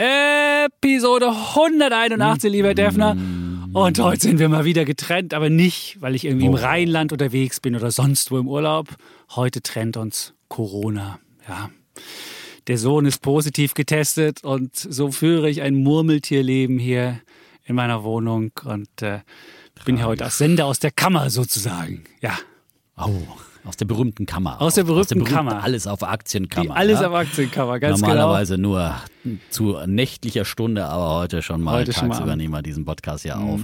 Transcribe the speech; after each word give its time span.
Episode 0.00 1.28
181, 1.28 2.50
lieber 2.50 2.72
Defner. 2.72 3.18
Und 3.74 3.98
heute 3.98 4.22
sind 4.22 4.38
wir 4.38 4.48
mal 4.48 4.64
wieder 4.64 4.86
getrennt, 4.86 5.34
aber 5.34 5.50
nicht, 5.50 5.98
weil 6.00 6.14
ich 6.14 6.24
irgendwie 6.24 6.46
im 6.46 6.54
Rheinland 6.54 7.12
unterwegs 7.12 7.60
bin 7.60 7.76
oder 7.76 7.90
sonst 7.90 8.30
wo 8.30 8.38
im 8.38 8.48
Urlaub. 8.48 8.88
Heute 9.36 9.60
trennt 9.60 9.98
uns 9.98 10.32
Corona. 10.48 11.20
Ja. 11.46 11.68
Der 12.66 12.78
Sohn 12.78 13.04
ist 13.04 13.20
positiv 13.20 13.74
getestet 13.74 14.42
und 14.42 14.74
so 14.74 15.12
führe 15.12 15.50
ich 15.50 15.60
ein 15.60 15.74
Murmeltierleben 15.74 16.78
hier 16.78 17.20
in 17.64 17.74
meiner 17.74 18.02
Wohnung 18.02 18.52
und 18.64 19.02
äh, 19.02 19.20
bin 19.84 19.98
hier 19.98 20.06
heute 20.06 20.24
als 20.24 20.38
Sender 20.38 20.64
aus 20.64 20.78
der 20.78 20.92
Kammer 20.92 21.28
sozusagen. 21.28 22.04
Ja. 22.22 22.38
Oh, 22.96 23.10
aus 23.64 23.76
der 23.76 23.84
berühmten 23.86 24.26
Kammer. 24.26 24.60
Aus 24.60 24.74
der 24.74 24.84
berühmten 24.84 25.24
Kammer. 25.24 25.62
Alles 25.62 25.86
auf 25.86 26.02
Aktienkammer. 26.02 26.64
Die 26.64 26.70
alles 26.70 27.00
ja? 27.00 27.08
auf 27.08 27.14
Aktienkammer, 27.14 27.78
ganz 27.78 28.00
Normalerweise 28.00 28.56
genau. 28.56 28.68
nur 28.68 28.94
zu 29.50 29.76
nächtlicher 29.86 30.44
Stunde, 30.44 30.86
aber 30.86 31.16
heute 31.16 31.42
schon 31.42 31.60
mal 31.60 31.80
Heute 31.80 31.92
mal 31.92 32.08
tagsüber 32.08 32.32
an. 32.32 32.38
nehmen 32.38 32.54
wir 32.54 32.62
diesen 32.62 32.84
Podcast 32.84 33.24
ja 33.24 33.36
auf. 33.36 33.60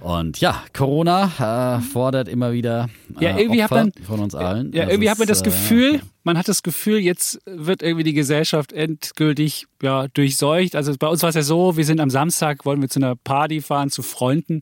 Und 0.00 0.40
ja, 0.40 0.62
Corona 0.72 1.78
äh, 1.78 1.82
fordert 1.82 2.28
immer 2.28 2.52
wieder 2.52 2.88
äh, 3.20 3.24
Ja, 3.24 3.36
irgendwie 3.36 3.64
hat 3.64 3.72
Opfer 3.72 3.84
man- 3.84 4.04
von 4.04 4.20
uns 4.20 4.34
allen. 4.34 4.72
Ja, 4.72 4.84
Das 4.84 4.92
irgendwie 4.92 5.10
hat 5.10 5.18
man 5.18 5.28
ist, 5.28 5.30
das 5.30 5.40
äh, 5.40 5.44
Gefühl, 5.44 6.00
man 6.22 6.38
hat 6.38 6.46
das 6.48 6.62
Gefühl, 6.62 6.98
jetzt 6.98 7.40
wird 7.46 7.82
irgendwie 7.82 8.04
die 8.04 8.12
Gesellschaft 8.12 8.72
endgültig 8.72 9.66
ja, 9.82 10.06
durchseucht. 10.08 10.76
Also 10.76 10.94
bei 10.96 11.08
uns 11.08 11.22
war 11.22 11.30
es 11.30 11.34
ja 11.34 11.42
so, 11.42 11.76
wir 11.76 11.84
sind 11.84 11.98
am 12.00 12.10
Samstag, 12.10 12.64
wollten 12.64 12.80
wir 12.80 12.88
zu 12.88 13.00
einer 13.00 13.16
Party 13.16 13.60
fahren, 13.60 13.90
zu 13.90 14.02
Freunden. 14.02 14.60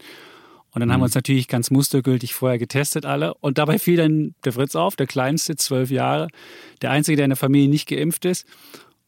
Und 0.76 0.80
dann 0.80 0.92
haben 0.92 1.00
wir 1.00 1.04
uns 1.04 1.14
natürlich 1.14 1.48
ganz 1.48 1.70
mustergültig 1.70 2.34
vorher 2.34 2.58
getestet 2.58 3.06
alle. 3.06 3.32
Und 3.32 3.56
dabei 3.56 3.78
fiel 3.78 3.96
dann 3.96 4.34
der 4.44 4.52
Fritz 4.52 4.76
auf, 4.76 4.94
der 4.94 5.06
Kleinste, 5.06 5.56
zwölf 5.56 5.90
Jahre, 5.90 6.28
der 6.82 6.90
Einzige, 6.90 7.16
der 7.16 7.24
in 7.24 7.30
der 7.30 7.38
Familie 7.38 7.70
nicht 7.70 7.88
geimpft 7.88 8.26
ist. 8.26 8.46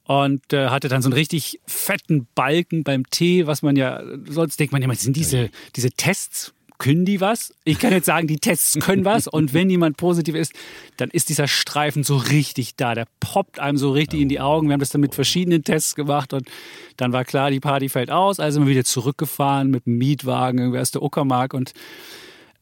Und 0.04 0.54
äh, 0.54 0.68
hatte 0.68 0.88
dann 0.88 1.02
so 1.02 1.08
einen 1.08 1.12
richtig 1.12 1.60
fetten 1.66 2.26
Balken 2.34 2.84
beim 2.84 3.10
Tee, 3.10 3.46
was 3.46 3.60
man 3.60 3.76
ja, 3.76 4.02
sonst 4.30 4.58
denkt 4.58 4.72
man 4.72 4.80
immer, 4.80 4.94
sind 4.94 5.14
diese, 5.14 5.50
diese 5.76 5.90
Tests, 5.90 6.54
können 6.78 7.04
die 7.04 7.20
was? 7.20 7.52
Ich 7.64 7.78
kann 7.78 7.92
jetzt 7.92 8.06
sagen, 8.06 8.26
die 8.28 8.38
Tests 8.38 8.78
können 8.80 9.04
was. 9.04 9.26
Und 9.26 9.52
wenn 9.52 9.68
jemand 9.68 9.96
positiv 9.96 10.34
ist, 10.34 10.52
dann 10.96 11.10
ist 11.10 11.28
dieser 11.28 11.48
Streifen 11.48 12.04
so 12.04 12.16
richtig 12.16 12.76
da. 12.76 12.94
Der 12.94 13.06
poppt 13.20 13.58
einem 13.58 13.78
so 13.78 13.90
richtig 13.90 14.20
in 14.20 14.28
die 14.28 14.40
Augen. 14.40 14.68
Wir 14.68 14.74
haben 14.74 14.80
das 14.80 14.90
dann 14.90 15.00
mit 15.00 15.14
verschiedenen 15.14 15.64
Tests 15.64 15.94
gemacht 15.94 16.32
und 16.32 16.48
dann 16.96 17.12
war 17.12 17.24
klar, 17.24 17.50
die 17.50 17.60
Party 17.60 17.88
fällt 17.88 18.10
aus. 18.10 18.40
Also 18.40 18.56
sind 18.56 18.66
wir 18.66 18.72
wieder 18.72 18.84
zurückgefahren 18.84 19.70
mit 19.70 19.86
dem 19.86 19.98
Mietwagen 19.98 20.58
irgendwie 20.58 20.78
aus 20.78 20.90
der 20.90 21.02
Uckermark 21.02 21.54
und 21.54 21.72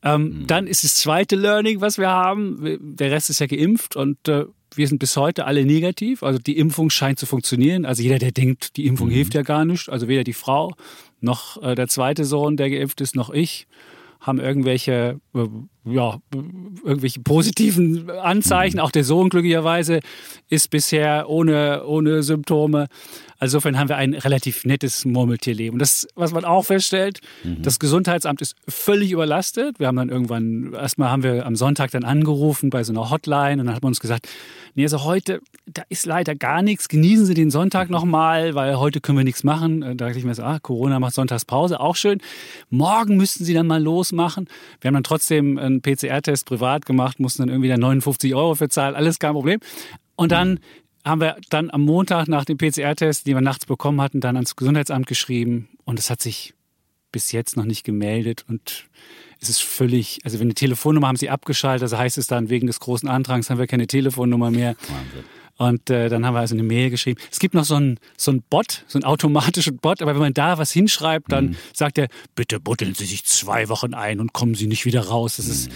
ähm, 0.02 0.44
Dann 0.46 0.66
ist 0.66 0.84
das 0.84 0.94
zweite 0.96 1.36
Learning, 1.36 1.80
was 1.80 1.98
wir 1.98 2.10
haben. 2.10 2.78
Der 2.80 3.10
Rest 3.10 3.30
ist 3.30 3.40
ja 3.40 3.46
geimpft 3.46 3.96
und 3.96 4.28
äh, 4.28 4.44
wir 4.74 4.86
sind 4.86 4.98
bis 4.98 5.16
heute 5.16 5.46
alle 5.46 5.64
negativ. 5.64 6.22
Also 6.22 6.38
die 6.38 6.58
Impfung 6.58 6.90
scheint 6.90 7.18
zu 7.18 7.26
funktionieren. 7.26 7.84
Also 7.84 8.02
jeder, 8.02 8.18
der 8.18 8.30
denkt, 8.30 8.76
die 8.76 8.86
Impfung 8.86 9.10
hilft 9.10 9.34
ja 9.34 9.42
gar 9.42 9.64
nicht. 9.64 9.88
Also 9.88 10.06
weder 10.06 10.22
die 10.22 10.32
Frau 10.32 10.74
noch 11.20 11.60
äh, 11.62 11.74
der 11.74 11.88
zweite 11.88 12.24
Sohn, 12.24 12.56
der 12.56 12.70
geimpft 12.70 13.00
ist, 13.00 13.16
noch 13.16 13.30
ich 13.30 13.66
haben 14.26 14.40
irgendwelche, 14.40 15.20
ja, 15.84 16.18
irgendwelche 16.84 17.20
positiven 17.20 18.10
Anzeichen. 18.10 18.80
Auch 18.80 18.90
der 18.90 19.04
Sohn 19.04 19.28
glücklicherweise 19.28 20.00
ist 20.48 20.70
bisher 20.70 21.28
ohne, 21.28 21.84
ohne 21.86 22.22
Symptome. 22.22 22.88
Also 23.38 23.58
insofern 23.58 23.78
haben 23.78 23.88
wir 23.90 23.96
ein 23.96 24.14
relativ 24.14 24.64
nettes 24.64 25.04
Murmeltierleben. 25.04 25.78
Das, 25.78 26.08
was 26.14 26.32
man 26.32 26.44
auch 26.44 26.64
feststellt, 26.64 27.20
das 27.44 27.78
Gesundheitsamt 27.78 28.40
ist 28.40 28.56
völlig 28.66 29.12
überlastet. 29.12 29.78
Wir 29.78 29.88
haben 29.88 29.96
dann 29.96 30.08
irgendwann, 30.08 30.72
erstmal 30.72 31.10
haben 31.10 31.22
wir 31.22 31.44
am 31.44 31.54
Sonntag 31.54 31.90
dann 31.90 32.04
angerufen 32.04 32.70
bei 32.70 32.82
so 32.82 32.92
einer 32.92 33.10
Hotline 33.10 33.60
und 33.60 33.66
dann 33.66 33.74
hat 33.74 33.82
man 33.82 33.90
uns 33.90 34.00
gesagt, 34.00 34.26
nee, 34.74 34.84
also 34.84 35.04
heute, 35.04 35.40
da 35.66 35.82
ist 35.90 36.06
leider 36.06 36.34
gar 36.34 36.62
nichts. 36.62 36.88
Genießen 36.88 37.26
Sie 37.26 37.34
den 37.34 37.50
Sonntag 37.50 37.90
nochmal, 37.90 38.54
weil 38.54 38.78
heute 38.78 39.00
können 39.02 39.18
wir 39.18 39.24
nichts 39.24 39.44
machen. 39.44 39.82
Äh, 39.82 39.96
Da 39.96 40.06
dachte 40.06 40.18
ich 40.18 40.24
mir 40.24 40.34
so, 40.34 40.42
ah, 40.42 40.58
Corona 40.58 40.98
macht 40.98 41.14
Sonntagspause, 41.14 41.78
auch 41.78 41.96
schön. 41.96 42.20
Morgen 42.70 43.16
müssten 43.18 43.44
Sie 43.44 43.52
dann 43.52 43.66
mal 43.66 43.82
losmachen. 43.82 44.48
Wir 44.80 44.88
haben 44.88 44.94
dann 44.94 45.04
trotzdem 45.04 45.25
einen 45.34 45.82
PCR-Test 45.82 46.46
privat 46.46 46.86
gemacht, 46.86 47.20
mussten 47.20 47.42
dann 47.42 47.48
irgendwie 47.48 47.68
dann 47.68 47.80
59 47.80 48.34
Euro 48.34 48.54
für 48.54 48.68
zahlen, 48.68 48.94
alles 48.94 49.18
kein 49.18 49.32
Problem. 49.32 49.60
Und 50.16 50.32
dann 50.32 50.60
haben 51.04 51.20
wir 51.20 51.36
dann 51.50 51.70
am 51.70 51.82
Montag 51.82 52.26
nach 52.28 52.44
dem 52.44 52.58
PCR-Test, 52.58 53.26
den 53.26 53.36
wir 53.36 53.40
nachts 53.40 53.66
bekommen 53.66 54.00
hatten, 54.00 54.20
dann 54.20 54.36
ans 54.36 54.56
Gesundheitsamt 54.56 55.06
geschrieben 55.06 55.68
und 55.84 55.98
es 55.98 56.10
hat 56.10 56.20
sich 56.20 56.54
bis 57.12 57.32
jetzt 57.32 57.56
noch 57.56 57.64
nicht 57.64 57.84
gemeldet 57.84 58.44
und 58.48 58.88
es 59.40 59.48
ist 59.48 59.62
völlig, 59.62 60.18
also 60.24 60.38
wenn 60.38 60.48
eine 60.48 60.54
Telefonnummer 60.54 61.08
haben 61.08 61.16
sie 61.16 61.30
abgeschaltet, 61.30 61.82
also 61.82 61.98
heißt 61.98 62.18
es 62.18 62.26
dann, 62.26 62.48
wegen 62.48 62.66
des 62.66 62.80
großen 62.80 63.08
Antrags 63.08 63.50
haben 63.50 63.58
wir 63.58 63.66
keine 63.66 63.86
Telefonnummer 63.86 64.50
mehr. 64.50 64.76
Wahnsinn. 64.88 65.24
Und 65.58 65.88
äh, 65.88 66.10
dann 66.10 66.26
haben 66.26 66.34
wir 66.34 66.40
also 66.40 66.54
eine 66.54 66.62
Mail 66.62 66.90
geschrieben. 66.90 67.18
Es 67.32 67.38
gibt 67.38 67.54
noch 67.54 67.64
so 67.64 67.76
einen 67.76 67.98
so 68.18 68.30
einen 68.30 68.42
Bot, 68.42 68.84
so 68.88 68.98
einen 68.98 69.04
automatischen 69.04 69.78
Bot, 69.78 70.02
aber 70.02 70.12
wenn 70.12 70.20
man 70.20 70.34
da 70.34 70.58
was 70.58 70.70
hinschreibt, 70.70 71.32
dann 71.32 71.46
Mhm. 71.46 71.56
sagt 71.72 71.96
er, 71.98 72.08
bitte 72.34 72.60
buddeln 72.60 72.94
Sie 72.94 73.06
sich 73.06 73.24
zwei 73.24 73.70
Wochen 73.70 73.94
ein 73.94 74.20
und 74.20 74.34
kommen 74.34 74.54
Sie 74.54 74.66
nicht 74.66 74.84
wieder 74.84 75.00
raus. 75.06 75.36
Das 75.36 75.46
Mhm. 75.46 75.52
ist, 75.52 75.70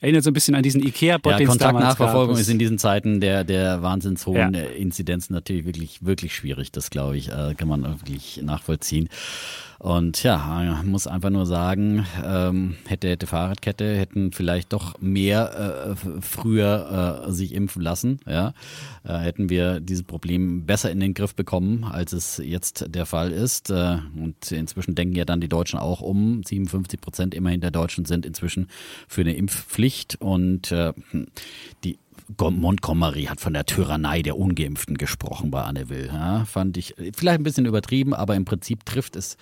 erinnert 0.00 0.24
so 0.24 0.30
ein 0.30 0.32
bisschen 0.32 0.54
an 0.54 0.62
diesen 0.62 0.82
Ikea-Bot, 0.82 1.32
Ja, 1.32 1.38
den. 1.38 1.48
Kontaktnachverfolgung 1.48 2.36
ist 2.38 2.48
in 2.48 2.58
diesen 2.58 2.78
Zeiten 2.78 3.20
der, 3.20 3.44
der 3.44 3.82
wahnsinns 3.82 4.24
hohen 4.26 4.54
Ja. 4.54 4.60
Inzidenzen 4.62 5.34
natürlich 5.34 5.66
wirklich, 5.66 6.04
wirklich 6.04 6.34
schwierig. 6.34 6.72
Das 6.72 6.88
glaube 6.88 7.18
ich, 7.18 7.28
äh, 7.28 7.54
kann 7.56 7.68
man 7.68 7.82
wirklich 7.84 8.40
nachvollziehen. 8.42 9.08
Und 9.78 10.22
ja, 10.22 10.38
man 10.38 10.88
muss 10.88 11.06
einfach 11.06 11.30
nur 11.30 11.46
sagen, 11.46 12.06
ähm, 12.24 12.76
hätte, 12.86 13.08
hätte 13.08 13.26
Fahrradkette, 13.26 13.96
hätten 13.96 14.32
vielleicht 14.32 14.72
doch 14.72 15.00
mehr 15.00 15.94
äh, 16.06 16.20
früher 16.20 17.26
äh, 17.26 17.32
sich 17.32 17.52
impfen 17.52 17.82
lassen, 17.82 18.20
ja, 18.26 18.54
äh, 19.04 19.18
hätten 19.18 19.50
wir 19.50 19.80
dieses 19.80 20.04
Problem 20.04 20.64
besser 20.64 20.90
in 20.90 21.00
den 21.00 21.14
Griff 21.14 21.34
bekommen, 21.34 21.84
als 21.84 22.12
es 22.12 22.38
jetzt 22.38 22.86
der 22.88 23.06
Fall 23.06 23.32
ist. 23.32 23.70
Äh, 23.70 23.98
und 24.16 24.50
inzwischen 24.50 24.94
denken 24.94 25.14
ja 25.14 25.24
dann 25.24 25.40
die 25.40 25.48
Deutschen 25.48 25.78
auch 25.78 26.00
um. 26.00 26.42
57 26.42 27.00
Prozent 27.00 27.34
immerhin 27.34 27.60
der 27.60 27.70
Deutschen 27.70 28.04
sind 28.06 28.24
inzwischen 28.24 28.68
für 29.08 29.20
eine 29.20 29.36
Impfpflicht 29.36 30.16
und 30.20 30.72
äh, 30.72 30.92
die 31.84 31.98
Montgomery 32.38 33.24
hat 33.24 33.40
von 33.40 33.52
der 33.52 33.66
Tyrannei 33.66 34.22
der 34.22 34.36
Ungeimpften 34.36 34.98
gesprochen 34.98 35.50
bei 35.50 35.62
Anne 35.62 35.88
Will. 35.88 36.10
Ja, 36.12 36.44
fand 36.44 36.76
ich 36.76 36.94
vielleicht 37.14 37.40
ein 37.40 37.44
bisschen 37.44 37.66
übertrieben, 37.66 38.14
aber 38.14 38.34
im 38.34 38.44
Prinzip 38.44 38.84
trifft 38.84 39.16
es 39.16 39.36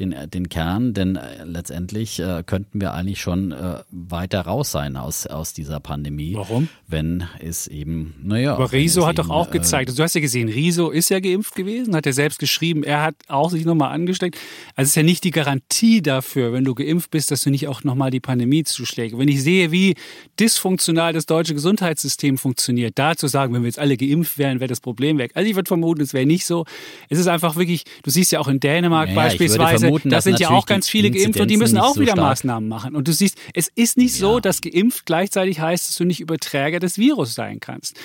den, 0.00 0.14
den 0.32 0.48
Kern, 0.48 0.92
denn 0.92 1.16
äh, 1.16 1.44
letztendlich 1.44 2.20
äh, 2.20 2.42
könnten 2.44 2.80
wir 2.80 2.92
eigentlich 2.92 3.20
schon 3.20 3.52
äh, 3.52 3.80
weiter 3.90 4.42
raus 4.42 4.70
sein 4.70 4.96
aus, 4.96 5.26
aus 5.26 5.54
dieser 5.54 5.80
Pandemie. 5.80 6.34
Warum? 6.34 6.68
Wenn 6.86 7.24
es 7.40 7.66
eben, 7.66 8.14
naja. 8.22 8.54
Aber 8.54 8.72
Riso 8.72 9.06
hat 9.06 9.18
doch 9.18 9.24
eben, 9.24 9.32
auch 9.32 9.48
äh, 9.48 9.52
gezeigt, 9.52 9.88
also 9.88 9.98
du 9.98 10.02
hast 10.02 10.14
ja 10.14 10.20
gesehen, 10.20 10.48
Riso 10.48 10.90
ist 10.90 11.08
ja 11.08 11.20
geimpft 11.20 11.54
gewesen, 11.54 11.96
hat 11.96 12.06
er 12.06 12.12
selbst 12.12 12.38
geschrieben, 12.38 12.82
er 12.82 13.02
hat 13.02 13.14
auch 13.28 13.50
sich 13.50 13.64
nochmal 13.64 13.92
angesteckt. 13.92 14.36
Also 14.74 14.86
es 14.86 14.88
ist 14.90 14.96
ja 14.96 15.02
nicht 15.02 15.24
die 15.24 15.30
Garantie 15.30 16.02
dafür, 16.02 16.52
wenn 16.52 16.64
du 16.64 16.74
geimpft 16.74 17.10
bist, 17.10 17.30
dass 17.30 17.40
du 17.40 17.50
nicht 17.50 17.68
auch 17.68 17.84
nochmal 17.84 18.10
die 18.10 18.20
Pandemie 18.20 18.64
zuschlägst. 18.64 19.18
Wenn 19.18 19.28
ich 19.28 19.42
sehe, 19.42 19.72
wie 19.72 19.94
dysfunktional 20.38 21.12
das 21.12 21.26
deutsche 21.26 21.54
Gesundheitssystem 21.54 22.25
funktioniert, 22.36 22.98
da 22.98 23.16
zu 23.16 23.28
sagen, 23.28 23.54
wenn 23.54 23.62
wir 23.62 23.68
jetzt 23.68 23.78
alle 23.78 23.96
geimpft 23.96 24.38
wären, 24.38 24.58
wäre 24.60 24.68
das 24.68 24.80
Problem 24.80 25.18
weg. 25.18 25.30
Also 25.34 25.48
ich 25.48 25.54
würde 25.54 25.68
vermuten, 25.68 26.02
es 26.02 26.12
wäre 26.12 26.26
nicht 26.26 26.44
so. 26.44 26.64
Es 27.08 27.18
ist 27.18 27.28
einfach 27.28 27.56
wirklich, 27.56 27.84
du 28.02 28.10
siehst 28.10 28.32
ja 28.32 28.40
auch 28.40 28.48
in 28.48 28.58
Dänemark 28.60 29.08
Naja, 29.10 29.20
beispielsweise, 29.22 29.86
vermuten, 29.86 30.10
da 30.10 30.20
sind 30.20 30.40
ja 30.40 30.50
auch 30.50 30.66
ganz 30.66 30.88
viele 30.88 31.10
geimpft 31.10 31.38
und 31.40 31.48
die 31.48 31.56
müssen 31.56 31.78
auch 31.78 31.94
so 31.94 32.00
wieder 32.00 32.12
stark- 32.12 32.26
Maßnahmen 32.26 32.68
machen. 32.68 32.96
Und 32.96 33.06
du 33.06 33.12
siehst, 33.12 33.38
es 33.54 33.68
ist 33.74 33.96
nicht 33.96 34.14
so, 34.14 34.34
Ja. 34.34 34.40
dass 34.40 34.60
geimpft 34.60 35.06
gleichzeitig 35.06 35.60
heißt, 35.60 35.88
dass 35.88 35.96
du 35.96 36.04
nicht 36.04 36.20
Überträger 36.20 36.80
des 36.80 36.98
Virus 36.98 37.34
sein 37.34 37.60
kannst. 37.60 37.96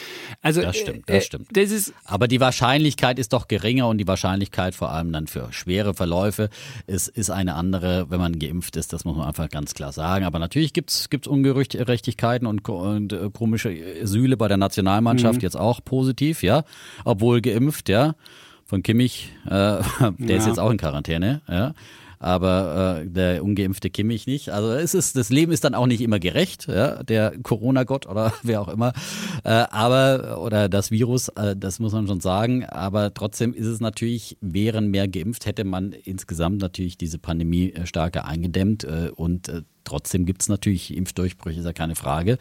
Also 0.42 0.62
Das 0.62 0.78
stimmt, 0.78 1.10
äh, 1.10 1.16
das 1.16 1.26
stimmt. 1.26 1.48
Das 1.54 1.72
ist 1.72 1.94
Aber 2.06 2.28
die 2.28 2.40
Wahrscheinlichkeit 2.40 3.18
ist 3.18 3.34
doch 3.34 3.48
geringer 3.48 3.88
und 3.88 3.98
die 3.98 4.08
Wahrscheinlichkeit 4.08 4.76
vor 4.76 4.92
allem 4.92 5.12
dann 5.12 5.28
für 5.28 5.48
schwere 5.52 5.94
Verläufe 5.94 6.50
ist, 6.88 7.08
ist 7.08 7.30
eine 7.32 7.56
andere, 7.56 8.08
wenn 8.10 8.20
man 8.20 8.38
geimpft 8.38 8.76
ist. 8.76 8.94
Das 8.94 9.06
muss 9.06 9.16
man 9.18 9.28
einfach 9.28 9.50
ganz 9.50 9.74
klar 9.74 9.92
sagen. 9.94 10.26
Aber 10.26 10.40
natürlich 10.40 10.74
gibt's 10.74 11.10
gibt's 11.10 11.28
Ungerechtigkeiten 11.28 12.46
und, 12.48 12.68
und 12.68 13.14
äh, 13.14 13.30
komische 13.34 13.72
Sühle 14.12 14.38
bei 14.38 14.48
der 14.48 14.58
Nationalmannschaft 14.58 15.38
Mhm. 15.40 15.42
jetzt 15.42 15.58
auch 15.58 15.84
positiv, 15.84 16.44
ja. 16.44 16.64
Obwohl 17.06 17.42
geimpft, 17.42 17.90
ja. 17.90 18.14
Von 18.66 18.84
Kimmich, 18.84 19.32
äh, 19.48 19.50
der 19.50 20.38
ist 20.38 20.44
Ja. 20.44 20.48
jetzt 20.50 20.60
auch 20.60 20.70
in 20.72 20.78
Quarantäne, 20.78 21.42
ja. 21.50 21.74
aber 22.20 23.02
äh, 23.02 23.08
der 23.10 23.44
ungeimpfte 23.44 23.90
Kimmich 23.90 24.28
nicht. 24.28 24.50
Also 24.50 24.72
es 24.72 24.94
ist, 24.94 25.18
das 25.18 25.30
Leben 25.30 25.52
ist 25.52 25.64
dann 25.64 25.74
auch 25.76 25.88
nicht 25.88 26.02
immer 26.02 26.20
gerecht, 26.20 26.68
ja, 26.68 27.02
der 27.04 27.34
Corona-Gott 27.42 28.06
oder 28.08 28.32
wer 28.44 28.62
auch 28.62 28.68
immer. 28.70 28.94
Äh, 29.44 29.50
aber, 29.72 30.40
oder 30.42 30.70
das 30.70 30.92
Virus, 30.92 31.30
äh, 31.30 31.56
das 31.58 31.80
muss 31.80 31.94
man 31.94 32.06
schon 32.08 32.20
sagen. 32.22 32.64
Aber 32.66 33.14
trotzdem 33.14 33.54
ist 33.54 33.66
es 33.68 33.80
natürlich, 33.82 34.38
wären 34.40 34.88
mehr 34.92 35.08
geimpft, 35.08 35.46
hätte 35.48 35.64
man 35.66 35.94
insgesamt 35.94 36.62
natürlich 36.62 36.96
diese 36.98 37.18
Pandemie 37.18 37.72
äh, 37.72 37.86
stärker 37.88 38.26
eingedämmt 38.26 38.84
äh, 38.84 39.10
und 39.16 39.50
äh, 39.50 39.64
Trotzdem 39.84 40.26
gibt 40.26 40.42
es 40.42 40.50
natürlich 40.50 40.96
Impfdurchbrüche, 40.96 41.60
ist 41.60 41.66
ja 41.66 41.74
keine 41.74 41.96
Frage. 41.96 42.38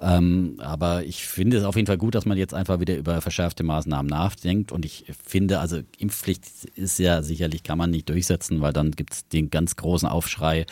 Ähm, 0.00 0.56
aber 0.58 1.04
ich 1.04 1.24
finde 1.24 1.56
es 1.56 1.64
auf 1.64 1.76
jeden 1.76 1.86
Fall 1.86 1.98
gut, 1.98 2.14
dass 2.14 2.26
man 2.26 2.36
jetzt 2.36 2.52
einfach 2.52 2.80
wieder 2.80 2.96
über 2.96 3.20
verschärfte 3.20 3.62
Maßnahmen 3.62 4.08
nachdenkt. 4.08 4.72
Und 4.72 4.84
ich 4.84 5.04
finde, 5.24 5.60
also 5.60 5.80
Impfpflicht 5.98 6.44
ist 6.74 6.98
ja 6.98 7.22
sicherlich, 7.22 7.62
kann 7.62 7.78
man 7.78 7.90
nicht 7.90 8.08
durchsetzen, 8.08 8.60
weil 8.60 8.72
dann 8.72 8.90
gibt 8.90 9.14
es 9.14 9.28
den 9.28 9.50
ganz 9.50 9.76
großen 9.76 10.08
Aufschrei. 10.08 10.66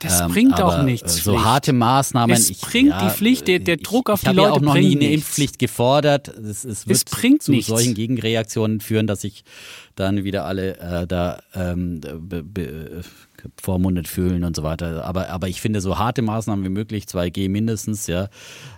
Das 0.00 0.20
ähm, 0.20 0.32
bringt 0.32 0.62
auch 0.62 0.82
nichts. 0.82 1.16
So 1.16 1.32
Pflicht. 1.32 1.44
harte 1.44 1.72
Maßnahmen. 1.72 2.34
Es 2.34 2.48
ich, 2.48 2.60
bringt 2.60 2.90
ja, 2.90 3.04
die 3.04 3.10
Pflicht, 3.14 3.48
der, 3.48 3.58
der 3.58 3.76
Druck 3.76 4.08
auf 4.08 4.22
ich, 4.22 4.28
ich 4.28 4.30
die 4.30 4.36
Leute 4.36 4.48
ja 4.48 4.54
auch 4.54 4.60
noch 4.60 4.74
nie 4.74 4.92
eine 4.92 4.98
nichts. 4.98 5.14
Impfpflicht 5.14 5.58
gefordert. 5.58 6.28
Es, 6.28 6.64
es 6.64 6.86
wird 6.86 6.96
es 6.96 7.04
bringt 7.04 7.42
zu 7.42 7.50
nichts. 7.50 7.66
solchen 7.66 7.94
Gegenreaktionen 7.94 8.80
führen, 8.80 9.06
dass 9.06 9.22
sich 9.22 9.44
dann 9.96 10.24
wieder 10.24 10.46
alle 10.46 10.78
äh, 10.78 11.06
da 11.06 11.42
ähm, 11.54 12.00
be, 13.42 13.48
be, 13.48 13.50
vormundet 13.62 14.08
fühlen 14.08 14.44
und 14.44 14.56
so 14.56 14.62
weiter. 14.62 15.04
Aber, 15.04 15.28
aber 15.28 15.48
ich 15.48 15.60
finde 15.60 15.80
so 15.80 15.98
harte 15.98 16.22
Maßnahmen 16.22 16.64
wie 16.64 16.70
möglich, 16.70 17.04
2G 17.04 17.48
mindestens, 17.48 18.06
ja. 18.06 18.28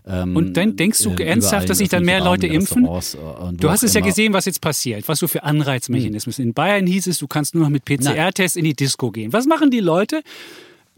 Ähm, 0.06 0.36
und 0.36 0.56
dann 0.56 0.76
denkst 0.76 1.02
du 1.02 1.10
äh, 1.10 1.24
ernsthaft, 1.24 1.68
dass 1.68 1.78
sich 1.78 1.88
dann 1.88 2.04
mehr 2.04 2.22
Leute 2.22 2.46
impfen? 2.46 2.84
Du 2.84 3.70
hast 3.70 3.82
es 3.82 3.94
ja 3.94 4.00
gesehen, 4.00 4.32
was 4.32 4.46
jetzt 4.46 4.60
passiert, 4.60 5.06
was 5.08 5.18
so 5.18 5.28
für 5.28 5.42
Anreizmechanismen. 5.42 6.34
Hm. 6.34 6.44
In 6.44 6.54
Bayern 6.54 6.86
hieß 6.86 7.06
es, 7.06 7.18
du 7.18 7.26
kannst 7.26 7.54
nur 7.54 7.64
noch 7.64 7.70
mit 7.70 7.84
PCR-Test 7.84 8.56
in 8.56 8.64
die 8.64 8.74
Disco 8.74 9.10
gehen. 9.10 9.32
Was 9.32 9.46
machen 9.46 9.70
die 9.70 9.80
Leute? 9.80 10.22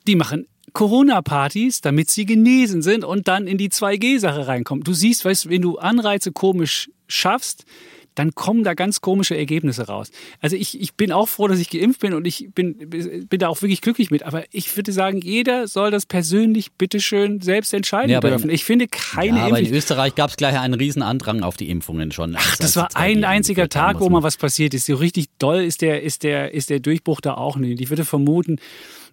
Die 0.06 0.17
machen 0.17 0.46
Corona-Partys, 0.72 1.81
damit 1.81 2.10
sie 2.10 2.26
genesen 2.26 2.82
sind 2.82 3.05
und 3.05 3.28
dann 3.28 3.46
in 3.46 3.58
die 3.58 3.70
2G-Sache 3.70 4.46
reinkommen. 4.46 4.84
Du 4.84 4.93
siehst, 4.93 5.25
weißt, 5.25 5.49
wenn 5.49 5.62
du 5.62 5.78
Anreize 5.78 6.32
komisch 6.32 6.90
schaffst, 7.06 7.64
dann 8.14 8.34
kommen 8.34 8.62
da 8.64 8.75
ganz 8.75 9.00
komische 9.00 9.37
Ergebnisse 9.37 9.87
raus. 9.87 10.11
Also 10.40 10.55
ich, 10.56 10.81
ich 10.81 10.94
bin 10.94 11.11
auch 11.12 11.28
froh, 11.28 11.49
dass 11.49 11.58
ich 11.58 11.69
geimpft 11.70 12.00
bin 12.00 12.14
und 12.14 12.26
ich 12.26 12.49
bin, 12.55 12.75
bin 12.88 13.38
da 13.38 13.49
auch 13.49 13.61
wirklich 13.62 13.81
glücklich 13.81 14.11
mit. 14.11 14.22
Aber 14.22 14.44
ich 14.52 14.76
würde 14.76 14.93
sagen, 14.93 15.19
jeder 15.20 15.66
soll 15.66 15.90
das 15.90 16.06
persönlich 16.06 16.72
bitteschön 16.72 17.40
selbst 17.40 17.75
entscheiden 17.75 18.11
Ja, 18.11 18.20
dürfen. 18.20 18.49
in- 18.49 18.55
Ich 18.55 18.64
finde 18.64 18.87
keine 18.88 19.38
Ja, 19.38 19.46
aber 19.46 19.58
in. 19.58 19.72
Österreich 19.75 20.14
gab 20.14 20.31
es 20.31 20.37
gleich 20.37 20.58
einen 20.58 20.75
riesen 20.75 21.02
Andrang 21.02 21.43
auf 21.43 21.56
die 21.56 21.70
Impfungen 21.70 22.12
schon. 22.12 22.37
Ach, 22.37 22.50
als- 22.50 22.58
das 22.58 22.76
als 22.76 22.76
war 22.76 22.88
die 22.88 22.94
2G 22.94 22.99
ein 23.19 23.25
einziger 23.25 23.69
Tag, 23.69 23.99
wo 24.00 24.08
mal 24.08 24.22
was 24.22 24.37
passiert 24.37 24.75
ist. 24.75 24.87
So 24.87 24.94
richtig 24.94 25.26
doll 25.38 25.62
ist 25.62 25.82
der, 25.82 26.02
ist 26.02 26.22
der, 26.22 26.55
ist 26.55 26.70
der 26.70 26.81
Durchbruch 26.81 27.20
da 27.20 27.34
auch 27.34 27.56
nicht. 27.56 27.81
Ich 27.81 27.90
würde 27.90 28.05
vermuten, 28.05 28.58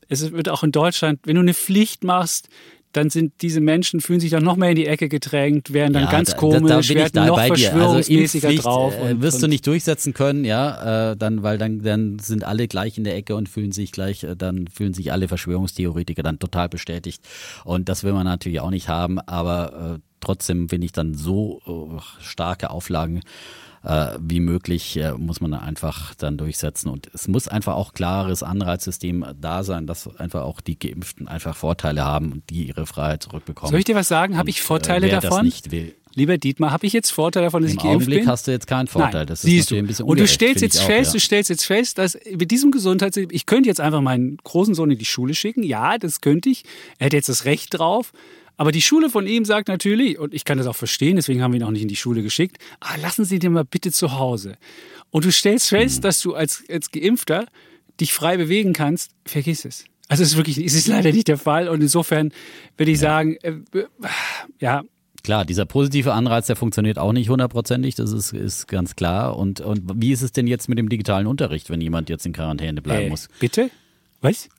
es 0.09 0.31
wird 0.31 0.49
auch 0.49 0.63
in 0.63 0.71
Deutschland, 0.71 1.19
wenn 1.25 1.35
du 1.35 1.41
eine 1.41 1.53
Pflicht 1.53 2.03
machst, 2.03 2.49
dann 2.93 3.09
sind 3.09 3.41
diese 3.41 3.61
Menschen, 3.61 4.01
fühlen 4.01 4.19
sich 4.19 4.31
dann 4.31 4.43
noch 4.43 4.55
mehr 4.55 4.69
in 4.71 4.75
die 4.75 4.85
Ecke 4.85 5.09
gedrängt, 5.09 5.73
werden 5.73 5.93
dann 5.93 6.03
Ja, 6.03 6.11
ganz 6.11 6.31
da- 6.31 6.37
komisch, 6.37 6.61
da, 6.61 6.67
da 6.67 6.75
bin 6.75 6.81
ich 6.81 6.95
werden 6.95 7.11
da 7.13 7.25
noch 7.27 7.35
bei 7.35 7.49
dir. 7.49 7.51
Also 7.73 7.93
verschwörungsmäßiger 7.93 8.47
Impfpflicht, 8.49 8.65
drauf. 8.65 8.93
äh, 8.99 9.21
wirst 9.21 9.41
du 9.41 9.47
nicht 9.47 9.65
durchsetzen 9.67 10.13
können, 10.13 10.45
ja, 10.45 11.11
äh, 11.11 11.17
dann, 11.17 11.43
weil 11.43 11.57
dann, 11.57 11.81
dann 11.83 12.19
sind 12.19 12.43
alle 12.43 12.67
gleich 12.67 12.97
in 12.97 13.03
der 13.03 13.15
Ecke 13.15 13.35
und 13.35 13.49
fühlen 13.49 13.71
sich 13.71 13.91
gleich, 13.91 14.23
äh, 14.23 14.35
dann 14.35 14.67
fühlen 14.67 14.93
sich 14.93 15.11
alle 15.11 15.27
Verschwörungstheoretiker 15.27 16.23
dann 16.23 16.39
total 16.39 16.69
bestätigt. 16.69 17.23
Und 17.63 17.89
das 17.89 18.03
will 18.03 18.13
man 18.13 18.25
natürlich 18.25 18.59
auch 18.59 18.69
nicht 18.71 18.87
haben, 18.89 19.19
aber 19.19 19.95
äh, 19.97 19.99
trotzdem 20.19 20.69
finde 20.69 20.85
ich 20.85 20.91
dann 20.91 21.13
so 21.13 21.61
äh, 21.97 22.01
starke 22.23 22.69
Auflagen 22.69 23.21
äh, 23.83 24.17
wie 24.19 24.39
möglich 24.39 24.97
äh, 24.97 25.13
muss 25.13 25.41
man 25.41 25.53
einfach 25.53 26.13
dann 26.15 26.37
durchsetzen. 26.37 26.89
Und 26.89 27.09
es 27.13 27.27
muss 27.27 27.47
einfach 27.47 27.75
auch 27.75 27.93
klares 27.93 28.43
Anreizsystem 28.43 29.25
da 29.39 29.63
sein, 29.63 29.87
dass 29.87 30.13
einfach 30.17 30.41
auch 30.41 30.61
die 30.61 30.77
Geimpften 30.77 31.27
einfach 31.27 31.55
Vorteile 31.55 32.03
haben 32.05 32.31
und 32.31 32.49
die 32.49 32.67
ihre 32.67 32.85
Freiheit 32.85 33.23
zurückbekommen. 33.23 33.71
Soll 33.71 33.79
ich 33.79 33.85
dir 33.85 33.95
was 33.95 34.07
sagen? 34.07 34.37
Habe 34.37 34.47
Und, 34.47 34.49
ich 34.49 34.61
Vorteile 34.61 35.07
äh, 35.07 35.11
wer 35.11 35.21
davon? 35.21 35.45
Das 35.45 35.45
nicht 35.45 35.71
will, 35.71 35.95
Lieber 36.13 36.37
Dietmar, 36.37 36.71
habe 36.71 36.85
ich 36.85 36.93
jetzt 36.93 37.11
Vorteile 37.11 37.45
davon, 37.45 37.61
dass 37.61 37.71
im 37.71 37.77
ich 37.77 37.83
geimpft 37.83 37.95
Augenblick 37.95 38.19
bin? 38.21 38.29
hast 38.29 38.47
du 38.47 38.51
jetzt 38.51 38.67
keinen 38.67 38.87
Vorteil. 38.87 39.21
Nein, 39.21 39.27
das 39.27 39.43
ist 39.43 39.49
siehst 39.49 39.71
du. 39.71 39.75
ein 39.75 39.87
bisschen 39.87 40.05
Und 40.05 40.19
du 40.19 40.27
stellst 40.27 40.61
jetzt 40.61 40.79
auch, 40.81 40.85
fest, 40.85 41.11
ja. 41.11 41.13
du 41.13 41.19
stellst 41.19 41.49
jetzt 41.49 41.65
fest, 41.65 41.97
dass 41.97 42.17
mit 42.35 42.51
diesem 42.51 42.71
Gesundheitssystem, 42.71 43.33
ich 43.33 43.45
könnte 43.45 43.69
jetzt 43.69 43.79
einfach 43.79 44.01
meinen 44.01 44.37
großen 44.43 44.75
Sohn 44.75 44.91
in 44.91 44.97
die 44.97 45.05
Schule 45.05 45.33
schicken. 45.33 45.63
Ja, 45.63 45.97
das 45.97 46.19
könnte 46.19 46.49
ich. 46.49 46.63
Er 46.97 47.05
hätte 47.05 47.17
jetzt 47.17 47.29
das 47.29 47.45
Recht 47.45 47.77
drauf. 47.77 48.11
Aber 48.61 48.71
die 48.71 48.83
Schule 48.83 49.09
von 49.09 49.25
ihm 49.25 49.43
sagt 49.43 49.69
natürlich, 49.69 50.19
und 50.19 50.35
ich 50.35 50.45
kann 50.45 50.59
das 50.59 50.67
auch 50.67 50.75
verstehen, 50.75 51.15
deswegen 51.15 51.41
haben 51.41 51.51
wir 51.51 51.59
ihn 51.59 51.63
auch 51.63 51.71
nicht 51.71 51.81
in 51.81 51.87
die 51.87 51.95
Schule 51.95 52.21
geschickt, 52.21 52.57
ah, 52.79 52.95
lassen 53.01 53.25
Sie 53.25 53.39
den 53.39 53.53
mal 53.53 53.65
bitte 53.65 53.91
zu 53.91 54.19
Hause. 54.19 54.55
Und 55.09 55.25
du 55.25 55.31
stellst 55.31 55.69
fest, 55.69 55.95
Hm. 55.95 56.01
dass 56.03 56.21
du 56.21 56.35
als, 56.35 56.63
als 56.69 56.91
Geimpfter 56.91 57.47
dich 57.99 58.13
frei 58.13 58.37
bewegen 58.37 58.73
kannst, 58.73 59.13
vergiss 59.25 59.65
es. 59.65 59.85
Also 60.09 60.21
es 60.21 60.33
ist 60.33 60.37
wirklich, 60.37 60.59
es 60.59 60.75
ist 60.75 60.85
leider 60.85 61.11
nicht 61.11 61.27
der 61.27 61.39
Fall. 61.39 61.69
Und 61.69 61.81
insofern 61.81 62.31
würde 62.77 62.91
ich 62.91 62.99
sagen, 62.99 63.35
äh, 63.41 63.53
äh, 63.73 63.85
ja, 64.59 64.83
Klar, 65.23 65.43
dieser 65.45 65.65
positive 65.65 66.13
Anreiz, 66.13 66.45
der 66.45 66.55
funktioniert 66.55 66.99
auch 66.99 67.13
nicht 67.13 67.29
hundertprozentig, 67.29 67.95
das 67.95 68.11
ist, 68.11 68.31
ist 68.31 68.67
ganz 68.67 68.95
klar. 68.95 69.37
Und, 69.37 69.59
und 69.61 69.81
wie 69.95 70.11
ist 70.11 70.21
es 70.21 70.33
denn 70.33 70.45
jetzt 70.45 70.69
mit 70.69 70.77
dem 70.77 70.87
digitalen 70.87 71.25
Unterricht, 71.25 71.71
wenn 71.71 71.81
jemand 71.81 72.09
jetzt 72.09 72.27
in 72.27 72.33
Quarantäne 72.33 72.83
bleiben 72.83 73.07
äh, 73.07 73.09
muss? 73.09 73.27
bitte? 73.39 73.71
Was? 74.21 74.49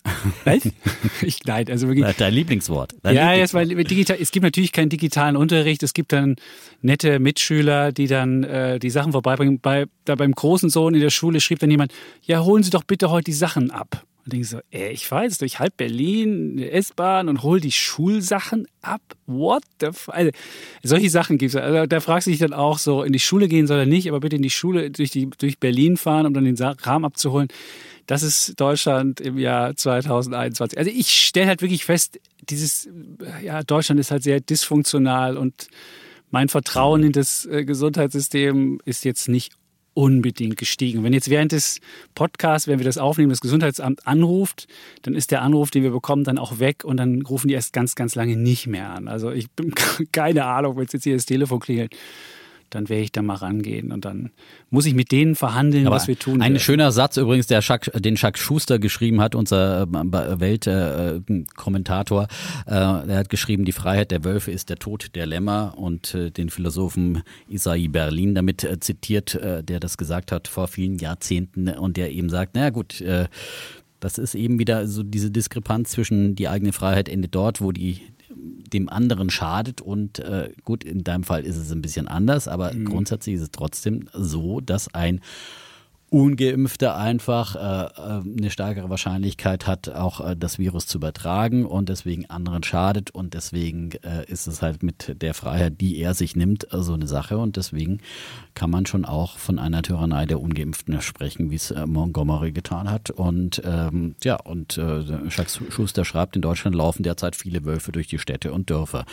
Was? 0.45 0.69
ich, 1.23 1.45
nein, 1.45 1.67
also 1.69 1.87
wirklich. 1.87 2.05
Äh, 2.05 2.15
Dein 2.19 2.35
Lieblingswort. 2.35 2.95
Dein 3.03 3.15
Ja, 3.15 3.33
jetzt 3.33 3.55
Lieblingswort. 3.55 3.79
weil 3.79 3.85
digital, 3.85 4.17
es 4.21 4.33
gibt 4.33 4.43
natürlich 4.43 4.73
keinen 4.73 4.89
digitalen 4.89 5.37
Unterricht. 5.37 5.85
Es 5.85 5.95
gibt 5.95 6.13
dann 6.13 6.35
nette 6.81 7.21
Mitschüler, 7.21 7.93
die 7.93 8.09
dann 8.09 8.43
äh, 8.43 8.81
die 8.81 8.91
Sachen 8.91 9.13
vorbeibringen. 9.13 9.61
Bei, 9.61 9.87
da 10.05 10.17
beim 10.17 10.33
großen 10.33 10.69
Sohn 10.69 10.95
in 10.95 11.01
der 11.01 11.11
Schule 11.11 11.41
schrieb 11.41 11.61
dann 11.61 11.71
jemand, 11.71 11.93
ja, 12.23 12.43
holen 12.43 12.65
Sie 12.65 12.71
doch 12.71 12.83
bitte 12.83 13.11
heute 13.11 13.27
die 13.27 13.33
Sachen 13.33 13.71
ab. 13.71 14.05
Und 14.25 14.33
denke 14.33 14.43
ich 14.45 14.51
so, 14.51 14.59
ey, 14.71 14.91
ich 14.93 15.07
fahre 15.07 15.25
jetzt 15.25 15.41
durch 15.41 15.59
halb 15.61 15.77
Berlin, 15.77 16.55
eine 16.57 16.71
S-Bahn 16.71 17.29
und 17.29 17.43
hol 17.43 17.61
die 17.61 17.73
Schulsachen 17.73 18.67
ab. 18.81 19.01
What 19.27 19.63
the 19.81 19.87
f 19.87 20.09
also, 20.09 20.31
solche 20.83 21.11
Sachen 21.11 21.39
gibt 21.39 21.55
es. 21.55 21.57
Also, 21.57 21.87
da 21.87 22.01
fragst 22.01 22.27
du 22.27 22.31
dich 22.33 22.39
dann 22.41 22.53
auch 22.53 22.79
so, 22.79 23.03
in 23.03 23.13
die 23.13 23.19
Schule 23.21 23.49
gehen 23.49 23.67
soll 23.67 23.81
er 23.81 23.87
nicht, 23.87 24.09
aber 24.09 24.21
bitte 24.21 24.37
in 24.37 24.43
die 24.43 24.51
Schule 24.51 24.91
durch, 24.91 25.11
die, 25.11 25.29
durch 25.39 25.59
Berlin 25.59 25.97
fahren, 25.97 26.27
um 26.27 26.35
dann 26.35 26.45
den 26.45 26.57
Kram 26.57 27.05
abzuholen. 27.05 27.49
Das 28.07 28.23
ist 28.23 28.61
Deutschland 28.61 29.21
im 29.21 29.39
Jahr 29.39 29.77
2021. 29.77 30.79
Also 30.79 30.91
ich 30.91 31.11
stelle 31.11 31.47
halt 31.47 31.63
wirklich 31.63 31.85
fest, 31.85 32.21
dieses, 32.49 32.89
ja, 33.43 33.63
Deutschland 33.63 34.01
ist 34.01 34.11
halt 34.11 34.23
sehr 34.23 34.41
dysfunktional 34.41 35.37
und 35.37 35.69
mein 36.31 36.49
Vertrauen 36.49 37.03
in 37.03 37.13
das 37.13 37.45
äh, 37.45 37.65
Gesundheitssystem 37.65 38.81
ist 38.85 39.05
jetzt 39.05 39.29
nicht 39.29 39.53
unbedingt 39.95 40.57
gestiegen. 40.57 41.05
Wenn 41.05 41.13
jetzt 41.13 41.29
während 41.29 41.53
des 41.53 41.81
Podcasts, 42.15 42.67
wenn 42.67 42.79
wir 42.79 42.87
das 42.87 42.99
aufnehmen, 42.99 43.31
das 43.31 43.41
Gesundheitsamt 43.41 44.07
anruft, 44.07 44.67
dann 45.03 45.15
ist 45.15 45.31
der 45.31 45.43
Anruf, 45.43 45.71
den 45.71 45.83
wir 45.83 45.91
bekommen, 45.91 46.25
dann 46.25 46.39
auch 46.39 46.59
weg 46.59 46.85
und 46.85 46.97
dann 46.97 47.23
rufen 47.23 47.49
die 47.49 47.55
erst 47.55 47.73
ganz, 47.73 47.95
ganz 47.95 48.15
lange 48.15 48.37
nicht 48.37 48.67
mehr 48.67 48.91
an. 48.91 49.09
Also 49.09 49.31
ich 49.31 49.51
bin 49.51 49.75
keine 50.13 50.47
Ahnung, 50.47 50.77
wenn 50.77 50.87
jetzt 50.91 51.05
hier 51.05 51.15
das 51.15 51.27
Telefon 51.27 51.61
klingelt, 51.61 51.95
dann 52.75 52.89
werde 52.89 53.03
ich 53.03 53.13
da 53.13 53.23
mal 53.23 53.35
rangehen 53.35 53.93
und 53.93 54.05
dann 54.05 54.31
muss 54.71 54.87
ich 54.87 54.95
mit 54.95 55.13
denen 55.13 55.35
verhandeln, 55.35 55.87
Aber 55.87 55.97
was 55.97 56.09
wir 56.09 56.19
tun. 56.19 56.41
Ein 56.41 56.53
dürfen. 56.53 56.65
schöner 56.65 56.91
Satz 56.93 57.17
übrigens, 57.17 57.47
der 57.47 57.61
Jacques, 57.61 57.91
den 57.95 58.17
Jacques 58.17 58.41
Schuster 58.41 58.79
geschrieben 58.79 59.21
hat, 59.21 59.35
unser 59.35 59.83
äh, 59.83 60.41
Weltkommentator. 60.41 62.25
Äh, 62.67 62.71
der 62.71 63.17
hat 63.19 63.29
geschrieben, 63.29 63.65
die 63.65 63.73
Freiheit 63.73 64.11
der 64.11 64.25
Wölfe 64.25 64.51
ist 64.51 64.71
der 64.71 64.77
Tod 64.77 65.15
der 65.15 65.27
Lämmer 65.27 65.75
und 65.77 66.15
äh, 66.15 66.31
den 66.31 66.49
Philosophen 66.49 67.23
Isai 67.49 67.89
Berlin 67.89 68.35
damit 68.35 68.65
äh, 68.65 68.81
zitiert, 68.81 69.35
äh, 69.35 69.63
der 69.63 69.81
das 69.81 69.99
gesagt 69.99 70.33
hat 70.33 70.49
vor 70.49 70.69
vielen 70.69 70.99
Jahrzehnten 70.99 71.69
und 71.69 71.97
der 71.97 72.11
eben 72.13 72.31
sagt, 72.31 72.55
naja 72.55 72.71
gut, 72.71 73.01
äh, 73.01 73.27
das 74.03 74.19
ist 74.19 74.35
eben 74.35 74.59
wieder 74.59 74.89
so 74.89 75.05
diese 75.05 75.31
Diskrepanz 75.31 75.91
zwischen 75.91 76.35
die 76.35 76.49
eigene 76.49 76.73
Freiheit 76.73 77.09
endet 77.09 77.35
dort, 77.37 77.61
wo 77.61 77.71
die 77.71 78.01
dem 78.37 78.89
anderen 78.89 79.31
schadet 79.31 79.81
und 79.81 80.19
äh, 80.19 80.53
gut, 80.65 80.85
in 80.85 81.05
deinem 81.05 81.25
Fall 81.25 81.45
ist 81.45 81.57
es 81.57 81.71
ein 81.73 81.83
bisschen 81.83 82.09
anders, 82.09 82.49
aber 82.49 82.73
grundsätzlich 82.73 83.37
ist 83.37 83.43
es 83.43 83.51
trotzdem 83.51 84.09
so, 84.13 84.61
dass 84.61 84.93
ein 84.95 85.21
Ungeimpfter 86.13 86.95
einfach 86.95 87.57
äh, 87.57 87.59
äh, 87.59 88.39
eine 88.39 88.51
stärkere 88.51 88.91
Wahrscheinlichkeit 88.91 89.67
hat, 89.67 89.89
auch 89.89 90.21
äh, 90.21 90.37
das 90.37 90.59
Virus 90.59 90.87
zu 90.87 90.99
übertragen 90.99 91.65
und 91.65 91.89
deswegen 91.89 92.29
anderen 92.29 92.63
schadet 92.63 93.11
und 93.13 93.33
deswegen 93.33 93.93
äh, 94.03 94.27
ist 94.27 94.47
es 94.47 94.61
halt 94.61 94.83
mit 94.83 95.23
der 95.23 95.33
Freiheit, 95.33 95.81
die 95.81 95.99
er 95.99 96.13
sich 96.13 96.37
nimmt, 96.37 96.71
äh, 96.71 96.83
so 96.83 96.93
eine 96.93 97.07
Sache 97.07 97.39
und 97.39 97.57
deswegen 97.57 98.01
kann 98.53 98.69
man 98.69 98.85
schon 98.85 99.07
auch 99.07 99.39
von 99.39 99.59
einer 99.59 99.81
Tyrannei 99.81 100.27
der 100.27 100.43
Ungeimpften 100.43 101.01
sprechen, 101.01 101.51
wie 101.51 101.55
es 101.55 101.71
äh, 101.71 101.87
Montgomery 101.87 102.53
getan 102.53 102.91
hat 102.91 103.09
und 103.11 103.63
ähm, 103.65 104.15
ja 104.23 104.37
und 104.37 104.77
Jacques 104.77 105.61
Schuster 105.71 106.05
schreibt, 106.05 106.37
in 106.37 106.43
Deutschland 106.43 106.77
laufen 106.77 107.05
derzeit 107.05 107.37
viele 107.37 107.65
Wölfe 107.65 107.91
durch 107.91 108.07
die 108.07 108.19
Städte 108.19 108.53
und 108.53 108.69
Dörfer. 108.69 109.07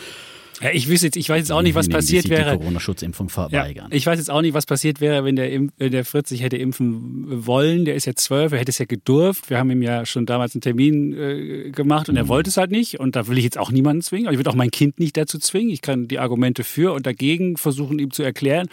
Ja, 0.60 0.70
ich 0.72 0.88
wüsste 0.88 1.06
jetzt, 1.06 1.16
ich 1.16 1.28
weiß 1.28 1.38
jetzt 1.38 1.52
auch 1.52 1.62
nicht, 1.62 1.74
was 1.74 1.86
die 1.86 1.92
passiert 1.92 2.22
sich 2.22 2.30
wäre. 2.30 2.52
Die 2.52 2.58
Corona-Schutzimpfung 2.58 3.28
Ja, 3.28 3.48
verweigern. 3.48 3.88
ich 3.90 4.04
weiß 4.06 4.18
jetzt 4.18 4.30
auch 4.30 4.42
nicht, 4.42 4.52
was 4.52 4.66
passiert 4.66 5.00
wäre, 5.00 5.24
wenn 5.24 5.36
der, 5.36 5.50
Impf, 5.52 5.72
äh, 5.78 5.88
der 5.90 6.04
Fritz 6.04 6.28
sich 6.28 6.42
hätte 6.42 6.56
impfen 6.58 7.46
wollen. 7.46 7.84
Der 7.84 7.94
ist 7.94 8.04
ja 8.04 8.14
zwölf, 8.14 8.52
er 8.52 8.58
hätte 8.58 8.70
es 8.70 8.78
ja 8.78 8.84
gedurft. 8.84 9.48
Wir 9.50 9.58
haben 9.58 9.70
ihm 9.70 9.82
ja 9.82 10.04
schon 10.04 10.26
damals 10.26 10.54
einen 10.54 10.60
Termin 10.60 11.12
äh, 11.14 11.70
gemacht 11.70 12.08
und 12.08 12.16
er 12.16 12.28
wollte 12.28 12.50
es 12.50 12.56
halt 12.56 12.70
nicht. 12.70 13.00
Und 13.00 13.16
da 13.16 13.26
will 13.26 13.38
ich 13.38 13.44
jetzt 13.44 13.58
auch 13.58 13.70
niemanden 13.70 14.02
zwingen. 14.02 14.26
Aber 14.26 14.32
ich 14.34 14.38
würde 14.38 14.50
auch 14.50 14.54
mein 14.54 14.70
Kind 14.70 15.00
nicht 15.00 15.16
dazu 15.16 15.38
zwingen. 15.38 15.70
Ich 15.70 15.80
kann 15.82 16.08
die 16.08 16.18
Argumente 16.18 16.62
für 16.64 16.92
und 16.92 17.06
dagegen 17.06 17.56
versuchen, 17.56 17.98
ihm 17.98 18.10
zu 18.10 18.22
erklären. 18.22 18.68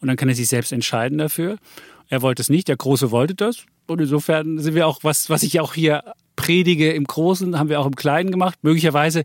Und 0.00 0.08
dann 0.08 0.16
kann 0.16 0.28
er 0.28 0.34
sich 0.34 0.48
selbst 0.48 0.72
entscheiden 0.72 1.18
dafür. 1.18 1.56
Er 2.08 2.22
wollte 2.22 2.42
es 2.42 2.48
nicht, 2.50 2.68
der 2.68 2.76
Große 2.76 3.10
wollte 3.10 3.34
das. 3.34 3.64
Und 3.86 4.00
insofern 4.00 4.58
sind 4.58 4.74
wir 4.74 4.86
auch, 4.86 5.00
was, 5.02 5.30
was 5.30 5.42
ich 5.42 5.60
auch 5.60 5.74
hier 5.74 6.02
predige 6.36 6.92
im 6.92 7.04
Großen, 7.04 7.58
haben 7.58 7.68
wir 7.68 7.80
auch 7.80 7.86
im 7.86 7.96
Kleinen 7.96 8.30
gemacht. 8.30 8.58
Möglicherweise 8.62 9.24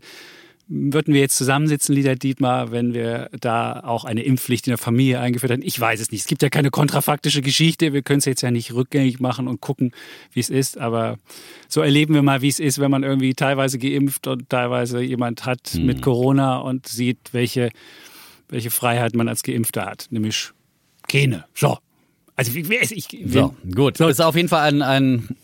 würden 0.66 1.12
wir 1.12 1.20
jetzt 1.20 1.36
zusammensitzen, 1.36 1.94
Lieder 1.94 2.16
Dietmar, 2.16 2.70
wenn 2.70 2.94
wir 2.94 3.28
da 3.38 3.80
auch 3.80 4.04
eine 4.04 4.22
Impfpflicht 4.22 4.66
in 4.66 4.70
der 4.70 4.78
Familie 4.78 5.20
eingeführt 5.20 5.52
hätten? 5.52 5.62
Ich 5.62 5.78
weiß 5.78 6.00
es 6.00 6.10
nicht. 6.10 6.22
Es 6.22 6.26
gibt 6.26 6.42
ja 6.42 6.48
keine 6.48 6.70
kontrafaktische 6.70 7.42
Geschichte. 7.42 7.92
Wir 7.92 8.02
können 8.02 8.20
es 8.20 8.24
jetzt 8.24 8.40
ja 8.42 8.50
nicht 8.50 8.72
rückgängig 8.72 9.20
machen 9.20 9.46
und 9.46 9.60
gucken, 9.60 9.92
wie 10.32 10.40
es 10.40 10.50
ist. 10.50 10.78
Aber 10.78 11.18
so 11.68 11.82
erleben 11.82 12.14
wir 12.14 12.22
mal, 12.22 12.40
wie 12.40 12.48
es 12.48 12.60
ist, 12.60 12.78
wenn 12.78 12.90
man 12.90 13.02
irgendwie 13.02 13.34
teilweise 13.34 13.78
geimpft 13.78 14.26
und 14.26 14.48
teilweise 14.48 15.02
jemand 15.02 15.44
hat 15.44 15.70
hm. 15.72 15.86
mit 15.86 16.02
Corona 16.02 16.58
und 16.58 16.86
sieht, 16.88 17.18
welche, 17.32 17.70
welche 18.48 18.70
Freiheit 18.70 19.14
man 19.14 19.28
als 19.28 19.42
Geimpfter 19.42 19.84
hat. 19.84 20.06
Nämlich 20.10 20.50
keine. 21.08 21.44
So. 21.54 21.78
Also 22.36 22.50
ich, 22.52 22.68
ich, 22.90 23.08
so, 23.26 23.54
gut. 23.72 23.96
So. 23.96 24.04
Das 24.08 24.18
ist 24.18 24.20
auf 24.20 24.34
jeden 24.34 24.48
Fall 24.48 24.68
ein, 24.68 24.82
ein 24.82 25.36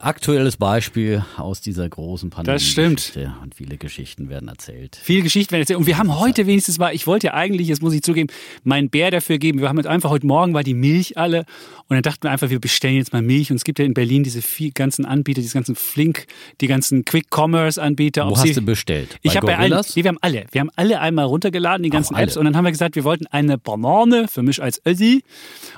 aktuelles 0.00 0.58
Beispiel 0.58 1.24
aus 1.38 1.62
dieser 1.62 1.88
großen 1.88 2.28
Pandemie. 2.28 2.56
Das 2.56 2.66
stimmt. 2.66 3.16
Und 3.42 3.54
viele 3.54 3.78
Geschichten 3.78 4.28
werden 4.28 4.48
erzählt. 4.48 5.00
Viele 5.02 5.22
Geschichten 5.22 5.52
werden 5.52 5.62
erzählt. 5.62 5.78
Und 5.78 5.86
wir 5.86 5.96
haben 5.96 6.18
heute 6.18 6.46
wenigstens 6.46 6.78
mal, 6.78 6.94
ich 6.94 7.06
wollte 7.06 7.28
ja 7.28 7.34
eigentlich, 7.34 7.68
jetzt 7.68 7.80
muss 7.80 7.94
ich 7.94 8.02
zugeben, 8.02 8.28
meinen 8.62 8.90
Bär 8.90 9.10
dafür 9.10 9.38
geben. 9.38 9.60
Wir 9.60 9.70
haben 9.70 9.78
jetzt 9.78 9.86
einfach 9.86 10.10
heute 10.10 10.26
Morgen 10.26 10.52
war 10.52 10.62
die 10.62 10.74
Milch 10.74 11.16
alle 11.16 11.46
und 11.88 11.96
dann 11.96 12.02
dachten 12.02 12.24
wir 12.24 12.30
einfach, 12.30 12.50
wir 12.50 12.60
bestellen 12.60 12.96
jetzt 12.96 13.14
mal 13.14 13.22
Milch. 13.22 13.50
Und 13.50 13.56
es 13.56 13.64
gibt 13.64 13.78
ja 13.78 13.86
in 13.86 13.94
Berlin 13.94 14.22
diese 14.22 14.42
vier 14.42 14.70
ganzen 14.72 15.06
Anbieter, 15.06 15.40
diese 15.40 15.54
ganzen 15.54 15.76
Flink, 15.76 16.26
die 16.60 16.66
ganzen 16.66 17.06
Quick-Commerce-Anbieter. 17.06 18.28
Wo 18.28 18.36
hast 18.36 18.42
Sie, 18.42 18.52
du 18.52 18.60
bestellt? 18.60 19.18
Ich 19.22 19.34
habe 19.36 19.46
bei 19.46 19.56
allen, 19.56 19.80
nee, 19.94 20.02
wir 20.02 20.08
haben 20.08 20.18
alle. 20.20 20.44
Wir 20.50 20.60
haben 20.60 20.70
alle 20.76 21.00
einmal 21.00 21.24
runtergeladen, 21.24 21.82
die 21.82 21.90
ganzen 21.90 22.16
Apps. 22.16 22.36
Und 22.36 22.44
dann 22.44 22.54
haben 22.54 22.64
wir 22.64 22.70
gesagt, 22.70 22.96
wir 22.96 23.04
wollten 23.04 23.26
eine 23.28 23.56
Banane 23.56 24.28
für 24.28 24.42
mich 24.42 24.62
als 24.62 24.82
Össi 24.86 25.24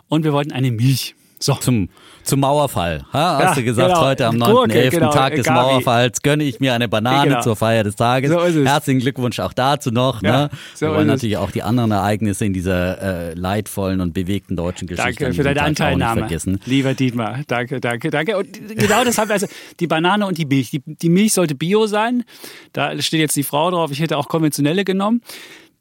und 0.09 0.24
wir 0.25 0.33
wollten 0.33 0.53
eine 0.53 0.71
Milch. 0.71 1.15
So. 1.45 1.53
Zum, 1.57 1.91
zum 2.23 2.41
Mauerfall. 2.41 3.05
Ha, 3.13 3.39
hast 3.39 3.49
ja, 3.49 3.55
du 3.57 3.65
gesagt, 3.65 3.91
genau. 3.91 4.01
heute 4.01 4.27
am 4.27 4.37
9.11. 4.37 4.91
Genau, 4.91 5.13
Tag 5.13 5.35
des 5.35 5.45
Gabi. 5.45 5.61
Mauerfalls 5.61 6.23
gönne 6.23 6.43
ich 6.45 6.59
mir 6.59 6.73
eine 6.73 6.89
Banane 6.89 7.29
genau. 7.29 7.43
zur 7.43 7.55
Feier 7.55 7.85
des 7.85 7.97
Tages. 7.97 8.31
So 8.31 8.65
Herzlichen 8.65 9.01
Glückwunsch 9.01 9.41
auch 9.41 9.53
dazu 9.53 9.91
noch. 9.91 10.23
Ja, 10.23 10.45
ne? 10.45 10.51
so 10.75 10.87
Wir 10.87 10.95
wollen 10.95 11.07
natürlich 11.07 11.37
auch 11.37 11.51
die 11.51 11.63
anderen 11.63 11.91
Ereignisse 11.91 12.47
in 12.47 12.55
dieser 12.55 13.33
äh, 13.33 13.35
leidvollen 13.35 14.01
und 14.01 14.15
bewegten 14.15 14.57
deutschen 14.57 14.89
Geschichte 14.89 15.25
Danke 15.25 15.35
für 15.35 15.43
deine 15.43 15.57
Tag 15.57 15.67
Anteilnahme, 15.67 16.21
vergessen. 16.21 16.61
lieber 16.65 16.95
Dietmar. 16.95 17.41
Danke, 17.47 17.79
danke, 17.79 18.11
danke. 18.11 18.39
Und 18.39 18.49
genau 18.77 19.05
deshalb, 19.05 19.31
also 19.31 19.47
die 19.81 19.87
Banane 19.87 20.27
und 20.27 20.39
die 20.39 20.47
Milch. 20.47 20.71
Die, 20.71 20.83
die 20.87 21.11
Milch 21.11 21.35
sollte 21.35 21.55
bio 21.55 21.87
sein. 21.87 22.25
Da 22.73 22.99
steht 23.03 23.21
jetzt 23.21 23.37
die 23.37 23.43
Frau 23.43 23.71
drauf. 23.71 23.91
Ich 23.91 24.01
hätte 24.01 24.17
auch 24.17 24.29
konventionelle 24.29 24.85
genommen 24.85 25.21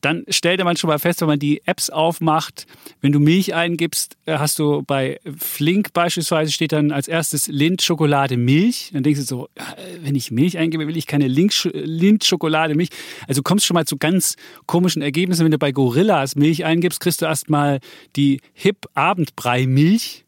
dann 0.03 0.25
stellte 0.27 0.65
man 0.65 0.75
schon 0.75 0.89
mal 0.89 0.99
fest, 0.99 1.21
wenn 1.21 1.29
man 1.29 1.39
die 1.39 1.61
Apps 1.65 1.89
aufmacht, 1.89 2.67
wenn 3.01 3.13
du 3.13 3.19
Milch 3.19 3.53
eingibst, 3.53 4.17
äh, 4.25 4.37
hast 4.37 4.59
du 4.59 4.83
bei 4.83 5.19
Flink 5.37 5.93
beispielsweise 5.93 6.51
steht 6.51 6.73
dann 6.73 6.91
als 6.91 7.07
erstes 7.07 7.47
Lind 7.47 7.81
Schokolade 7.81 8.35
Milch. 8.35 8.89
Dann 8.93 9.03
denkst 9.03 9.21
du 9.21 9.25
so, 9.25 9.47
äh, 9.55 9.61
wenn 10.01 10.15
ich 10.15 10.29
Milch 10.29 10.57
eingebe, 10.57 10.87
will 10.87 10.97
ich 10.97 11.07
keine 11.07 11.27
Lind 11.27 12.23
Schokolade 12.23 12.75
Milch. 12.75 12.89
Also 13.27 13.39
du 13.39 13.43
kommst 13.43 13.65
schon 13.65 13.75
mal 13.75 13.85
zu 13.85 13.97
ganz 13.97 14.35
komischen 14.65 15.01
Ergebnissen. 15.01 15.45
Wenn 15.45 15.51
du 15.51 15.57
bei 15.57 15.71
Gorillas 15.71 16.35
Milch 16.35 16.65
eingibst, 16.65 16.99
kriegst 16.99 17.21
du 17.21 17.25
erstmal 17.25 17.79
die 18.17 18.41
Hip 18.53 18.85
Abendbrei 18.93 19.67
Milch. 19.67 20.25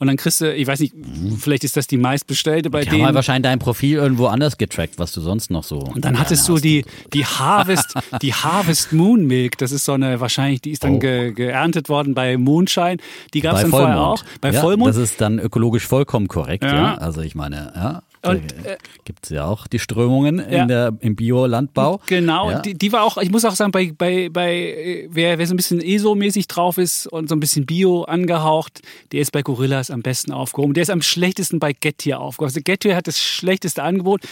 Und 0.00 0.06
dann 0.06 0.16
kriegst 0.16 0.40
du, 0.40 0.54
ich 0.54 0.66
weiß 0.66 0.78
nicht, 0.78 0.94
vielleicht 1.38 1.64
ist 1.64 1.76
das 1.76 1.88
die 1.88 1.96
meistbestellte 1.96 2.70
bei 2.70 2.82
ich 2.82 2.88
denen. 2.88 3.04
Haben 3.04 3.16
wahrscheinlich 3.16 3.50
dein 3.50 3.58
Profil 3.58 3.96
irgendwo 3.96 4.26
anders 4.26 4.56
getrackt, 4.56 4.98
was 4.98 5.10
du 5.10 5.20
sonst 5.20 5.50
noch 5.50 5.64
so. 5.64 5.78
Und 5.78 6.04
dann 6.04 6.20
hattest 6.20 6.48
du 6.48 6.58
die, 6.58 6.84
die 7.12 7.26
Harvest, 7.26 7.94
die 8.22 8.32
Harvest 8.32 8.92
Moon 8.92 9.26
Milk. 9.26 9.58
Das 9.58 9.72
ist 9.72 9.84
so 9.84 9.92
eine, 9.92 10.20
wahrscheinlich, 10.20 10.60
die 10.60 10.70
ist 10.70 10.84
dann 10.84 10.94
oh. 10.94 10.98
ge, 11.00 11.32
geerntet 11.32 11.88
worden 11.88 12.14
bei 12.14 12.36
Mondschein. 12.36 12.98
Die 13.34 13.40
gab 13.40 13.56
es 13.56 13.62
dann 13.62 13.70
Vollmond. 13.70 13.94
vorher 13.94 14.06
auch. 14.06 14.24
Bei 14.40 14.52
ja, 14.52 14.60
Vollmond. 14.60 14.90
Das 14.90 15.02
ist 15.02 15.20
dann 15.20 15.40
ökologisch 15.40 15.86
vollkommen 15.86 16.28
korrekt, 16.28 16.62
ja. 16.62 16.74
ja. 16.74 16.94
Also 16.94 17.20
ich 17.20 17.34
meine, 17.34 17.72
ja. 17.74 18.02
Und, 18.22 18.52
äh, 18.66 18.76
Gibt 19.04 19.24
es 19.24 19.30
ja 19.30 19.46
auch 19.46 19.66
die 19.66 19.78
Strömungen 19.78 20.38
ja. 20.38 20.62
in 20.62 20.68
der, 20.68 20.92
im 21.00 21.14
Biolandbau. 21.14 22.00
Genau, 22.06 22.50
ja. 22.50 22.60
die, 22.60 22.74
die, 22.74 22.92
war 22.92 23.02
auch, 23.02 23.16
ich 23.18 23.30
muss 23.30 23.44
auch 23.44 23.54
sagen, 23.54 23.70
bei, 23.70 23.92
bei, 23.96 24.28
bei 24.28 25.06
wer, 25.10 25.38
wer 25.38 25.46
so 25.46 25.54
ein 25.54 25.56
bisschen 25.56 25.80
ESO-mäßig 25.80 26.48
drauf 26.48 26.78
ist 26.78 27.06
und 27.06 27.28
so 27.28 27.36
ein 27.36 27.40
bisschen 27.40 27.66
Bio 27.66 28.02
angehaucht, 28.02 28.82
der 29.12 29.20
ist 29.20 29.30
bei 29.32 29.42
Gorillas 29.42 29.90
am 29.90 30.02
besten 30.02 30.32
aufgehoben. 30.32 30.74
Der 30.74 30.82
ist 30.82 30.90
am 30.90 31.02
schlechtesten 31.02 31.60
bei 31.60 31.72
Gettier 31.72 32.20
aufgehoben. 32.20 32.50
Also 32.50 32.60
Gettier 32.62 32.96
hat 32.96 33.06
das 33.06 33.18
schlechteste 33.18 33.82
Angebot. 33.82 34.22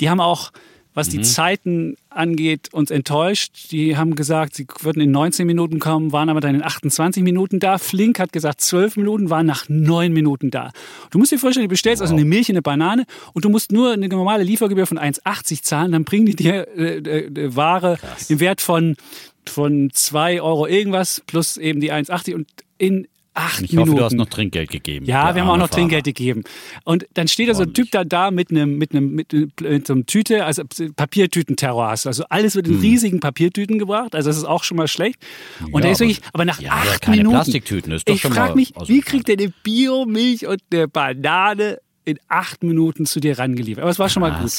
Die 0.00 0.08
haben 0.08 0.20
auch 0.20 0.52
was 0.94 1.08
die 1.08 1.18
mhm. 1.18 1.24
Zeiten 1.24 1.96
angeht, 2.10 2.68
uns 2.72 2.90
enttäuscht. 2.90 3.70
Die 3.70 3.96
haben 3.96 4.14
gesagt, 4.14 4.54
sie 4.54 4.66
würden 4.80 5.00
in 5.00 5.10
19 5.10 5.46
Minuten 5.46 5.78
kommen, 5.78 6.12
waren 6.12 6.28
aber 6.28 6.40
dann 6.40 6.54
in 6.54 6.62
28 6.62 7.22
Minuten 7.22 7.60
da. 7.60 7.78
Flink 7.78 8.18
hat 8.18 8.32
gesagt, 8.32 8.60
12 8.60 8.96
Minuten, 8.96 9.30
waren 9.30 9.46
nach 9.46 9.68
9 9.68 10.12
Minuten 10.12 10.50
da. 10.50 10.70
Du 11.10 11.18
musst 11.18 11.32
dir 11.32 11.38
vorstellen, 11.38 11.64
du 11.64 11.70
bestellst 11.70 12.00
wow. 12.00 12.04
also 12.04 12.14
eine 12.14 12.24
Milch, 12.24 12.50
eine 12.50 12.62
Banane 12.62 13.06
und 13.32 13.44
du 13.44 13.48
musst 13.48 13.72
nur 13.72 13.92
eine 13.92 14.08
normale 14.08 14.44
Liefergebühr 14.44 14.86
von 14.86 14.98
1,80 14.98 15.62
zahlen, 15.62 15.92
dann 15.92 16.04
bringen 16.04 16.26
die 16.26 16.36
dir 16.36 16.68
äh, 16.76 16.98
äh, 16.98 17.56
Ware 17.56 17.98
Krass. 17.98 18.30
im 18.30 18.40
Wert 18.40 18.60
von 18.60 18.96
von 19.44 19.90
2 19.92 20.40
Euro 20.40 20.68
irgendwas 20.68 21.20
plus 21.26 21.56
eben 21.56 21.80
die 21.80 21.92
1,80 21.92 22.34
und 22.34 22.46
in 22.78 23.08
acht 23.34 23.62
ich 23.62 23.72
Minuten. 23.72 23.90
hoffe, 23.90 23.98
du 23.98 24.04
hast 24.04 24.12
noch 24.14 24.28
Trinkgeld 24.28 24.70
gegeben. 24.70 25.06
Ja, 25.06 25.34
wir 25.34 25.42
haben 25.42 25.48
auch 25.48 25.56
noch 25.56 25.68
Fahrer. 25.68 25.80
Trinkgeld 25.80 26.04
gegeben. 26.04 26.44
Und 26.84 27.06
dann 27.14 27.28
steht 27.28 27.48
da 27.48 27.54
so 27.54 27.62
ein 27.62 27.72
Typ 27.72 27.90
da, 27.90 28.04
da 28.04 28.30
mit 28.30 28.50
einem, 28.50 28.76
mit 28.76 28.92
einem, 28.92 29.12
mit, 29.12 29.32
mit 29.32 29.86
so 29.86 29.92
einem 29.94 30.06
Tüte, 30.06 30.44
also 30.44 30.62
Papiertütenterror 30.96 31.88
hast. 31.88 32.06
Also 32.06 32.24
alles 32.28 32.54
wird 32.54 32.68
in 32.68 32.74
hm. 32.74 32.80
riesigen 32.80 33.20
Papiertüten 33.20 33.78
gebracht. 33.78 34.14
Also 34.14 34.28
das 34.28 34.36
ist 34.36 34.44
auch 34.44 34.64
schon 34.64 34.76
mal 34.76 34.88
schlecht. 34.88 35.18
Und 35.60 35.74
ja, 35.74 35.80
der 35.80 35.92
ist 35.92 36.00
wirklich, 36.00 36.20
aber 36.32 36.44
nach 36.44 36.60
ja, 36.60 36.72
acht 36.72 37.02
keine 37.02 37.18
Minuten. 37.18 37.36
Plastiktüten 37.36 37.92
ist 37.92 38.08
doch 38.08 38.14
ich 38.14 38.22
frage 38.22 38.54
mich, 38.54 38.72
wie 38.86 39.00
kriegt 39.00 39.28
der 39.28 39.38
eine 39.38 39.52
Biomilch 39.62 40.46
und 40.46 40.60
eine 40.72 40.88
Banane 40.88 41.78
in 42.04 42.18
acht 42.28 42.62
Minuten 42.62 43.06
zu 43.06 43.20
dir 43.20 43.38
rangeliefert? 43.38 43.82
Aber 43.82 43.90
es 43.90 43.98
war 43.98 44.08
schon 44.08 44.20
mal 44.20 44.40
gut. 44.40 44.52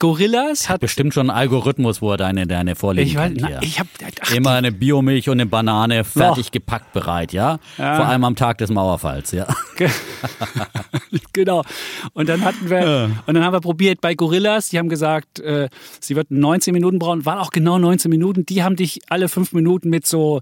Gorillas 0.00 0.70
hat 0.70 0.80
bestimmt 0.80 1.12
schon 1.12 1.28
einen 1.28 1.38
Algorithmus, 1.38 2.00
wo 2.00 2.10
er 2.10 2.16
deine, 2.16 2.46
deine 2.46 2.74
vorlegen 2.74 3.08
ich 3.08 3.16
weiß, 3.16 3.34
kann. 3.34 3.50
Na, 3.52 3.62
ich 3.62 3.78
hab, 3.78 3.86
ach, 4.22 4.34
Immer 4.34 4.52
eine 4.52 4.72
Biomilch 4.72 5.28
und 5.28 5.34
eine 5.34 5.46
Banane 5.46 6.04
fertig 6.04 6.46
oh. 6.48 6.52
gepackt 6.52 6.94
bereit, 6.94 7.34
ja? 7.34 7.58
ja? 7.76 7.96
Vor 7.96 8.06
allem 8.06 8.24
am 8.24 8.34
Tag 8.34 8.58
des 8.58 8.70
Mauerfalls, 8.70 9.30
ja. 9.32 9.46
genau. 11.34 11.64
Und 12.14 12.30
dann 12.30 12.42
hatten 12.42 12.70
wir, 12.70 12.80
ja. 12.80 13.04
und 13.26 13.34
dann 13.34 13.44
haben 13.44 13.52
wir 13.52 13.60
probiert 13.60 14.00
bei 14.00 14.14
Gorillas, 14.14 14.70
die 14.70 14.78
haben 14.78 14.88
gesagt, 14.88 15.38
äh, 15.40 15.68
sie 16.00 16.16
würden 16.16 16.40
19 16.40 16.72
Minuten 16.72 16.98
brauchen, 16.98 17.26
waren 17.26 17.38
auch 17.38 17.50
genau 17.50 17.78
19 17.78 18.10
Minuten. 18.10 18.46
Die 18.46 18.62
haben 18.62 18.76
dich 18.76 19.00
alle 19.10 19.28
fünf 19.28 19.52
Minuten 19.52 19.90
mit 19.90 20.06
so 20.06 20.40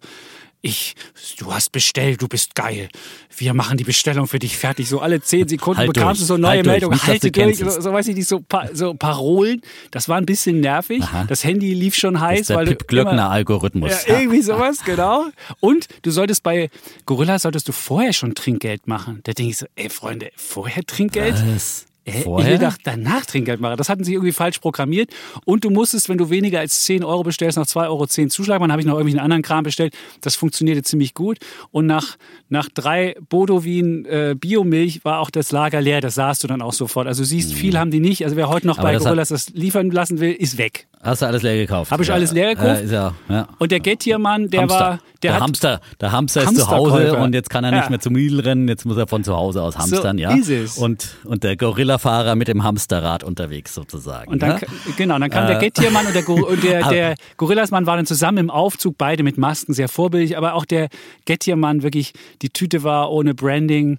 ich, 0.61 0.97
du 1.39 1.53
hast 1.55 1.71
bestellt, 1.71 2.21
du 2.21 2.29
bist 2.29 2.55
geil. 2.55 2.89
Wir 3.37 3.55
machen 3.55 3.79
die 3.79 3.85
Bestellung 3.85 4.27
für 4.27 4.39
dich 4.39 4.57
fertig. 4.57 4.89
So 4.89 5.01
alle 5.01 5.21
zehn 5.21 5.47
Sekunden 5.47 5.79
halt 5.79 5.93
bekamst 5.93 6.21
durch. 6.21 6.29
du 6.29 6.35
so 6.35 6.37
neue 6.37 6.59
halt 6.59 6.67
Meldungen. 6.67 7.01
Halte 7.07 7.31
durch, 7.31 7.59
so, 7.59 7.81
so, 7.81 7.93
weiß 7.93 8.09
ich 8.09 8.17
nicht, 8.17 8.29
so, 8.29 8.43
so 8.73 8.95
Parolen. 8.95 9.63
Das 9.93 10.09
war 10.09 10.17
ein 10.17 10.27
bisschen 10.27 10.61
nervig. 10.61 11.03
Aha. 11.03 11.25
Das 11.25 11.45
Handy 11.45 11.75
lief 11.75 11.95
schon 11.95 12.21
heiß. 12.21 12.39
Das 12.39 12.41
ist 12.41 12.49
der 12.51 12.57
weil 12.57 12.67
Pip 12.67 12.89
Glöckner 12.89 13.31
Algorithmus. 13.31 14.07
Ja, 14.07 14.19
irgendwie 14.19 14.43
sowas, 14.43 14.85
genau. 14.85 15.27
Und 15.61 15.87
du 16.03 16.11
solltest 16.11 16.43
bei 16.43 16.71
Gorilla 17.07 17.39
solltest 17.39 17.69
du 17.69 17.73
vorher 17.73 18.13
schon 18.13 18.35
Trinkgeld 18.35 18.89
machen. 18.89 19.21
Da 19.25 19.33
denke 19.33 19.51
ich 19.51 19.59
so, 19.59 19.67
ey 19.77 19.89
Freunde, 19.89 20.31
vorher 20.37 20.83
Trinkgeld? 20.85 21.37
Was? 21.55 21.88
Vorher? 22.13 22.55
Ich 22.55 22.61
doch 22.61 22.77
danach 22.83 23.27
Trinkgeld 23.27 23.61
machen. 23.61 23.77
Das 23.77 23.89
hatten 23.89 24.05
sie 24.05 24.15
irgendwie 24.15 24.33
falsch 24.33 24.59
programmiert. 24.59 25.11
Und 25.45 25.65
du 25.65 25.71
musstest, 25.71 26.09
wenn 26.09 26.19
du 26.19 26.31
weniger 26.31 26.61
als 26.61 26.85
10 26.85 27.05
Euro 27.05 27.23
bestellst, 27.23 27.59
noch 27.59 27.67
2,10 27.67 27.89
Euro 27.89 28.07
zuschlagen. 28.07 28.63
Dann 28.63 28.73
habe 28.73 28.81
ich 28.81 28.87
noch 28.87 28.95
irgendwie 28.95 29.17
einen 29.17 29.25
anderen 29.25 29.43
Kram 29.43 29.65
bestellt. 29.65 29.95
Das 30.21 30.37
funktionierte 30.37 30.83
ziemlich 30.83 31.15
gut. 31.15 31.39
Und 31.71 31.87
nach, 31.87 32.17
nach 32.49 32.69
drei 32.73 33.17
Bodowin 33.29 34.05
äh, 34.07 34.35
Biomilch 34.39 35.05
war 35.05 35.21
auch 35.21 35.31
das 35.31 35.53
Lager 35.53 35.81
leer. 35.81 36.01
Das 36.01 36.15
sahst 36.15 36.45
du 36.45 36.49
dann 36.49 36.63
auch 36.63 36.73
sofort. 36.73 37.07
Also 37.07 37.25
siehst, 37.25 37.53
viel 37.53 37.75
mhm. 37.75 37.79
haben 37.79 37.91
die 37.91 38.01
nicht. 38.01 38.25
Also 38.25 38.37
wer 38.37 38.49
heute 38.49 38.67
noch 38.67 38.79
Aber 38.79 38.89
bei 38.89 38.97
Gorillas 38.97 39.29
das 39.29 39.51
liefern 39.51 39.91
lassen 39.91 40.21
will, 40.21 40.33
ist 40.33 40.59
weg. 40.59 40.87
Hast 41.01 41.23
du 41.23 41.27
alles 41.27 41.43
leer 41.43 41.57
gekauft? 41.57 41.93
Habe 41.93 42.03
ich 42.03 42.09
ja. 42.09 42.15
alles 42.15 42.33
leer 42.33 42.55
gekauft. 42.55 42.83
Äh, 42.83 42.93
ja, 42.93 43.15
ja. 43.29 43.49
Und 43.59 43.71
der 43.71 43.81
Gettiermann, 43.81 44.49
der 44.49 44.63
Hamster. 44.63 44.81
war. 44.81 44.99
Der, 45.23 45.33
der 45.33 45.41
Hamster, 45.41 45.81
der 46.01 46.13
Hamster 46.13 46.43
ist 46.43 46.57
zu 46.57 46.69
Hause 46.69 47.17
und 47.17 47.35
jetzt 47.35 47.51
kann 47.51 47.65
er 47.65 47.73
nicht 47.73 47.91
mehr 47.91 47.99
zum 47.99 48.15
Lidl 48.15 48.39
rennen, 48.39 48.69
jetzt 48.69 48.85
muss 48.85 48.97
er 48.97 49.09
von 49.09 49.25
zu 49.25 49.35
Hause 49.35 49.63
aus 49.63 49.77
hamstern, 49.77 50.17
so 50.17 50.23
ja. 50.23 50.65
Und, 50.77 51.17
und 51.25 51.43
der 51.43 51.57
Gorillafahrer 51.99 52.35
mit 52.35 52.49
dem 52.49 52.63
Hamsterrad 52.63 53.25
unterwegs 53.25 53.75
sozusagen. 53.75 54.31
Und 54.31 54.43
dann, 54.43 54.59
ja? 54.61 54.67
Genau, 54.97 55.19
dann 55.19 55.31
kam 55.31 55.45
äh, 55.45 55.49
der 55.49 55.59
Gettiermann 55.59 56.07
und 56.07 56.15
der, 56.15 56.23
der, 56.57 56.89
der 56.91 57.15
Gorillasmann 57.37 57.87
waren 57.87 57.99
dann 57.99 58.07
zusammen 58.07 58.39
im 58.39 58.51
Aufzug, 58.51 58.97
beide 58.97 59.23
mit 59.23 59.39
Masken, 59.39 59.75
sehr 59.75 59.89
vorbildlich, 59.89 60.37
aber 60.37 60.55
auch 60.55 60.65
der 60.65 60.89
Gettiermann 61.25 61.83
wirklich, 61.83 62.13
die 62.43 62.51
Tüte 62.51 62.83
war 62.83 63.11
ohne 63.11 63.35
Branding 63.35 63.99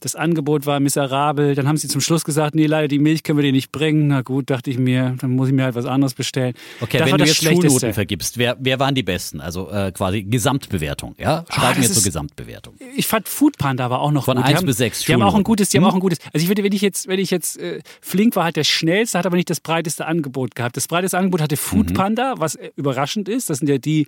Das 0.00 0.14
Angebot 0.14 0.66
war 0.66 0.80
miserabel. 0.80 1.54
Dann 1.54 1.66
haben 1.66 1.76
sie 1.76 1.88
zum 1.88 2.00
Schluss 2.00 2.24
gesagt, 2.24 2.54
nee, 2.54 2.66
leider 2.66 2.88
die 2.88 2.98
Milch 2.98 3.22
können 3.22 3.38
wir 3.38 3.42
dir 3.42 3.52
nicht 3.52 3.72
bringen. 3.72 4.08
Na 4.08 4.22
gut, 4.22 4.48
dachte 4.50 4.70
ich 4.70 4.78
mir, 4.78 5.16
dann 5.20 5.30
muss 5.32 5.48
ich 5.48 5.54
mir 5.54 5.64
halt 5.64 5.74
was 5.74 5.86
anderes 5.86 6.14
bestellen. 6.14 6.54
Okay, 6.80 6.98
das 6.98 7.10
wenn 7.10 7.18
du 7.18 7.24
jetzt. 7.24 7.42
Schulnoten 7.42 7.92
vergibst, 7.92 8.38
wer, 8.38 8.56
wer 8.60 8.78
waren 8.78 8.94
die 8.94 9.02
besten? 9.02 9.40
Also 9.40 9.70
äh, 9.70 9.92
quasi 9.92 10.22
Gesamtbewertung, 10.22 11.14
ja? 11.18 11.44
Schreiben 11.50 11.66
Ah, 11.66 11.74
das 11.74 11.88
wir 11.88 11.92
zur 11.94 12.02
Gesamtbewertung. 12.04 12.74
ich 12.96 13.06
fand 13.06 13.28
Food 13.28 13.58
Panda 13.58 13.90
war 13.90 14.00
auch 14.00 14.10
noch 14.12 14.24
Von 14.24 14.36
gut. 14.36 14.44
Die 14.44 14.48
eins 14.50 14.58
haben, 14.58 14.66
bis 14.66 14.76
sechs 14.78 15.00
Die 15.04 15.12
haben 15.12 15.22
auch 15.22 15.34
ein 15.34 15.42
gutes, 15.44 15.68
die 15.70 15.78
haben 15.78 15.84
auch 15.84 15.94
ein 15.94 16.00
gutes. 16.00 16.18
Also 16.32 16.42
ich 16.44 16.48
würde, 16.48 16.62
wenn 16.62 16.72
ich 16.72 16.80
jetzt, 16.82 17.08
wenn 17.08 17.18
ich 17.18 17.30
jetzt 17.30 17.58
äh, 17.58 17.80
Flink 18.00 18.36
war 18.36 18.44
halt 18.44 18.56
der 18.56 18.64
schnellste, 18.64 19.18
hat 19.18 19.26
aber 19.26 19.36
nicht 19.36 19.50
das 19.50 19.60
breiteste 19.60 20.06
Angebot 20.06 20.54
gehabt. 20.54 20.76
Das 20.76 20.86
breiteste 20.86 21.18
Angebot 21.18 21.40
hatte 21.40 21.54
Mhm. 21.56 21.58
Food 21.58 21.94
Panda, 21.94 22.34
was 22.38 22.54
äh, 22.54 22.70
überraschend 22.76 23.28
ist. 23.28 23.50
Das 23.50 23.58
sind 23.58 23.68
ja 23.68 23.78
die, 23.78 24.06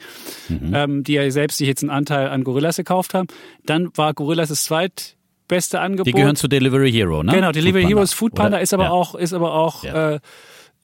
Mhm. 0.48 0.72
ähm, 0.74 1.04
die 1.04 1.14
ja 1.14 1.30
selbst 1.30 1.58
sich 1.58 1.66
jetzt 1.68 1.82
einen 1.82 1.90
Anteil 1.90 2.28
an 2.28 2.44
Gorillas 2.44 2.76
gekauft 2.76 3.14
haben. 3.14 3.26
Dann 3.66 3.88
war 3.96 4.14
Gorillas 4.14 4.48
das 4.50 4.64
zweitbeste 5.50 5.80
Angebot. 5.80 6.06
Die 6.06 6.12
gehören 6.12 6.36
zu 6.36 6.48
Delivery 6.48 6.92
Hero, 6.92 7.22
ne? 7.22 7.32
Genau, 7.32 7.52
Delivery 7.52 7.82
Foodpanda. 7.82 7.88
Heroes 7.88 8.12
Food 8.12 8.34
Panda 8.34 8.56
Oder? 8.56 8.62
ist 8.62 8.74
aber 8.74 8.84
ja. 8.84 8.90
auch, 8.90 9.14
ist 9.14 9.32
aber 9.32 9.54
auch 9.54 9.84
Ja. 9.84 10.12
äh, 10.14 10.20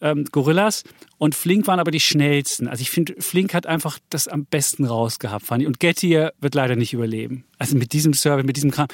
ähm, 0.03 0.27
Gorillas 0.31 0.85
und 1.17 1.35
Flink 1.35 1.67
waren 1.67 1.81
aber 1.81 1.91
die 1.91 2.01
schnellsten. 2.01 2.69
Also 2.69 2.83
ich 2.83 2.91
finde, 2.91 3.15
Flink 3.19 3.55
hat 3.55 3.67
einfach 3.67 3.99
das 4.11 4.29
am 4.29 4.45
besten 4.45 4.85
rausgehabt, 4.85 5.47
fand 5.47 5.63
ich. 5.63 5.67
Und 5.69 5.81
Gettier 5.81 6.33
wird 6.39 6.55
leider 6.55 6.77
nicht 6.77 6.93
überleben. 6.93 7.45
Also 7.59 7.77
mit 7.79 7.93
diesem 7.95 8.13
Service, 8.13 8.45
mit 8.45 8.57
diesem 8.57 8.71
Kram. 8.73 8.89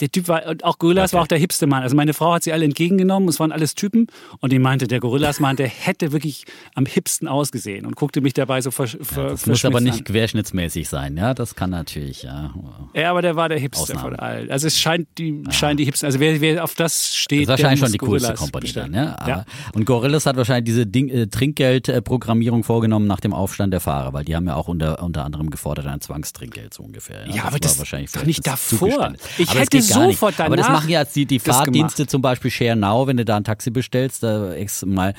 Der 0.00 0.10
Typ 0.10 0.28
war, 0.28 0.46
und 0.46 0.64
auch 0.64 0.78
Gorillas 0.78 1.10
Okay. 1.10 1.16
war 1.16 1.22
auch 1.22 1.26
der 1.26 1.38
hipste 1.38 1.66
Mann. 1.66 1.82
Also 1.82 1.96
meine 1.96 2.14
Frau 2.14 2.32
hat 2.34 2.44
sie 2.44 2.52
alle 2.52 2.64
entgegengenommen, 2.64 3.28
es 3.28 3.40
waren 3.40 3.52
alles 3.52 3.74
Typen. 3.74 4.06
Und 4.40 4.52
die 4.52 4.58
meinte, 4.58 4.86
der 4.86 5.00
Gorillas-Mann, 5.00 5.56
der 5.56 5.66
hätte 5.68 6.12
wirklich 6.12 6.44
am 6.74 6.86
hipsten 6.86 7.26
ausgesehen 7.28 7.84
und 7.84 7.96
guckte 7.96 8.20
mich 8.20 8.32
dabei 8.32 8.60
so 8.60 8.70
ver, 8.70 8.86
ver, 8.86 9.30
Das 9.30 9.46
muss 9.46 9.64
aber 9.64 9.80
nicht 9.80 9.98
an. 9.98 10.04
querschnittsmäßig 10.04 10.88
sein, 10.88 11.16
ja? 11.16 11.34
Das 11.34 11.54
kann 11.56 11.70
natürlich, 11.70 12.22
ja. 12.22 12.54
Ja, 12.94 13.10
aber 13.10 13.22
der 13.22 13.36
war 13.36 13.48
der 13.48 13.58
hipste 13.58 13.82
Ausnahme. 13.82 14.00
von 14.02 14.16
allen. 14.16 14.50
Also 14.50 14.66
es 14.68 14.78
scheint 14.78 15.08
die, 15.18 15.42
scheint 15.50 15.80
die 15.80 15.84
hipsten. 15.84 16.06
Also 16.06 16.20
wer, 16.20 16.40
wer 16.40 16.62
auf 16.64 16.74
das 16.74 17.14
steht, 17.16 17.48
Das 17.48 17.58
ist 17.58 17.64
wahrscheinlich 17.64 17.80
schon 17.80 17.92
die 17.92 17.98
coolste 17.98 18.34
Company 18.34 18.62
bestellen. 18.62 18.92
dann, 18.92 19.04
ja? 19.18 19.28
Ja. 19.28 19.44
Und 19.74 19.84
Gorillas 19.84 20.26
hat 20.26 20.36
wahrscheinlich 20.36 20.64
diese 20.64 20.86
Ding, 20.86 21.08
äh, 21.08 21.26
Trinkgeldprogrammierung 21.26 22.64
vorgenommen 22.64 23.06
nach 23.06 23.20
dem 23.20 23.32
Aufstand 23.32 23.72
der 23.72 23.80
Fahrer, 23.80 24.12
weil 24.12 24.24
die 24.24 24.36
haben 24.36 24.46
ja 24.46 24.54
auch 24.56 24.68
unter, 24.68 25.02
unter 25.02 25.24
anderem 25.24 25.50
gefordert 25.50 25.86
ein 25.86 26.00
Zwangstrinkgeld 26.00 26.72
so 26.74 26.82
ungefähr. 26.82 27.26
Ja, 27.26 27.32
Das 27.34 27.40
aber 27.42 27.52
war 27.52 27.58
das 27.60 27.78
wahrscheinlich 27.78 28.12
doch 28.12 28.24
nicht 28.24 28.46
das 28.46 28.68
davor. 28.70 29.12
Ich 29.38 29.50
aber 29.50 29.60
hätte 29.72 29.86
geht 29.86 29.94
gar 29.94 30.06
nicht. 30.06 30.18
sofort 30.18 30.40
Aber 30.40 30.56
das 30.56 30.66
danach 30.66 30.80
machen 30.80 30.90
ja 30.90 31.00
jetzt 31.00 31.16
die, 31.16 31.26
die 31.26 31.38
Fahrdienste 31.38 32.06
zum 32.06 32.22
Beispiel 32.22 32.50
Share 32.50 32.76
Now, 32.76 33.06
wenn 33.06 33.16
du 33.16 33.24
da 33.24 33.36
ein 33.36 33.44
Taxi 33.44 33.70
bestellst, 33.70 34.22
da 34.22 34.52
ex 34.54 34.84
mal 34.84 35.14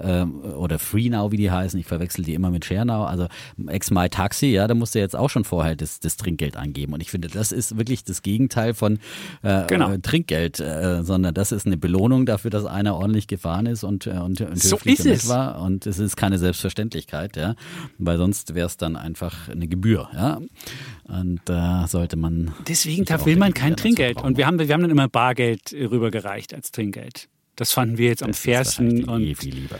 ähm, 0.00 0.40
oder 0.56 0.78
Free 0.78 1.08
Now, 1.08 1.32
wie 1.32 1.36
die 1.36 1.50
heißen, 1.50 1.78
ich 1.78 1.86
verwechsel 1.86 2.24
die 2.24 2.34
immer 2.34 2.50
mit 2.50 2.64
Share 2.64 2.84
Now, 2.84 3.04
also 3.04 3.26
ex 3.66 3.90
My 3.90 4.08
Taxi, 4.08 4.46
ja, 4.46 4.66
da 4.66 4.74
musst 4.74 4.94
du 4.94 4.98
jetzt 4.98 5.16
auch 5.16 5.30
schon 5.30 5.44
vorher 5.44 5.76
das, 5.76 6.00
das 6.00 6.16
Trinkgeld 6.16 6.56
angeben. 6.56 6.92
Und 6.92 7.00
ich 7.00 7.10
finde, 7.10 7.28
das 7.28 7.52
ist 7.52 7.76
wirklich 7.76 8.04
das 8.04 8.22
Gegenteil 8.22 8.74
von 8.74 8.98
äh, 9.42 9.66
Genau. 9.66 9.92
äh, 9.92 9.98
Trinkgeld, 9.98 10.60
äh, 10.60 11.02
sondern 11.02 11.34
das 11.34 11.52
ist 11.52 11.66
eine 11.66 11.76
Belohnung 11.76 12.26
dafür, 12.26 12.50
dass 12.50 12.64
einer 12.64 12.94
ordentlich 12.96 13.26
gefahren 13.26 13.66
ist 13.66 13.84
und, 13.84 14.06
äh, 14.06 14.10
und, 14.10 14.40
und 14.40 14.58
So 14.62 14.78
ist 14.84 15.06
es. 15.06 15.28
war. 15.28 15.60
Und 15.60 15.86
es 15.86 15.98
ist 15.98 16.16
keine 16.16 16.38
Selbstverständlichkeit, 16.38 17.36
ja, 17.36 17.54
weil 17.98 18.18
sonst 18.18 18.54
wäre 18.54 18.66
es 18.66 18.76
dann 18.76 18.96
einfach 18.96 19.48
eine 19.48 19.68
Gebühr, 19.68 20.08
ja. 20.14 20.38
Und 21.08 21.40
da 21.46 21.86
sollte 21.88 22.16
man. 22.16 22.52
Deswegen, 22.68 23.04
da 23.06 23.24
will 23.24 23.36
man 23.36 23.54
kein 23.54 23.76
Trinkgeld. 23.76 24.20
Und 24.22 24.36
wir 24.36 24.46
haben, 24.46 24.58
wir 24.58 24.72
haben 24.72 24.82
dann 24.82 24.90
immer 24.90 25.08
Bargeld 25.08 25.72
äh, 25.72 25.84
rübergereicht 25.84 26.54
als 26.54 26.70
Trinkgeld. 26.70 27.28
Das 27.56 27.72
fanden 27.72 27.98
wir 27.98 28.08
jetzt 28.08 28.22
am 28.22 28.30
Das 28.32 28.46
wahrscheinlich 28.46 28.66
fairsten 28.76 28.96
die 28.96 29.02
eh 29.02 29.30
und, 29.30 29.34
viel 29.36 29.54
lieber. 29.54 29.76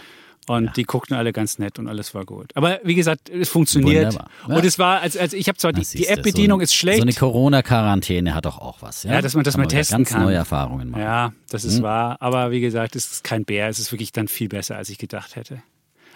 und 0.49 0.77
die 0.77 0.85
guckten 0.85 1.17
alle 1.17 1.33
ganz 1.35 1.59
nett 1.59 1.79
und 1.79 1.87
alles 1.87 2.15
war 2.15 2.25
gut. 2.25 2.51
Aber 2.57 2.81
wie 2.83 2.95
gesagt, 2.95 3.29
es 3.29 3.51
funktioniert. 3.51 4.15
Ja. 4.15 4.27
Und 4.47 4.65
es 4.65 4.79
war, 4.79 5.01
als, 5.01 5.17
als 5.17 5.33
ich 5.35 5.47
habe 5.49 5.59
zwar 5.59 5.73
die, 5.75 5.83
die 5.85 6.07
App-Bedienung 6.07 6.61
so, 6.61 6.65
ist 6.65 6.75
schlecht. 6.75 6.99
So 6.99 7.03
eine 7.03 7.13
Corona-Quarantäne 7.13 8.35
hat 8.35 8.47
doch 8.47 8.59
auch 8.59 8.81
was. 8.81 9.03
Ja, 9.05 9.13
Ja, 9.13 9.23
dass 9.23 9.35
man 9.35 9.45
das 9.45 9.57
mal 9.57 9.67
testen 9.67 9.99
ganz 9.99 10.11
kann. 10.11 10.23
neue 10.23 10.35
Erfahrungen 10.37 10.91
machen. 10.91 11.03
Ja, 11.03 11.33
das 11.51 11.63
Hm? 11.65 11.71
ist 11.71 11.83
wahr. 11.83 12.17
Aber 12.21 12.51
wie 12.51 12.61
gesagt, 12.61 12.97
es 12.97 13.11
ist 13.13 13.25
kein 13.25 13.45
Bär. 13.45 13.69
Es 13.69 13.79
ist 13.79 13.93
wirklich 13.93 14.13
dann 14.13 14.29
viel 14.29 14.49
besser, 14.49 14.77
als 14.77 14.89
ich 14.89 14.99
gedacht 14.99 15.37
hätte. 15.37 15.63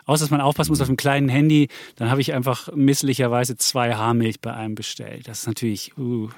Außer, 0.05 0.25
dass 0.25 0.31
man 0.31 0.41
aufpassen 0.41 0.73
muss 0.73 0.81
auf 0.81 0.89
dem 0.89 0.97
kleinen 0.97 1.29
Handy. 1.29 1.69
Dann 1.97 2.11
habe 2.11 2.21
ich 2.21 2.33
einfach 2.33 2.69
misslicherweise 2.75 3.57
zwei 3.57 3.95
Haarmilch 3.95 4.41
bei 4.41 4.53
einem 4.53 4.75
bestellt. 4.75 5.29
Das 5.29 5.41
ist 5.41 5.47
natürlich, 5.47 5.97
uh. 5.97 6.29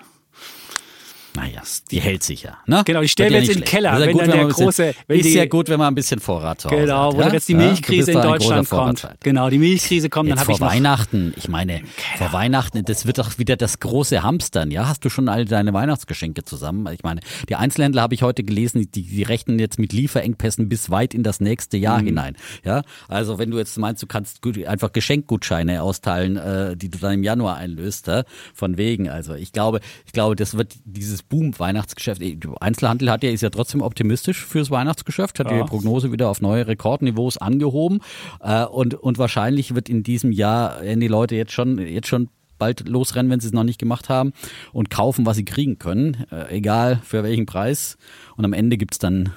Naja, 1.36 1.62
die 1.90 2.00
hält 2.00 2.22
sich 2.22 2.44
ja. 2.44 2.58
Ne? 2.66 2.82
Genau, 2.86 3.00
die 3.00 3.08
stellen 3.08 3.32
wir 3.32 3.40
jetzt 3.40 3.48
in 3.50 3.58
den. 3.60 3.64
Keller, 3.64 3.94
Ist 3.94 4.00
ja 4.00 4.06
wenn 4.06 4.12
gut, 4.12 4.28
dann 4.28 4.46
bisschen- 4.46 4.68
große- 4.70 4.94
wenn 5.08 5.18
ist 5.20 5.34
ja 5.34 5.46
gut, 5.46 5.68
wenn 5.68 5.78
man 5.78 5.88
ein 5.88 5.94
bisschen 5.96 6.20
Vorrat 6.20 6.64
Hause 6.64 6.76
Genau, 6.76 7.08
hat. 7.08 7.16
wo 7.16 7.20
ja? 7.22 7.32
jetzt 7.32 7.48
die 7.48 7.54
Milchkrise 7.54 8.12
in 8.12 8.22
Deutschland 8.22 8.68
kommt. 8.70 9.08
Genau, 9.20 9.50
die 9.50 9.58
Milchkrise 9.58 10.08
kommt, 10.10 10.30
dann 10.30 10.38
Jetzt 10.38 10.46
habe 10.48 10.52
vor 10.52 10.54
ich 10.54 10.60
noch. 10.60 10.70
Weihnachten, 10.76 11.34
ich 11.36 11.48
meine, 11.48 11.82
vor 12.18 12.32
Weihnachten, 12.32 12.84
das 12.84 13.06
wird 13.06 13.18
doch 13.18 13.36
wieder 13.38 13.56
das 13.56 13.80
große 13.80 14.22
Hamstern, 14.22 14.70
ja? 14.70 14.86
Hast 14.86 15.04
du 15.04 15.08
schon 15.08 15.28
all 15.28 15.44
deine 15.44 15.72
Weihnachtsgeschenke 15.72 16.44
zusammen? 16.44 16.86
Ich 16.94 17.02
meine, 17.02 17.20
die 17.48 17.56
Einzelhändler 17.56 18.02
habe 18.02 18.14
ich 18.14 18.22
heute 18.22 18.44
gelesen, 18.44 18.88
die, 18.94 19.02
die 19.02 19.22
rechnen 19.24 19.58
jetzt 19.58 19.80
mit 19.80 19.92
Lieferengpässen 19.92 20.68
bis 20.68 20.90
weit 20.90 21.14
in 21.14 21.24
das 21.24 21.40
nächste 21.40 21.76
Jahr 21.76 22.00
Mhm. 22.00 22.06
hinein, 22.06 22.36
ja? 22.64 22.82
Also 23.08 23.38
wenn 23.38 23.50
du 23.50 23.58
jetzt 23.58 23.76
meinst, 23.76 24.00
du 24.02 24.06
kannst 24.06 24.38
einfach 24.68 24.92
Geschenkgutscheine 24.92 25.82
austeilen, 25.82 26.36
äh, 26.36 26.76
die 26.76 26.90
du 26.90 26.98
dann 26.98 27.14
im 27.14 27.24
Januar 27.24 27.56
einlöst, 27.56 28.06
ja? 28.06 28.22
von 28.54 28.76
wegen, 28.76 29.08
also 29.08 29.34
ich 29.34 29.50
glaube, 29.52 29.80
ich 30.06 30.12
glaube, 30.12 30.36
das 30.36 30.56
wird 30.56 30.74
dieses 30.84 31.23
Boom-Weihnachtsgeschäft, 31.28 32.20
eh, 32.22 32.36
du- 32.36 32.54
Einzelhandel 32.60 33.10
hat 33.10 33.22
ja, 33.22 33.30
ist 33.30 33.40
ja 33.42 33.50
trotzdem 33.50 33.82
optimistisch 33.82 34.44
fürs 34.44 34.70
Weihnachtsgeschäft, 34.70 35.38
hat 35.38 35.50
Ja. 35.50 35.62
die 35.62 35.68
Prognose 35.68 36.12
wieder 36.12 36.28
auf 36.28 36.40
neue 36.40 36.66
Rekordniveaus 36.66 37.36
angehoben 37.38 38.00
äh, 38.40 38.64
und, 38.64 38.94
und 38.94 39.18
wahrscheinlich 39.18 39.74
wird 39.74 39.88
in 39.88 40.02
diesem 40.02 40.32
Jahr 40.32 40.80
werden 40.82 41.00
die 41.00 41.08
Leute 41.08 41.34
jetzt 41.36 41.52
schon, 41.52 41.78
jetzt 41.78 42.08
schon 42.08 42.28
bald 42.58 42.88
losrennen, 42.88 43.30
wenn 43.32 43.40
sie 43.40 43.48
es 43.48 43.52
noch 43.52 43.64
nicht 43.64 43.80
gemacht 43.80 44.08
haben 44.08 44.32
und 44.72 44.88
kaufen, 44.88 45.26
was 45.26 45.36
sie 45.36 45.44
kriegen 45.44 45.78
können, 45.78 46.24
äh, 46.30 46.54
egal 46.56 47.00
für 47.04 47.22
welchen 47.24 47.46
Preis. 47.46 47.96
Und 48.36 48.44
am 48.44 48.52
Ende 48.52 48.76
gibt's 48.76 48.98
dann 48.98 49.24
das 49.24 49.32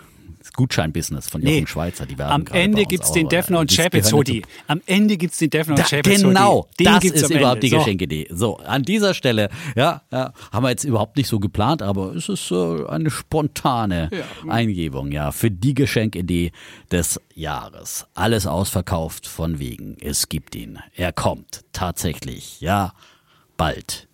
Gutscheinbusiness 0.58 1.30
von 1.30 1.42
Jochen 1.42 1.54
Nee. 1.62 1.66
Schweizer. 1.68 2.06
Die 2.06 2.18
werben 2.18 2.34
Am 2.34 2.44
gerade 2.44 2.60
bei 2.60 2.64
Ende 2.66 2.84
gibt's 2.86 3.10
auch, 3.10 3.14
den 3.14 3.28
äh, 3.28 3.30
Defner 3.30 3.60
und 3.60 3.72
Chapitz 3.72 4.12
Hoodie. 4.12 4.42
Am 4.68 4.82
Ende 4.86 5.16
gibt's 5.16 5.38
den 5.38 5.50
Defner 5.50 5.76
und 5.76 5.86
Chapitz 5.88 6.22
genau. 6.22 6.68
Den 6.78 6.86
das 6.86 7.04
ist 7.06 7.24
am 7.24 7.32
überhaupt 7.32 7.56
Ende. 7.64 7.68
die 7.68 7.70
So. 7.70 7.78
Geschenkidee. 7.78 8.28
So, 8.32 8.58
an 8.58 8.84
dieser 8.84 9.14
Stelle, 9.14 9.50
ja, 9.78 10.02
ja, 10.12 10.34
haben 10.52 10.64
wir 10.64 10.70
jetzt 10.72 10.84
überhaupt 10.84 11.16
nicht 11.16 11.28
so 11.30 11.40
geplant, 11.40 11.82
aber 11.82 12.14
es 12.16 12.28
ist 12.28 12.52
äh, 12.52 12.86
eine 12.88 13.10
spontane 13.10 14.10
Eingebung, 14.50 15.12
ja, 15.12 15.32
für 15.32 15.50
die 15.52 15.74
Geschenkidee 15.74 16.52
des 16.92 17.22
Jahres. 17.36 18.08
Alles 18.16 18.48
ausverkauft 18.48 19.28
von 19.28 19.60
wegen. 19.60 19.96
Es 20.02 20.28
gibt 20.28 20.56
ihn. 20.56 20.80
Er 20.96 21.14
kommt 21.14 21.64
tatsächlich, 21.72 22.60
ja, 22.62 22.94
bald 23.58 24.07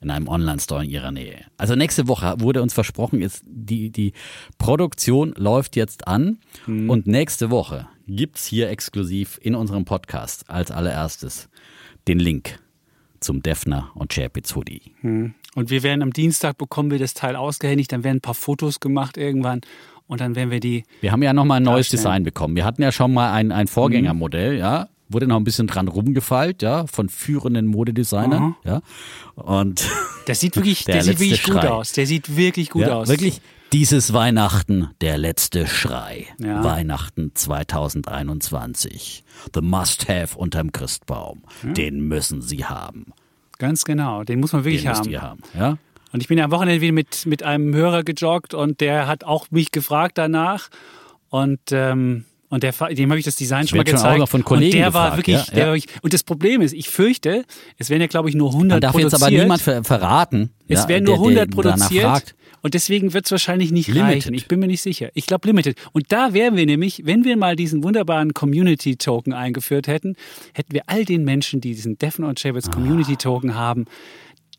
in 0.00 0.10
einem 0.10 0.28
Online-Store 0.28 0.84
in 0.84 0.90
ihrer 0.90 1.10
Nähe. 1.10 1.44
Also 1.56 1.74
nächste 1.74 2.06
Woche 2.08 2.34
wurde 2.38 2.62
uns 2.62 2.74
versprochen, 2.74 3.22
ist 3.22 3.42
die, 3.46 3.90
die 3.90 4.12
Produktion 4.58 5.34
läuft 5.36 5.76
jetzt 5.76 6.06
an 6.06 6.38
und 6.66 7.06
nächste 7.06 7.50
Woche 7.50 7.88
gibt's 8.06 8.46
hier 8.46 8.68
exklusiv 8.70 9.38
in 9.42 9.54
unserem 9.54 9.84
Podcast 9.84 10.48
als 10.48 10.70
allererstes 10.70 11.48
den 12.08 12.18
Link 12.18 12.60
zum 13.20 13.42
Defner 13.42 13.90
und 13.94 14.12
Chapitz 14.12 14.54
Hoodie. 14.54 14.82
Und 15.54 15.70
wir 15.70 15.82
werden 15.82 16.02
am 16.02 16.12
Dienstag 16.12 16.58
bekommen 16.58 16.90
wir 16.90 16.98
das 16.98 17.14
Teil 17.14 17.34
ausgehändigt, 17.34 17.90
dann 17.90 18.04
werden 18.04 18.18
ein 18.18 18.20
paar 18.20 18.34
Fotos 18.34 18.78
gemacht 18.80 19.16
irgendwann 19.16 19.62
und 20.06 20.20
dann 20.20 20.36
werden 20.36 20.50
wir 20.50 20.60
die. 20.60 20.84
Wir 21.00 21.12
haben 21.12 21.22
ja 21.22 21.32
nochmal 21.32 21.58
ein 21.58 21.64
neues 21.64 21.88
Darstellen. 21.88 22.02
Design 22.02 22.22
bekommen. 22.24 22.56
Wir 22.56 22.64
hatten 22.64 22.82
ja 22.82 22.92
schon 22.92 23.12
mal 23.12 23.32
ein, 23.32 23.50
ein 23.52 23.66
Vorgängermodell, 23.66 24.58
ja. 24.58 24.88
Wurde 25.08 25.26
noch 25.26 25.36
ein 25.36 25.44
bisschen 25.44 25.66
dran 25.68 25.88
rumgefeilt, 25.88 26.62
ja, 26.62 26.86
von 26.86 27.08
führenden 27.08 27.66
Modedesignern, 27.66 28.56
ja. 28.64 28.80
Und 29.36 29.86
Das 30.26 30.40
sieht 30.40 30.56
wirklich, 30.56 30.84
der, 30.86 30.96
Der 30.96 31.04
sieht 31.04 31.20
wirklich 31.20 31.30
letzte 31.38 31.52
gut 31.52 31.60
Schrei. 31.62 31.70
aus. 31.70 31.92
Der 31.92 32.06
sieht 32.06 32.36
wirklich 32.36 32.70
gut 32.70 32.82
ja, 32.82 32.94
aus. 32.94 33.08
wirklich 33.08 33.40
dieses 33.72 34.12
Weihnachten, 34.12 34.90
der 35.00 35.18
letzte 35.18 35.66
Schrei. 35.66 36.26
Ja. 36.38 36.62
Weihnachten 36.64 37.32
2021. 37.34 39.24
The 39.54 39.60
Must-Have 39.60 40.36
unterm 40.38 40.72
Christbaum. 40.72 41.42
Den 41.62 42.00
müssen 42.08 42.42
Sie 42.42 42.64
haben. 42.64 43.12
Ganz 43.58 43.84
genau. 43.84 44.24
Den 44.24 44.40
muss 44.40 44.52
man 44.52 44.64
wirklich 44.64 44.82
Den 44.82 44.90
müsst 44.90 45.00
haben. 45.02 45.10
ihr 45.10 45.22
haben. 45.22 45.40
Ja? 45.56 45.78
Und 46.12 46.20
ich 46.20 46.28
bin 46.28 46.38
ja 46.38 46.44
am 46.44 46.50
Wochenende 46.50 46.80
wieder 46.80 46.92
mit, 46.92 47.26
mit 47.26 47.42
einem 47.42 47.74
Hörer 47.74 48.02
gejoggt 48.04 48.54
und 48.54 48.80
der 48.80 49.06
hat 49.06 49.24
auch 49.24 49.50
mich 49.50 49.70
gefragt 49.72 50.18
danach. 50.18 50.68
Und, 51.28 51.60
ähm, 51.72 52.24
und 52.48 52.62
der, 52.62 52.72
dem 52.72 53.10
habe 53.10 53.18
ich 53.18 53.24
das 53.24 53.36
Design 53.36 53.66
schon 53.66 53.78
mal 53.78 53.86
werd 53.86 53.90
schon 53.90 53.98
auch 53.98 54.02
gezeigt. 54.04 54.18
noch 54.20 54.28
von 54.28 54.44
Kollegen 54.44 54.76
und 54.76 54.80
der 54.80 54.94
war 54.94 55.10
gefragt, 55.16 55.16
wirklich, 55.28 55.46
ja, 55.48 55.54
der 55.54 55.66
war 55.66 55.74
wirklich, 55.74 55.94
und 56.02 56.12
das 56.12 56.22
Problem 56.22 56.60
ist, 56.60 56.72
ich 56.72 56.88
fürchte, 56.88 57.44
es 57.78 57.90
werden 57.90 58.00
ja 58.02 58.06
glaube 58.08 58.28
ich 58.28 58.34
nur 58.34 58.50
100 58.52 58.76
Man 58.76 58.80
darf 58.80 58.94
jetzt 58.94 59.02
produziert. 59.10 59.22
aber 59.22 59.42
niemand 59.42 59.62
ver 59.62 59.84
verraten. 59.84 60.50
es 60.68 60.88
werden 60.88 61.04
nur 61.04 61.14
der- 61.16 61.44
der 61.46 61.46
100 61.48 61.64
danach 61.64 61.88
produziert. 61.88 62.34
Und 62.62 62.74
deswegen 62.74 63.12
wird 63.12 63.26
es 63.26 63.30
wahrscheinlich 63.30 63.70
nicht 63.70 63.86
Limited. 63.86 64.08
reichen. 64.24 64.34
Ich 64.34 64.48
bin 64.48 64.58
mir 64.58 64.66
nicht 64.66 64.80
sicher. 64.82 65.10
Ich 65.14 65.26
glaube 65.26 65.46
Limited. 65.46 65.76
Und 65.92 66.06
da 66.08 66.32
wären 66.34 66.56
wir 66.56 66.66
nämlich, 66.66 67.02
wenn 67.04 67.24
wir 67.24 67.36
mal 67.36 67.54
diesen 67.54 67.84
wunderbaren 67.84 68.34
Community-Token 68.34 69.32
eingeführt 69.32 69.86
hätten, 69.86 70.16
hätten 70.52 70.72
wir 70.74 70.82
all 70.86 71.04
den 71.04 71.22
Menschen, 71.24 71.60
die 71.60 71.74
diesen 71.74 71.96
Defner 71.98 72.26
und 72.26 72.40
Ah. 72.40 72.42
Chavez 72.42 72.68
Community-Token 72.70 73.54
haben, 73.54 73.84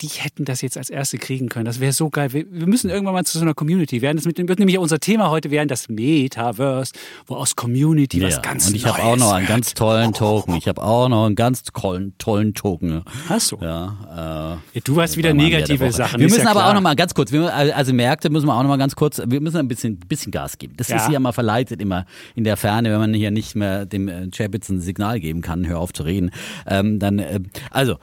die 0.02 0.08
hätten 0.08 0.46
das 0.46 0.62
jetzt 0.62 0.78
als 0.78 0.90
erste 0.90 1.18
kriegen 1.18 1.50
können. 1.50 1.66
Das 1.66 1.80
wäre 1.80 1.92
so 1.92 2.10
geil. 2.10 2.32
Wir, 2.32 2.46
wir, 2.52 2.68
müssen 2.68 2.90
irgendwann 2.90 3.16
mal 3.16 3.26
zu 3.26 3.38
so 3.38 3.44
einer 3.44 3.56
Community 3.56 4.02
werden. 4.02 4.18
Das 4.18 4.26
mit, 4.26 4.38
wird 4.38 4.60
nämlich 4.60 4.78
unser 4.78 5.00
Thema 5.00 5.32
heute 5.32 5.50
werden, 5.50 5.68
das 5.68 5.90
Metaverse, 5.90 6.94
wo 7.26 7.36
aus 7.36 7.56
Community 7.56 8.20
ja, 8.20 8.28
was 8.28 8.42
ganz 8.42 8.68
Und 8.68 8.76
ich 8.76 8.86
habe 8.86 9.02
auch 9.02 9.18
noch 9.18 9.32
einen 9.34 9.48
ganz 9.48 9.74
tollen 9.74 10.14
Token. 10.14 10.56
Ich 10.56 10.68
habe 10.68 10.84
auch 10.84 11.10
noch 11.10 11.26
einen 11.26 11.36
ganz 11.36 11.64
tollen, 11.64 12.14
tollen 12.20 12.54
Token. 12.54 13.04
Hast 13.28 13.52
du? 13.52 13.58
Ja. 13.60 14.60
Äh, 14.74 14.78
ja 14.78 14.82
du 14.84 15.02
hast 15.02 15.18
wieder 15.18 15.34
negative 15.34 15.92
Sachen. 15.92 16.20
Wir 16.20 16.28
müssen 16.28 16.44
ja 16.44 16.52
aber 16.52 16.60
klar. 16.60 16.70
auch 16.70 16.74
noch 16.76 16.82
mal 16.82 16.96
ganz 16.96 17.16
kurz, 17.16 17.32
wir, 17.32 17.54
also 17.54 17.94
Märkte 17.94 18.30
müssen 18.30 18.46
wir 18.46 18.56
auch 18.56 18.62
noch 18.62 18.70
mal 18.70 18.78
ganz 18.78 18.96
kurz, 18.96 19.20
wir 19.26 19.42
müssen 19.42 19.58
ein 19.58 19.68
bisschen, 19.68 19.98
bisschen 20.00 20.32
Gas 20.32 20.60
geben. 20.60 20.76
Das 20.78 20.90
ist 20.90 21.10
ja 21.10 21.20
mal 21.20 21.32
verleitet 21.32 21.82
immer 21.82 22.06
in 22.36 22.44
der 22.44 22.58
Ferne, 22.58 22.92
wenn 22.92 23.00
man 23.00 23.14
hier 23.14 23.32
nicht 23.32 23.56
mehr 23.56 23.86
dem 23.86 24.08
äh, 24.08 24.30
Chapitz 24.30 24.70
ein 24.70 24.80
Signal 24.80 25.20
geben 25.20 25.42
kann, 25.42 25.68
hör 25.68 25.80
auf 25.80 25.92
zu 25.92 26.04
reden. 26.04 26.32
Ähm, 26.68 27.00
dann, 27.00 27.20
äh, 27.20 27.40
also 27.72 27.98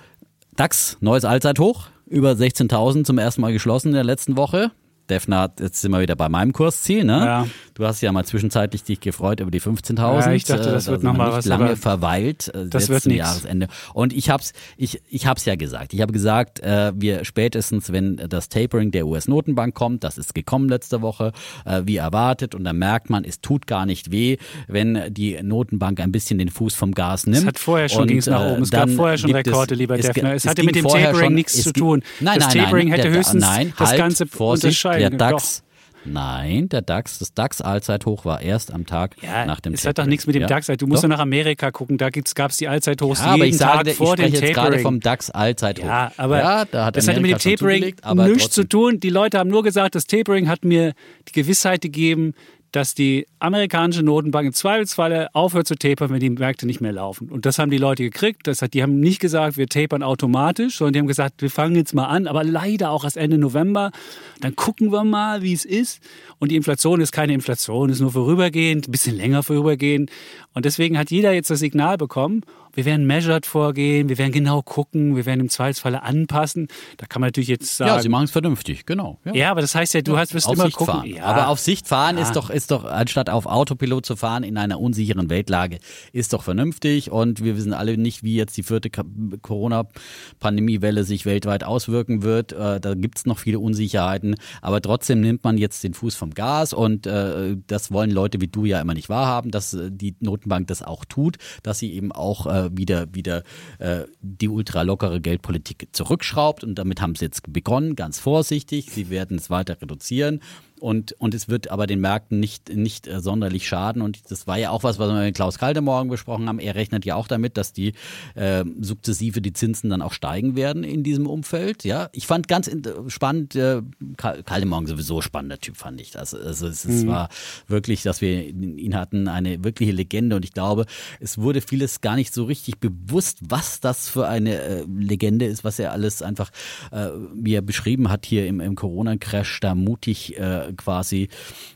DAX, 0.57 0.97
neues 1.01 1.25
Allzeithoch, 1.25 1.89
über 2.07 2.33
16.000 2.33 3.05
zum 3.05 3.19
ersten 3.19 3.41
Mal 3.41 3.53
geschlossen 3.53 3.89
in 3.89 3.95
der 3.95 4.05
letzten 4.05 4.37
Woche. 4.37 4.71
Defner, 5.11 5.53
jetzt 5.61 5.81
sind 5.81 5.91
wir 5.91 6.01
wieder 6.01 6.17
bei 6.17 6.29
meinem 6.29 6.53
Kursziel, 6.53 7.05
ne? 7.05 7.25
Ja. 7.25 7.47
Du 7.75 7.85
hast 7.85 8.01
ja 8.01 8.13
mal 8.13 8.25
zwischenzeitlich 8.25 8.85
dich 8.85 9.01
gefreut 9.01 9.41
über 9.41 9.51
die 9.51 9.61
15.000. 9.61 10.01
Ja, 10.01 10.33
ich 10.33 10.45
dachte, 10.45 10.71
das 10.71 10.89
äh, 10.89 10.93
wird 10.93 11.03
nochmal 11.03 11.33
was. 11.33 11.45
lange 11.45 11.77
verweilt, 11.77 12.53
äh, 12.55 12.67
das 12.69 12.89
wird 12.89 13.07
nicht. 13.07 13.19
Jahresende. 13.19 13.69
Und 13.93 14.13
ich 14.13 14.31
hab's, 14.31 14.53
ich, 14.77 15.03
ich 15.09 15.27
hab's 15.27 15.45
ja 15.45 15.57
gesagt. 15.57 15.93
Ich 15.93 16.01
habe 16.01 16.13
gesagt, 16.13 16.61
äh, 16.61 16.93
wir 16.95 17.25
spätestens, 17.25 17.93
wenn 17.93 18.17
das 18.17 18.49
Tapering 18.49 18.93
der 18.93 19.07
US-Notenbank 19.07 19.75
kommt, 19.75 20.05
das 20.05 20.19
ist 20.19 20.35
gekommen 20.35 20.69
letzte 20.69 21.03
Woche, 21.03 21.33
äh, 21.67 21.83
wie 21.85 21.97
erwartet, 21.97 22.55
und 22.55 22.65
dann 22.65 22.79
merkt 22.79 23.11
man, 23.11 23.25
es 23.25 23.41
tut 23.41 23.67
gar 23.67 23.87
nicht 23.87 24.11
weh, 24.11 24.39
wenn 24.69 25.13
die 25.13 25.43
Notenbank 25.43 26.01
ein 26.01 26.13
bisschen 26.13 26.39
den 26.39 26.49
Fuß 26.49 26.75
vom 26.75 26.93
Gas 26.93 27.27
nimmt. 27.27 27.39
Es 27.39 27.47
hat 27.47 27.59
vorher 27.59 27.89
schon 27.89 28.07
ging's 28.07 28.27
nach 28.27 28.53
oben. 28.53 28.63
Es 28.63 28.71
gab 28.71 28.89
vorher 28.89 29.19
schon 29.19 29.33
Rekorde, 29.33 29.75
es, 29.75 29.79
lieber 29.79 29.97
Defner. 29.97 30.35
Es, 30.35 30.45
es 30.45 30.51
hatte 30.51 30.63
mit 30.63 30.77
dem 30.77 30.87
Tapering 30.87 31.15
schon, 31.15 31.35
nichts 31.35 31.63
zu 31.63 31.73
tun. 31.73 32.03
Nein, 32.21 32.39
das 32.39 32.55
nein, 32.55 32.65
Tapering 32.65 32.89
nein, 32.89 32.99
hätte 32.99 33.11
höchstens 33.11 33.43
nein, 33.43 33.73
das 33.77 33.91
halt, 33.91 33.99
Ganze 33.99 34.27
Vorsicht, 34.27 34.85
der 34.99 35.11
DAX. 35.11 35.59
Doch. 35.59 35.65
Nein, 36.07 36.69
der 36.69 36.83
DAX, 36.83 37.19
das 37.19 37.33
DAX-Allzeithoch 37.33 38.25
war 38.25 38.43
erst 38.43 38.73
am 38.73 38.85
Tag 38.85 39.17
ja, 39.23 39.47
nach 39.47 39.61
dem 39.61 39.73
Es 39.73 39.87
hat 39.87 39.99
doch 39.99 40.07
nichts 40.07 40.27
mit 40.27 40.35
dem 40.35 40.43
ja? 40.43 40.49
DAX. 40.49 40.67
Du 40.67 40.87
musst 40.87 41.03
doch 41.03 41.09
nach 41.09 41.19
Amerika 41.19 41.71
gucken, 41.71 41.97
da 41.97 42.11
gab 42.11 42.51
es 42.51 42.59
die 42.59 42.69
Allzeithochs 42.69 43.21
ja, 43.21 43.37
jeden 43.37 43.49
ich 43.49 43.57
Tag 43.57 43.77
sage, 43.77 43.95
vor 43.95 44.19
ich 44.19 44.33
dem 44.33 44.35
jetzt 44.35 44.55
gerade 44.55 44.79
vom 44.81 45.01
DAX-Allzeithoch. 45.01 45.85
Ja, 45.85 46.13
aber 46.17 46.39
ja, 46.39 46.65
da 46.67 46.87
hat 46.87 46.97
das 46.97 47.09
hatte 47.09 47.21
mit 47.21 47.31
dem 47.31 47.39
Tapering 47.39 47.95
nichts 48.15 48.51
zu 48.51 48.65
tun. 48.65 49.01
Die 49.01 49.11
Leute 49.11 49.39
haben 49.39 49.49
nur 49.49 49.63
gesagt, 49.63 49.95
das 49.95 50.07
Tapering 50.07 50.49
hat 50.49 50.65
mir 50.65 50.93
die 51.29 51.33
Gewissheit 51.33 51.81
gegeben, 51.81 52.35
dass 52.75 52.93
die 52.93 53.29
amerikanische 53.39 54.03
Notenbank 54.03 54.49
im 54.49 54.53
Zweifelsfalle 54.53 55.33
aufhört 55.33 55.69
zu 55.69 55.77
tapern, 55.77 56.11
wenn 56.11 56.19
die 56.19 56.31
Märkte 56.31 56.67
nicht 56.67 56.81
mehr 56.81 56.93
laufen. 56.93 57.29
Und 57.29 57.47
das 57.47 57.61
haben 57.61 57.71
die 57.71 57.79
Leute 57.79 58.03
gekriegt. 58.03 58.49
Das 58.49 58.63
hat, 58.63 58.75
die 58.75 58.83
haben 58.83 58.99
nicht 58.99 59.21
gesagt, 59.21 59.57
wir 59.57 59.69
tapern 59.69 60.03
automatisch, 60.03 60.79
sondern 60.79 60.93
die 60.93 60.99
haben 60.99 61.07
gesagt, 61.07 61.41
wir 61.41 61.51
fangen 61.51 61.77
jetzt 61.77 61.95
mal 61.95 62.07
an, 62.07 62.27
aber 62.27 62.43
leider 62.43 62.91
auch 62.91 63.05
erst 63.05 63.17
Ende 63.17 63.39
November. 63.39 63.93
Dann 64.41 64.57
gucken 64.57 64.91
wir 64.91 65.05
mal, 65.05 65.43
wie 65.43 65.53
es 65.53 65.65
ist. 65.65 66.03
Und 66.41 66.51
die 66.51 66.57
Inflation 66.57 67.01
ist 67.01 67.13
keine 67.13 67.33
Inflation, 67.33 67.91
ist 67.91 68.01
nur 68.01 68.11
vorübergehend, 68.11 68.89
ein 68.89 68.91
bisschen 68.91 69.17
länger 69.17 69.45
vorübergehend. 69.45 70.11
Und 70.53 70.65
deswegen 70.65 70.99
hat 70.99 71.13
jeder 71.13 71.33
jetzt 71.33 71.51
das 71.51 71.61
Signal 71.61 71.97
bekommen. 71.97 72.43
Wir 72.75 72.85
werden 72.85 73.07
measured 73.07 73.47
vorgehen, 73.47 74.09
wir 74.09 74.19
werden 74.19 74.33
genau 74.33 74.63
gucken, 74.63 75.17
wir 75.17 75.27
werden 75.27 75.41
im 75.41 75.49
Zweifelsfalle 75.49 76.03
anpassen. 76.03 76.69
Da 76.97 77.07
kann 77.07 77.21
man 77.21 77.29
natürlich 77.29 77.49
jetzt 77.49 77.77
sagen. 77.77 77.89
Ja, 77.89 78.01
sie 78.01 78.09
machen 78.09 78.25
es 78.25 78.31
vernünftig, 78.31 78.87
genau. 78.87 79.19
Ja. 79.25 79.35
ja. 79.35 79.51
aber 79.51 79.61
das 79.61 79.75
heißt 79.75 79.95
ja, 79.95 80.03
du 80.03 80.17
hast, 80.17 80.35
wirst 80.35 80.47
auf 80.47 80.55
immer 80.55 80.65
Sicht 80.65 80.77
gucken. 80.77 80.95
Fahren. 80.95 81.07
Ja. 81.07 81.25
Aber 81.25 81.49
auf 81.49 81.59
Sicht 81.59 81.89
fahren 81.89 82.19
ist 82.19 82.37
doch, 82.37 82.51
ist 82.51 82.71
doch, 82.71 82.85
anstatt 82.85 83.31
auf 83.31 83.47
Autopilot 83.47 84.07
zu 84.07 84.17
fahren 84.17 84.43
in 84.43 84.57
einer 84.57 84.81
unsicheren 84.81 85.31
Weltlage, 85.31 85.79
ist 86.13 86.33
doch 86.33 86.43
vernünftig. 86.43 87.11
Und 87.11 87.43
wir 87.43 87.57
wissen 87.57 87.73
alle 87.73 87.97
nicht, 87.97 88.23
wie 88.23 88.37
jetzt 88.37 88.57
die 88.57 88.63
vierte 88.63 88.91
Corona-Pandemiewelle 88.91 91.05
sich 91.05 91.27
weltweit 91.27 91.65
auswirken 91.65 92.23
wird. 92.23 92.53
Äh, 92.53 92.81
da 92.81 92.95
gibt 92.95 93.19
es 93.19 93.27
noch 93.27 93.39
viele 93.39 93.59
Unsicherheiten. 93.59 94.37
Aber 94.63 94.81
trotzdem 94.81 95.21
nimmt 95.21 95.45
man 95.45 95.59
jetzt 95.59 95.85
den 95.85 95.95
Fuß 95.95 96.15
vom 96.15 96.31
Gas 96.31 96.73
und 96.73 97.07
äh, 97.07 97.57
das 97.67 97.93
wollen 97.93 98.11
Leute 98.11 98.41
wie 98.41 98.49
du 98.49 98.65
ja 98.65 98.81
immer 98.81 98.95
nicht 98.95 99.09
wahrhaben, 99.09 99.51
dass 99.51 99.75
äh, 99.75 99.91
die 99.91 100.17
Notenbank 100.21 100.67
das 100.69 100.83
auch 100.83 101.05
tut, 101.05 101.37
dass 101.63 101.79
sie 101.79 101.93
eben 101.93 102.13
auch 102.13 102.47
äh, 102.47 102.64
wieder, 102.73 103.15
wieder 103.15 103.43
äh, 103.79 104.05
die 104.21 104.49
ultralockere 104.49 105.21
Geldpolitik 105.21 105.89
zurückschraubt. 105.93 106.65
Und 106.65 106.77
damit 106.77 107.01
haben 107.01 107.15
sie 107.15 107.27
jetzt 107.27 107.53
begonnen, 107.53 107.97
ganz 107.97 108.19
vorsichtig. 108.19 108.91
Sie 108.91 109.11
werden 109.11 109.37
es 109.37 109.51
weiter 109.51 109.81
reduzieren 109.81 110.41
und, 110.85 111.13
und 111.13 111.33
es 111.33 111.49
wird 111.49 111.71
aber 111.71 111.87
den 111.87 112.01
Märkten 112.01 112.39
nicht, 112.41 112.69
nicht 112.69 113.07
äh, 113.07 113.19
sonderlich 113.21 113.67
schaden. 113.67 114.03
Und 114.03 114.31
das 114.31 114.47
war 114.47 114.59
ja 114.59 114.69
auch 114.69 114.83
was, 114.83 114.99
was 114.99 115.09
wir 115.09 115.19
mit 115.19 115.35
Klaus 115.35 115.59
Kalte 115.59 115.81
morgen 115.81 116.11
besprochen 116.11 116.47
haben. 116.47 116.59
Er 116.59 116.75
rechnet 116.75 117.07
ja 117.07 117.15
auch 117.15 117.27
damit, 117.27 117.57
dass 117.57 117.73
die 117.73 117.95
äh, 118.35 118.67
sukzessive 118.83 119.41
die 119.41 119.55
Zinsen 119.55 119.89
dann 119.89 120.03
auch 120.03 120.13
steigen 120.13 120.57
werden 120.57 120.85
in 120.85 121.03
diesem 121.03 121.27
Umfeld. 121.27 121.85
Ja, 121.85 122.11
ich 122.13 122.27
fand 122.27 122.49
ganz 122.49 122.71
spannend, 123.09 123.57
äh, 123.57 123.81
Kalte 124.19 124.67
morgen 124.67 124.87
sowieso 124.87 125.23
spannender 125.23 125.59
Typ, 125.59 125.79
fand 125.79 126.03
ich 126.03 126.11
das. 126.11 126.35
Also 126.35 126.67
es, 126.67 126.85
es 126.85 127.05
mhm. 127.05 127.09
war 127.09 127.29
wirklich, 127.67 128.03
dass 128.03 128.21
wir 128.21 128.43
ihn 128.43 128.95
hatten, 128.95 129.27
eine 129.27 129.65
wirkliche 129.65 129.93
Legende. 129.93 130.37
Und 130.37 130.45
ich 130.45 130.53
glaube, 130.53 130.85
es 131.19 131.39
wurde 131.39 131.63
vieles 131.63 132.03
gar 132.03 132.15
nicht 132.15 132.35
so 132.35 132.45
richtig 132.45 132.79
bewusst, 132.79 133.39
was 133.41 133.81
das 133.81 134.11
für 134.11 134.29
eine 134.29 134.61
äh, 134.61 134.85
Legende 134.85 135.47
ist, 135.47 135.65
was 135.65 135.79
er 135.79 135.93
alles 135.93 136.21
einfach, 136.21 136.51
äh, 136.93 137.09
wie 137.33 137.55
er 137.55 137.63
beschrieben 137.63 138.11
hat 138.11 138.27
hier 138.27 138.47
im, 138.47 138.61
im 138.61 138.75
Corona-Crash, 138.75 139.61
da 139.61 139.75
mutig 139.75 140.37
äh, 140.37 140.74
quasi 140.77 141.29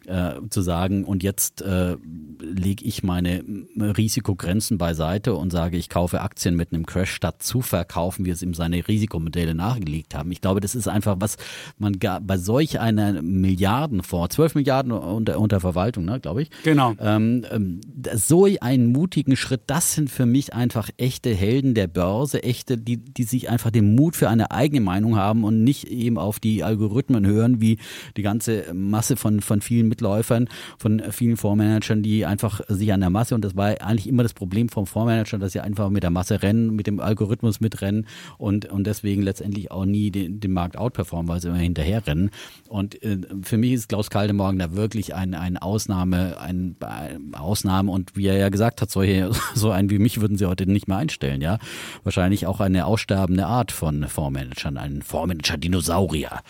äh, 0.06 0.34
zu 0.50 0.62
sagen, 0.62 1.04
und 1.04 1.22
jetzt 1.22 1.62
äh, 1.62 1.96
lege 2.40 2.84
ich 2.84 3.02
meine 3.02 3.44
Risikogrenzen 3.78 4.78
beiseite 4.78 5.34
und 5.34 5.50
sage, 5.50 5.76
ich 5.76 5.88
kaufe 5.88 6.20
Aktien 6.20 6.56
mit 6.56 6.72
einem 6.72 6.86
Crash 6.86 7.10
statt 7.10 7.42
zu 7.42 7.60
verkaufen, 7.60 8.24
wie 8.24 8.30
es 8.30 8.42
ihm 8.42 8.54
seine 8.54 8.86
Risikomodelle 8.86 9.54
nachgelegt 9.54 10.14
haben. 10.14 10.32
Ich 10.32 10.40
glaube, 10.40 10.60
das 10.60 10.74
ist 10.74 10.88
einfach, 10.88 11.16
was 11.18 11.36
man 11.78 11.98
gar, 11.98 12.20
bei 12.20 12.38
solch 12.38 12.80
einer 12.80 13.22
Milliardenfonds, 13.22 14.34
12 14.34 14.54
Milliarden 14.54 14.92
unter, 14.92 15.38
unter 15.38 15.60
Verwaltung, 15.60 16.04
ne, 16.04 16.20
glaube 16.20 16.42
ich. 16.42 16.50
Genau. 16.64 16.94
Ähm, 17.00 17.44
ähm, 17.50 17.80
so 18.14 18.46
einen 18.60 18.92
mutigen 18.92 19.36
Schritt, 19.36 19.62
das 19.66 19.94
sind 19.94 20.10
für 20.10 20.26
mich 20.26 20.54
einfach 20.54 20.90
echte 20.96 21.34
Helden 21.34 21.74
der 21.74 21.86
Börse, 21.86 22.42
echte, 22.42 22.78
die, 22.78 22.96
die 22.96 23.24
sich 23.24 23.50
einfach 23.50 23.70
den 23.70 23.94
Mut 23.94 24.16
für 24.16 24.28
eine 24.28 24.50
eigene 24.50 24.80
Meinung 24.80 25.16
haben 25.16 25.44
und 25.44 25.64
nicht 25.64 25.88
eben 25.88 26.18
auf 26.18 26.40
die 26.40 26.62
Algorithmen 26.64 27.26
hören, 27.26 27.60
wie 27.60 27.78
die 28.16 28.22
ganze 28.22 28.72
Masse 28.78 29.16
von, 29.16 29.40
von 29.40 29.60
vielen 29.60 29.88
Mitläufern, 29.88 30.48
von 30.78 31.02
vielen 31.10 31.36
Fondsmanagern, 31.36 32.02
die 32.02 32.26
einfach 32.26 32.60
sich 32.68 32.92
an 32.92 33.00
der 33.00 33.10
Masse, 33.10 33.34
und 33.34 33.44
das 33.44 33.56
war 33.56 33.80
eigentlich 33.80 34.06
immer 34.06 34.22
das 34.22 34.34
Problem 34.34 34.68
vom 34.68 34.86
Fondsmanager, 34.86 35.38
dass 35.38 35.52
sie 35.52 35.60
einfach 35.60 35.90
mit 35.90 36.02
der 36.02 36.10
Masse 36.10 36.42
rennen, 36.42 36.74
mit 36.74 36.86
dem 36.86 37.00
Algorithmus 37.00 37.60
mitrennen 37.60 38.06
und, 38.38 38.66
und 38.66 38.86
deswegen 38.86 39.22
letztendlich 39.22 39.70
auch 39.70 39.84
nie 39.84 40.10
den, 40.10 40.40
den 40.40 40.52
Markt 40.52 40.76
outperformen, 40.76 41.28
weil 41.28 41.40
sie 41.40 41.48
immer 41.48 41.58
hinterher 41.58 42.06
rennen. 42.06 42.30
Und 42.68 43.02
äh, 43.02 43.18
für 43.42 43.58
mich 43.58 43.72
ist 43.72 43.88
Klaus 43.88 44.10
Kaldemorgen 44.10 44.58
da 44.58 44.74
wirklich 44.74 45.14
ein, 45.14 45.34
ein 45.34 45.56
Ausnahme, 45.56 46.38
ein, 46.40 46.76
ein 46.80 47.34
Ausnahme 47.34 47.90
und 47.90 48.16
wie 48.16 48.26
er 48.26 48.36
ja 48.36 48.48
gesagt 48.48 48.80
hat, 48.80 48.90
solche, 48.90 49.30
so 49.54 49.70
einen 49.70 49.90
wie 49.90 49.98
mich 49.98 50.20
würden 50.20 50.38
sie 50.38 50.46
heute 50.46 50.66
nicht 50.66 50.88
mehr 50.88 50.98
einstellen, 50.98 51.40
ja. 51.40 51.58
Wahrscheinlich 52.04 52.46
auch 52.46 52.60
eine 52.60 52.86
aussterbende 52.86 53.46
Art 53.46 53.72
von 53.72 54.06
Fondsmanagern, 54.06 54.76
ein 54.76 55.02
Fondsmanager-Dinosaurier. 55.02 56.40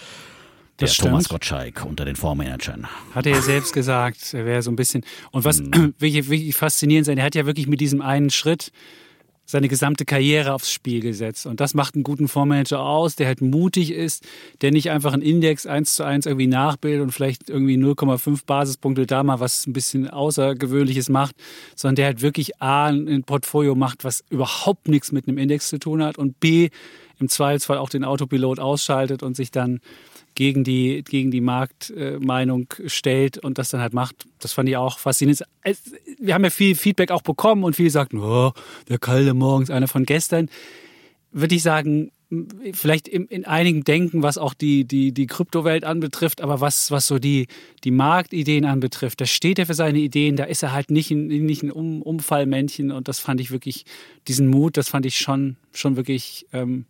Der 0.81 0.87
Das 0.87 0.97
Thomas 0.97 1.25
stimmt. 1.25 1.41
Gottschalk 1.41 1.85
unter 1.85 2.05
den 2.05 2.15
Fondsmanagern. 2.15 2.87
Hat 3.15 3.27
er 3.27 3.33
ja 3.33 3.43
selbst 3.43 3.73
gesagt, 3.73 4.33
er 4.33 4.47
wäre 4.47 4.63
so 4.63 4.71
ein 4.71 4.77
bisschen. 4.77 5.05
Und 5.33 5.45
was 5.45 5.61
wirklich, 5.99 6.29
wirklich 6.29 6.55
faszinierend 6.55 7.09
ist, 7.09 7.17
er 7.17 7.25
hat 7.25 7.35
ja 7.35 7.47
wirklich 7.47 7.67
mit 7.67 7.81
diesem 7.81 8.01
einen 8.01 8.31
Schritt 8.31 8.71
seine 9.45 9.69
gesamte 9.69 10.05
Karriere 10.05 10.53
aufs 10.53 10.71
Spiel 10.71 11.01
gesetzt. 11.01 11.47
Und 11.47 11.59
das 11.59 11.73
macht 11.73 11.95
einen 11.95 12.05
guten 12.05 12.29
Fondsmanager 12.29 12.81
aus, 12.81 13.17
der 13.17 13.27
halt 13.27 13.41
mutig 13.41 13.93
ist, 13.93 14.27
der 14.61 14.73
nicht 14.73 14.91
einfach 14.91 15.15
einen 15.15 15.23
Index 15.23 15.65
eins 15.65 15.95
zu 15.95 16.05
eins 16.05 16.27
irgendwie 16.27 16.47
nachbildet 16.47 17.01
und 17.01 17.13
vielleicht 17.13 17.49
irgendwie 17.49 17.79
0,5 17.79 18.45
Basispunkte 18.45 19.07
da 19.07 19.23
mal 19.23 19.41
was 19.41 19.67
ein 19.67 19.73
bisschen 19.73 20.09
Außergewöhnliches 20.09 21.09
macht, 21.09 21.35
sondern 21.75 21.97
der 21.97 22.07
halt 22.07 22.21
wirklich 22.21 22.61
A, 22.61 22.89
ein 22.89 23.25
Portfolio 23.25 23.75
macht, 23.75 24.05
was 24.05 24.23
überhaupt 24.29 24.87
nichts 24.87 25.13
mit 25.13 25.27
einem 25.27 25.39
Index 25.39 25.69
zu 25.71 25.79
tun 25.79 26.03
hat 26.03 26.19
und 26.19 26.39
B, 26.41 26.69
im 27.19 27.29
Zweifelsfall 27.29 27.79
auch 27.79 27.89
den 27.89 28.05
Autopilot 28.05 28.61
ausschaltet 28.61 29.23
und 29.23 29.35
sich 29.35 29.51
dann 29.51 29.81
gegen 30.39 30.63
die, 30.63 31.03
gegen 31.03 31.33
die 31.33 31.41
Marktmeinung 31.41 32.73
stellt 32.87 33.39
und 33.39 33.59
das 33.59 33.71
dann 33.71 33.81
halt 33.81 33.93
macht. 33.93 34.25
Das 34.39 34.53
fand 34.53 34.69
ich 34.69 34.77
auch 34.77 35.01
faszinierend. 35.01 35.43
Wir 36.21 36.35
haben 36.35 36.45
ja 36.45 36.51
viel 36.51 36.77
Feedback 36.77 37.11
auch 37.11 37.23
bekommen 37.23 37.65
und 37.65 37.75
viele 37.75 37.91
sagten, 37.91 38.21
oh, 38.21 38.53
der 38.89 38.99
kalte 38.99 39.35
Morgens, 39.35 39.69
einer 39.69 39.89
von 39.89 40.05
gestern. 40.05 40.49
Würde 41.33 41.57
ich 41.57 41.65
sagen, 41.65 42.13
vielleicht 42.73 43.09
in, 43.09 43.27
in 43.27 43.47
einigen 43.47 43.83
Denken, 43.83 44.23
was 44.23 44.39
auch 44.39 44.55
die, 44.55 44.85
die, 44.85 45.11
die 45.11 45.27
Kryptowelt 45.27 45.83
anbetrifft, 45.83 46.41
aber 46.41 46.61
was, 46.61 46.93
was 46.93 47.09
so 47.09 47.19
die, 47.19 47.49
die 47.83 47.91
Marktideen 47.91 48.65
anbetrifft, 48.65 49.21
da 49.21 49.27
steht 49.27 49.59
er 49.59 49.67
für 49.67 49.75
seine 49.75 49.99
Ideen, 49.99 50.37
da 50.37 50.45
ist 50.45 50.63
er 50.63 50.73
halt 50.73 50.93
nicht 50.93 51.11
ein, 51.11 51.27
nicht 51.27 51.65
ein 51.65 51.73
um, 51.73 52.01
Umfallmännchen 52.01 52.93
und 52.93 53.09
das 53.09 53.19
fand 53.19 53.41
ich 53.41 53.51
wirklich, 53.51 53.87
diesen 54.29 54.47
Mut, 54.47 54.77
das 54.77 54.89
fand 54.89 55.05
ich 55.05 55.19
schon, 55.19 55.57
schon 55.73 55.97
wirklich 55.97 56.47
ähm, 56.53 56.85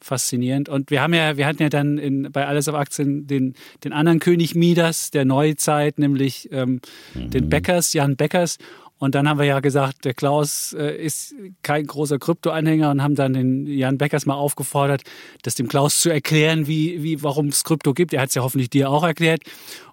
faszinierend. 0.00 0.68
Und 0.68 0.90
wir 0.90 1.02
haben 1.02 1.14
ja, 1.14 1.36
wir 1.36 1.46
hatten 1.46 1.62
ja 1.62 1.68
dann 1.68 1.98
in, 1.98 2.30
bei 2.32 2.46
Alles 2.46 2.68
auf 2.68 2.74
Aktien 2.74 3.26
den, 3.26 3.54
den 3.84 3.92
anderen 3.92 4.18
König 4.18 4.54
Midas 4.54 5.10
der 5.10 5.24
Neuzeit, 5.24 5.98
nämlich 5.98 6.48
ähm, 6.52 6.80
den 7.14 7.48
Beckers, 7.48 7.92
Jan 7.92 8.16
Beckers. 8.16 8.58
Und 8.98 9.14
dann 9.14 9.28
haben 9.28 9.38
wir 9.38 9.46
ja 9.46 9.60
gesagt, 9.60 10.04
der 10.04 10.12
Klaus 10.12 10.72
äh, 10.72 10.96
ist 10.96 11.34
kein 11.62 11.86
großer 11.86 12.18
Krypto-Anhänger 12.18 12.90
und 12.90 13.02
haben 13.02 13.14
dann 13.14 13.32
den 13.32 13.66
Jan 13.66 13.96
Beckers 13.96 14.26
mal 14.26 14.34
aufgefordert, 14.34 15.02
das 15.42 15.54
dem 15.54 15.68
Klaus 15.68 16.00
zu 16.00 16.10
erklären, 16.10 16.66
wie, 16.66 17.02
wie, 17.02 17.22
warum 17.22 17.46
es 17.46 17.62
Krypto 17.62 17.94
gibt. 17.94 18.12
Er 18.12 18.22
hat 18.22 18.30
es 18.30 18.34
ja 18.34 18.42
hoffentlich 18.42 18.70
dir 18.70 18.90
auch 18.90 19.04
erklärt. 19.04 19.42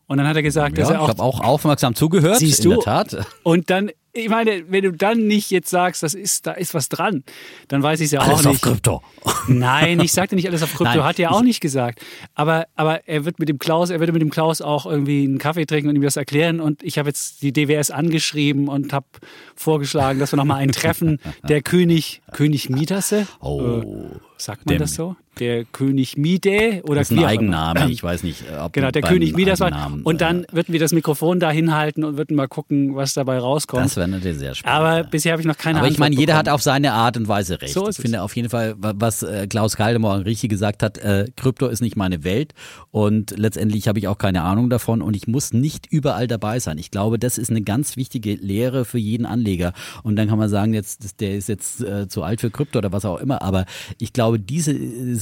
Und 0.08 0.18
dann 0.18 0.28
hat 0.28 0.36
er 0.36 0.44
gesagt, 0.44 0.78
ja, 0.78 0.84
dass 0.84 0.92
er 0.92 1.02
auch. 1.02 1.06
Ich 1.06 1.10
habe 1.10 1.24
auch 1.24 1.40
aufmerksam 1.40 1.96
zugehört. 1.96 2.38
Siehst 2.38 2.66
in 2.66 2.72
du? 2.72 2.76
der 2.78 2.84
Tat. 2.84 3.28
Und 3.44 3.70
dann, 3.70 3.92
ich 4.16 4.30
meine, 4.30 4.64
wenn 4.70 4.84
du 4.84 4.92
dann 4.94 5.28
nicht 5.28 5.52
jetzt 5.52 5.70
sagst, 5.70 6.02
das 6.02 6.14
ist, 6.14 6.48
da 6.48 6.54
ist 6.54 6.74
was 6.74 6.88
dran, 6.90 7.24
dann 7.68 7.84
weiß 7.84 8.00
ich 8.00 8.06
es 8.06 8.12
ja 8.12 8.22
Alles 8.22 8.34
auch 8.34 8.46
auf 8.46 8.52
nicht. 8.54 8.62
Krypto. 8.64 9.04
Nein, 9.48 10.00
ich 10.00 10.14
sagte 10.14 10.36
nicht 10.36 10.48
alles 10.48 10.64
auf 10.64 10.70
Krypto, 10.74 10.96
Nein, 10.96 11.04
hat 11.04 11.20
er 11.20 11.32
auch 11.34 11.42
nicht 11.44 11.60
gesagt. 11.60 12.00
Aber, 12.34 12.66
aber 12.76 13.08
er 13.08 13.26
wird 13.26 13.40
mit 13.40 13.50
dem 13.50 13.60
Klaus, 13.60 13.90
er 13.90 14.00
würde 14.00 14.14
mit 14.14 14.22
dem 14.22 14.30
Klaus 14.30 14.62
auch 14.62 14.86
irgendwie 14.86 15.26
einen 15.26 15.38
Kaffee 15.38 15.66
trinken 15.66 15.90
und 15.90 15.96
ihm 15.96 16.02
das 16.02 16.16
erklären. 16.16 16.62
Und 16.62 16.82
ich 16.82 16.98
habe 16.98 17.10
jetzt 17.10 17.42
die 17.42 17.52
DWS 17.52 17.92
angeschrieben 17.92 18.70
und 18.70 18.94
habe 18.94 19.06
vorgeschlagen, 19.56 20.20
dass 20.20 20.32
wir 20.32 20.38
nochmal 20.38 20.60
ein 20.62 20.72
Treffen 20.72 21.20
der 21.48 21.62
König, 21.62 22.22
König 22.32 22.70
Midasse. 22.70 23.28
Oh. 23.42 23.82
Äh, 23.82 23.86
sagt 24.38 24.66
man 24.66 24.76
Dem- 24.76 24.80
das 24.80 24.96
so? 24.96 25.16
Der 25.40 25.66
König 25.66 26.18
Mide 26.18 26.82
oder 26.84 27.00
Das 27.02 27.12
ist 27.12 27.18
ein. 27.18 27.26
Eigenname. 27.26 27.90
Ich 27.92 28.02
weiß 28.04 28.24
nicht, 28.24 28.44
ob 28.60 28.74
Genau, 28.74 28.92
der 28.92 29.02
König 29.02 29.36
Midas 29.36 29.60
war. 29.60 29.68
Eigennamen, 29.68 30.02
Und 30.04 30.22
dann 30.22 30.44
äh, 30.44 30.48
würden 30.52 30.74
wir 30.74 30.80
das 30.80 30.94
Mikrofon 30.94 31.40
da 31.40 31.52
hinhalten 31.52 32.04
und 32.04 32.18
würden 32.18 32.36
mal 32.36 32.48
gucken, 32.48 32.96
was 32.96 33.14
dabei 33.14 33.38
rauskommt. 33.40 33.86
Das 33.86 33.98
wäre 33.98 34.08
natürlich 34.08 34.38
sehr 34.40 34.56
spannend. 34.56 34.78
Aber 34.78 34.98
ja. 34.98 35.04
bisher 35.04 35.32
habe 35.34 35.42
ich 35.42 35.48
noch 35.48 35.58
keine 35.58 35.80
Aber 35.80 35.88
ich 35.88 35.94
Antwort 35.96 36.10
meine, 36.12 36.16
jeder 36.20 36.36
hat 36.36 36.46
bekommen. 36.46 36.56
auf 36.56 36.62
seine 36.62 36.94
Art 36.94 37.18
und 37.18 37.28
Weise 37.28 37.62
recht. 37.62 37.74
So 37.74 37.84
ich 37.84 37.90
es. 37.90 37.98
finde 37.98 38.22
auf 38.22 38.36
jeden 38.36 38.50
Fall, 38.50 38.76
wa- 38.78 38.94
was 38.96 39.24
äh, 39.24 39.48
Klaus 39.48 39.76
Kaldemorgen 39.76 40.24
richtig 40.24 40.50
gesagt 40.50 40.82
hat, 40.84 40.98
äh, 41.00 41.26
Krypto 41.36 41.68
ist 41.68 41.82
nicht 41.82 41.96
meine 41.96 42.24
Welt 42.24 42.54
und 42.92 43.38
letztendlich 43.38 43.88
habe 43.88 44.00
ich 44.00 44.08
auch 44.08 44.18
keine 44.18 44.42
Ahnung 44.44 44.70
davon 44.70 45.02
und 45.02 45.16
ich 45.16 45.28
muss 45.28 45.54
nicht 45.54 45.88
überall 45.92 46.28
dabei 46.28 46.60
sein. 46.60 46.78
Ich 46.78 46.92
glaube, 46.92 47.20
das 47.20 47.38
ist 47.38 47.50
eine 47.50 47.62
ganz 47.62 47.98
wichtige 47.98 48.36
Lehre 48.36 48.86
für 48.86 48.98
jeden 49.00 49.26
Anleger. 49.26 49.74
Und 50.04 50.16
dann 50.16 50.28
kann 50.28 50.38
man 50.38 50.50
sagen, 50.50 50.74
jetzt 50.74 51.04
das- 51.04 51.16
der 51.16 51.36
ist 51.36 51.50
jetzt 51.50 51.82
äh, 51.82 52.08
zu 52.08 52.24
alt 52.24 52.42
für 52.42 52.50
Krypto 52.50 52.80
oder 52.80 52.92
was 52.92 53.06
auch 53.06 53.20
immer. 53.20 53.42
Aber 53.42 53.66
ich 54.00 54.14
glaube, 54.14 54.40
diese 54.40 54.74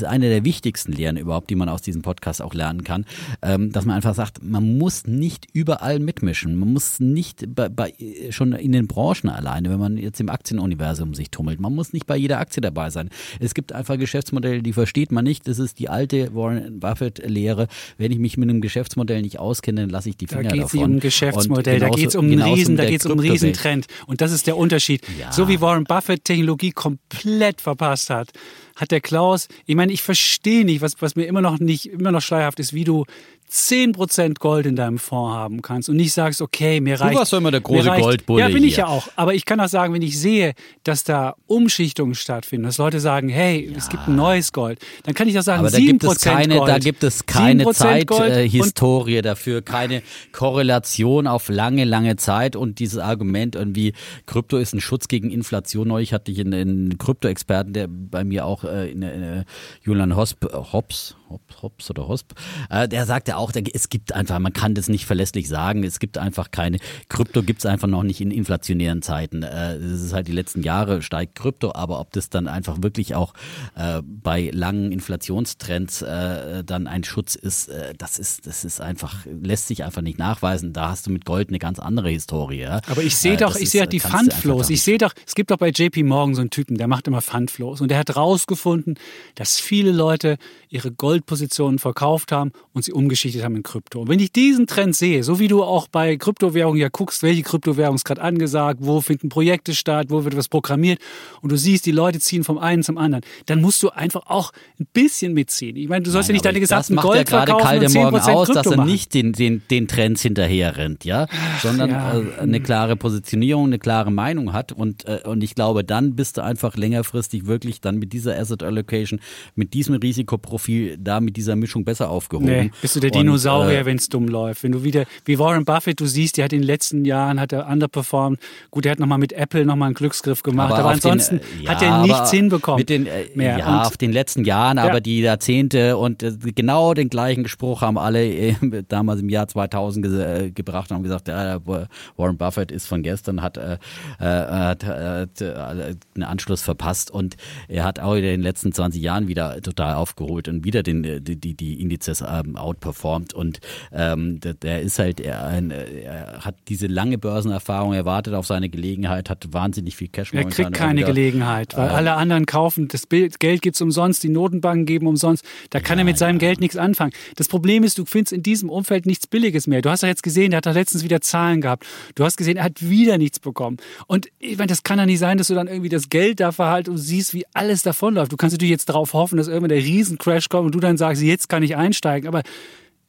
ist 0.04 0.10
eine 0.10 0.30
der 0.30 0.46
wichtigsten 0.46 0.92
Lehren 0.92 1.18
überhaupt, 1.18 1.50
die 1.50 1.56
man 1.56 1.70
aus 1.70 1.82
diesem 1.82 2.02
Podcast 2.02 2.42
auch 2.42 2.54
lernen 2.54 2.84
kann, 2.84 3.06
ähm, 3.42 3.72
dass 3.72 3.86
man 3.86 3.96
einfach 3.96 4.13
sagt, 4.16 4.44
man 4.44 4.78
muss 4.78 5.08
nicht 5.08 5.48
überall 5.54 6.00
mitmischen. 6.00 6.56
Man 6.56 6.74
muss 6.74 7.00
nicht 7.00 7.46
bei, 7.56 7.70
bei, 7.70 7.94
schon 8.30 8.54
in 8.54 8.72
den 8.72 8.88
Branchen 8.88 9.30
alleine, 9.30 9.70
wenn 9.70 9.80
man 9.80 9.98
jetzt 9.98 10.20
im 10.20 10.30
Aktienuniversum 10.30 11.13
sich 11.13 11.30
tummelt. 11.32 11.60
Man 11.60 11.74
muss 11.74 11.94
nicht 11.94 12.06
bei 12.06 12.16
jeder 12.18 12.39
Aktie 12.39 12.62
dabei 12.62 12.89
sein. 12.89 13.10
Es 13.39 13.54
gibt 13.54 13.72
einfach 13.74 13.98
Geschäftsmodelle, 13.98 14.62
die 14.62 14.74
versteht 14.74 15.12
man 15.12 15.24
nicht. 15.24 15.48
Das 15.48 15.60
ist 15.60 15.80
die 15.80 15.89
alte 15.89 16.34
Warren 16.36 16.80
Buffett-Lehre. 16.80 17.68
Wenn 17.98 18.12
ich 18.12 18.20
mich 18.20 18.38
mit 18.38 18.50
einem 18.50 18.62
Geschäftsmodell 18.62 19.22
nicht 19.22 19.39
auskenne, 19.39 19.82
dann 19.82 19.89
lasse 19.89 20.10
ich 20.10 20.18
die 20.18 20.26
Da 20.26 20.38
Finger 20.38 20.50
geht 20.52 20.63
es 20.66 20.72
davon. 20.72 20.84
um 20.92 20.96
ein 20.98 21.00
Geschäftsmodell, 21.00 21.76
Und 21.76 21.82
da 21.82 21.86
genauso- 21.88 21.98
geht 22.00 22.10
es 22.10 22.16
um 22.16 22.26
einen 22.26 22.32
genauso 22.32 22.54
Riesen, 22.54 22.76
da 22.78 22.86
geht 22.86 23.00
es 23.00 23.06
um 23.06 23.12
einen. 23.13 23.20
Riesentrend. 23.32 23.88
Und 24.08 24.22
das 24.22 24.32
ist 24.32 24.48
der 24.48 24.58
Unterschied. 24.58 25.02
Ja. 25.20 25.32
So 25.32 25.48
wie 25.48 25.62
Warren 25.62 25.86
Buffett 25.86 26.26
Technologie 26.26 26.72
komplett 26.72 27.62
verpasst 27.62 28.10
hat, 28.10 28.32
hat 28.76 28.92
der 28.92 29.02
Klaus, 29.02 29.48
ich 29.66 29.76
meine, 29.76 29.94
ich 29.94 30.02
verstehe 30.02 30.66
nicht, 30.66 30.82
was, 30.82 31.02
was 31.02 31.16
mir 31.16 31.26
immer 31.26 31.42
noch 31.42 31.60
nicht, 31.60 31.86
immer 31.88 32.12
noch 32.12 32.22
schleierhaft 32.22 32.60
ist, 32.60 32.74
wie 32.74 32.84
du 32.84 33.06
10% 33.54 34.39
Gold 34.39 34.66
in 34.66 34.76
deinem 34.76 34.98
Fonds 34.98 35.36
haben 35.36 35.62
kannst 35.62 35.88
und 35.88 35.96
nicht 35.96 36.12
sagst, 36.12 36.42
okay, 36.42 36.82
mir 36.82 37.00
reicht. 37.00 37.16
warst 37.16 37.34
doch 37.34 37.38
immer 37.38 37.52
der 37.52 37.62
große 37.62 37.88
reicht, 37.88 38.04
Goldbulle 38.04 38.42
Ja, 38.42 38.50
bin 38.50 38.63
ich 38.63 38.76
hier. 38.76 38.86
ja 38.86 38.89
auch. 38.89 39.08
Aber 39.16 39.36
ich 39.36 39.46
kann 39.46 39.60
auch 39.60 39.68
sagen, 39.68 39.94
wenn 39.94 40.02
ich 40.02 40.20
sehe, 40.20 40.54
dass 40.84 41.04
da 41.04 41.36
Umschichtungen 41.46 42.16
stattfinden, 42.16 42.66
dass 42.66 42.80
Leute 42.80 43.00
sagen, 43.00 43.30
hey, 43.30 43.72
es 43.78 43.89
gibt 43.89 44.08
ein 44.08 44.16
neues 44.16 44.54
Gold, 44.54 44.80
dann 45.04 45.13
kann 45.13 45.28
ich 45.28 45.38
auch 45.38 45.44
sagen, 45.44 45.60
Aber 45.60 45.70
da 45.70 45.78
7% 45.78 45.86
gibt 45.86 46.04
es 46.04 46.20
keine, 46.20 46.56
Gold. 46.58 46.70
da 46.70 46.80
gibt 46.80 47.04
es 47.04 47.26
keine 47.28 47.63
7% 47.63 48.06
Gold 48.06 48.10
und 48.10 48.34
Zeithistorie 48.34 49.22
dafür, 49.22 49.62
keine 49.62 50.02
Korrelation 50.32 51.28
auf 51.28 51.48
lange, 51.50 51.86
lange 51.86 52.16
Zeit 52.16 52.56
und 52.56 52.80
dieses 52.80 52.98
Argument 52.98 53.56
irgendwie, 53.56 53.94
Krypto 54.26 54.58
ist 54.58 54.74
ein 54.74 54.82
Schutz 54.82 55.08
gegen 55.08 55.30
Inflation. 55.30 55.88
Neulich 55.88 56.12
hatte 56.12 56.32
ich 56.32 56.39
einen, 56.39 56.54
einen 56.54 56.98
Krypto-Experten, 56.98 57.74
der 57.74 57.88
bei 57.88 58.24
mir 58.24 58.46
auch 58.46 58.63
äh, 58.63 58.92
in, 58.92 59.04
in, 59.04 59.46
Julian 59.84 60.16
Hosp, 60.16 60.46
Hobbs, 60.74 61.16
Hobbs, 61.34 61.62
Hobbs 61.62 61.89
oder 61.89 62.08
Hosp, 62.08 62.32
äh, 62.69 62.88
der 62.88 63.06
sagte 63.06 63.38
auch, 63.38 63.52
der, 63.52 63.63
es 63.74 63.89
gibt 63.89 64.13
einfach, 64.13 64.39
man 64.39 64.54
kann 64.54 64.76
das 64.76 64.88
nicht 64.88 65.06
verlässlich 65.06 65.50
sagen, 65.50 65.84
es 65.84 66.00
gibt 66.00 66.17
einfach 66.17 66.52
keine, 66.52 66.78
Krypto 67.10 67.43
gibt 67.43 67.60
es 67.60 67.65
einfach 67.65 67.88
noch 67.88 68.04
nicht 68.04 68.22
in 68.22 68.32
inflationären 68.32 69.02
Zeiten. 69.02 69.43
Äh, 69.43 69.78
ist 69.78 70.13
halt 70.13 70.28
die 70.28 70.34
letzten 70.34 70.63
Jahre 70.63 71.02
steigt 71.02 71.36
Krypto, 71.36 71.74
aber 71.74 72.00
ob 72.00 72.12
das 72.13 72.30
dann 72.30 72.48
einfach 72.48 72.82
wirklich 72.82 73.15
auch 73.15 73.34
äh, 73.76 74.02
bei 74.04 74.50
langen 74.54 74.91
Inflationstrends 74.91 76.02
äh, 76.02 76.63
dann 76.63 76.88
ein 76.88 77.04
Schutz 77.04 77.36
ist, 77.36 77.69
äh, 77.69 77.93
das 77.98 78.19
ist, 78.19 78.48
das 78.48 78.63
ist 78.63 78.82
einfach, 78.82 79.26
lässt 79.26 79.67
sich 79.67 79.84
einfach 79.84 80.02
nicht 80.02 80.19
nachweisen. 80.19 80.74
Da 80.74 80.89
hast 80.89 81.08
du 81.08 81.12
mit 81.12 81.26
Gold 81.26 81.50
eine 81.50 81.60
ganz 81.60 81.80
andere 81.80 82.10
Historie. 82.10 82.62
Ja? 82.62 82.82
Aber 82.88 83.04
ich 83.04 83.17
sehe 83.17 83.34
Äh, 83.34 83.38
doch, 83.38 83.56
ich 83.56 83.69
sehe 83.69 83.82
halt 83.82 83.93
die 83.93 84.00
Fundflows. 84.00 84.69
Ich 84.69 84.82
sehe 84.82 84.98
doch, 84.98 85.13
es 85.26 85.36
gibt 85.36 85.52
doch 85.52 85.58
bei 85.58 85.69
JP 85.69 86.04
Morgan 86.04 86.36
so 86.36 86.41
einen 86.41 86.50
Typen, 86.50 86.78
der 86.78 86.88
macht 86.88 87.08
immer 87.08 87.22
Fundflows 87.22 87.82
und 87.82 87.89
der 87.89 87.98
hat 87.98 88.15
rausgefunden, 88.15 88.96
dass 89.36 89.60
viele 89.60 89.91
Leute 89.91 90.38
ihre 90.69 90.91
Goldpositionen 91.24 91.80
verkauft 91.80 92.32
haben 92.32 92.52
und 92.74 92.84
sie 92.84 92.92
umgeschichtet 92.92 93.44
haben 93.44 93.56
in 93.56 93.64
Krypto. 93.64 94.02
Und 94.02 94.10
wenn 94.10 94.20
ich 94.20 94.32
diesen 94.32 94.68
Trend 94.68 94.96
sehe, 94.96 95.24
so 95.24 95.40
wie 95.40 95.48
du 95.48 95.64
auch 95.64 95.88
bei 95.88 96.18
Kryptowährungen 96.18 96.80
ja 96.80 96.90
guckst, 96.90 97.24
welche 97.24 97.44
Kryptowährung 97.44 97.96
ist 97.96 98.06
gerade 98.06 98.22
angesagt, 98.22 98.80
wo 98.82 99.02
finden 99.02 99.30
Projekte 99.30 99.74
statt, 99.74 100.08
wo 100.10 100.24
wird 100.24 100.36
was 100.36 100.50
programmiert 100.50 101.00
und 101.42 101.52
du 101.52 101.58
siehst, 101.58 101.86
die 101.86 101.92
Leute 101.92 102.20
ziehen 102.20 102.44
vom 102.44 102.58
einen 102.58 102.84
zum 102.84 102.98
anderen, 102.98 103.24
dann 103.46 103.62
musst 103.62 103.82
du 103.84 103.90
einfach 103.90 104.24
auch 104.28 104.52
ein 104.80 104.88
bisschen 104.94 105.34
mitziehen. 105.34 105.76
Ich 105.78 105.88
meine, 105.88 106.04
du 106.04 106.12
sollst 106.12 106.30
ja 106.30 106.34
nicht 106.34 106.46
deine 106.46 106.60
gesamten 106.60 106.96
Gold 106.98 107.18
ja 107.18 107.24
gerade 107.24 107.52
verkaufen 107.52 107.68
Kalte 107.68 107.86
und 107.86 107.92
10% 107.92 108.02
Morgen 108.02 108.16
aus, 108.18 108.48
Krypto 108.48 108.54
dass 108.54 108.72
er 108.72 108.78
machen. 108.78 108.90
nicht 108.90 109.14
den, 109.14 109.34
den, 109.34 109.62
den 109.70 109.88
Trends 109.88 110.22
hinterher 110.22 110.78
rennt, 110.78 111.06
ja, 111.06 111.28
sondern 111.62 111.90
ja. 111.90 112.20
äh, 112.20 112.40
eine 112.40 112.60
klare 112.62 112.96
Positionierung, 112.96 113.66
eine 113.66 113.80
klare 113.80 114.12
Meinung 114.12 114.54
hat 114.54 114.72
und 114.72 115.08
äh, 115.08 115.22
und 115.24 115.44
ich 115.44 115.56
glaube, 115.56 115.84
dann 115.84 116.16
bist 116.16 116.38
du 116.38 116.44
einfach 116.44 116.76
längerfristig 116.76 117.46
wirklich 117.46 117.82
dann 117.82 117.98
mit 117.98 118.14
dieser 118.14 118.38
Asset 118.38 118.62
Allocation, 118.62 119.20
mit 119.56 119.74
diesem 119.74 119.96
Risikoprofil, 119.96 120.98
da 120.98 121.12
mit 121.21 121.38
dieser 121.38 121.56
Mischung 121.56 121.86
besser 121.86 122.10
aufgehoben. 122.10 122.45
Nee, 122.47 122.71
bist 122.82 122.95
du 122.95 122.99
der 122.99 123.12
Dinosaurier, 123.12 123.80
äh, 123.80 123.86
wenn 123.86 123.97
es 123.97 124.10
dumm 124.10 124.28
läuft. 124.28 124.63
Wenn 124.63 124.71
du 124.71 124.84
wieder, 124.84 125.06
wie 125.26 125.39
Warren 125.39 125.65
Buffett, 125.65 125.99
du 125.99 126.06
siehst, 126.06 126.38
der 126.38 126.45
hat 126.45 126.54
in 126.54 126.62
den 126.62 126.67
letzten 126.67 127.06
Jahren 127.06 127.39
hat 127.39 127.52
er 127.54 127.67
underperformed. 127.67 128.39
Gut, 128.71 128.86
der 128.86 128.93
hat 128.93 128.99
nochmal 128.99 129.17
mit 129.17 129.34
Apple 129.34 129.65
nochmal 129.65 129.88
einen 129.88 129.95
Glücksgriff 129.95 130.43
gemacht, 130.43 130.73
aber, 130.73 130.84
den, 130.89 130.91
ansonsten 130.93 131.39
äh, 131.63 131.67
hat 131.67 131.82
ja, 131.82 131.97
er 131.97 132.02
nichts 132.04 132.19
aber 132.19 132.30
hinbekommen. 132.30 132.80
Mit 132.80 132.89
den, 132.89 133.06
äh, 133.08 133.26
mehr. 133.36 133.58
Ja, 133.60 133.80
Und- 133.80 133.86
auf 133.86 133.97
den 133.97 134.12
letzten 134.12 134.45
Jahren, 134.45 134.78
Ja. 134.78 134.84
aber 134.86 135.02
die 135.02 135.19
Jahrzehnte 135.21 135.97
und 135.97 136.23
äh, 136.23 136.32
genau 136.56 136.93
den 136.93 137.10
gleichen 137.10 137.47
Spruch 137.47 137.82
haben 137.82 137.97
alle 137.97 138.26
äh, 138.26 138.56
damals 138.88 139.21
im 139.21 139.30
Jahr 139.30 139.47
2000 139.47 140.06
ge 140.06 140.21
äh, 140.45 140.52
gebracht 140.52 140.89
und 140.91 140.95
haben 140.97 141.04
gesagt, 141.04 141.28
ja, 141.28 141.60
Warren 141.65 142.38
Buffett 142.38 142.71
ist 142.71 142.88
von 142.88 143.04
gestern, 143.04 143.41
hat, 143.41 143.58
äh, 143.58 143.78
äh, 144.19 144.26
hat, 144.26 144.84
äh, 144.84 144.88
hat 144.88 145.41
äh, 145.41 145.95
einen 146.15 146.23
Anschluss 146.23 146.62
verpasst 146.62 147.12
und 147.12 147.36
er 147.67 147.84
hat 147.84 147.99
auch 147.99 148.15
in 148.15 148.21
den 148.23 148.41
letzten 148.41 148.71
20 148.71 149.02
Jahren 149.02 149.28
wieder 149.28 149.62
total 149.62 149.95
aufgeholt 149.95 150.47
und 150.47 150.63
wieder 150.63 150.84
den, 150.84 150.92
äh, 151.03 151.21
die, 151.21 151.36
die, 151.36 151.53
die 151.53 151.82
Indizes 151.82 152.21
ähm, 152.21 152.56
outperformed 152.56 153.34
und 153.34 153.60
ähm, 153.91 154.39
der, 154.39 154.53
der 154.53 154.82
ist 154.82 154.99
halt, 154.99 155.19
er, 155.19 155.45
ein, 155.45 155.71
äh, 155.71 156.01
er 156.01 156.45
hat 156.45 156.56
diese 156.67 156.88
lange 156.88 157.17
Börsenerfahrung, 157.17 157.93
er 157.93 158.06
wartet 158.06 158.34
auf 158.34 158.45
seine 158.45 158.69
Gelegenheit, 158.69 159.29
hat 159.29 159.47
wahnsinnig 159.51 159.95
viel 159.95 160.10
Cash 160.10 160.34
er 160.34 160.45
kriegt 160.45 160.73
keine 160.73 161.01
wieder. 161.01 161.08
Gelegenheit, 161.08 161.77
weil 161.77 161.89
alle 161.89 162.13
anderen 162.13 162.45
kaufen, 162.45 162.88
das 162.88 163.08
Bild, 163.08 163.39
Geld 163.39 163.62
gibt's 163.62 163.82
umsonst, 163.82 164.23
die 164.23 164.29
Notenbanken 164.29 164.86
geben 164.86 165.08
umsonst. 165.08 165.45
Da 165.69 165.79
kann 165.79 165.97
er 165.97 166.06
mit 166.06 166.17
seinem 166.17 166.39
Geld 166.39 166.60
nichts 166.60 166.77
anfangen. 166.77 167.13
Das 167.36 167.47
Problem 167.47 167.84
ist, 167.84 167.97
du 167.97 168.06
findest 168.06 168.34
in 168.34 168.43
diesem 168.43 168.69
Umfeld 168.69 169.06
nichts 169.06 169.27
Billiges 169.27 169.67
mehr. 169.67 169.82
Du 169.82 169.89
hast 169.89 170.01
ja 170.01 170.10
jetzt 170.10 170.23
gesehen, 170.23 170.51
der 170.51 170.58
hat 170.58 170.65
doch 170.65 170.73
letztens 170.73 171.03
wieder 171.03 171.21
Zahlen 171.21 171.62
gehabt. 171.62 171.86
Du 172.15 172.23
hast 172.23 172.38
gesehen, 172.38 172.58
er 172.58 172.63
hat 172.63 172.82
wieder 172.82 173.17
nichts 173.17 173.39
bekommen. 173.39 173.77
Und 174.08 174.27
ich 174.39 174.58
meine, 174.58 174.67
das 174.67 174.84
kann 174.84 174.99
ja 174.99 175.06
nicht 175.06 175.19
sein, 175.19 175.38
dass 175.38 175.47
du 175.47 175.53
dann 175.53 175.67
irgendwie 175.67 175.89
das 175.89 176.10
Geld 176.10 176.39
da 176.39 176.51
verhalt 176.51 176.89
und 176.89 176.97
siehst, 176.97 177.34
wie 177.34 177.45
alles 177.53 177.82
davonläuft. 177.82 178.32
Du 178.32 178.38
kannst 178.38 178.53
natürlich 178.53 178.71
jetzt 178.71 178.89
darauf 178.89 179.13
hoffen, 179.13 179.38
dass 179.38 179.47
irgendwann 179.47 179.69
der 179.69 179.84
Riesencrash 179.84 180.49
kommt 180.49 180.65
und 180.65 180.75
du 180.75 180.79
dann 180.84 180.98
sagst, 180.98 181.22
jetzt 181.24 181.50
kann 181.50 181.63
ich 181.63 181.76
einsteigen. 181.76 182.28
Aber 182.28 182.43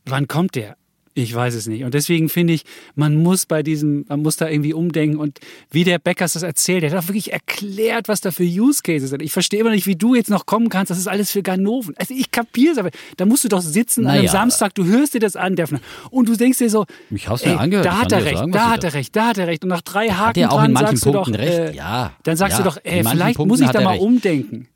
wann 0.06 0.28
kommt 0.28 0.54
der? 0.54 0.76
Ich 1.16 1.32
weiß 1.32 1.54
es 1.54 1.68
nicht. 1.68 1.84
Und 1.84 1.94
deswegen 1.94 2.28
finde 2.28 2.54
ich, 2.54 2.64
man 2.96 3.14
muss 3.14 3.46
bei 3.46 3.62
diesem, 3.62 4.04
man 4.08 4.22
muss 4.22 4.34
da 4.37 4.48
irgendwie 4.48 4.74
umdenken. 4.74 5.16
Und 5.16 5.38
wie 5.70 5.84
der 5.84 6.00
Beckers 6.00 6.32
das 6.32 6.42
erzählt, 6.42 6.82
der 6.82 6.90
hat 6.90 6.98
auch 6.98 7.06
wirklich 7.06 7.32
erklärt, 7.32 8.08
was 8.08 8.20
da 8.20 8.32
für 8.32 8.42
Use 8.42 8.80
Cases 8.82 9.10
sind. 9.10 9.22
Ich 9.22 9.30
verstehe 9.30 9.60
immer 9.60 9.70
nicht, 9.70 9.87
wie 9.87 9.94
du 9.94 10.16
jetzt 10.16 10.28
noch 10.28 10.44
kommen 10.44 10.68
kannst. 10.70 10.90
Das 10.90 10.98
ist 10.98 11.06
alles 11.06 11.30
für 11.30 11.40
Ganoven. 11.44 11.94
Also 11.98 12.14
ich 12.14 12.32
kapiere 12.32 12.72
es, 12.72 12.78
aber 12.78 12.90
da 13.16 13.26
musst 13.26 13.44
du 13.44 13.48
doch 13.48 13.60
sitzen 13.60 14.06
an 14.06 14.10
einem 14.10 14.24
Naja. 14.24 14.32
Samstag, 14.32 14.74
du 14.74 14.87
hörst 14.87 15.14
dir 15.14 15.20
das 15.20 15.37
an, 15.37 15.54
Defner, 15.54 15.78
und 16.10 16.28
du 16.28 16.34
denkst 16.37 16.58
dir 16.58 16.68
so, 16.68 16.84
Ich 17.10 17.28
hab's 17.28 17.44
mir 17.44 17.52
ey, 17.52 17.58
angehört, 17.58 17.87
da 17.87 18.00
hat 18.00 18.10
er 18.10 18.24
recht, 18.24 18.38
sagen, 18.38 18.50
da 18.50 18.70
hat 18.70 18.82
da- 18.82 18.88
er 18.88 18.94
recht, 18.94 19.14
da 19.14 19.26
hat 19.28 19.38
er 19.38 19.46
recht. 19.46 19.62
Und 19.62 19.68
nach 19.68 19.82
drei 19.82 20.08
Haken 20.08 20.40
er 20.40 20.50
auch 20.50 20.56
in 20.56 20.62
dran 20.62 20.72
manchen 20.72 20.96
sagst 20.96 21.06
du 21.06 21.12
doch, 21.12 21.24
Punkten 21.26 21.40
recht, 21.44 21.58
äh, 21.58 21.76
ja. 21.76 22.12
dann 22.24 22.37
sagst 22.37 22.58
Ja, 22.58 22.64
du 22.64 22.70
doch, 22.70 22.76
in 22.78 22.82
ey, 22.90 23.04
vielleicht 23.04 23.37
Punkten 23.37 23.48
muss 23.50 23.60
ich 23.60 23.68
hat 23.68 23.76
da 23.76 23.82
mal 23.82 23.90
recht. 23.92 24.02
umdenken. 24.02 24.66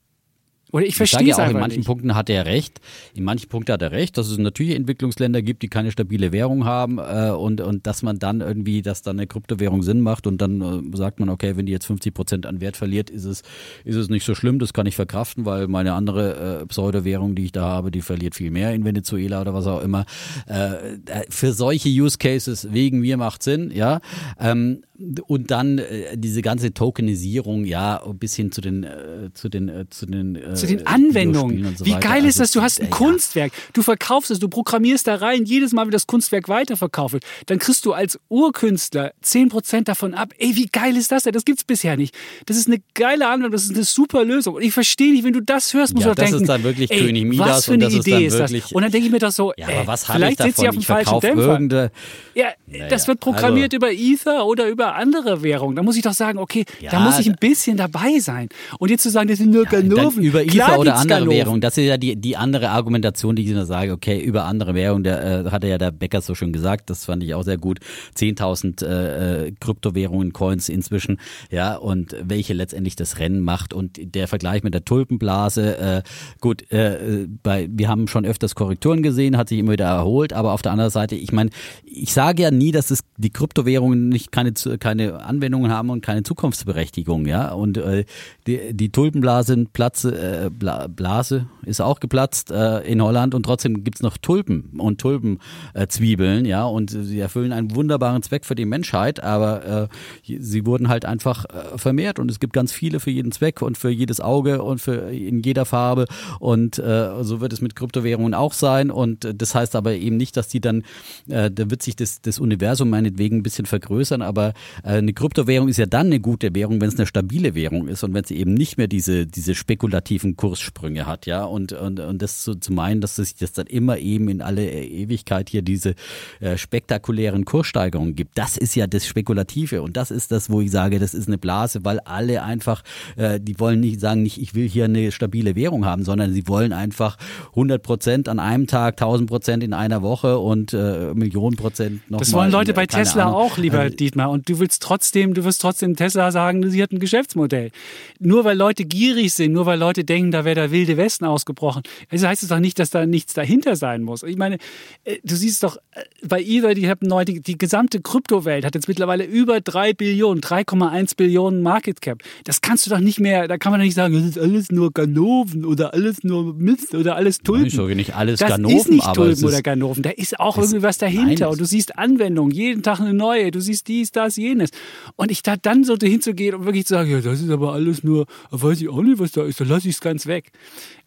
Oder 0.71 0.85
ich 0.85 0.97
verstehe 0.97 1.31
es 1.31 1.39
ja 1.39 1.47
auch, 1.47 1.51
in 1.51 1.59
manchen 1.59 1.79
nicht. 1.79 1.87
Punkten 1.87 2.15
hat 2.15 2.29
er 2.29 2.45
recht. 2.45 2.81
In 3.15 3.25
manchen 3.25 3.49
Punkten 3.49 3.73
hat 3.73 3.83
er 3.83 3.91
recht, 3.91 4.19
dass 4.19 4.29
es 4.29 4.37
natürlich 4.37 4.75
Entwicklungsländer 4.75 5.41
gibt, 5.41 5.63
die 5.63 5.69
keine 5.69 5.91
stabile 5.91 6.31
Währung 6.33 6.65
haben 6.65 6.99
äh, 6.99 7.31
und, 7.31 7.61
und 7.61 7.87
dass 7.87 8.03
man 8.03 8.19
dann 8.19 8.41
irgendwie, 8.41 8.83
dass 8.83 9.03
dann 9.03 9.19
eine 9.19 9.27
Kryptowährung 9.27 9.83
Sinn 9.83 10.01
macht 10.01 10.27
und 10.27 10.43
dann 10.43 10.61
äh, 10.93 10.97
sagt 10.97 11.21
man, 11.21 11.31
okay, 11.31 11.57
wenn 11.57 11.67
die 11.67 11.73
jetzt 11.73 11.87
50 11.87 12.13
Prozent 12.13 12.47
an 12.47 12.61
Wert 12.61 12.77
verliert, 12.77 13.09
ist 13.09 13.25
es, 13.25 13.43
ist 13.85 13.97
es 13.97 14.11
nicht 14.11 14.25
so 14.25 14.35
schlimm, 14.35 14.59
das 14.59 14.73
kann 14.73 14.87
ich 14.87 14.97
verkraften, 14.97 15.47
weil 15.47 15.69
meine 15.69 15.95
andere 15.95 16.61
äh, 16.63 16.67
Pseudo-Währung, 16.67 17.35
die 17.35 17.47
ich 17.47 17.53
da 17.53 17.63
habe, 17.63 17.91
die 17.91 18.03
verliert 18.03 18.35
viel 18.35 18.51
mehr 18.51 18.75
in 18.75 18.85
Venezuela 18.85 19.41
oder 19.41 19.55
was 19.55 19.67
auch 19.67 19.83
immer. 19.83 20.05
Äh, 20.49 20.95
äh 21.07 21.25
für 21.31 21.53
solche 21.53 21.89
Use 21.89 22.19
Cases 22.19 22.73
wegen 22.73 23.01
mir 23.01 23.17
macht 23.17 23.43
Sinn, 23.43 23.71
ja. 23.71 24.01
Ähm, 24.39 24.83
und 25.27 25.51
dann 25.51 25.79
äh, 25.79 26.17
diese 26.17 26.43
ganze 26.43 26.75
Tokenisierung, 26.75 27.65
ja, 27.65 28.03
bis 28.19 28.35
hin 28.35 28.51
zu 28.51 28.61
den 28.61 28.83
äh, 28.83 29.31
zu 29.33 29.49
den 29.49 29.69
äh, 29.69 29.89
zu 29.89 30.07
den 30.07 30.35
äh, 30.35 30.57
zu 30.59 30.67
den 30.67 30.87
Anwendungen. 30.87 31.77
So 31.77 31.85
Wie 31.85 31.95
geil 31.95 32.25
ist 32.25 32.41
also 32.41 32.43
das? 32.43 32.51
Du 32.53 32.63
hast 32.63 32.81
ein 32.81 32.91
Kunstwerk, 32.91 33.53
du 33.73 33.83
verkaufst 33.83 34.31
es, 34.31 34.39
du 34.39 34.49
programmierst 34.49 35.07
da 35.07 35.17
rein, 35.17 35.45
jedes 35.45 35.73
Mal, 35.73 35.87
wie 35.87 35.91
das 35.91 36.07
Kunstwerk 36.07 36.49
weiterverkauft 36.49 37.15
wird, 37.15 37.25
dann 37.47 37.59
kriegst 37.59 37.85
du 37.85 37.93
als 37.93 38.19
Urkünstler 38.29 39.13
10% 39.25 39.85
davon 39.85 40.15
ab. 40.15 40.33
Ey, 40.39 40.57
wie 40.57 40.67
geil 40.67 40.97
ist 40.97 41.13
das 41.13 41.25
denn? 41.25 41.33
Das 41.33 41.45
gibt's 41.45 41.65
bisher 41.65 41.97
nicht. 41.97 42.15
Das 42.47 42.57
ist 42.57 42.67
eine 42.67 42.79
geile 42.95 43.29
Anwendung, 43.29 43.53
das 43.53 43.65
ist 43.65 43.75
eine 43.75 43.85
super 43.85 44.25
Lösung. 44.25 44.55
Und 44.55 44.63
ich 44.63 44.73
verstehe 44.73 45.13
nicht, 45.13 45.25
wenn 45.25 45.33
du 45.33 45.43
das 45.43 45.75
hörst, 45.75 45.95
musst 45.95 46.07
ja, 46.07 46.15
du 46.15 46.17
doch 46.17 46.23
denken, 46.23 46.33
das 46.33 46.43
ist 46.43 46.49
dann 46.49 46.63
wirklich 46.63 46.91
ey, 46.91 47.07
König 47.07 47.25
Midas 47.25 47.49
was 47.49 47.65
für 47.67 47.73
eine 47.75 47.89
Idee 47.89 48.27
ist, 48.27 48.39
das? 48.39 48.53
Und 48.73 48.83
dann 48.83 48.91
denke 48.91 49.07
ich 49.07 49.13
mir 49.13 49.19
doch 49.19 49.33
so, 49.33 49.53
ja, 49.57 49.69
aber 49.69 49.87
was 49.87 50.09
ey, 50.09 50.15
vielleicht 50.17 50.43
sitzt 50.43 50.59
sie 50.59 50.69
auf 50.69 50.75
dem 50.75 50.83
falschen 50.83 51.21
Dämpfer. 51.21 51.91
Ja, 52.35 52.49
naja, 52.67 52.89
das 52.89 53.09
wird 53.09 53.21
programmiert 53.21 53.73
also, 53.73 53.77
über 53.77 53.93
Ether 53.93 54.47
oder 54.47 54.69
über 54.69 54.95
andere 54.95 55.43
Währungen. 55.43 55.77
Da 55.77 55.83
muss 55.83 55.97
ich 55.97 56.03
doch 56.03 56.13
sagen, 56.13 56.39
okay, 56.39 56.65
ja, 56.81 56.91
da 56.91 57.01
muss 57.01 57.19
ich 57.19 57.29
ein 57.29 57.37
bisschen 57.39 57.77
dabei 57.77 58.19
sein. 58.21 58.49
Und 58.79 58.91
jetzt 58.91 59.03
zu 59.03 59.11
sagen, 59.11 59.29
das 59.29 59.39
sind 59.39 59.51
nur 59.51 59.65
ja, 59.65 59.71
Ganoven. 59.71 60.23
Über 60.23 60.45
Ether 60.49 60.79
oder 60.79 60.97
andere 60.97 61.21
Ganoven. 61.21 61.37
Währungen, 61.37 61.61
das 61.61 61.79
ist 61.79 61.85
ja 61.85 61.97
die, 61.97 62.17
die 62.17 62.37
andere 62.37 62.71
Argumentation, 62.71 63.37
die 63.37 63.45
ich 63.45 63.51
nur 63.51 63.67
sage, 63.67 63.93
okay, 63.93 64.21
über 64.21 64.45
andere 64.45 64.75
Währungen, 64.75 65.05
der 65.05 65.47
äh, 65.47 65.51
hatte 65.51 65.69
ja 65.69 65.79
der 65.79 65.91
Becker 65.91 66.21
so 66.21 66.35
schon 66.35 66.53
gesagt, 66.53 66.91
das 66.91 67.05
fand 67.05 67.23
ich 67.23 67.35
auch 67.35 67.43
sehr 67.43 67.59
gut. 67.59 67.81
10.000 68.17 68.85
äh, 68.85 69.47
äh, 69.47 69.53
Kryptowährungen, 69.61 70.33
Coins 70.33 70.69
inzwischen, 70.69 71.19
ja, 71.51 71.77
und 71.77 72.17
welche 72.23 72.55
letztendlich 72.55 72.97
das 72.97 73.19
Rennen 73.19 73.41
macht. 73.41 73.73
Und 73.73 73.99
der 74.15 74.29
Vergleich 74.29 74.63
mit 74.63 74.75
der 74.75 74.85
Tulpenblase, 74.85 75.79
äh, 75.79 76.03
gut, 76.41 76.71
äh, 76.71 77.27
bei, 77.43 77.69
wir 77.71 77.89
haben 77.89 78.09
schon 78.09 78.25
öfters 78.25 78.55
Korrekturen 78.55 79.03
gesehen, 79.03 79.37
hat 79.37 79.49
sich 79.49 79.59
immer 79.59 79.73
wieder 79.73 79.87
erholt, 79.87 80.33
aber 80.33 80.53
auf 80.53 80.63
der 80.63 80.73
anderen 80.73 80.91
Seite, 80.91 81.15
ich 81.15 81.33
meine, 81.33 81.51
ich 81.85 82.13
sage 82.13 82.43
ja 82.43 82.51
nie, 82.51 82.73
dass 82.73 82.91
es 82.91 83.01
die 83.17 83.31
Kryptowährungen 83.31 84.09
nicht 84.09 84.33
keine, 84.33 84.53
keine 84.79 85.21
Anwendungen 85.25 85.71
haben 85.71 85.91
und 85.91 86.01
keine 86.01 86.23
Zukunftsberechtigung, 86.23 87.27
ja. 87.27 87.53
Und 87.53 87.79
äh, 87.79 88.05
die, 88.47 88.73
die 88.73 88.91
Tulpenblase 88.91 89.67
Platz, 89.73 90.05
äh, 90.05 90.38
Blase 90.49 91.47
ist 91.65 91.81
auch 91.81 92.01
geplatzt 92.01 92.51
äh, 92.51 92.81
in 92.81 93.03
Holland. 93.03 93.35
Und 93.35 93.45
trotzdem 93.45 93.85
gibt's 93.85 94.03
noch 94.03 94.17
Tulpen 94.17 94.71
und 94.79 95.01
Tulpenzwiebeln, 95.01 96.45
äh, 96.45 96.49
ja. 96.49 96.65
Und 96.65 96.91
sie 96.91 97.21
erfüllen 97.21 97.53
einen 97.53 97.75
wunderbaren 97.75 98.23
Zweck 98.23 98.45
für 98.45 98.55
die 98.55 98.65
Menschheit, 98.65 99.23
aber 99.23 99.89
äh, 100.25 100.39
sie 100.39 100.67
wurden 100.67 100.89
halt 100.89 101.05
einfach 101.05 101.45
äh, 101.45 101.79
vermehrt. 101.79 102.19
Und 102.19 102.31
es 102.31 102.41
gibt 102.41 102.53
ganz 102.53 102.73
viele 102.73 103.01
für 103.01 103.11
jeden 103.11 103.33
Zweck 103.33 103.63
und 103.63 103.79
für 103.79 103.91
jedes 103.91 104.21
Auge 104.21 104.63
und 104.63 104.81
für 104.81 105.11
in 105.13 105.43
jeder 105.43 105.65
Farbe. 105.65 106.07
Und 106.41 106.79
äh, 106.79 107.23
so 107.23 107.41
wird 107.41 107.53
es 107.53 107.61
mit 107.61 107.77
Kryptowährungen 107.77 108.35
auch 108.35 108.53
sein. 108.53 108.91
Und 108.91 109.25
äh, 109.25 109.35
das 109.35 109.55
heißt 109.55 109.77
aber 109.77 109.95
eben 109.95 110.17
nicht, 110.17 110.37
dass 110.37 110.49
die 110.49 110.61
dann, 110.61 110.85
äh, 111.29 111.51
da 111.51 111.71
wird 111.71 111.83
sich 111.83 111.97
das, 111.97 112.21
das 112.21 112.39
Universum 112.39 112.91
meinetwegen 112.91 113.39
ein 113.39 113.43
bisschen 113.43 113.67
vergrößern, 113.67 114.23
aber 114.23 114.55
äh, 114.83 114.99
eine 114.99 115.13
Kryptowährung 115.13 115.69
ist 115.69 115.79
ja 115.79 115.87
dann 115.87 116.07
eine 116.07 116.21
gute 116.21 116.55
Währung, 116.55 116.81
wenn 116.81 116.89
es 116.89 116.97
eine 116.97 117.07
stabile 117.07 117.55
Währung 117.55 117.89
ist 117.89 118.03
und 118.05 118.15
wenn 118.15 118.25
sie 118.25 118.37
eben 118.37 118.55
nicht 118.55 118.79
mehr 118.79 118.89
diese, 118.89 119.27
diese 119.27 119.55
spekulativen 119.55 120.28
Kurssprünge 120.37 121.07
hat, 121.07 121.27
ja, 121.27 121.45
und, 121.45 121.73
und, 121.73 122.01
und 122.01 122.23
das 122.23 122.43
zu, 122.43 122.55
zu 122.55 122.73
meinen, 122.73 123.01
dass 123.01 123.17
sich 123.17 123.35
das 123.37 123.53
dann 123.53 123.67
immer 123.67 123.99
eben 123.99 124.29
in 124.29 124.43
alle 124.43 124.71
Ewigkeit 124.71 125.49
hier 125.49 125.63
diese 125.63 125.95
äh, 126.41 126.57
spektakulären 126.57 127.45
Kurssteigerungen 127.45 128.15
gibt, 128.15 128.37
das 128.37 128.57
ist 128.57 128.75
ja 128.75 128.87
das 128.87 129.07
Spekulative 129.07 129.83
und 129.83 129.97
das 129.97 130.11
ist 130.11 130.33
das, 130.33 130.51
wo 130.51 130.61
ich 130.61 130.71
sage, 130.71 130.99
das 130.99 131.15
ist 131.15 131.29
eine 131.29 131.39
Blase, 131.39 131.85
weil 131.85 132.01
alle 132.01 132.43
einfach, 132.43 132.83
äh, 133.17 133.41
die 133.41 133.59
wollen 133.61 133.81
nicht 133.81 134.01
sagen, 134.01 134.23
nicht, 134.23 134.41
ich 134.41 134.55
will 134.55 134.69
hier 134.69 134.85
eine 134.85 135.13
stabile 135.13 135.57
Währung 135.57 135.85
haben, 135.85 136.05
sondern 136.05 136.33
sie 136.33 136.49
wollen 136.49 136.73
einfach 136.73 137.17
100 137.51 137.83
Prozent 137.83 138.29
an 138.29 138.39
einem 138.39 138.67
Tag, 138.67 138.95
1000 138.95 139.29
Prozent 139.29 139.63
in 139.63 139.73
einer 139.73 140.03
Woche 140.03 140.39
und 140.39 140.73
äh, 140.73 141.15
Millionen 141.15 141.57
Prozent 141.57 142.09
noch 142.11 142.19
Das 142.19 142.33
wollen 142.33 142.51
Leute 142.51 142.73
in, 142.73 142.77
bei 142.77 142.87
Tesla 142.87 143.25
Ahnung. 143.27 143.37
auch, 143.37 143.59
lieber 143.59 143.81
also, 143.81 143.97
Dietmar. 143.97 144.31
Und 144.31 144.49
du 144.49 144.59
willst 144.59 144.83
trotzdem, 144.83 145.35
du 145.35 145.45
wirst 145.45 145.61
trotzdem 145.61 145.97
Tesla 145.97 146.31
sagen, 146.31 146.69
sie 146.71 146.83
hat 146.83 146.93
ein 146.93 146.99
Geschäftsmodell. 146.99 147.71
Nur 148.19 148.45
weil 148.45 148.57
Leute 148.57 148.85
gierig 148.85 149.33
sind, 149.35 149.53
nur 149.53 149.67
weil 149.67 149.79
Leute 149.79 150.05
denken, 150.05 150.18
da 150.31 150.45
wäre 150.45 150.55
der 150.55 150.71
wilde 150.71 150.97
Westen 150.97 151.25
ausgebrochen, 151.25 151.83
also 152.11 152.27
heißt 152.27 152.43
es 152.43 152.49
doch 152.49 152.59
nicht, 152.61 152.79
dass 152.79 152.91
da 152.91 153.07
nichts 153.07 153.35
dahinter 153.35 153.77
sein 153.77 154.03
muss. 154.03 154.23
Ich 154.23 154.37
meine, 154.37 154.59
äh, 155.05 155.19
du 155.25 155.37
siehst 155.37 155.63
doch 155.63 155.77
äh, 155.93 156.03
bei 156.27 156.43
eBay, 156.43 156.75
die 156.75 156.89
haben 156.89 157.07
neu, 157.07 157.25
die, 157.25 157.41
die 157.41 157.57
gesamte 157.57 158.01
Kryptowelt 158.01 158.65
hat 158.65 158.75
jetzt 158.75 158.89
mittlerweile 158.89 159.25
über 159.25 159.61
drei 159.61 159.93
Billionen, 159.93 160.43
3,1 160.43 161.17
Billionen 161.17 161.63
Market 161.63 162.01
Cap. 162.01 162.23
Das 162.45 162.61
kannst 162.61 162.87
du 162.87 162.91
doch 162.91 163.01
nicht 163.01 163.21
mehr, 163.21 163.49
da 163.49 163.59
kann 163.59 163.73
man 163.73 163.81
doch 163.81 163.85
nicht 163.85 163.95
sagen, 163.95 164.15
das 164.15 164.25
ist 164.25 164.39
alles 164.39 164.71
nur 164.71 164.93
Ganoven 164.93 165.65
oder 165.65 165.95
alles 165.95 166.25
nur 166.25 166.55
Mist 166.55 166.95
oder 166.95 167.17
alles 167.17 167.39
Tulpen. 167.39 167.67
Ich 167.67 167.75
sage 167.75 167.95
nicht 167.95 168.15
alles 168.15 168.41
das 168.41 168.51
Ganoven, 168.51 168.77
ist 168.77 168.91
nicht 168.91 169.15
Tulpen 169.15 169.45
oder 169.45 169.63
Ganoven, 169.63 170.03
da 170.03 170.11
ist 170.11 170.41
auch 170.41 170.59
irgendwie 170.59 170.83
was 170.83 170.99
dahinter. 170.99 171.45
Nein, 171.45 171.53
und 171.53 171.61
du 171.61 171.65
siehst 171.65 171.99
Anwendungen, 171.99 172.53
jeden 172.53 172.83
Tag 172.83 173.01
eine 173.01 173.15
neue, 173.15 173.51
du 173.51 173.61
siehst 173.61 173.89
dies, 173.89 174.13
das, 174.13 174.37
jenes. 174.37 174.71
Und 175.17 175.31
ich 175.31 175.43
da 175.43 175.57
dann 175.57 175.85
so 175.85 175.97
hinzugehen 176.01 176.55
und 176.55 176.65
wirklich 176.65 176.87
zu 176.87 176.95
sagen, 176.95 177.11
ja, 177.11 177.21
das 177.21 177.41
ist 177.41 177.51
aber 177.51 177.73
alles 177.73 178.03
nur, 178.03 178.27
weiß 178.51 178.81
ich 178.81 178.89
auch 178.89 179.03
nicht, 179.03 179.19
was 179.19 179.33
da 179.33 179.45
ist, 179.45 179.61
dann 179.61 179.69
lasse 179.69 179.89
ich 179.89 179.95
es 179.95 180.01
ganz 180.09 180.27
weg. 180.27 180.51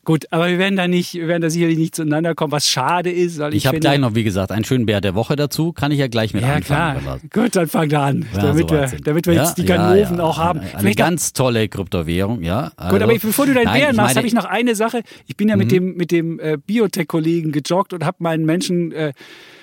Gut, 0.04 0.26
aber 0.32 0.50
wir 0.50 0.58
werden 0.58 0.78
da 0.78 0.88
nicht, 0.88 1.14
wir 1.14 1.28
werden 1.28 1.44
da 1.44 1.50
sicherlich 1.52 1.78
nicht 1.78 1.94
zueinander 1.94 2.34
kommen, 2.34 2.52
was 2.52 2.68
schade 2.68 3.12
ist. 3.12 3.38
Weil 3.38 3.54
ich 3.54 3.58
ich 3.58 3.68
habe 3.68 3.80
gleich 3.80 4.00
noch, 4.00 4.16
wie 4.16 4.24
gesagt, 4.24 4.52
einen 4.52 4.66
schönen 4.66 4.88
Bär 4.88 5.00
der 5.00 5.14
Woche 5.14 5.36
dazu, 5.36 5.74
kann 5.74 5.92
ich 5.92 6.00
ja 6.00 6.08
gleich 6.08 6.34
mit 6.34 6.42
ja, 6.42 6.56
anfangen. 6.56 7.02
Klar. 7.02 7.20
Gut, 7.32 7.56
dann 7.56 7.68
fang 7.68 7.88
da 7.88 8.08
an, 8.08 8.26
ja, 8.34 8.42
damit, 8.42 8.70
so 8.70 8.76
wir, 8.76 8.92
damit 9.04 9.28
wir 9.28 9.36
jetzt 9.36 9.60
die 9.60 9.66
Ganoven 9.66 10.18
ja, 10.18 10.24
auch 10.24 10.40
haben. 10.40 10.62
Eine, 10.62 10.76
eine 10.76 10.96
ganz 10.96 11.34
tolle 11.34 11.70
Kryptowährung, 11.70 12.42
ja. 12.42 12.72
Also, 12.78 12.96
Gut, 12.96 13.04
aber 13.04 13.14
bevor 13.14 13.46
du 13.46 13.54
deinen 13.54 13.72
Bären 13.72 13.96
machst, 13.96 14.16
habe 14.16 14.26
ich 14.26 14.34
noch 14.34 14.46
eine 14.46 14.74
Sache. 14.74 15.04
Ich 15.28 15.38
bin 15.38 15.50
ja 15.50 15.56
mhm. 15.56 15.60
mit 15.60 15.72
dem, 15.72 15.96
mit 15.96 16.12
dem 16.12 16.40
äh, 16.40 16.58
Biotech-Kollegen 16.58 17.52
gejoggt 17.52 17.94
und 17.94 18.04
habe 18.04 18.18
meinen 18.22 18.46
Menschen 18.46 18.92
äh, 18.94 19.14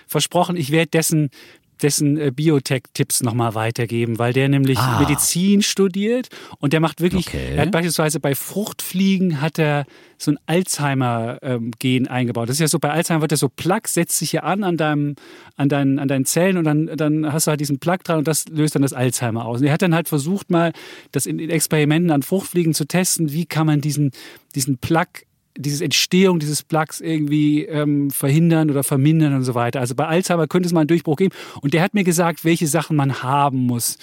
versprochen, 0.06 0.56
ich 0.56 0.70
werde 0.70 0.90
dessen 0.90 1.30
dessen 1.82 2.18
äh, 2.18 2.30
Biotech-Tipps 2.30 3.22
nochmal 3.22 3.54
weitergeben, 3.54 4.18
weil 4.18 4.32
der 4.32 4.48
nämlich 4.48 4.78
ah. 4.78 5.00
Medizin 5.00 5.62
studiert 5.62 6.28
und 6.58 6.72
der 6.72 6.80
macht 6.80 7.00
wirklich, 7.00 7.28
okay. 7.28 7.54
er 7.56 7.62
hat 7.62 7.70
beispielsweise 7.70 8.20
bei 8.20 8.34
Fruchtfliegen 8.34 9.40
hat 9.40 9.58
er 9.58 9.86
so 10.18 10.32
ein 10.32 10.38
Alzheimer-Gen 10.46 12.08
eingebaut. 12.08 12.48
Das 12.48 12.56
ist 12.56 12.60
ja 12.60 12.68
so, 12.68 12.80
bei 12.80 12.90
Alzheimer 12.90 13.20
wird 13.20 13.32
das 13.32 13.40
so 13.40 13.48
Plug, 13.48 13.82
setzt 13.86 14.18
sich 14.18 14.30
hier 14.30 14.44
an 14.44 14.64
an, 14.64 14.76
deinem, 14.76 15.14
an, 15.56 15.68
deinen, 15.68 15.98
an 15.98 16.08
deinen 16.08 16.24
Zellen 16.24 16.56
und 16.56 16.64
dann, 16.64 16.86
dann 16.96 17.32
hast 17.32 17.46
du 17.46 17.50
halt 17.50 17.60
diesen 17.60 17.78
Plug 17.78 17.98
dran 18.04 18.18
und 18.18 18.28
das 18.28 18.48
löst 18.48 18.74
dann 18.74 18.82
das 18.82 18.92
Alzheimer 18.92 19.44
aus. 19.44 19.60
Und 19.60 19.66
er 19.66 19.72
hat 19.72 19.82
dann 19.82 19.94
halt 19.94 20.08
versucht 20.08 20.50
mal, 20.50 20.72
das 21.12 21.26
in, 21.26 21.38
Experimenten 21.38 22.10
an 22.10 22.22
Fruchtfliegen 22.22 22.74
zu 22.74 22.84
testen, 22.84 23.32
wie 23.32 23.46
kann 23.46 23.66
man 23.66 23.80
diesen, 23.80 24.10
diesen 24.54 24.78
Plug 24.78 25.06
diese 25.58 25.84
Entstehung 25.84 26.38
dieses 26.38 26.62
Plugs 26.62 27.00
irgendwie 27.00 27.64
ähm, 27.64 28.10
verhindern 28.10 28.70
oder 28.70 28.84
vermindern 28.84 29.34
und 29.34 29.42
so 29.42 29.54
weiter. 29.54 29.80
Also 29.80 29.94
bei 29.94 30.06
Alzheimer 30.06 30.46
könnte 30.46 30.68
es 30.68 30.72
mal 30.72 30.80
einen 30.80 30.88
Durchbruch 30.88 31.16
geben. 31.16 31.34
Und 31.60 31.74
der 31.74 31.82
hat 31.82 31.94
mir 31.94 32.04
gesagt, 32.04 32.44
welche 32.44 32.66
Sachen 32.66 32.96
man 32.96 33.22
haben 33.22 33.58
muss. 33.58 33.98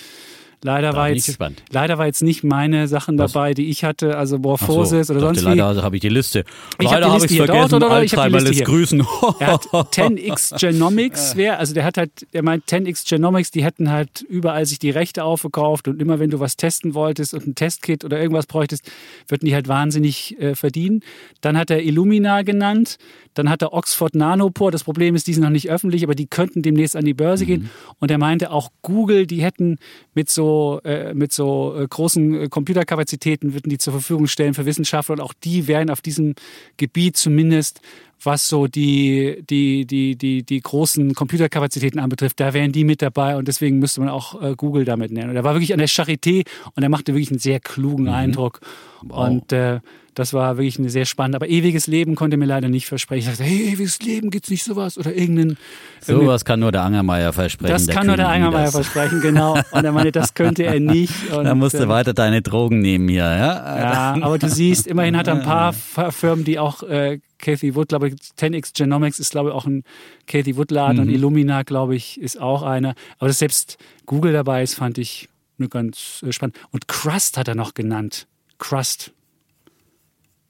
Leider 0.66 0.96
war, 0.96 1.10
jetzt, 1.10 1.38
leider 1.72 2.00
war 2.00 2.08
jetzt 2.08 2.24
nicht 2.24 2.44
meine 2.44 2.88
Sachen 2.88 3.20
Was? 3.20 3.34
dabei, 3.34 3.54
die 3.54 3.70
ich 3.70 3.84
hatte, 3.84 4.18
also 4.18 4.40
Morphosis 4.40 5.06
so, 5.06 5.14
oder 5.14 5.22
sonst 5.22 5.42
wie. 5.42 5.54
Leider 5.54 5.84
habe 5.84 5.96
ich 5.98 6.02
die 6.02 6.10
Liste. 6.10 6.44
Ich 6.80 6.90
leider 6.90 7.12
habe 7.12 7.24
ich 7.24 7.38
vergessen, 7.38 7.70
dort, 7.70 7.84
oder, 7.84 8.02
ich 8.02 8.18
Alzheimer 8.18 8.42
lässt 8.42 8.66
grüßen. 8.66 9.06
er 9.40 9.48
hat 9.48 9.66
10x 9.68 10.60
Genomics, 10.60 11.36
wär, 11.36 11.60
also 11.60 11.76
der 11.76 11.84
hat 11.84 12.00
halt, 12.00 12.26
der 12.34 12.42
meint 12.42 12.66
10x 12.66 13.08
Genomics, 13.08 13.52
die 13.52 13.64
hätten 13.64 13.92
halt 13.92 14.24
überall 14.24 14.66
sich 14.66 14.80
die 14.80 14.90
Rechte 14.90 15.24
aufgekauft 15.24 15.88
und 15.88 16.02
immer 16.02 16.18
wenn 16.18 16.32
du 16.32 16.40
was 16.40 16.58
testen 16.58 16.96
wolltest 16.96 17.36
und 17.36 17.46
ein 17.46 17.54
Testkit 17.54 18.04
oder 18.04 18.20
irgendwas 18.20 18.48
bräuchtest, 18.48 18.92
würden 19.28 19.46
die 19.46 19.54
halt 19.54 19.68
wahnsinnig 19.68 20.36
äh, 20.40 20.56
verdienen. 20.56 21.02
Dann 21.42 21.60
hat 21.60 21.70
er 21.70 21.84
Illumina 21.84 22.42
genannt, 22.42 22.98
dann 23.36 23.50
hat 23.50 23.62
er 23.62 23.74
Oxford 23.74 24.16
Nanopore. 24.16 24.72
Das 24.72 24.84
Problem 24.84 25.14
ist, 25.14 25.28
die 25.28 25.34
sind 25.34 25.44
noch 25.44 25.50
nicht 25.52 25.70
öffentlich, 25.70 26.04
aber 26.04 26.16
die 26.16 26.26
könnten 26.26 26.64
demnächst 26.64 26.96
an 26.96 27.06
die 27.06 27.14
Börse 27.14 27.44
mhm. 27.44 27.48
gehen. 27.48 27.70
Und 28.00 28.10
er 28.10 28.18
meinte 28.18 28.50
auch 28.50 28.72
Google, 28.82 29.28
die 29.28 29.44
hätten 29.44 29.78
mit 30.14 30.30
so, 30.30 30.55
äh, 30.84 31.14
mit 31.14 31.32
so 31.32 31.76
äh, 31.78 31.88
großen 31.88 32.42
äh, 32.42 32.50
Computerkapazitäten, 32.50 33.54
würden 33.54 33.70
die 33.70 33.78
zur 33.78 33.94
Verfügung 33.94 34.28
stellen 34.28 34.54
für 34.54 34.66
Wissenschaftler. 34.66 35.14
Und 35.14 35.22
auch 35.22 35.34
die 35.34 35.68
wären 35.68 35.90
auf 35.90 36.02
diesem 36.02 36.36
Gebiet 36.78 37.18
zumindest 37.18 37.82
was 38.26 38.48
so 38.48 38.68
die, 38.68 39.44
die, 39.50 39.86
die, 39.86 40.16
die, 40.18 40.44
die 40.44 40.62
großen 40.62 41.14
Computerkapazitäten 41.14 42.00
anbetrifft, 42.00 42.40
da 42.40 42.54
wären 42.54 42.72
die 42.72 42.84
mit 42.84 43.02
dabei 43.02 43.38
und 43.38 43.48
deswegen 43.48 43.80
müsste 43.80 44.02
man 44.02 44.10
auch 44.10 44.42
äh, 44.42 44.56
Google 44.56 44.86
damit 44.86 45.12
nennen. 45.12 45.30
Und 45.30 45.36
er 45.36 45.44
war 45.44 45.54
wirklich 45.54 45.74
an 45.74 45.80
der 45.80 45.90
Charité 45.90 46.46
und 46.76 46.84
er 46.84 46.90
machte 46.90 47.14
wirklich 47.14 47.32
einen 47.32 47.40
sehr 47.40 47.60
klugen 47.60 48.06
mhm. 48.06 48.14
Eindruck. 48.14 48.62
Wow. 49.04 49.28
Und 49.28 49.52
äh, 49.52 49.80
das 50.16 50.34
war 50.34 50.56
wirklich 50.56 50.80
eine 50.80 50.90
sehr 50.90 51.06
spannende. 51.06 51.36
Aber 51.36 51.50
ewiges 51.50 51.88
Leben 51.88 52.16
konnte 52.16 52.38
mir 52.38 52.46
leider 52.46 52.70
nicht 52.70 52.88
versprechen. 52.88 53.30
Ich 53.30 53.38
sagte, 53.38 53.44
hey, 53.44 53.74
ewiges 53.74 54.00
Leben 54.00 54.32
gibt's 54.32 54.50
nicht 54.50 54.64
sowas 54.64 54.98
oder 54.98 55.14
irgendeinen. 55.14 55.58
Sowas 56.00 56.46
kann 56.46 56.62
nur 56.62 56.72
der 56.72 56.84
Angermeier 56.84 57.34
versprechen. 57.34 57.74
Das 57.74 57.88
kann 57.88 58.08
nur 58.08 58.16
der 58.16 58.30
Angermeier 58.30 58.72
versprechen, 58.72 59.20
genau. 59.22 59.60
Und 59.72 59.86
er 59.86 59.92
meinte, 59.92 60.14
das 60.14 60.34
könnte 60.34 60.64
er 60.64 60.80
nicht. 60.80 61.32
Und, 61.32 61.44
da 61.44 61.54
musst 61.54 61.76
du 61.76 61.84
äh, 61.84 61.90
weiter 61.90 62.14
deine 62.14 62.42
Drogen 62.42 62.80
nehmen 62.80 63.10
hier, 63.10 63.24
ja? 63.24 63.80
Ja, 63.80 64.18
aber 64.22 64.40
du 64.40 64.50
siehst, 64.50 64.88
immerhin 64.88 65.18
hat 65.18 65.28
er 65.28 65.36
ein 65.36 65.44
paar 65.44 65.74
Firmen, 66.12 66.46
die 66.46 66.60
auch 66.60 66.82
äh, 66.84 67.20
Kathy 67.38 67.76
Wood, 67.76 67.90
glaube 67.90 68.10
ich, 68.10 68.16
10x 68.16 68.78
Genomics 68.78 69.20
ist, 69.20 69.32
glaube 69.32 69.50
ich, 69.50 69.56
auch 69.56 69.66
ein 69.66 69.84
Kathy 70.28 70.58
Wood-Laden 70.58 70.98
mhm. 70.98 71.04
und 71.04 71.10
Illumina, 71.10 71.64
glaube 71.64 71.96
ich, 71.96 72.20
ist 72.20 72.40
auch 72.40 72.64
einer. 72.64 72.96
Aber 73.18 73.28
dass 73.28 73.40
selbst 73.40 73.78
Google 74.06 74.34
dabei 74.34 74.64
ist, 74.64 74.76
fand 74.76 74.98
ich 74.98 75.30
nur 75.58 75.70
ganz 75.70 76.24
äh, 76.26 76.32
spannend. 76.32 76.58
Und 76.72 76.88
Crust 76.88 77.38
hat 77.38 77.48
er 77.48 77.56
noch 77.56 77.74
genannt. 77.74 78.28
Crust. 78.58 79.12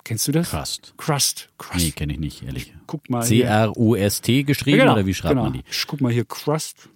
Kennst 0.04 0.28
du 0.28 0.32
das? 0.32 0.52
Crust. 0.52 0.94
Crust. 0.98 1.50
Crust. 1.58 1.84
Nee, 1.84 1.92
kenne 1.92 2.14
ich 2.14 2.20
nicht, 2.20 2.44
ehrlich. 2.44 2.74
Guck 2.86 3.10
mal. 3.10 3.24
C-R-U-S-T 3.24 4.44
geschrieben 4.44 4.78
ja, 4.78 4.84
genau, 4.84 4.94
oder 4.94 5.06
wie 5.06 5.14
schreibt 5.14 5.32
genau. 5.32 5.46
man 5.46 5.54
die? 5.54 5.64
Ich 5.70 5.88
guck 5.88 6.00
mal 6.02 6.12
hier, 6.12 6.26
Crust. 6.26 6.90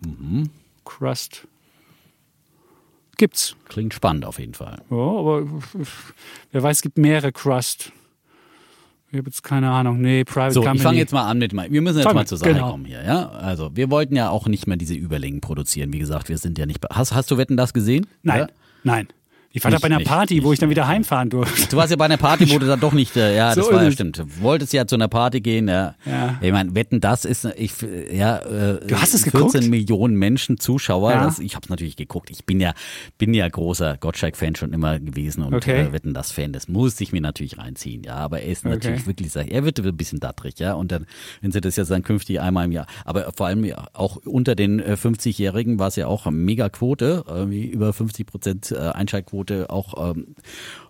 Mhm. 0.00 0.48
Crust. 0.84 1.46
Gibt's. 3.18 3.56
Klingt 3.68 3.92
spannend 3.92 4.24
auf 4.24 4.38
jeden 4.38 4.54
Fall. 4.54 4.80
Ja, 4.90 4.96
aber 4.96 5.46
wer 6.52 6.62
weiß, 6.62 6.78
es 6.78 6.82
gibt 6.82 6.96
mehrere 6.96 7.32
Crust. 7.32 7.92
Ich 9.10 9.16
habe 9.16 9.28
jetzt 9.28 9.42
keine 9.42 9.70
Ahnung. 9.70 10.00
Nee, 10.00 10.24
Private 10.24 10.52
so, 10.52 10.60
Company. 10.60 10.76
ich 10.76 10.82
fange 10.82 10.98
jetzt 10.98 11.12
mal 11.12 11.26
an 11.26 11.38
mit. 11.38 11.52
Wir 11.52 11.80
müssen 11.80 11.96
jetzt 11.96 12.04
Fang, 12.04 12.14
mal 12.14 12.26
zur 12.26 12.36
Sache 12.36 12.52
genau. 12.52 12.72
kommen 12.72 12.84
hier, 12.84 13.02
ja? 13.02 13.30
Also, 13.30 13.70
wir 13.74 13.90
wollten 13.90 14.14
ja 14.14 14.28
auch 14.28 14.46
nicht 14.46 14.66
mehr 14.66 14.76
diese 14.76 14.94
Überlängen 14.94 15.40
produzieren. 15.40 15.92
Wie 15.94 15.98
gesagt, 15.98 16.28
wir 16.28 16.36
sind 16.36 16.58
ja 16.58 16.66
nicht. 16.66 16.84
Hast, 16.90 17.14
hast 17.14 17.30
du 17.30 17.38
Wetten 17.38 17.56
das 17.56 17.72
gesehen? 17.72 18.06
Nein. 18.22 18.40
Ja? 18.40 18.46
Nein. 18.84 19.08
Ich 19.50 19.64
war 19.64 19.70
nicht, 19.70 19.82
da 19.82 19.88
bei 19.88 19.94
einer 19.94 20.04
Party, 20.04 20.34
nicht, 20.34 20.44
wo 20.44 20.52
ich 20.52 20.58
dann 20.58 20.68
wieder 20.68 20.86
heimfahren 20.86 21.30
durfte. 21.30 21.68
Du 21.70 21.78
warst 21.78 21.90
ja 21.90 21.96
bei 21.96 22.04
einer 22.04 22.18
Party, 22.18 22.50
wo 22.50 22.58
du 22.58 22.66
dann 22.66 22.80
doch 22.80 22.92
nicht, 22.92 23.16
äh, 23.16 23.34
ja, 23.34 23.52
so 23.54 23.62
das 23.62 23.72
war 23.72 23.82
ja 23.82 23.90
stimmt. 23.90 24.18
Du 24.18 24.24
wolltest 24.40 24.74
ja 24.74 24.86
zu 24.86 24.94
einer 24.94 25.08
Party 25.08 25.40
gehen, 25.40 25.68
ja. 25.68 25.94
ja. 26.04 26.38
Ich 26.42 26.52
meine, 26.52 26.74
wetten, 26.74 27.00
das 27.00 27.24
ist, 27.24 27.46
ich, 27.56 27.72
ja, 28.12 28.38
äh, 28.40 28.86
du 28.86 29.00
hast 29.00 29.14
es 29.14 29.22
14 29.22 29.32
geguckt? 29.32 29.70
Millionen 29.70 30.16
Menschen, 30.16 30.58
Zuschauer. 30.58 31.12
Ja. 31.12 31.24
Das, 31.24 31.38
ich 31.38 31.54
habe 31.54 31.64
es 31.64 31.70
natürlich 31.70 31.96
geguckt. 31.96 32.28
Ich 32.28 32.44
bin 32.44 32.60
ja, 32.60 32.74
bin 33.16 33.32
ja 33.32 33.48
großer 33.48 33.96
Gottschalk-Fan 33.96 34.54
schon 34.54 34.74
immer 34.74 34.98
gewesen 34.98 35.42
und 35.42 35.54
okay. 35.54 35.86
äh, 35.86 35.92
wetten, 35.92 36.12
das 36.12 36.30
Fan. 36.30 36.52
Das 36.52 36.68
muss 36.68 37.00
ich 37.00 37.12
mir 37.12 37.22
natürlich 37.22 37.56
reinziehen, 37.56 38.02
ja. 38.02 38.16
Aber 38.16 38.42
er 38.42 38.52
ist 38.52 38.66
okay. 38.66 38.74
natürlich 38.74 39.06
wirklich, 39.06 39.34
er 39.34 39.64
wird 39.64 39.80
ein 39.80 39.96
bisschen 39.96 40.20
dattrig, 40.20 40.58
ja. 40.58 40.74
Und 40.74 40.92
dann, 40.92 41.06
wenn 41.40 41.52
sie 41.52 41.62
das 41.62 41.76
jetzt 41.76 41.90
dann 41.90 42.02
künftig 42.02 42.40
einmal 42.40 42.66
im 42.66 42.72
Jahr, 42.72 42.86
aber 43.06 43.32
vor 43.34 43.46
allem 43.46 43.72
auch 43.94 44.16
unter 44.26 44.54
den 44.54 44.82
50-Jährigen 44.82 45.76
äh, 45.76 45.78
war 45.78 45.88
es 45.88 45.96
ja 45.96 46.06
auch 46.06 46.26
eine 46.26 46.36
Mega-Quote, 46.36 47.24
irgendwie 47.26 47.66
über 47.66 47.94
50 47.94 48.26
Prozent 48.26 48.72
äh, 48.72 48.76
Einschaltquote 49.38 49.70
auch 49.70 50.10
ähm, 50.10 50.34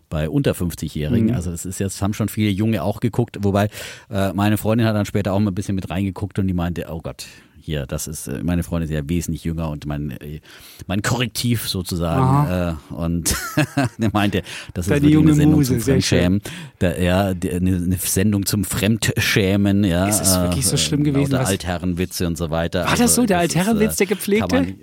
bei 0.09 0.28
unter 0.30 0.53
50-Jährigen. 0.53 1.28
Mhm. 1.28 1.34
Also 1.34 1.51
das 1.51 1.66
ist 1.66 1.80
jetzt, 1.80 2.01
haben 2.01 2.14
schon 2.14 2.28
viele 2.28 2.51
Junge 2.51 2.82
auch 2.82 3.01
geguckt, 3.01 3.38
wobei 3.40 3.68
äh, 4.11 4.32
meine 4.32 4.57
Freundin 4.57 4.86
hat 4.86 4.96
dann 4.96 5.07
später 5.07 5.32
auch 5.32 5.38
mal 5.38 5.51
ein 5.51 5.55
bisschen 5.55 5.74
mit 5.74 5.90
reingeguckt 5.90 6.38
und 6.38 6.46
die 6.46 6.55
meinte, 6.55 6.86
oh 6.90 7.01
Gott, 7.03 7.26
hier, 7.69 7.85
das 7.87 8.09
ist, 8.09 8.29
äh, 8.29 8.43
meine 8.43 8.62
Freundin 8.62 8.89
ist 8.89 8.95
ja 8.95 9.07
wesentlich 9.07 9.45
jünger 9.45 9.69
und 9.69 9.85
mein, 9.85 10.11
äh, 10.11 10.41
mein 10.87 11.03
Korrektiv 11.03 11.69
sozusagen. 11.69 12.79
Äh, 12.91 12.95
und 12.95 13.37
er 13.99 14.11
meinte, 14.12 14.43
das 14.73 14.87
ist 14.87 14.91
wirklich 14.91 15.16
eine 15.16 15.35
Sendung 15.35 15.59
Muse, 15.59 15.75
zum 15.75 15.81
Fremdschämen. 15.83 16.43
Da, 16.79 16.97
ja, 16.97 17.27
eine, 17.27 17.77
eine, 17.77 17.97
Sendung 17.99 18.47
zum 18.47 18.64
Fremdschämen, 18.64 19.85
ja. 19.85 20.09
Ist 20.09 20.23
es 20.23 20.41
wirklich 20.41 20.66
so 20.66 20.79
schlimm 20.79 21.05
gewesen? 21.05 21.31
Der 21.31 21.47
Altherrenwitze 21.47 22.27
und 22.27 22.39
so 22.39 22.49
weiter. 22.49 22.85
War 22.85 22.91
also, 22.91 23.03
das 23.03 23.14
so, 23.14 23.27
der 23.27 23.39
Altherrenwitz, 23.39 23.97
der 23.97 24.07
gepflegte? 24.07 24.55
Man, 24.55 24.75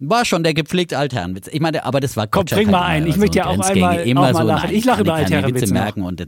war 0.00 0.24
schon 0.26 0.42
der 0.42 0.52
gepflegte 0.52 0.98
Altherrenwitz. 0.98 1.48
Ich 1.50 1.60
meine, 1.60 1.84
aber 1.84 2.00
das 2.00 2.14
war 2.16 2.26
Komm, 2.26 2.44
bring 2.44 2.70
mal 2.70 2.82
ein. 2.82 3.06
Ich 3.06 3.16
möchte 3.16 3.38
ja 3.38 3.46
auch 3.46 3.58
einmal, 3.58 4.00
immer 4.00 4.20
auch 4.20 4.32
mal 4.32 4.42
so, 4.42 4.48
lachen. 4.48 4.66
Nein, 4.68 4.76
ich 4.76 4.84
lache 4.84 5.00
über 5.00 5.14
Altherrenwitze 5.14 5.62
Witze 5.62 5.72
merken 5.72 6.02
und 6.02 6.22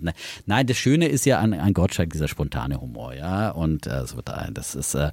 nein, 0.47 0.67
das 0.67 0.79
Schöne 0.79 1.09
ist 1.09 1.27
ja 1.27 1.41
an, 1.41 1.53
an 1.53 1.75
Gottschalk 1.75 2.11
dieser 2.11 2.29
spontane 2.29 2.81
Humor, 2.81 3.13
ja. 3.13 3.51
Und 3.51 3.87
äh, 3.87 4.07
so, 4.07 4.23
das 4.23 4.75
ist 4.75 4.95
äh, 4.95 5.11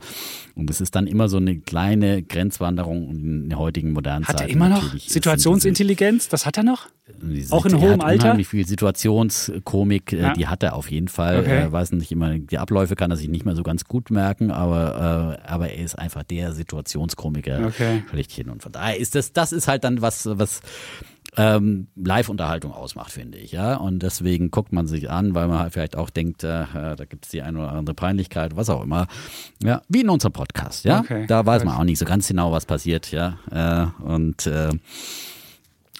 und 0.56 0.70
das 0.70 0.82
ist 0.82 0.93
dann 0.96 1.08
immer 1.08 1.28
so 1.30 1.38
eine 1.38 1.58
kleine 1.58 2.24
Grenzwanderung 2.24 3.10
in 3.10 3.50
der 3.50 3.60
heutigen 3.60 3.92
modernen 3.92 4.26
hat 4.26 4.38
Zeit. 4.38 4.44
Hat 4.44 4.50
er 4.50 4.54
immer 4.54 4.70
noch 4.70 4.98
Situationsintelligenz? 4.98 6.30
Das 6.30 6.46
hat 6.46 6.58
er 6.58 6.64
noch? 6.64 6.88
Auch 7.50 7.66
in 7.66 7.80
hohem 7.80 8.02
Alter? 8.02 8.38
Wie 8.38 8.44
viel 8.44 8.66
Situationskomik, 8.66 10.14
äh, 10.14 10.22
ja. 10.22 10.34
die 10.34 10.48
hat 10.48 10.64
er 10.64 10.76
auf 10.76 10.90
jeden 10.90 11.10
Fall. 11.10 11.40
Okay. 11.40 11.60
Er 11.62 11.72
weiß 11.72 11.92
nicht 11.92 12.12
immer, 12.12 12.38
die 12.38 12.58
Abläufe 12.58 12.96
kann 12.96 13.12
er 13.12 13.18
sich 13.18 13.28
nicht 13.28 13.46
mehr 13.46 13.56
so 13.56 13.64
ganz 13.64 13.86
gut 13.86 14.10
merken, 14.10 14.52
aber, 14.52 15.40
äh, 15.44 15.48
aber 15.48 15.70
er 15.70 15.84
ist 15.84 15.96
einfach 15.96 16.24
der 16.24 16.54
Situationskomiker 16.54 17.68
okay. 17.68 18.04
schlechthin. 18.10 18.50
Und 18.50 18.64
von 18.64 18.72
daher 18.72 18.98
ist 18.98 19.16
das, 19.16 19.34
das 19.34 19.52
ist 19.52 19.68
halt 19.68 19.84
dann 19.84 20.02
was, 20.02 20.30
was 20.32 20.62
ähm, 21.38 21.88
Live-Unterhaltung 21.96 22.72
ausmacht, 22.72 23.12
finde 23.12 23.38
ich. 23.38 23.52
Ja, 23.52 23.76
und 23.76 24.04
deswegen 24.04 24.52
guckt 24.52 24.72
man 24.72 24.88
sich 24.88 25.10
an, 25.10 25.36
weil 25.36 25.48
man 25.48 25.60
halt 25.60 25.74
vielleicht 25.74 25.96
auch 25.96 26.10
denkt, 26.10 26.44
äh, 26.44 26.64
äh 26.64 26.96
da 26.96 27.06
gibt 27.06 27.26
es 27.26 27.32
die 27.32 27.42
eine 27.42 27.60
oder 27.60 27.72
andere 27.72 27.96
Peinlichkeit, 27.96 28.56
was 28.56 28.70
auch 28.70 28.84
immer. 28.84 29.08
Ja, 29.62 29.82
wie 29.90 30.02
in 30.02 30.10
unserem 30.10 30.34
Podcast. 30.34 30.86
Ja, 30.86 31.00
okay. 31.00 31.26
da 31.28 31.46
weiß 31.46 31.64
man 31.64 31.76
auch 31.76 31.84
nicht 31.84 32.00
so 32.00 32.06
ganz 32.06 32.28
genau, 32.28 32.52
was 32.52 32.66
passiert. 32.66 33.12
Ja, 33.12 33.38
äh, 33.52 34.04
und 34.04 34.48
äh, 34.48 34.70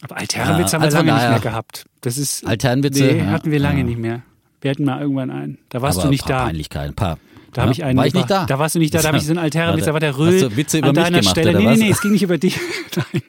aber 0.02 0.18
Alternwitze 0.18 0.76
haben 0.76 0.82
wir 0.82 0.86
also 0.86 0.98
lange 0.98 1.14
nicht 1.14 1.30
mehr 1.30 1.40
gehabt. 1.40 1.86
Das 2.02 2.18
ist 2.18 2.46
Alternwitze 2.46 3.04
nee, 3.04 3.22
hatten 3.22 3.52
wir 3.52 3.60
lange 3.60 3.84
nicht 3.86 3.98
mehr. 3.98 4.22
Wir 4.60 4.72
hatten 4.72 4.84
mal 4.84 5.02
irgendwann 5.02 5.32
einen. 5.32 5.58
Da 5.70 5.82
warst 5.82 6.04
du 6.04 6.10
nicht 6.10 6.24
ein 6.26 6.28
paar 6.28 6.40
da. 6.40 6.46
Peinlichkeiten, 6.46 6.92
ein 6.92 6.96
paar 6.96 7.18
da 7.54 7.62
habe 7.64 7.72
ich 7.72 7.84
einen. 7.84 7.98
War 7.98 8.08
ich 8.08 8.14
nicht 8.14 8.30
da? 8.30 8.46
Da 8.46 8.60
warst 8.60 8.76
du 8.76 8.80
nicht 8.80 8.94
da, 8.94 9.02
da 9.02 9.10
habe 9.10 9.18
ich 9.18 9.26
so 9.26 9.32
einen 9.32 9.40
Altera, 9.40 9.76
da 9.76 9.94
war 9.94 10.00
der 10.00 10.18
Röhl. 10.18 10.34
Hast 10.34 10.52
du 10.52 10.58
Witze 10.58 10.78
über 10.80 10.90
an 10.90 10.96
deiner 10.96 11.20
gemacht, 11.20 11.30
Stelle. 11.30 11.58
Nee, 11.58 11.66
nee, 11.66 11.76
nee, 11.76 11.90
es 11.90 12.02
ging 12.02 12.12
nicht 12.12 12.24
über 12.24 12.38
dich. 12.38 12.60
Nein. 12.96 13.24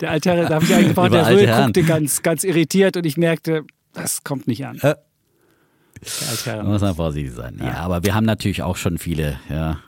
Der 0.00 0.10
Altera, 0.10 0.48
da 0.48 0.54
habe 0.56 0.64
ich 0.64 0.74
einen 0.74 0.88
gebaut, 0.88 1.12
der 1.12 1.28
Röhl 1.28 1.46
guckte 1.46 1.82
ganz, 1.82 2.22
ganz 2.22 2.44
irritiert 2.44 2.96
und 2.96 3.06
ich 3.06 3.16
merkte, 3.16 3.64
das 3.92 4.24
kommt 4.24 4.46
nicht 4.48 4.66
an. 4.66 4.78
Äh. 4.80 4.94
Da 6.44 6.62
muss 6.62 6.82
man 6.82 6.94
vorsichtig 6.94 7.32
sein. 7.34 7.56
Ja. 7.58 7.66
ja, 7.66 7.74
aber 7.76 8.04
wir 8.04 8.14
haben 8.14 8.26
natürlich 8.26 8.62
auch 8.62 8.76
schon 8.76 8.98
viele, 8.98 9.38
ja. 9.48 9.78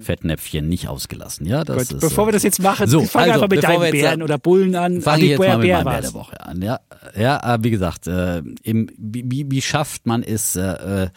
Fettnäpfchen 0.00 0.68
nicht 0.68 0.88
ausgelassen. 0.88 1.46
Ja, 1.46 1.64
das 1.64 1.88
Gut, 1.88 1.96
ist, 1.96 2.00
bevor 2.00 2.26
wir 2.26 2.32
das 2.32 2.42
jetzt 2.42 2.60
machen, 2.60 2.88
so, 2.88 3.02
fang 3.02 3.22
also, 3.22 3.34
einfach 3.34 3.48
mit 3.48 3.62
deinen 3.62 3.90
Bären 3.92 4.22
oder 4.22 4.38
Bullen 4.38 4.74
an. 4.76 5.00
Fange 5.00 5.24
ich 5.24 5.30
jetzt 5.30 5.40
Bär, 5.40 5.48
mal 5.50 5.58
mit 5.58 5.72
meinem 5.72 5.84
Bär 5.84 6.00
der 6.00 6.14
Woche 6.14 6.40
an. 6.40 6.62
Ja, 6.62 6.80
ja 7.16 7.58
wie 7.60 7.70
gesagt, 7.70 8.06
äh, 8.06 8.42
im, 8.62 8.88
wie, 8.98 9.46
wie 9.48 9.62
schafft 9.62 10.06
man 10.06 10.22
es, 10.22 10.56
äh, 10.56 11.08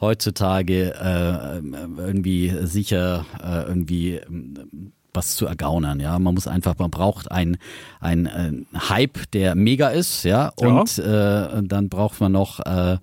heutzutage 0.00 0.94
äh, 0.94 1.58
irgendwie 1.98 2.54
sicher 2.66 3.26
äh, 3.42 3.68
irgendwie 3.68 4.14
ähm, 4.14 4.92
was 5.14 5.34
zu 5.36 5.46
ergaunern, 5.46 6.00
ja. 6.00 6.18
Man 6.18 6.34
muss 6.34 6.46
einfach, 6.46 6.78
man 6.78 6.90
braucht 6.90 7.30
ein, 7.30 7.56
ein, 8.00 8.26
ein 8.26 8.66
Hype, 8.74 9.30
der 9.32 9.54
mega 9.54 9.88
ist, 9.88 10.22
ja, 10.24 10.52
und 10.56 10.96
ja. 10.96 11.58
Äh, 11.58 11.62
dann 11.64 11.88
braucht 11.88 12.20
man 12.20 12.32
noch 12.32 12.60
äh, 12.60 12.98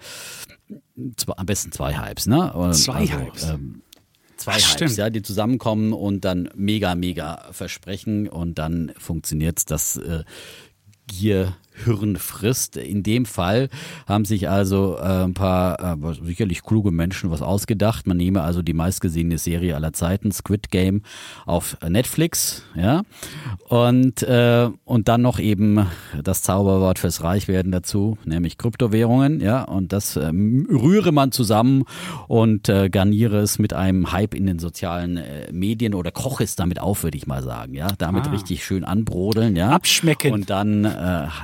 zwei, 1.18 1.34
am 1.36 1.46
besten 1.46 1.72
zwei 1.72 1.98
Hypes, 1.98 2.28
ne? 2.28 2.52
Zwei 2.74 2.94
also, 2.94 2.94
Hypes. 2.94 3.44
Ähm, 3.50 3.82
zwei 4.38 4.52
Ach, 4.52 4.56
Hypes, 4.56 4.72
stimmt. 4.72 4.98
ja, 4.98 5.10
die 5.10 5.22
zusammenkommen 5.22 5.94
und 5.94 6.26
dann 6.26 6.50
mega, 6.56 6.96
mega 6.96 7.48
versprechen 7.52 8.30
und 8.30 8.60
dann 8.60 8.94
funktioniert 8.98 9.70
das 9.70 9.98
äh, 9.98 10.24
Gier 11.08 11.56
Hirn 11.84 12.16
frisst. 12.16 12.78
In 12.78 13.04
dem 13.04 13.26
Fall 13.26 13.70
haben 14.08 14.26
sich 14.26 14.50
also 14.50 14.98
äh, 14.98 15.24
ein 15.24 15.34
paar 15.34 15.98
äh, 16.02 16.14
sicherlich 16.24 16.64
kluge 16.64 16.92
Menschen 16.92 17.32
was 17.32 17.42
ausgedacht. 17.42 18.08
Man 18.08 18.18
nehme 18.18 18.42
also 18.42 18.62
die 18.62 18.74
meistgesehene 18.74 19.38
Serie 19.38 19.76
aller 19.76 19.94
Zeiten, 19.94 20.32
Squid 20.32 20.72
Game, 20.72 21.02
auf 21.46 21.78
Netflix, 21.88 22.64
ja, 22.76 23.04
und 23.68 24.24
äh, 24.24 24.70
und 24.86 25.08
dann 25.08 25.22
noch 25.22 25.40
eben 25.40 25.88
das 26.24 26.42
Zauberwort 26.42 27.00
fürs 27.00 27.24
Reichwerden 27.24 27.72
dazu, 27.72 28.18
nämlich 28.26 28.58
Kryptowährungen, 28.58 29.42
ja, 29.42 29.64
und 29.64 29.92
das 29.92 30.16
ähm, 30.16 30.68
rühre 30.70 31.12
man 31.12 31.32
zusammen 31.32 31.84
und 32.28 32.70
äh, 32.70 32.90
garniere 32.90 33.40
es 33.40 33.60
mit 33.60 33.74
einem 33.74 34.12
Hype 34.12 34.34
in 34.34 34.46
den 34.46 34.60
sozialen 34.60 35.18
äh, 35.18 35.52
Medien 35.52 35.94
oder 35.94 36.12
koche 36.12 36.44
es 36.44 36.56
damit 36.56 36.80
auf, 36.80 37.04
würde 37.04 37.18
ich 37.18 37.28
mal 37.28 37.44
sagen, 37.44 37.74
ja, 37.74 37.88
damit 37.98 38.28
ah. 38.28 38.32
richtig 38.32 38.64
schön 38.64 38.84
anbrodeln, 38.84 39.56
ja, 39.56 39.70
abschmecken 39.70 40.34
und 40.34 40.50
dann 40.50 40.86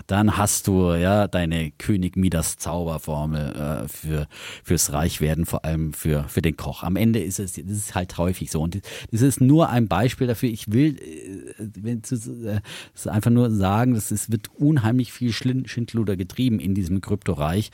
dann 0.08 0.21
dann 0.22 0.38
hast 0.38 0.68
du 0.68 0.94
ja 0.94 1.28
deine 1.28 1.72
König 1.72 2.16
Midas 2.16 2.58
Zauberformel 2.58 3.56
äh, 3.56 3.88
für 3.88 4.28
fürs 4.64 4.94
Reichwerden, 4.94 5.48
vor 5.48 5.66
allem 5.66 5.94
für 5.94 6.26
für 6.28 6.44
den 6.44 6.56
Koch. 6.58 6.84
Am 6.84 6.96
Ende 6.96 7.20
ist 7.20 7.40
es 7.40 7.54
das 7.54 7.66
ist 7.66 7.96
halt 7.96 8.20
häufig 8.20 8.52
so 8.52 8.62
und 8.62 8.80
das 9.12 9.22
ist 9.22 9.42
nur 9.42 9.70
ein 9.70 9.88
Beispiel 9.88 10.28
dafür. 10.28 10.50
Ich 10.50 10.72
will 10.72 10.98
wenn 11.58 12.04
zu, 12.04 12.16
äh, 12.46 12.62
das 12.94 13.08
einfach 13.08 13.32
nur 13.32 13.50
sagen, 13.50 13.96
dass 13.96 14.12
es 14.12 14.32
wird 14.32 14.50
unheimlich 14.54 15.12
viel 15.12 15.34
Schindluder 15.34 16.16
getrieben 16.16 16.60
in 16.60 16.76
diesem 16.76 17.02
Kryptoreich 17.02 17.72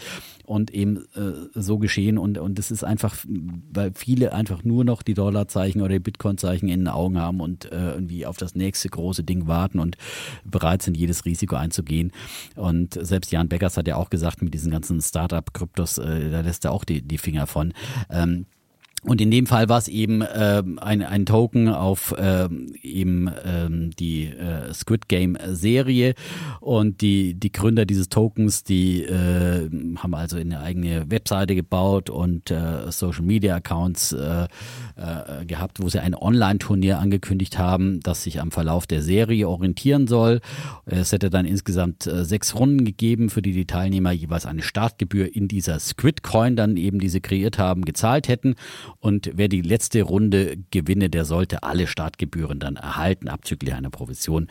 und 0.47 0.71
eben 0.71 1.05
äh, 1.13 1.49
so 1.53 1.77
geschehen 1.77 2.17
und 2.17 2.37
und 2.37 2.57
es 2.57 2.71
ist 2.71 2.85
einfach, 2.85 3.15
weil 3.27 3.91
viele 3.93 4.31
einfach 4.31 4.63
nur 4.63 4.85
noch 4.85 5.03
die 5.03 5.13
Dollarzeichen 5.13 5.81
oder 5.81 5.93
die 5.93 5.99
Bitcoin-Zeichen 5.99 6.69
in 6.69 6.79
den 6.79 6.87
Augen 6.87 7.19
haben 7.19 7.41
und 7.41 7.69
äh, 7.71 7.91
irgendwie 7.91 8.25
auf 8.25 8.37
das 8.37 8.55
nächste 8.55 8.87
große 8.87 9.25
Ding 9.25 9.47
warten 9.47 9.79
und 9.79 9.97
bereit 10.45 10.81
sind, 10.81 10.95
jedes 10.95 11.25
Risiko 11.25 11.57
einzugehen. 11.57 12.13
Und 12.55 12.93
selbst 12.93 13.31
Jan 13.31 13.49
Beckers 13.49 13.75
hat 13.75 13.89
ja 13.89 13.97
auch 13.97 14.09
gesagt, 14.09 14.41
mit 14.41 14.53
diesen 14.53 14.71
ganzen 14.71 15.01
Startup-Kryptos, 15.01 15.97
äh, 15.97 16.31
da 16.31 16.39
lässt 16.39 16.63
er 16.63 16.71
auch 16.71 16.85
die, 16.85 17.01
die 17.01 17.17
Finger 17.17 17.45
von. 17.45 17.73
Ähm, 18.09 18.45
und 19.03 19.21
in 19.21 19.29
dem 19.29 19.45
Fall 19.45 19.69
war 19.69 19.77
es 19.77 19.87
eben 19.87 20.21
äh, 20.21 20.63
ein, 20.77 21.03
ein 21.03 21.25
Token 21.25 21.69
auf 21.69 22.13
äh, 22.17 22.49
eben 22.81 23.29
ähm, 23.45 23.91
die 23.91 24.25
äh, 24.25 24.73
Squid 24.73 25.07
Game 25.07 25.37
Serie 25.45 26.15
und 26.61 27.01
die 27.01 27.35
die 27.35 27.51
Gründer 27.51 27.85
dieses 27.85 28.09
Tokens, 28.09 28.63
die 28.63 29.03
äh, 29.03 29.69
haben 29.97 30.13
also 30.15 30.37
eine 30.37 30.59
eigene 30.61 31.09
Webseite 31.11 31.53
gebaut 31.53 32.09
und 32.09 32.49
äh, 32.49 32.91
Social 32.91 33.23
Media 33.23 33.55
Accounts 33.55 34.13
äh, 34.13 34.47
äh, 34.95 35.45
gehabt, 35.45 35.79
wo 35.79 35.89
sie 35.89 36.01
ein 36.01 36.15
Online-Turnier 36.15 36.97
angekündigt 36.97 37.59
haben, 37.59 37.99
das 38.01 38.23
sich 38.23 38.41
am 38.41 38.51
Verlauf 38.51 38.87
der 38.87 39.03
Serie 39.03 39.47
orientieren 39.47 40.07
soll. 40.07 40.41
Es 40.85 41.11
hätte 41.11 41.29
dann 41.29 41.45
insgesamt 41.45 42.07
äh, 42.07 42.25
sechs 42.25 42.55
Runden 42.55 42.83
gegeben, 42.83 43.29
für 43.29 43.43
die 43.43 43.51
die 43.51 43.65
Teilnehmer 43.65 44.11
jeweils 44.11 44.47
eine 44.47 44.63
Startgebühr 44.63 45.35
in 45.35 45.47
dieser 45.47 45.79
Squid 45.79 46.23
Coin 46.23 46.55
dann 46.55 46.77
eben, 46.77 46.99
die 46.99 47.09
sie 47.09 47.21
kreiert 47.21 47.59
haben, 47.59 47.85
gezahlt 47.85 48.27
hätten. 48.27 48.55
Und 48.99 49.31
wer 49.33 49.47
die 49.47 49.61
letzte 49.61 50.01
Runde 50.01 50.57
gewinne, 50.71 51.09
der 51.09 51.25
sollte 51.25 51.63
alle 51.63 51.87
Startgebühren 51.87 52.59
dann 52.59 52.75
erhalten, 52.75 53.27
abzüglich 53.27 53.73
einer 53.73 53.89
Provision 53.89 54.47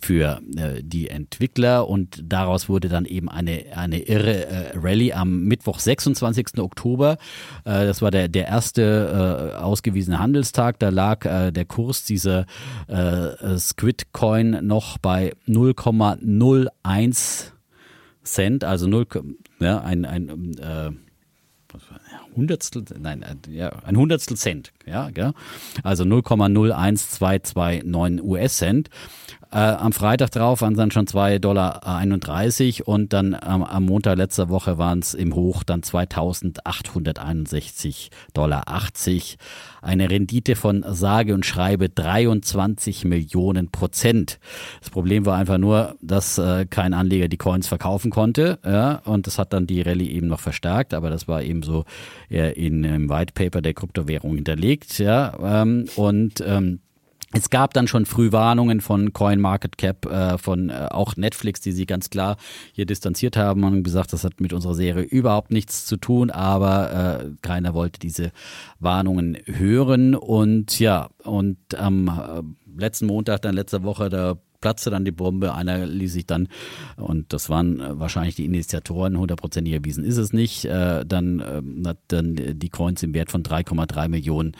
für 0.00 0.40
äh, 0.56 0.82
die 0.82 1.08
Entwickler. 1.08 1.88
Und 1.88 2.22
daraus 2.24 2.68
wurde 2.68 2.88
dann 2.88 3.04
eben 3.04 3.28
eine, 3.28 3.64
eine 3.74 4.00
irre 4.00 4.46
äh, 4.46 4.76
Rallye 4.76 5.12
am 5.12 5.44
Mittwoch, 5.44 5.78
26. 5.78 6.58
Oktober. 6.58 7.18
Äh, 7.64 7.86
das 7.86 8.02
war 8.02 8.10
der, 8.10 8.28
der 8.28 8.46
erste 8.46 9.52
äh, 9.54 9.56
ausgewiesene 9.56 10.18
Handelstag. 10.18 10.78
Da 10.78 10.88
lag 10.88 11.24
äh, 11.24 11.50
der 11.50 11.64
Kurs 11.64 12.04
dieser 12.04 12.46
äh, 12.86 13.58
Squid 13.58 14.12
Coin 14.12 14.66
noch 14.66 14.98
bei 14.98 15.32
0,01 15.46 17.52
Cent, 18.24 18.64
also 18.64 18.86
0, 18.86 19.06
ja, 19.60 19.80
ein, 19.80 20.04
ein 20.04 20.58
äh, 20.58 20.90
Hundertstel, 22.38 22.84
nein, 22.98 23.22
äh, 23.22 23.36
ja, 23.50 23.70
ein 23.84 23.96
Hundertstel 23.96 24.36
Cent, 24.36 24.72
ja, 24.86 25.10
gell? 25.10 25.32
also 25.82 26.04
0,01229 26.04 28.22
US-Cent. 28.22 28.88
Äh, 29.50 29.58
am 29.58 29.92
Freitag 29.92 30.30
drauf 30.32 30.60
waren 30.60 30.74
es 30.74 30.78
dann 30.78 30.90
schon 30.90 31.06
2,31 31.06 31.38
Dollar 31.40 31.80
und 32.88 33.14
dann 33.14 33.32
ähm, 33.32 33.62
am 33.62 33.86
Montag 33.86 34.18
letzter 34.18 34.50
Woche 34.50 34.76
waren 34.76 34.98
es 34.98 35.14
im 35.14 35.34
Hoch 35.34 35.62
dann 35.62 35.80
2.861,80 35.80 38.10
Dollar. 38.34 38.64
Eine 39.80 40.10
Rendite 40.10 40.54
von 40.54 40.84
sage 40.86 41.32
und 41.34 41.46
schreibe 41.46 41.88
23 41.88 43.06
Millionen 43.06 43.70
Prozent. 43.70 44.38
Das 44.80 44.90
Problem 44.90 45.24
war 45.24 45.38
einfach 45.38 45.58
nur, 45.58 45.96
dass 46.02 46.36
äh, 46.36 46.66
kein 46.66 46.92
Anleger 46.92 47.28
die 47.28 47.38
Coins 47.38 47.68
verkaufen 47.68 48.10
konnte 48.10 48.58
ja, 48.64 48.96
und 49.04 49.26
das 49.26 49.38
hat 49.38 49.54
dann 49.54 49.66
die 49.66 49.80
Rallye 49.80 50.10
eben 50.10 50.26
noch 50.26 50.40
verstärkt, 50.40 50.92
aber 50.92 51.08
das 51.08 51.26
war 51.26 51.42
eben 51.42 51.62
so 51.62 51.86
äh, 52.30 52.52
in 52.52 52.84
im 52.84 53.08
White 53.08 53.32
Paper 53.32 53.62
der 53.62 53.72
Kryptowährung 53.74 54.34
hinterlegt. 54.34 54.98
Ja, 54.98 55.62
ähm, 55.62 55.86
und 55.96 56.44
ähm, 56.46 56.80
es 57.32 57.50
gab 57.50 57.74
dann 57.74 57.86
schon 57.86 58.06
Frühwarnungen 58.06 58.80
von 58.80 59.12
CoinMarketCap, 59.12 60.06
äh, 60.06 60.38
von 60.38 60.70
äh, 60.70 60.88
auch 60.90 61.16
Netflix, 61.16 61.60
die 61.60 61.72
sie 61.72 61.84
ganz 61.84 62.08
klar 62.08 62.36
hier 62.72 62.86
distanziert 62.86 63.36
haben 63.36 63.64
und 63.64 63.82
gesagt, 63.82 64.12
das 64.12 64.24
hat 64.24 64.40
mit 64.40 64.52
unserer 64.54 64.74
Serie 64.74 65.02
überhaupt 65.02 65.50
nichts 65.50 65.84
zu 65.84 65.98
tun, 65.98 66.30
aber 66.30 67.20
äh, 67.20 67.30
keiner 67.42 67.74
wollte 67.74 68.00
diese 68.00 68.32
Warnungen 68.80 69.36
hören. 69.44 70.14
Und 70.14 70.78
ja, 70.78 71.10
und 71.22 71.58
am 71.74 72.08
äh, 72.08 72.80
letzten 72.80 73.06
Montag, 73.06 73.42
dann 73.42 73.54
letzte 73.54 73.82
Woche, 73.82 74.08
da 74.08 74.38
platzte 74.60 74.90
dann 74.90 75.04
die 75.04 75.12
Bombe. 75.12 75.54
Einer 75.54 75.86
ließ 75.86 76.12
sich 76.12 76.26
dann, 76.26 76.48
und 76.96 77.32
das 77.32 77.48
waren 77.48 77.80
äh, 77.80 77.98
wahrscheinlich 77.98 78.34
die 78.34 78.44
Initiatoren, 78.44 79.18
hundertprozentig 79.18 79.74
erwiesen 79.74 80.04
ist 80.04 80.16
es 80.16 80.32
nicht, 80.32 80.64
äh, 80.64 81.04
dann 81.06 81.40
äh, 81.40 81.88
hat 81.88 81.98
dann 82.08 82.36
die 82.36 82.68
Coins 82.68 83.02
im 83.02 83.14
Wert 83.14 83.30
von 83.30 83.42
3,3 83.42 84.08
Millionen 84.08 84.52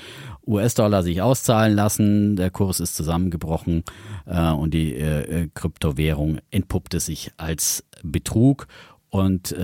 US-Dollar 0.47 1.03
sich 1.03 1.23
auszahlen 1.23 1.75
lassen. 1.75 2.37
Der 2.37 2.51
Kurs 2.51 2.81
ist 2.81 2.97
zusammengebrochen 2.97 3.85
äh, 4.27 4.51
und 4.51 4.75
die 4.75 4.95
äh, 4.95 5.49
Kryptowährung 5.55 6.39
entpuppte 6.51 7.01
sich 7.01 7.33
als 7.37 7.85
Betrug. 8.03 8.67
Und 9.11 9.55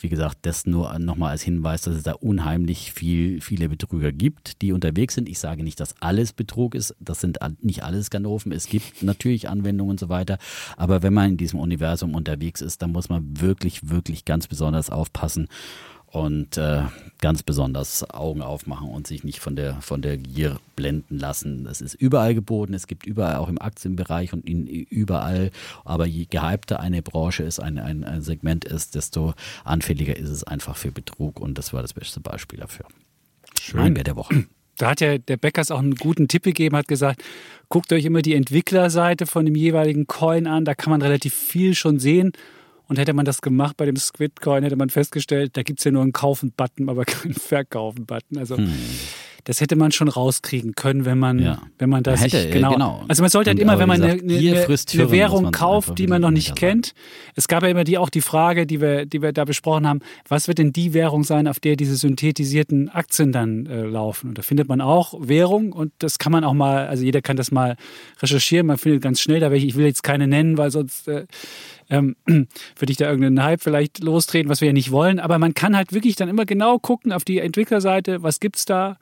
wie 0.00 0.08
gesagt, 0.08 0.38
das 0.42 0.66
nur 0.66 0.98
nochmal 0.98 1.30
als 1.30 1.42
Hinweis, 1.42 1.82
dass 1.82 1.96
es 1.96 2.02
da 2.02 2.12
unheimlich 2.12 2.92
viel, 2.92 3.40
viele 3.40 3.68
Betrüger 3.68 4.12
gibt, 4.12 4.62
die 4.62 4.72
unterwegs 4.72 5.14
sind. 5.14 5.28
Ich 5.28 5.38
sage 5.38 5.62
nicht, 5.62 5.80
dass 5.80 5.94
alles 6.00 6.32
Betrug 6.32 6.74
ist. 6.74 6.94
Das 7.00 7.20
sind 7.20 7.38
nicht 7.60 7.82
alles 7.82 8.10
Ganoven. 8.10 8.52
Es 8.52 8.66
gibt 8.66 9.02
natürlich 9.02 9.48
Anwendungen 9.48 9.92
und 9.92 10.00
so 10.00 10.08
weiter. 10.08 10.38
Aber 10.76 11.02
wenn 11.02 11.14
man 11.14 11.30
in 11.30 11.36
diesem 11.36 11.58
Universum 11.60 12.14
unterwegs 12.14 12.60
ist, 12.60 12.82
dann 12.82 12.92
muss 12.92 13.08
man 13.08 13.40
wirklich, 13.40 13.88
wirklich 13.88 14.24
ganz 14.24 14.46
besonders 14.46 14.90
aufpassen 14.90 15.48
und 16.10 16.56
äh, 16.56 16.82
ganz 17.20 17.42
besonders 17.42 18.08
Augen 18.10 18.42
aufmachen 18.42 18.88
und 18.88 19.06
sich 19.06 19.24
nicht 19.24 19.40
von 19.40 19.56
der 19.56 19.80
von 19.80 20.00
der 20.00 20.16
Gier 20.16 20.58
blenden 20.74 21.18
lassen. 21.18 21.66
Es 21.66 21.80
ist 21.80 21.94
überall 21.94 22.34
geboten, 22.34 22.72
es 22.74 22.86
gibt 22.86 23.06
überall 23.06 23.36
auch 23.36 23.48
im 23.48 23.60
Aktienbereich 23.60 24.32
und 24.32 24.48
in, 24.48 24.66
überall, 24.66 25.50
aber 25.84 26.06
je 26.06 26.26
gehypter 26.26 26.80
eine 26.80 27.02
Branche 27.02 27.42
ist, 27.42 27.60
ein, 27.60 27.78
ein, 27.78 28.04
ein 28.04 28.22
Segment 28.22 28.64
ist, 28.64 28.94
desto 28.94 29.34
anfälliger 29.64 30.16
ist 30.16 30.30
es 30.30 30.44
einfach 30.44 30.76
für 30.76 30.92
Betrug 30.92 31.40
und 31.40 31.58
das 31.58 31.72
war 31.72 31.82
das 31.82 31.92
beste 31.92 32.20
Beispiel 32.20 32.60
dafür. 32.60 32.86
Schön. 33.60 33.80
Mein 33.80 33.94
der 33.94 34.16
Woche. 34.16 34.46
Da 34.78 34.90
hat 34.90 35.00
ja 35.00 35.18
der 35.18 35.36
Beckers 35.36 35.72
auch 35.72 35.80
einen 35.80 35.96
guten 35.96 36.28
Tipp 36.28 36.44
gegeben, 36.44 36.76
hat 36.76 36.86
gesagt, 36.86 37.22
guckt 37.68 37.92
euch 37.92 38.04
immer 38.04 38.22
die 38.22 38.34
Entwicklerseite 38.34 39.26
von 39.26 39.44
dem 39.44 39.56
jeweiligen 39.56 40.06
Coin 40.06 40.46
an, 40.46 40.64
da 40.64 40.74
kann 40.74 40.92
man 40.92 41.02
relativ 41.02 41.34
viel 41.34 41.74
schon 41.74 41.98
sehen 41.98 42.32
und 42.88 42.98
hätte 42.98 43.12
man 43.12 43.24
das 43.26 43.42
gemacht 43.42 43.76
bei 43.76 43.84
dem 43.84 43.96
Squid-Coin, 43.96 44.62
hätte 44.64 44.76
man 44.76 44.88
festgestellt, 44.88 45.56
da 45.56 45.62
gibt 45.62 45.80
es 45.80 45.84
ja 45.84 45.90
nur 45.90 46.02
einen 46.02 46.12
Kaufen-Button, 46.12 46.88
aber 46.88 47.04
keinen 47.04 47.34
Verkaufen-Button. 47.34 48.38
Also 48.38 48.56
hm. 48.56 48.72
das 49.44 49.60
hätte 49.60 49.76
man 49.76 49.92
schon 49.92 50.08
rauskriegen 50.08 50.74
können, 50.74 51.04
wenn 51.04 51.18
man, 51.18 51.38
ja. 51.38 51.60
wenn 51.78 51.90
man 51.90 52.02
das 52.02 52.22
hätte, 52.22 52.48
genau, 52.48 52.72
genau. 52.72 53.04
Also 53.06 53.22
man 53.22 53.30
sollte 53.30 53.50
halt 53.50 53.58
immer, 53.58 53.78
wenn 53.78 53.88
man 53.88 54.00
gesagt, 54.00 54.22
eine, 54.22 54.38
eine, 54.38 54.64
eine 54.66 55.10
Währung 55.10 55.52
kauft, 55.52 55.98
die 55.98 56.06
man 56.06 56.22
noch 56.22 56.30
nicht 56.30 56.56
kennt. 56.56 56.94
Es 57.34 57.46
gab 57.46 57.62
ja 57.62 57.68
immer 57.68 57.84
die 57.84 57.98
auch 57.98 58.08
die 58.08 58.22
Frage, 58.22 58.66
die 58.66 58.80
wir, 58.80 59.04
die 59.04 59.20
wir 59.20 59.32
da 59.32 59.44
besprochen 59.44 59.86
haben, 59.86 60.00
was 60.26 60.48
wird 60.48 60.56
denn 60.56 60.72
die 60.72 60.94
Währung 60.94 61.24
sein, 61.24 61.46
auf 61.46 61.60
der 61.60 61.76
diese 61.76 61.94
synthetisierten 61.96 62.88
Aktien 62.88 63.32
dann 63.32 63.66
äh, 63.66 63.82
laufen? 63.82 64.30
Und 64.30 64.38
da 64.38 64.42
findet 64.42 64.66
man 64.68 64.80
auch 64.80 65.14
Währung 65.20 65.72
und 65.72 65.92
das 65.98 66.18
kann 66.18 66.32
man 66.32 66.42
auch 66.42 66.54
mal, 66.54 66.86
also 66.86 67.04
jeder 67.04 67.20
kann 67.20 67.36
das 67.36 67.50
mal 67.50 67.76
recherchieren, 68.22 68.66
man 68.66 68.78
findet 68.78 69.02
ganz 69.02 69.20
schnell 69.20 69.40
da 69.40 69.50
welche, 69.50 69.66
ich 69.66 69.76
will 69.76 69.84
jetzt 69.84 70.02
keine 70.02 70.26
nennen, 70.26 70.56
weil 70.56 70.70
sonst 70.70 71.06
äh, 71.06 71.26
ähm, 71.90 72.16
würde 72.26 72.90
ich 72.90 72.96
da 72.96 73.06
irgendeinen 73.06 73.42
Hype 73.42 73.62
vielleicht 73.62 74.02
lostreten, 74.02 74.50
was 74.50 74.60
wir 74.60 74.66
ja 74.66 74.72
nicht 74.72 74.90
wollen. 74.90 75.20
Aber 75.20 75.38
man 75.38 75.54
kann 75.54 75.76
halt 75.76 75.92
wirklich 75.92 76.16
dann 76.16 76.28
immer 76.28 76.44
genau 76.44 76.78
gucken 76.78 77.12
auf 77.12 77.24
die 77.24 77.38
Entwicklerseite, 77.38 78.22
was 78.22 78.40
gibt 78.40 78.56
es 78.56 78.64
da? 78.64 78.98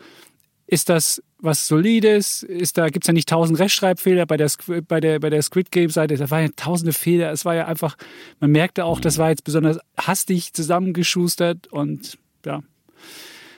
Ist 0.66 0.88
das 0.88 1.22
was 1.38 1.66
Solides? 1.68 2.42
Ist 2.42 2.78
da, 2.78 2.88
gibt 2.88 3.04
es 3.04 3.06
da 3.06 3.12
nicht 3.12 3.28
tausend 3.28 3.58
Rechtschreibfehler 3.58 4.26
bei 4.26 4.36
der, 4.36 4.50
bei 4.88 5.00
der, 5.00 5.20
bei 5.20 5.30
der 5.30 5.42
Squid 5.42 5.70
Game-Seite? 5.70 6.16
Da 6.16 6.30
waren 6.30 6.42
ja 6.44 6.50
tausende 6.56 6.92
Fehler. 6.92 7.30
Es 7.30 7.44
war 7.44 7.54
ja 7.54 7.66
einfach, 7.66 7.96
man 8.40 8.50
merkte 8.50 8.84
auch, 8.84 9.00
das 9.00 9.18
war 9.18 9.30
jetzt 9.30 9.44
besonders 9.44 9.78
hastig 9.96 10.52
zusammengeschustert 10.54 11.68
und 11.68 12.18
ja, 12.44 12.62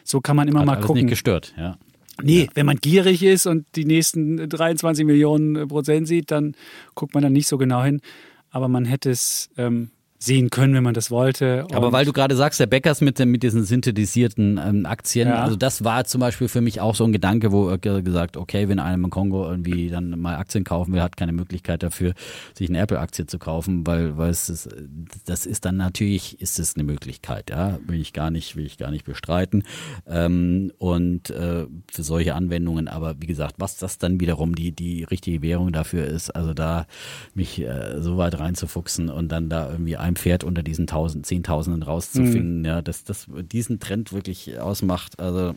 so 0.05 0.20
kann 0.20 0.37
man 0.37 0.49
immer 0.49 0.61
Hat 0.61 0.66
mal 0.66 0.74
alles 0.74 0.87
gucken. 0.87 1.03
nicht 1.03 1.11
gestört, 1.11 1.55
ja. 1.57 1.79
Nee, 2.20 2.45
ja. 2.45 2.49
wenn 2.55 2.66
man 2.66 2.79
gierig 2.79 3.22
ist 3.22 3.47
und 3.47 3.64
die 3.76 3.85
nächsten 3.85 4.49
23 4.49 5.07
Millionen 5.07 5.68
Prozent 5.68 6.09
sieht, 6.09 6.33
dann 6.33 6.57
guckt 6.97 7.14
man 7.14 7.22
da 7.22 7.31
nicht 7.31 7.47
so 7.47 7.59
genau 7.59 7.85
hin 7.85 8.01
aber 8.51 8.68
man 8.68 8.84
hätte 8.84 9.11
es 9.11 9.51
ähm, 9.57 9.90
sehen 10.21 10.51
können, 10.51 10.75
wenn 10.75 10.83
man 10.83 10.95
das 10.95 11.12
wollte. 11.12 11.64
Und 11.64 11.75
Aber 11.77 11.93
weil 11.93 12.05
du 12.05 12.12
gerade 12.12 12.35
sagst, 12.35 12.59
der 12.59 12.66
Bäckers 12.66 13.01
mit, 13.01 13.25
mit 13.25 13.45
diesen 13.45 13.62
synthetisierten 13.62 14.61
ähm, 14.62 14.85
Aktien, 14.85 15.29
ja. 15.29 15.43
also 15.43 15.55
das 15.55 15.85
war 15.85 16.05
zum 16.05 16.21
Beispiel 16.21 16.49
für 16.49 16.61
mich 16.61 16.81
auch 16.81 16.97
so 16.97 17.05
ein 17.05 17.12
Gedanke, 17.12 17.53
wo 17.53 17.69
er 17.69 17.79
gesagt, 17.79 18.37
okay, 18.37 18.69
wenn 18.69 18.81
einer 18.81 18.95
im 18.95 19.11
Kongo 19.11 19.49
irgendwie 19.49 19.91
dann 19.91 20.19
mal 20.19 20.35
Aktien 20.35 20.64
kaufen 20.64 20.93
will, 20.93 21.03
hat 21.03 21.16
keine 21.16 21.31
Möglichkeit 21.31 21.85
dafür, 21.85 22.14
sich 22.53 22.69
eine 22.69 22.81
Apple-Aktie 22.81 23.27
zu 23.27 23.39
kaufen, 23.39 23.87
weil, 23.87 24.19
weil 24.19 24.31
es 24.31 24.49
ist, 24.49 24.69
das 25.25 25.47
ist 25.47 25.64
dann 25.64 25.77
natürlich, 25.77 26.41
ist 26.41 26.59
es 26.59 26.75
eine 26.75 26.83
Möglichkeit, 26.83 27.51
ja, 27.51 27.79
will 27.87 28.01
ich 28.01 28.12
gar 28.12 28.33
nicht, 28.33 28.57
will 28.57 28.66
ich 28.66 28.77
gar 28.77 28.91
nicht 28.91 29.05
bestreiten. 29.05 29.62
Ähm, 30.09 30.73
und 30.79 31.31
äh, 31.31 31.66
für 31.93 32.03
solche 32.03 32.35
Anwendungen, 32.35 32.89
aber 32.89 33.14
wie 33.21 33.27
gesagt, 33.27 33.55
was 33.59 33.77
das 33.77 33.99
dann 33.99 34.19
wiederum 34.19 34.57
die, 34.57 34.73
die 34.73 35.05
richtige 35.05 35.43
Währung 35.43 35.71
dafür 35.71 36.07
ist, 36.07 36.31
also 36.31 36.55
da 36.55 36.87
mich 37.35 37.61
äh, 37.61 38.01
so 38.01 38.19
weit 38.19 38.41
reinzufuchsen 38.41 39.11
und 39.11 39.31
dann 39.31 39.49
da 39.49 39.71
irgendwie 39.71 39.97
ein 39.97 40.07
einem 40.09 40.16
Pferd 40.16 40.42
unter 40.42 40.62
diesen 40.62 40.86
Tausend, 40.86 41.26
Zehntausenden 41.26 41.82
rauszufinden, 41.82 42.61
mhm. 42.61 42.64
ja, 42.64 42.82
dass 42.82 43.04
das 43.04 43.26
diesen 43.52 43.78
Trend 43.78 44.12
wirklich 44.12 44.59
ausmacht. 44.59 45.20
Also 45.20 45.54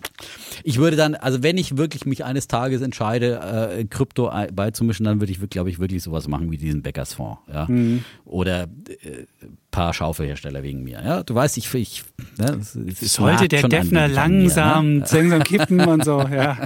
ich 0.63 0.77
würde 0.77 0.97
dann, 0.97 1.15
also 1.15 1.41
wenn 1.41 1.57
ich 1.57 1.77
wirklich 1.77 2.05
mich 2.05 2.23
eines 2.23 2.47
Tages 2.47 2.81
entscheide, 2.81 3.71
äh, 3.71 3.85
Krypto 3.85 4.31
beizumischen, 4.53 5.05
dann 5.05 5.19
würde 5.19 5.31
ich, 5.31 5.39
glaube 5.49 5.69
ich, 5.69 5.79
wirklich 5.79 6.03
sowas 6.03 6.27
machen 6.27 6.51
wie 6.51 6.57
diesen 6.57 6.83
Bäckersfonds, 6.83 7.39
ja. 7.51 7.65
Mhm. 7.67 8.03
Oder 8.25 8.63
äh, 8.63 9.25
paar 9.71 9.93
Schaufelhersteller 9.93 10.63
wegen 10.63 10.83
mir. 10.83 11.01
Ja, 11.03 11.23
du 11.23 11.33
weißt, 11.33 11.57
ich, 11.57 11.73
ich 11.73 12.03
ne, 12.37 12.59
sollte 12.61 13.47
der 13.47 13.63
Defner 13.63 14.07
langsam, 14.07 14.99
mir, 14.99 15.23
ne? 15.23 15.39
kippen 15.43 15.81
und 15.81 16.03
so. 16.03 16.21
Ja, 16.21 16.57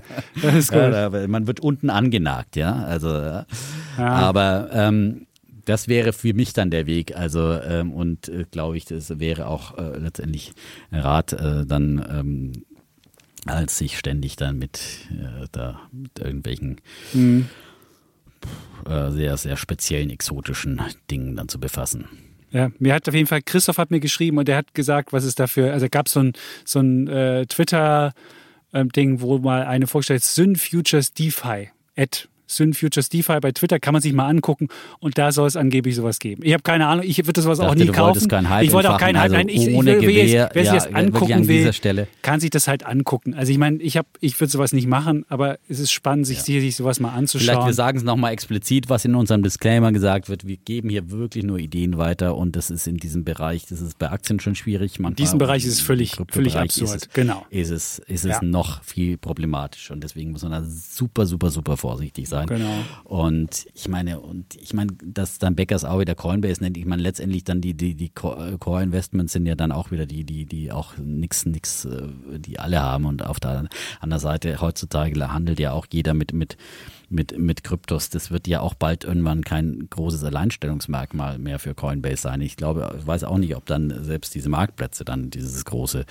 das 0.42 0.56
ist 0.56 0.72
gut. 0.72 0.82
Ja, 0.82 1.10
man 1.28 1.48
wird 1.48 1.60
unten 1.60 1.90
angenagt, 1.90 2.56
ja. 2.56 2.74
Also, 2.74 3.10
ja. 3.10 3.46
aber 3.98 4.70
ähm, 4.74 5.28
das 5.66 5.88
wäre 5.88 6.14
für 6.14 6.34
mich 6.34 6.54
dann 6.54 6.72
der 6.72 6.86
Weg. 6.86 7.16
Also 7.16 7.54
ähm, 7.54 7.92
und 7.94 8.30
äh, 8.30 8.46
glaube 8.50 8.78
ich, 8.78 8.86
das 8.86 9.20
wäre 9.20 9.48
auch 9.48 9.78
äh, 9.78 9.98
letztendlich 9.98 10.54
Rat 10.92 11.34
äh, 11.34 11.66
dann. 11.66 12.06
Ähm, 12.10 12.52
als 13.46 13.78
sich 13.78 13.98
ständig 13.98 14.36
dann 14.36 14.58
mit, 14.58 14.80
äh, 15.12 15.48
da, 15.52 15.82
mit 15.92 16.20
irgendwelchen 16.20 16.82
mhm. 17.14 17.48
äh, 18.88 19.12
sehr, 19.12 19.38
sehr 19.38 19.58
speziellen, 19.58 20.10
exotischen 20.10 20.82
Dingen 21.12 21.36
dann 21.36 21.48
zu 21.48 21.60
befassen. 21.60 22.08
Ja, 22.52 22.72
mir 22.80 22.94
hat 22.94 23.08
auf 23.08 23.14
jeden 23.14 23.28
Fall, 23.28 23.42
Christoph 23.42 23.78
hat 23.78 23.92
mir 23.92 24.00
geschrieben 24.00 24.38
und 24.38 24.48
der 24.48 24.58
hat 24.58 24.74
gesagt, 24.74 25.14
was 25.14 25.26
es 25.26 25.36
dafür, 25.36 25.74
also 25.74 25.88
gab 25.90 26.10
so 26.10 26.22
ein, 26.22 26.34
so 26.64 26.80
ein 26.80 27.08
äh, 27.08 27.46
Twitter-Ding, 27.46 29.10
ähm, 29.12 29.22
wo 29.22 29.38
mal 29.40 29.66
eine 29.66 29.88
vorgestellt 29.88 30.22
ist, 30.22 30.36
Syn 30.36 30.56
Futures 30.56 31.14
DeFi, 31.14 31.70
at 31.98 32.30
Syn 32.48 32.74
Futures 32.74 33.10
DeFi 33.10 33.40
bei 33.40 33.52
Twitter, 33.52 33.80
kann 33.80 33.94
man 33.94 34.02
sich 34.02 34.14
mal 34.14 34.28
angucken 34.28 34.68
und 35.00 35.18
da 35.18 35.32
soll 35.32 35.48
es 35.48 35.56
angeblich 35.56 35.96
sowas 35.96 36.20
geben. 36.20 36.44
Ich 36.44 36.54
habe 36.54 36.64
keine 36.64 36.88
Ahnung, 36.88 37.06
ich 37.08 37.26
würde 37.26 37.42
sowas 37.42 37.60
auch 37.60 37.76
nie 37.76 37.88
kaufen. 37.88 38.28
ich 38.62 38.72
wollte 38.72 38.94
auch 38.94 39.00
keinen 39.00 39.18
Hype, 39.18 39.24
also 39.24 39.36
nein, 39.36 39.50
ich, 39.50 39.74
ohne 39.74 39.98
ich, 39.98 40.02
will, 40.02 40.16
Gewehr, 40.16 40.50
wer 40.54 40.64
sich 40.64 40.74
ja, 40.74 40.80
das 40.80 40.94
angucken 40.94 41.48
will, 41.48 41.74
Stelle. 41.74 42.08
kann 42.22 42.40
sich 42.40 42.50
das 42.50 42.68
halt 42.68 42.86
angucken. 42.86 43.34
Also 43.34 43.52
ich 43.52 43.58
meine, 43.58 43.82
ich, 43.82 44.00
ich 44.20 44.40
würde 44.40 44.52
sowas 44.52 44.74
nicht 44.74 44.88
machen, 44.88 45.26
aber 45.30 45.58
es 45.68 45.80
ist 45.80 45.92
spannend, 45.92 46.28
sich, 46.28 46.38
ja. 46.40 46.44
sich 46.44 46.76
sowas 46.76 47.00
mal 47.00 47.14
anzuschauen. 47.14 47.56
Vielleicht 47.56 47.68
wir 47.68 47.74
sagen 47.74 47.98
es 47.98 48.04
nochmal 48.04 48.34
explizit, 48.34 48.90
was 48.90 49.06
in 49.06 49.16
unserem 49.16 49.44
Disclaimer 49.44 49.92
gesagt 49.92 50.30
wird. 50.30 50.48
Wir 50.48 50.58
geben 50.58 50.90
hier 50.90 51.12
wirklich 51.12 51.44
nur 51.44 51.58
Ideen 51.60 51.98
weiter 51.98 52.36
und 52.36 52.56
das 52.56 52.70
ist 52.70 52.88
in 52.88 52.98
diesem 52.98 53.24
Bereich, 53.24 53.66
das 53.66 53.82
ist 53.82 53.98
bei 53.98 54.10
Aktien 54.10 54.40
schon 54.40 54.56
schwierig. 54.56 55.00
Manchmal 55.00 55.12
in 55.12 55.16
diesem 55.16 55.40
Bereich 55.40 55.66
ist 55.66 55.74
es 55.74 55.82
völlig, 55.82 56.16
völlig 56.30 56.58
absurd. 56.58 56.96
Ist 56.96 57.08
es, 57.08 57.14
genau. 57.14 57.46
Ist 57.50 57.70
es, 57.70 58.00
ist 58.00 58.26
es 58.26 58.32
ja. 58.32 58.42
noch 58.42 58.84
viel 58.84 59.18
problematischer 59.18 59.94
und 59.94 60.04
deswegen 60.04 60.32
muss 60.32 60.44
man 60.44 60.52
da 60.52 60.64
super, 60.64 61.26
super, 61.26 61.50
super 61.50 61.78
vorsichtig 61.78 62.28
sein. 62.28 62.35
Genau. 62.44 62.74
Und 63.04 63.68
ich 63.74 63.88
meine, 63.88 64.20
und 64.20 64.56
ich 64.56 64.74
meine, 64.74 64.92
dass 65.04 65.40
dann 65.40 65.56
Beckers 65.56 65.86
auch 65.86 66.00
wieder 66.00 66.16
Coinbase 66.16 66.62
nennt, 66.62 66.78
ich 66.78 66.86
meine, 66.86 67.02
letztendlich 67.02 67.44
dann 67.44 67.62
die, 67.62 67.74
die, 67.74 67.96
die 67.96 68.10
Core-Investments 68.10 69.34
sind 69.34 69.46
ja 69.46 69.56
dann 69.56 69.72
auch 69.72 69.92
wieder 69.92 70.06
die, 70.06 70.24
die, 70.24 70.46
die 70.46 70.72
auch 70.72 70.98
nix, 70.98 71.46
nix, 71.46 71.86
äh, 71.86 72.08
die 72.40 72.60
alle 72.60 72.82
haben. 72.82 73.06
Und 73.06 73.26
auf 73.26 73.40
der 73.40 73.68
anderen 74.02 74.20
Seite 74.20 74.60
heutzutage 74.62 75.16
handelt 75.32 75.60
ja 75.60 75.72
auch 75.72 75.88
jeder 75.92 76.14
mit, 76.14 76.34
mit 76.34 76.58
mit, 77.10 77.38
mit 77.38 77.64
Kryptos. 77.64 78.10
Das 78.10 78.32
wird 78.32 78.48
ja 78.48 78.62
auch 78.62 78.74
bald 78.74 79.04
irgendwann 79.04 79.44
kein 79.44 79.88
großes 79.90 80.24
Alleinstellungsmerkmal 80.24 81.40
mehr 81.40 81.60
für 81.60 81.74
Coinbase 81.74 82.22
sein. 82.22 82.42
Ich 82.42 82.58
glaube, 82.58 82.96
ich 83.00 83.06
weiß 83.06 83.24
auch 83.24 83.38
nicht, 83.38 83.56
ob 83.56 83.66
dann 83.66 84.04
selbst 84.04 84.36
diese 84.36 84.50
Marktplätze 84.50 85.06
dann 85.06 85.30
dieses 85.30 85.66
große, 85.66 86.06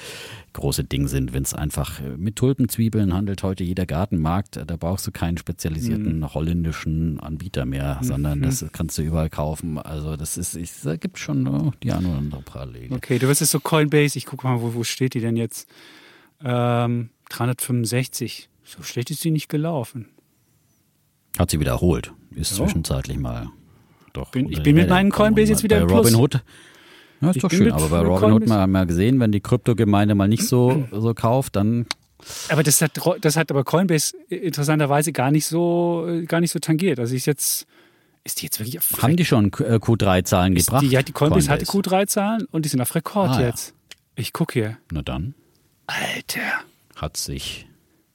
große 0.53 0.84
Ding 0.84 1.09
sind, 1.09 1.32
wenn 1.32 1.42
es 1.42 1.55
einfach 1.55 2.01
mit 2.16 2.36
Tulpenzwiebeln 2.36 3.12
handelt 3.12 3.42
heute 3.42 3.64
jeder 3.64 3.86
Gartenmarkt. 3.86 4.61
Da 4.66 4.76
brauchst 4.76 5.07
du 5.07 5.11
keinen 5.11 5.38
spezialisierten 5.38 6.20
mhm. 6.20 6.34
holländischen 6.34 7.20
Anbieter 7.20 7.64
mehr, 7.64 7.99
mhm. 8.01 8.07
sondern 8.07 8.42
das 8.42 8.64
kannst 8.72 8.99
du 8.99 9.03
überall 9.03 9.30
kaufen. 9.30 9.78
Also 9.78 10.16
das 10.16 10.36
ist, 10.36 10.57
ich, 10.57 10.70
da 10.82 10.97
gibt 10.97 11.18
schon 11.18 11.47
oh, 11.47 11.72
die 11.82 11.92
eine 11.92 12.09
oder 12.09 12.18
andere 12.18 12.42
Parallele. 12.42 12.95
Okay, 12.95 13.18
du 13.18 13.28
wirst 13.28 13.40
jetzt 13.40 13.51
so 13.51 13.61
Coinbase, 13.61 14.18
ich 14.18 14.26
gucke 14.26 14.47
mal, 14.47 14.61
wo, 14.61 14.74
wo 14.74 14.84
steht 14.84 15.14
die 15.14 15.20
denn 15.20 15.36
jetzt? 15.36 15.68
Ähm, 16.42 17.11
365. 17.30 18.49
So 18.64 18.82
schlecht 18.82 19.11
ist 19.11 19.20
sie 19.20 19.30
nicht 19.30 19.49
gelaufen. 19.49 20.09
Hat 21.39 21.51
sie 21.51 21.61
wiederholt. 21.61 22.12
Ist 22.35 22.53
ja. 22.53 22.64
zwischenzeitlich 22.64 23.18
mal 23.18 23.51
doch. 24.14 24.30
Bin, 24.30 24.51
ich 24.51 24.62
bin 24.62 24.76
mit 24.76 24.89
meinen 24.89 25.11
Coinbase 25.11 25.53
jetzt 25.53 25.62
wieder 25.62 25.76
bei 25.80 25.82
im 25.82 25.91
Robin 25.91 26.14
Hood. 26.14 26.41
Ja, 27.20 27.30
ist 27.30 27.37
ich 27.37 27.43
doch 27.43 27.51
schön. 27.51 27.72
Aber 27.72 27.89
bei 27.89 27.99
Robin 28.01 28.32
Hood 28.32 28.47
mal, 28.47 28.66
mal 28.66 28.87
gesehen, 28.87 29.20
wenn 29.20 29.32
die 29.32 29.41
Kryptogemeinde 29.41 30.14
mal 30.14 30.28
nicht 30.28 30.47
so, 30.47 30.87
so 30.93 31.12
kauft, 31.14 31.57
dann. 31.57 31.87
Aber 32.49 32.62
das 32.62 32.80
hat, 32.80 32.93
das 33.20 33.37
hat 33.37 33.51
aber 33.51 33.64
Coinbase 33.64 34.16
interessanterweise 34.28 35.12
gar 35.12 35.30
nicht 35.30 35.47
so, 35.47 36.09
gar 36.26 36.41
nicht 36.41 36.53
so 36.53 36.59
tangiert. 36.59 36.99
Also 36.99 37.14
ist 37.14 37.26
jetzt. 37.26 37.66
Ist 38.26 38.41
die 38.41 38.47
jetzt 38.47 38.59
wirklich 38.59 38.78
auf 38.78 39.03
Haben 39.03 39.18
die 39.18 39.26
schon 39.26 39.51
Q3-Zahlen 39.51 40.55
gebracht? 40.55 40.82
Die, 40.82 40.89
ja, 40.89 41.03
die 41.03 41.12
Coinbase, 41.12 41.47
Coinbase. 41.47 41.51
hatte 41.51 41.64
Q3-Zahlen 41.66 42.47
und 42.51 42.64
die 42.64 42.70
sind 42.70 42.80
auf 42.80 42.95
Rekord 42.95 43.32
ah, 43.32 43.41
jetzt. 43.43 43.68
Ja. 43.68 43.97
Ich 44.16 44.32
gucke 44.32 44.55
hier. 44.55 44.78
Na 44.91 45.03
dann. 45.03 45.35
Alter. 45.87 46.41
Hat 46.97 47.18
sich 47.18 47.66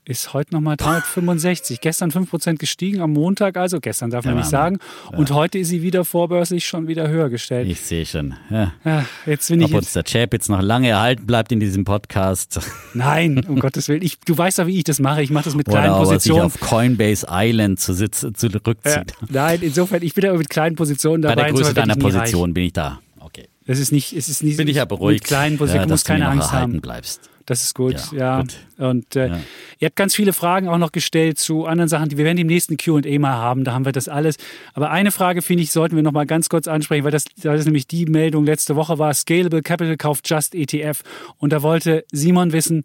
ist 0.10 0.34
heute 0.34 0.56
nochmal 0.56 0.76
365. 0.76 1.82
Gestern 1.82 2.10
5% 2.10 2.58
gestiegen, 2.58 3.02
am 3.02 3.14
Montag 3.14 3.58
also, 3.58 3.80
gestern 3.80 4.10
darf 4.10 4.26
man 4.26 4.34
ja, 4.34 4.40
nicht 4.40 4.50
sagen. 4.50 4.80
Ja. 5.12 5.18
Und 5.20 5.32
heute 5.32 5.60
ist 5.60 5.70
sie 5.70 5.84
wieder 5.84 6.04
vorbörslich 6.04 6.66
schon 6.66 6.88
wieder 6.88 7.08
höher 7.08 7.30
gestellt. 7.30 7.70
Ich 7.70 7.82
sehe 7.82 8.06
schon. 8.06 8.34
Ja. 8.50 8.74
ja 8.84 9.06
jetzt 9.28 9.50
bin 9.50 9.64
Ob 9.64 9.70
ich 9.70 9.76
uns 9.76 9.94
der 9.94 10.04
Chap 10.04 10.34
jetzt 10.34 10.50
noch 10.50 10.62
lange 10.62 10.90
erhalten 10.90 11.28
bleibt 11.28 11.52
in 11.52 11.60
diesem 11.60 11.86
Podcast. 11.86 12.60
Nein, 12.96 13.44
um 13.48 13.60
Gottes 13.60 13.88
Willen. 13.88 14.02
Ich, 14.02 14.20
du 14.20 14.36
weißt 14.36 14.60
doch, 14.60 14.66
wie 14.66 14.78
ich 14.78 14.84
das 14.84 15.00
mache. 15.00 15.22
Ich 15.22 15.30
mache 15.30 15.46
das 15.46 15.56
mit 15.56 15.68
kleinen 15.68 15.92
Oder 15.92 16.00
Positionen. 16.00 16.50
Sich 16.50 16.62
auf 16.62 16.68
Coinbase 16.68 17.28
Island 17.30 17.80
zu 17.80 17.94
sitzen, 17.94 18.34
zurückzieht. 18.34 19.14
nein, 19.30 19.60
insofern, 19.62 20.02
ich 20.02 20.16
bin 20.16 20.24
da 20.24 20.34
mit 20.34 20.50
kleinen 20.50 20.76
Positionen 20.76 21.22
dabei. 21.22 21.36
Bei 21.36 21.44
der 21.44 21.54
Größe 21.54 21.74
deiner 21.76 21.96
Position 21.96 22.54
bin 22.56 22.66
ich 22.66 22.74
da. 22.74 23.00
Okay. 23.20 23.48
Das 23.68 23.78
ist 23.78 23.92
nicht, 23.92 24.14
es 24.14 24.28
ist 24.28 24.42
nicht 24.42 24.58
bin 24.58 24.68
ich 24.68 24.78
ja 24.78 24.86
beruhigt, 24.86 25.22
mit 25.22 25.28
kleinen 25.28 25.58
Positionen, 25.60 25.82
ja, 25.82 25.86
du 25.86 25.94
musst 25.94 26.06
keine 26.06 26.28
Angst 26.28 26.52
haben. 26.52 26.82
bleibst. 26.82 27.30
Das 27.50 27.64
ist 27.64 27.74
gut, 27.74 27.96
ja. 28.12 28.18
ja. 28.20 28.42
Gut. 28.42 28.58
Und 28.78 29.16
äh, 29.16 29.30
ja. 29.30 29.40
ihr 29.80 29.88
habt 29.88 29.96
ganz 29.96 30.14
viele 30.14 30.34
Fragen 30.34 30.70
auch 30.70 30.78
noch 30.78 30.92
gestellt 30.92 31.40
zu 31.40 31.66
anderen 31.66 31.90
Sachen, 31.90 32.08
die 32.08 32.16
wir 32.16 32.26
werden 32.26 32.38
im 32.38 32.46
nächsten 32.46 32.78
Q&A 32.78 33.18
mal 33.18 33.34
haben. 33.34 33.64
Da 33.64 33.74
haben 33.74 33.86
wir 33.86 33.92
das 33.92 34.08
alles. 34.08 34.38
Aber 34.76 34.92
eine 34.92 35.10
Frage 35.10 35.42
finde 35.42 35.64
ich, 35.64 35.72
sollten 35.72 35.96
wir 35.96 36.04
noch 36.04 36.12
mal 36.12 36.28
ganz 36.28 36.48
kurz 36.50 36.68
ansprechen, 36.68 37.06
weil 37.06 37.12
das, 37.12 37.26
das 37.38 37.62
ist 37.62 37.66
nämlich 37.66 37.88
die 37.88 38.06
Meldung 38.06 38.46
letzte 38.46 38.76
Woche 38.76 39.00
war: 39.00 39.12
Scalable 39.16 39.64
Capital 39.64 39.98
kauft 39.98 40.30
Just 40.30 40.54
ETF. 40.54 41.02
Und 41.38 41.52
da 41.52 41.64
wollte 41.64 42.06
Simon 42.12 42.54
wissen, 42.54 42.84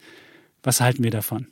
was 0.63 0.81
halten 0.81 1.05
wir 1.05 1.11
davon? 1.11 1.47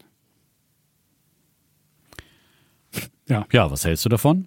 Ja. 3.29 3.45
Ja, 3.53 3.71
was 3.71 3.85
hältst 3.85 4.07
du 4.07 4.09
davon? 4.09 4.47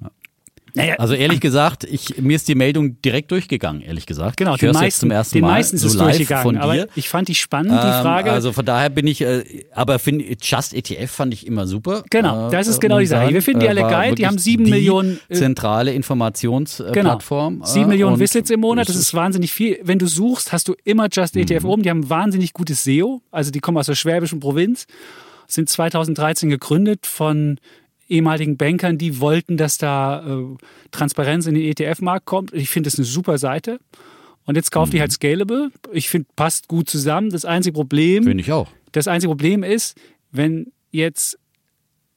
Naja, 0.75 0.95
also 0.95 1.13
ehrlich 1.13 1.39
gesagt, 1.39 1.83
ich, 1.85 2.17
mir 2.21 2.35
ist 2.35 2.47
die 2.47 2.55
Meldung 2.55 3.01
direkt 3.01 3.31
durchgegangen, 3.31 3.81
ehrlich 3.81 4.05
gesagt. 4.05 4.37
Genau, 4.37 4.55
ich 4.55 4.59
den 4.59 4.73
meisten, 4.73 4.99
zum 4.99 5.11
ersten 5.11 5.37
den 5.37 5.41
Mal 5.41 5.51
meisten 5.51 5.77
ist 5.77 5.81
so 5.83 5.87
es 5.87 5.97
durchgegangen. 5.97 6.57
Aber 6.57 6.85
ich 6.95 7.09
fand 7.09 7.27
die 7.27 7.35
spannend, 7.35 7.71
die 7.71 7.87
ähm, 7.87 8.01
Frage. 8.01 8.31
Also 8.31 8.51
von 8.51 8.65
daher 8.65 8.89
bin 8.89 9.07
ich, 9.07 9.21
äh, 9.21 9.65
aber 9.73 9.99
find, 9.99 10.23
Just 10.43 10.73
ETF 10.73 11.09
fand 11.09 11.33
ich 11.33 11.47
immer 11.47 11.65
super. 11.67 12.03
Genau, 12.09 12.47
äh, 12.47 12.51
das 12.51 12.67
ist 12.67 12.81
genau 12.81 12.99
die 12.99 13.05
Sache. 13.05 13.33
Wir 13.33 13.41
finden 13.41 13.61
die 13.61 13.69
alle 13.69 13.81
geil. 13.81 14.15
Die 14.15 14.27
haben 14.27 14.37
sieben 14.37 14.63
Millionen. 14.63 15.19
Äh, 15.29 15.35
zentrale 15.35 15.93
Informationsplattform. 15.93 17.53
Genau. 17.55 17.65
Sieben 17.65 17.89
Millionen 17.89 18.19
Visits 18.19 18.49
im 18.49 18.59
Monat, 18.59 18.89
das 18.89 18.95
ist 18.95 19.13
wahnsinnig 19.13 19.53
viel. 19.53 19.79
Wenn 19.83 19.99
du 19.99 20.07
suchst, 20.07 20.51
hast 20.51 20.67
du 20.67 20.75
immer 20.83 21.07
Just 21.11 21.35
ETF 21.35 21.63
mhm. 21.63 21.69
oben. 21.69 21.83
Die 21.83 21.89
haben 21.89 22.09
wahnsinnig 22.09 22.53
gutes 22.53 22.83
SEO. 22.83 23.21
Also 23.31 23.51
die 23.51 23.59
kommen 23.59 23.77
aus 23.77 23.85
der 23.85 23.95
schwäbischen 23.95 24.39
Provinz 24.39 24.87
sind 25.47 25.69
2013 25.69 26.49
gegründet 26.49 27.05
von 27.05 27.59
ehemaligen 28.07 28.57
Bankern, 28.57 28.97
die 28.97 29.19
wollten, 29.19 29.57
dass 29.57 29.77
da 29.77 30.25
äh, 30.25 30.55
Transparenz 30.91 31.47
in 31.47 31.55
den 31.55 31.63
ETF-Markt 31.63 32.25
kommt. 32.25 32.53
Ich 32.53 32.69
finde 32.69 32.89
das 32.89 32.99
eine 32.99 33.05
super 33.05 33.37
Seite. 33.37 33.79
Und 34.45 34.55
jetzt 34.55 34.71
kauft 34.71 34.91
mhm. 34.91 34.97
die 34.97 35.01
halt 35.01 35.11
Scalable. 35.11 35.71
Ich 35.91 36.09
finde, 36.09 36.27
passt 36.35 36.67
gut 36.67 36.89
zusammen. 36.89 37.31
Das 37.31 37.45
einzige 37.45 37.73
Problem. 37.73 38.23
Finde 38.23 38.41
ich 38.41 38.51
auch. 38.51 38.67
Das 38.91 39.07
einzige 39.07 39.29
Problem 39.29 39.63
ist, 39.63 39.97
wenn 40.31 40.71
jetzt, 40.91 41.37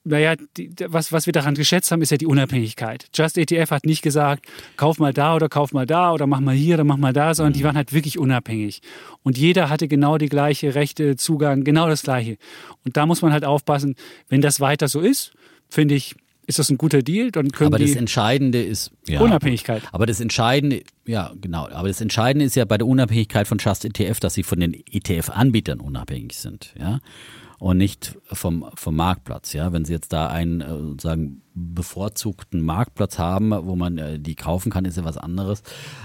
naja, 0.04 0.34
die, 0.56 0.70
was, 0.86 1.10
was 1.10 1.26
wir 1.26 1.32
daran 1.32 1.54
geschätzt 1.54 1.90
haben, 1.90 2.02
ist 2.02 2.10
ja 2.10 2.18
die 2.18 2.26
Unabhängigkeit. 2.26 3.08
Just 3.14 3.38
ETF 3.38 3.70
hat 3.70 3.86
nicht 3.86 4.02
gesagt, 4.02 4.46
kauf 4.76 4.98
mal 4.98 5.12
da 5.12 5.34
oder 5.34 5.48
kauf 5.48 5.72
mal 5.72 5.86
da 5.86 6.12
oder 6.12 6.26
mach 6.26 6.40
mal 6.40 6.54
hier 6.54 6.74
oder 6.74 6.84
mach 6.84 6.98
mal 6.98 7.12
da, 7.14 7.34
sondern 7.34 7.52
mhm. 7.52 7.56
die 7.56 7.64
waren 7.64 7.76
halt 7.76 7.92
wirklich 7.92 8.18
unabhängig. 8.18 8.82
Und 9.22 9.38
jeder 9.38 9.70
hatte 9.70 9.88
genau 9.88 10.18
die 10.18 10.28
gleiche 10.28 10.74
Rechte, 10.74 11.16
Zugang, 11.16 11.64
genau 11.64 11.88
das 11.88 12.02
gleiche. 12.02 12.36
Und 12.84 12.96
da 12.96 13.06
muss 13.06 13.22
man 13.22 13.32
halt 13.32 13.44
aufpassen, 13.44 13.96
wenn 14.28 14.42
das 14.42 14.60
weiter 14.60 14.86
so 14.86 15.00
ist, 15.00 15.32
finde 15.68 15.94
ich, 15.94 16.14
ist 16.46 16.58
das 16.58 16.70
ein 16.70 16.78
guter 16.78 17.02
Deal? 17.02 17.30
Dann 17.30 17.52
können 17.52 17.68
aber 17.68 17.78
das 17.78 17.94
Entscheidende 17.94 18.62
ist 18.62 18.90
ja, 19.06 19.20
Unabhängigkeit. 19.20 19.82
Aber 19.92 20.06
das 20.06 20.18
Entscheidende, 20.18 20.82
ja 21.06 21.32
genau, 21.40 21.68
aber 21.68 21.88
das 21.88 22.00
Entscheidende 22.00 22.46
ist 22.46 22.56
ja 22.56 22.64
bei 22.64 22.78
der 22.78 22.86
Unabhängigkeit 22.86 23.46
von 23.46 23.58
Just 23.58 23.84
ETF, 23.84 24.18
dass 24.20 24.34
sie 24.34 24.42
von 24.42 24.58
den 24.58 24.72
ETF-Anbietern 24.90 25.80
unabhängig 25.80 26.36
sind, 26.38 26.74
ja. 26.78 27.00
Und 27.58 27.78
nicht 27.78 28.16
vom, 28.32 28.66
vom 28.74 28.96
Marktplatz. 28.96 29.52
Ja, 29.52 29.72
wenn 29.72 29.84
Sie 29.84 29.92
jetzt 29.92 30.12
da 30.12 30.28
einen 30.28 30.60
äh, 30.60 30.68
sozusagen 30.68 31.42
bevorzugten 31.54 32.60
Marktplatz 32.62 33.18
haben, 33.18 33.50
wo 33.50 33.74
man 33.74 33.98
äh, 33.98 34.18
die 34.20 34.36
kaufen 34.36 34.70
kann, 34.70 34.84
ist 34.84 34.96
ja 34.96 35.04
was 35.04 35.18
anderes 35.18 35.62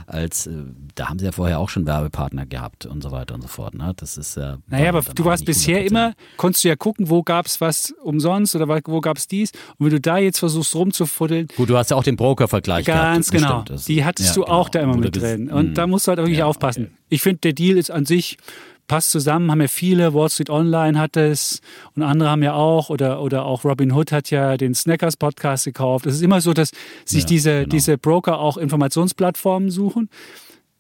als 0.07 0.47
äh, 0.47 0.51
da 0.95 1.09
haben 1.09 1.19
Sie 1.19 1.25
ja 1.25 1.31
vorher 1.31 1.59
auch 1.59 1.69
schon 1.69 1.85
Werbepartner 1.85 2.45
gehabt 2.45 2.85
und 2.85 3.01
so 3.01 3.11
weiter 3.11 3.35
und 3.35 3.41
so 3.41 3.47
fort. 3.47 3.73
Ne? 3.73 3.93
Das 3.97 4.17
ist 4.17 4.35
ja. 4.35 4.57
Naja, 4.67 4.89
aber 4.89 5.01
du 5.01 5.25
warst 5.25 5.45
bisher 5.45 5.85
immer, 5.85 6.13
konntest 6.37 6.63
du 6.63 6.69
ja 6.69 6.75
gucken, 6.75 7.09
wo 7.09 7.23
gab 7.23 7.45
es 7.45 7.61
was 7.61 7.93
umsonst 8.03 8.55
oder 8.55 8.67
wo 8.85 9.01
gab 9.01 9.17
es 9.17 9.27
dies. 9.27 9.51
Und 9.77 9.85
wenn 9.85 9.91
du 9.91 10.01
da 10.01 10.17
jetzt 10.17 10.39
versuchst 10.39 10.75
rumzufuddeln. 10.75 11.47
Gut, 11.55 11.69
du 11.69 11.77
hast 11.77 11.91
ja 11.91 11.97
auch 11.97 12.03
den 12.03 12.15
Broker-Vergleich 12.15 12.85
Ganz 12.85 13.31
gehabt, 13.31 13.69
genau. 13.69 13.81
Die 13.87 14.05
hattest 14.05 14.29
ja, 14.29 14.35
du 14.35 14.45
auch 14.45 14.71
genau. 14.71 14.85
da 14.85 14.91
immer 14.91 15.01
mit 15.01 15.15
drin. 15.15 15.49
Und 15.49 15.75
da 15.75 15.87
musst 15.87 16.07
du 16.07 16.09
halt 16.09 16.19
wirklich 16.19 16.39
ja, 16.39 16.45
aufpassen. 16.45 16.85
Okay. 16.85 16.93
Ich 17.09 17.21
finde, 17.21 17.39
der 17.39 17.53
Deal 17.53 17.77
ist 17.77 17.91
an 17.91 18.05
sich 18.05 18.37
passt 18.93 19.09
zusammen, 19.09 19.49
haben 19.49 19.59
ja 19.59 19.67
viele, 19.67 20.13
Wall 20.13 20.29
Street 20.29 20.51
Online 20.51 20.99
hat 20.99 21.17
es 21.17 21.61
und 21.95 22.03
andere 22.03 22.29
haben 22.29 22.43
ja 22.43 22.53
auch 22.53 22.91
oder, 22.91 23.23
oder 23.23 23.43
auch 23.43 23.65
Robin 23.65 23.91
Hood 23.91 24.11
hat 24.11 24.29
ja 24.29 24.55
den 24.55 24.75
Snackers 24.75 25.17
Podcast 25.17 25.65
gekauft. 25.65 26.05
Es 26.05 26.13
ist 26.13 26.21
immer 26.21 26.41
so, 26.41 26.53
dass 26.53 26.69
sich 27.03 27.23
ja, 27.23 27.27
diese, 27.27 27.59
genau. 27.61 27.69
diese 27.69 27.97
Broker 27.97 28.37
auch 28.37 28.55
Informationsplattformen 28.55 29.71
suchen. 29.71 30.11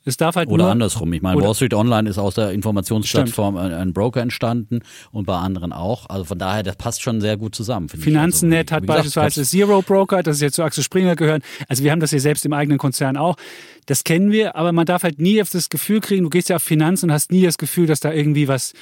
Es 0.05 0.17
darf 0.17 0.35
halt 0.35 0.49
oder 0.49 0.67
andersrum. 0.67 1.13
Ich 1.13 1.21
meine, 1.21 1.41
Wall 1.41 1.55
Street 1.55 1.73
Online 1.73 2.09
ist 2.09 2.17
aus 2.17 2.35
der 2.35 2.51
Informationsplattform 2.51 3.55
ein, 3.55 3.73
ein, 3.73 3.93
Broker 3.93 4.21
entstanden 4.21 4.79
und 5.11 5.25
bei 5.25 5.37
anderen 5.37 5.71
auch. 5.71 6.09
Also 6.09 6.25
von 6.25 6.37
daher, 6.37 6.61
das 6.63 6.75
passt 6.75 7.01
schon 7.01 7.21
sehr 7.21 7.37
gut 7.37 7.55
zusammen. 7.55 7.87
Finanzennet 7.87 8.71
also, 8.71 8.75
hat 8.75 8.81
gesagt, 8.81 8.97
beispielsweise 8.97 9.43
Zero 9.43 9.81
Broker, 9.81 10.21
das 10.21 10.37
ist 10.37 10.41
jetzt 10.41 10.55
zu 10.55 10.63
Axel 10.63 10.83
Springer 10.83 11.15
gehören. 11.15 11.41
Also 11.69 11.83
wir 11.83 11.91
haben 11.91 12.01
das 12.01 12.09
hier 12.09 12.19
selbst 12.19 12.45
im 12.45 12.51
eigenen 12.51 12.77
Konzern 12.77 13.15
auch. 13.15 13.37
Das 13.85 14.03
kennen 14.03 14.31
wir, 14.31 14.55
aber 14.57 14.73
man 14.73 14.85
darf 14.85 15.03
halt 15.03 15.19
nie 15.19 15.41
auf 15.41 15.49
das 15.49 15.69
Gefühl 15.69 16.01
kriegen, 16.01 16.23
du 16.23 16.29
gehst 16.29 16.49
ja 16.49 16.57
auf 16.57 16.63
Finanzen 16.63 17.09
und 17.09 17.13
hast 17.13 17.31
nie 17.31 17.43
das 17.43 17.57
Gefühl, 17.57 17.87
dass 17.87 17.99
da 17.99 18.11
irgendwie 18.11 18.47
was 18.47 18.73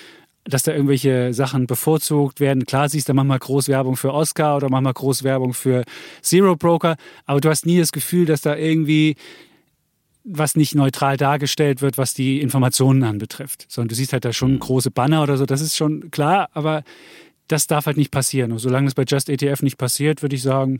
dass 0.44 0.64
da 0.64 0.72
irgendwelche 0.72 1.36
Sachen 1.36 1.68
bevorzugt 1.68 2.40
werden. 2.40 2.66
Klar 2.66 2.90
siehst 2.90 3.08
du 3.08 3.14
manchmal 3.14 3.38
Großwerbung 3.38 3.96
für 3.96 4.12
Oscar 4.12 4.58
oder 4.58 4.70
manchmal 4.70 4.94
Großwerbung 4.94 5.54
für 5.54 5.84
Zero 6.24 6.56
Broker, 6.56 6.96
aber 7.28 7.42
du 7.42 7.50
hast 7.50 7.68
nie 7.68 7.78
das 7.78 7.92
Gefühl, 7.92 8.26
dass 8.26 8.42
da 8.42 8.56
irgendwie 8.56 9.18
was 10.24 10.56
nicht 10.56 10.76
neutral 10.76 11.18
dargestellt 11.18 11.82
wird, 11.82 11.98
was 11.98 12.14
die 12.14 12.42
Informationen 12.42 13.04
anbetrifft. 13.04 13.66
Sondern 13.70 13.90
du 13.90 13.96
siehst 13.96 14.14
halt 14.14 14.26
da 14.26 14.34
schon 14.34 14.54
mhm. 14.54 14.60
große 14.60 14.92
Banner 14.92 15.24
oder 15.24 15.38
so, 15.38 15.46
das 15.46 15.62
ist 15.62 15.76
schon 15.76 16.12
klar, 16.12 16.50
aber 16.54 16.84
das 17.48 17.68
darf 17.68 17.86
halt 17.86 17.98
nicht 17.98 18.12
passieren. 18.12 18.52
Und 18.52 18.60
solange 18.60 18.88
es 18.88 18.94
bei 18.94 19.04
Just 19.04 19.30
ETF 19.30 19.62
nicht 19.62 19.78
passiert, 19.78 20.22
würde 20.22 20.36
ich 20.36 20.42
sagen, 20.42 20.80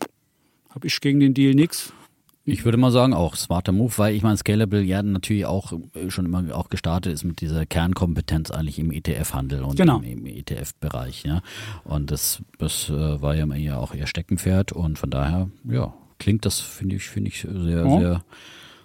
habe 0.70 0.88
ich 0.88 1.00
gegen 1.02 1.20
den 1.20 1.34
Deal 1.34 1.54
nichts. 1.54 1.94
Ich 2.44 2.66
würde 2.66 2.78
mal 2.78 2.92
sagen, 2.92 3.14
auch 3.14 3.36
smarter 3.36 3.72
Move, 3.72 3.94
weil 3.98 4.16
ich 4.16 4.24
meine, 4.24 4.36
Scalable 4.36 4.82
ja 4.82 5.04
natürlich 5.04 5.46
auch 5.46 5.74
äh, 5.94 6.10
schon 6.10 6.26
immer 6.26 6.56
auch 6.56 6.70
gestartet 6.70 7.14
ist 7.14 7.24
mit 7.24 7.40
dieser 7.40 7.68
Kernkompetenz 7.68 8.50
eigentlich 8.50 8.80
im 8.80 8.92
ETF-Handel 8.92 9.62
und 9.62 9.76
genau. 9.76 10.00
im, 10.00 10.26
im 10.26 10.26
ETF-Bereich, 10.26 11.24
ja. 11.24 11.44
Und 11.84 12.10
das, 12.10 12.42
das 12.58 12.90
äh, 12.90 13.22
war 13.22 13.36
ja 13.36 13.78
auch 13.78 13.94
ihr 13.94 14.08
Steckenpferd 14.08 14.72
und 14.72 14.98
von 14.98 15.12
daher, 15.12 15.52
ja, 15.66 15.94
klingt 16.18 16.46
das, 16.46 16.60
finde 16.60 16.96
ich, 16.96 17.04
finde 17.04 17.30
ich 17.30 17.42
sehr, 17.42 17.86
oh. 17.86 18.00
sehr 18.00 18.24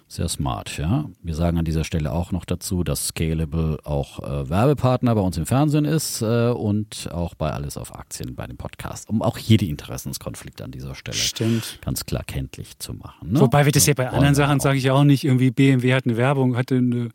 sehr 0.09 0.29
smart, 0.29 0.77
ja. 0.77 1.05
Wir 1.21 1.35
sagen 1.35 1.57
an 1.57 1.65
dieser 1.65 1.83
Stelle 1.83 2.13
auch 2.13 2.31
noch 2.31 2.45
dazu, 2.45 2.85
dass 2.85 3.07
Scalable 3.07 3.77
auch 3.83 4.19
äh, 4.19 4.49
Werbepartner 4.49 5.13
bei 5.13 5.21
uns 5.21 5.37
im 5.37 5.45
Fernsehen 5.45 5.83
ist 5.83 6.21
äh, 6.21 6.49
und 6.49 7.09
auch 7.11 7.35
bei 7.35 7.51
Alles 7.51 7.75
auf 7.75 7.93
Aktien 7.93 8.33
bei 8.33 8.47
dem 8.47 8.55
Podcast, 8.55 9.09
um 9.09 9.21
auch 9.21 9.37
hier 9.37 9.57
die 9.57 9.69
Interessenskonflikte 9.69 10.63
an 10.63 10.71
dieser 10.71 10.95
Stelle 10.95 11.17
Stimmt. 11.17 11.79
ganz 11.83 12.05
klar 12.05 12.23
kenntlich 12.25 12.79
zu 12.79 12.93
machen. 12.93 13.33
Ne? 13.33 13.41
Wobei 13.41 13.65
wir 13.65 13.73
das 13.73 13.85
ja 13.85 13.95
bei 13.95 14.09
anderen 14.09 14.33
Sachen, 14.33 14.61
sage 14.61 14.77
ich 14.77 14.89
auch 14.91 15.03
nicht, 15.03 15.25
irgendwie 15.25 15.51
BMW 15.51 15.93
hat 15.93 16.05
eine 16.05 16.15
Werbung, 16.15 16.55
hat, 16.55 16.71
eine, 16.71 17.09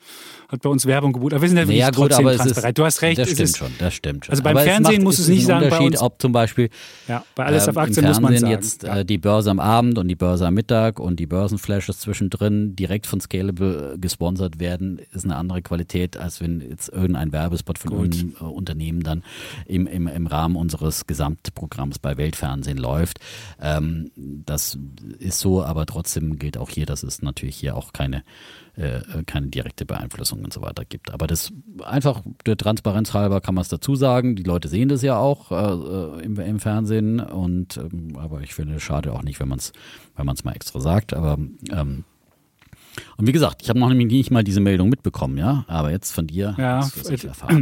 hat 0.48 0.60
bei 0.60 0.68
uns 0.68 0.84
Werbung 0.84 1.14
gebucht. 1.14 1.32
Aber 1.32 1.40
wir 1.40 1.48
sind 1.48 1.56
ja 1.56 1.64
naja, 1.64 1.90
gut, 1.90 2.10
trotzdem 2.10 2.26
transparent. 2.26 2.68
Ist, 2.68 2.78
du 2.78 2.84
hast 2.84 3.00
recht. 3.00 3.18
Das 3.18 3.30
stimmt 3.30 3.56
schon, 3.56 3.72
das 3.78 3.94
stimmt 3.94 4.26
schon. 4.26 4.32
Also 4.32 4.42
beim 4.42 4.56
aber 4.56 4.66
Fernsehen 4.66 5.02
muss 5.02 5.18
es 5.18 5.28
nicht 5.28 5.46
sagen, 5.46 5.70
bei 5.70 5.80
uns, 5.80 5.98
ob 5.98 6.20
zum 6.20 6.32
Beispiel 6.32 6.68
ja, 7.08 7.24
bei 7.34 7.46
Alles 7.46 7.68
auf 7.68 7.76
ähm, 7.76 7.82
Aktien 7.82 8.06
muss 8.06 8.20
man 8.20 8.36
sagen. 8.36 8.52
jetzt 8.52 8.84
äh, 8.84 9.02
die 9.06 9.16
Börse 9.16 9.50
am 9.50 9.60
Abend 9.60 9.96
und 9.96 10.08
die 10.08 10.14
Börse 10.14 10.46
am 10.46 10.52
Mittag 10.52 11.00
und 11.00 11.18
die 11.18 11.26
Börsenflashes 11.26 12.00
zwischendrin 12.00 12.76
direkt 12.82 13.06
von 13.06 13.20
Scalable 13.20 13.96
gesponsert 14.00 14.58
werden, 14.58 15.00
ist 15.12 15.24
eine 15.24 15.36
andere 15.36 15.62
Qualität, 15.62 16.16
als 16.16 16.40
wenn 16.40 16.60
jetzt 16.60 16.88
irgendein 16.88 17.30
Werbespot 17.30 17.78
von 17.78 17.92
Gut. 17.92 18.16
irgendeinem 18.16 18.34
äh, 18.40 18.52
Unternehmen 18.52 19.04
dann 19.04 19.22
im, 19.66 19.86
im, 19.86 20.08
im 20.08 20.26
Rahmen 20.26 20.56
unseres 20.56 21.06
Gesamtprogramms 21.06 22.00
bei 22.00 22.16
Weltfernsehen 22.16 22.78
läuft. 22.78 23.20
Ähm, 23.60 24.10
das 24.16 24.76
ist 25.20 25.38
so, 25.38 25.62
aber 25.62 25.86
trotzdem 25.86 26.40
gilt 26.40 26.58
auch 26.58 26.70
hier, 26.70 26.84
dass 26.84 27.04
es 27.04 27.22
natürlich 27.22 27.54
hier 27.54 27.76
auch 27.76 27.92
keine 27.92 28.24
äh, 28.74 29.00
keine 29.26 29.48
direkte 29.48 29.84
Beeinflussung 29.84 30.42
und 30.42 30.52
so 30.52 30.62
weiter 30.62 30.84
gibt. 30.84 31.12
Aber 31.12 31.26
das 31.26 31.52
einfach 31.84 32.22
der 32.46 32.56
Transparenz 32.56 33.14
halber 33.14 33.40
kann 33.40 33.54
man 33.54 33.62
es 33.62 33.68
dazu 33.68 33.94
sagen. 33.94 34.34
Die 34.34 34.42
Leute 34.42 34.68
sehen 34.68 34.88
das 34.88 35.02
ja 35.02 35.18
auch 35.18 35.52
äh, 35.52 35.54
äh 35.54 36.24
im, 36.24 36.40
im, 36.40 36.58
Fernsehen 36.58 37.20
und 37.20 37.76
ähm, 37.76 38.16
aber 38.16 38.40
ich 38.40 38.54
finde 38.54 38.76
es 38.76 38.82
schade 38.82 39.12
auch 39.12 39.22
nicht, 39.22 39.38
wenn 39.38 39.48
man 39.48 39.58
es 39.58 39.72
wenn 40.16 40.26
man 40.26 40.34
es 40.34 40.42
mal 40.42 40.52
extra 40.52 40.80
sagt. 40.80 41.14
Aber 41.14 41.38
ähm, 41.70 42.04
und 43.16 43.26
wie 43.26 43.32
gesagt, 43.32 43.62
ich 43.62 43.68
habe 43.68 43.78
noch 43.78 43.92
nicht 43.92 44.30
mal 44.30 44.44
diese 44.44 44.60
Meldung 44.60 44.88
mitbekommen, 44.88 45.38
ja, 45.38 45.64
aber 45.68 45.90
jetzt 45.90 46.12
von 46.12 46.26
dir. 46.26 46.54
Ja, 46.58 46.80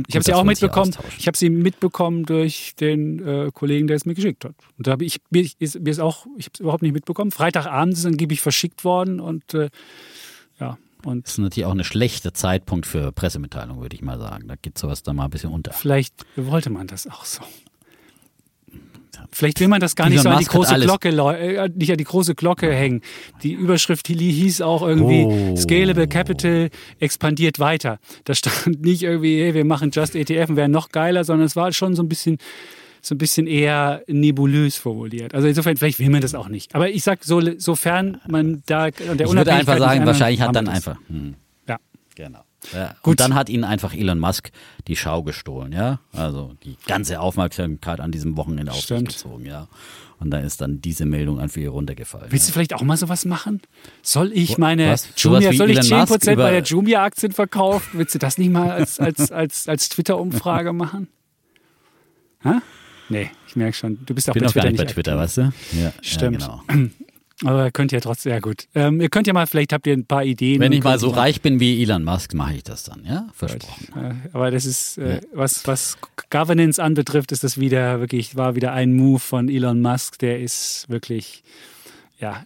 ich, 0.09 0.15
habe 0.15 0.25
sie 0.25 0.35
auch 0.35 0.45
mitbekommen. 0.45 0.95
Ich 1.19 1.27
habe 1.27 1.37
sie 1.37 1.51
mitbekommen 1.51 2.25
durch 2.25 2.75
den 2.79 3.27
äh, 3.27 3.51
Kollegen, 3.53 3.87
der 3.87 3.97
es 3.97 4.07
mir 4.07 4.15
geschickt 4.15 4.45
hat. 4.45 4.55
Und 4.79 4.87
da 4.87 4.93
habe 4.93 5.05
ich 5.05 5.21
mir 5.31 5.47
ist, 5.59 5.81
mir 5.81 5.91
ist 5.91 6.01
auch, 6.01 6.27
ich 6.37 6.47
habe 6.47 6.53
es 6.55 6.61
überhaupt 6.61 6.83
nicht 6.83 6.93
mitbekommen. 6.93 7.31
Freitagabend 7.31 7.95
ist 7.95 8.07
angeblich 8.07 8.41
verschickt 8.41 8.85
worden 8.85 9.21
und 9.21 9.55
äh, 9.55 9.71
ja. 10.59 10.79
Und 11.05 11.27
das 11.27 11.33
ist 11.33 11.39
natürlich 11.39 11.65
auch 11.65 11.75
ein 11.75 11.85
schlechter 11.85 12.35
Zeitpunkt 12.35 12.87
für 12.87 13.11
Pressemitteilung, 13.13 13.81
würde 13.81 13.97
ich 13.97 14.03
mal 14.03 14.19
sagen. 14.19 14.49
Da 14.49 14.57
geht 14.57 14.77
sowas 14.77 15.03
da 15.03 15.13
mal 15.13 15.25
ein 15.25 15.31
bisschen 15.31 15.51
unter. 15.51 15.73
Vielleicht 15.73 16.15
wollte 16.37 16.69
man 16.71 16.87
das 16.87 17.07
auch 17.07 17.25
so. 17.25 17.43
Vielleicht 19.33 19.61
will 19.61 19.69
man 19.69 19.81
das 19.81 19.97
gar 19.97 20.09
nicht 20.09 20.23
so 20.23 20.29
an 20.29 20.39
die 20.39 20.45
große 20.45 20.79
Glocke, 20.81 21.09
äh, 21.09 21.69
nicht 21.75 21.91
an 21.91 21.99
die 21.99 22.05
große 22.05 22.35
Glocke 22.35 22.73
hängen. 22.73 23.03
Die 23.43 23.53
Überschrift 23.53 24.09
hieß 24.09 24.61
auch 24.61 24.83
irgendwie 24.83 25.25
oh. 25.25 25.57
Scalable 25.57 26.09
Capital 26.09 26.71
expandiert 26.99 27.59
weiter. 27.59 27.99
Da 28.25 28.35
stand 28.35 28.81
nicht 28.81 29.03
irgendwie, 29.03 29.41
hey, 29.41 29.55
wir 29.55 29.65
machen 29.65 29.91
Just 29.93 30.15
ETF 30.15 30.51
und 30.51 30.57
wären 30.57 30.71
noch 30.71 30.91
geiler, 30.91 31.25
sondern 31.25 31.47
es 31.47 31.57
war 31.57 31.73
schon 31.73 31.95
so 31.95 32.03
ein 32.03 32.09
bisschen 32.09 32.39
so 33.03 33.15
ein 33.15 33.19
bisschen 33.19 33.47
eher 33.47 34.03
nebulös 34.09 34.77
formuliert. 34.77 35.35
Also 35.35 35.49
insofern, 35.49 35.77
vielleicht 35.79 35.99
will 35.99 36.11
man 36.11 36.21
das 36.21 36.35
auch 36.35 36.49
nicht. 36.49 36.75
Aber 36.75 36.91
ich 36.91 37.03
sag, 37.03 37.25
so, 37.25 37.41
sofern 37.57 38.21
man 38.29 38.63
da 38.67 38.91
der 38.91 39.27
Ich 39.27 39.33
würde 39.33 39.53
einfach 39.53 39.79
sagen, 39.79 40.05
wahrscheinlich 40.05 40.43
hat 40.43 40.55
dann 40.55 40.69
einfach. 40.69 40.99
Hm. 41.09 41.35
Ja. 41.67 41.79
Genau. 42.15 42.41
Ja, 42.73 42.95
Gut. 43.03 43.13
Und 43.13 43.21
dann 43.21 43.35
hat 43.35 43.49
ihnen 43.49 43.65
einfach 43.65 43.95
Elon 43.95 44.19
Musk 44.19 44.51
die 44.87 44.97
Schau 44.97 45.23
gestohlen, 45.23 45.73
ja. 45.73 46.01
Also 46.13 46.55
die 46.65 46.77
ganze 46.87 47.21
Aufmerksamkeit 47.21 48.01
an 48.01 48.13
diesem 48.13 48.37
Wochenende 48.37 48.73
auf 48.73 48.81
sich 48.81 49.05
gezogen, 49.05 49.47
ja. 49.47 49.69
Und 50.19 50.31
da 50.31 50.39
ist 50.39 50.61
dann 50.61 50.83
diese 50.83 51.07
Meldung 51.07 51.41
einfach 51.41 51.57
hier 51.57 51.71
runtergefallen. 51.71 52.27
Willst 52.31 52.47
ja. 52.47 52.51
du 52.51 52.53
vielleicht 52.53 52.75
auch 52.75 52.83
mal 52.83 52.99
sowas 52.99 53.25
machen? 53.25 53.63
Soll 54.03 54.33
ich 54.35 54.59
meine 54.59 54.91
Was? 54.91 55.09
Jumia, 55.17 55.53
soll 55.55 55.71
ich 55.71 55.79
10% 55.79 56.37
bei 56.37 56.51
der 56.51 56.63
Jumia-Aktien 56.63 57.33
verkaufen? 57.33 57.99
Willst 57.99 58.15
du 58.15 58.19
das 58.19 58.37
nicht 58.37 58.51
mal 58.51 58.71
als, 58.71 59.01
als, 59.01 59.33
als, 59.33 59.67
als 59.67 59.89
Twitter-Umfrage 59.89 60.75
machen? 60.75 61.09
Ha? 62.45 62.61
Nee, 63.09 63.31
ich 63.47 63.57
merke 63.57 63.75
schon. 63.75 63.99
Du 64.05 64.15
bist 64.15 64.29
auch 64.31 64.37
ich 64.37 64.41
bin 64.41 64.47
bei 64.47 64.53
Twitter 64.53 64.65
gar 64.65 64.71
nicht 64.71 64.87
bei 64.87 64.93
Twitter, 64.93 65.17
weißt 65.17 65.37
du? 65.39 65.53
Ja, 65.73 65.93
Stimmt. 66.03 66.43
Ja, 66.43 66.63
genau. 66.69 66.91
Aber 67.45 67.65
ihr 67.65 67.71
könnt 67.71 67.93
ja 67.93 68.01
trotzdem, 68.01 68.33
ja 68.33 68.41
gut. 68.41 68.67
Ähm, 68.75 69.01
ihr 69.01 69.09
könnt 69.09 69.27
ja 69.27 69.33
mal, 69.33 69.47
vielleicht 69.47 69.73
habt 69.73 69.87
ihr 69.87 69.95
ein 69.95 70.05
paar 70.05 70.25
Ideen. 70.25 70.61
Wenn 70.61 70.73
ich 70.73 70.85
mal 70.85 70.99
so 70.99 71.09
reich 71.09 71.41
bin 71.41 71.59
wie 71.59 71.83
Elon 71.83 72.05
Musk, 72.05 72.35
mache 72.35 72.55
ich 72.55 72.65
das 72.65 72.85
dann, 72.85 73.05
ja? 73.05 73.29
Versprochen. 73.33 73.89
Äh, 73.97 74.15
aber 74.33 74.51
das 74.51 74.67
ist, 74.67 74.99
äh, 74.99 75.17
ja. 75.17 75.21
was, 75.33 75.67
was 75.67 75.97
Governance 76.29 76.83
anbetrifft, 76.83 77.33
ist 77.33 77.43
das 77.43 77.59
wieder 77.59 78.01
wirklich, 78.01 78.37
war 78.37 78.57
wieder 78.57 78.73
ein 78.73 78.93
Move 78.93 79.21
von 79.21 79.49
Elon 79.49 79.81
Musk, 79.81 80.19
der 80.19 80.41
ist 80.41 80.87
wirklich, 80.89 81.43
ja, 82.19 82.45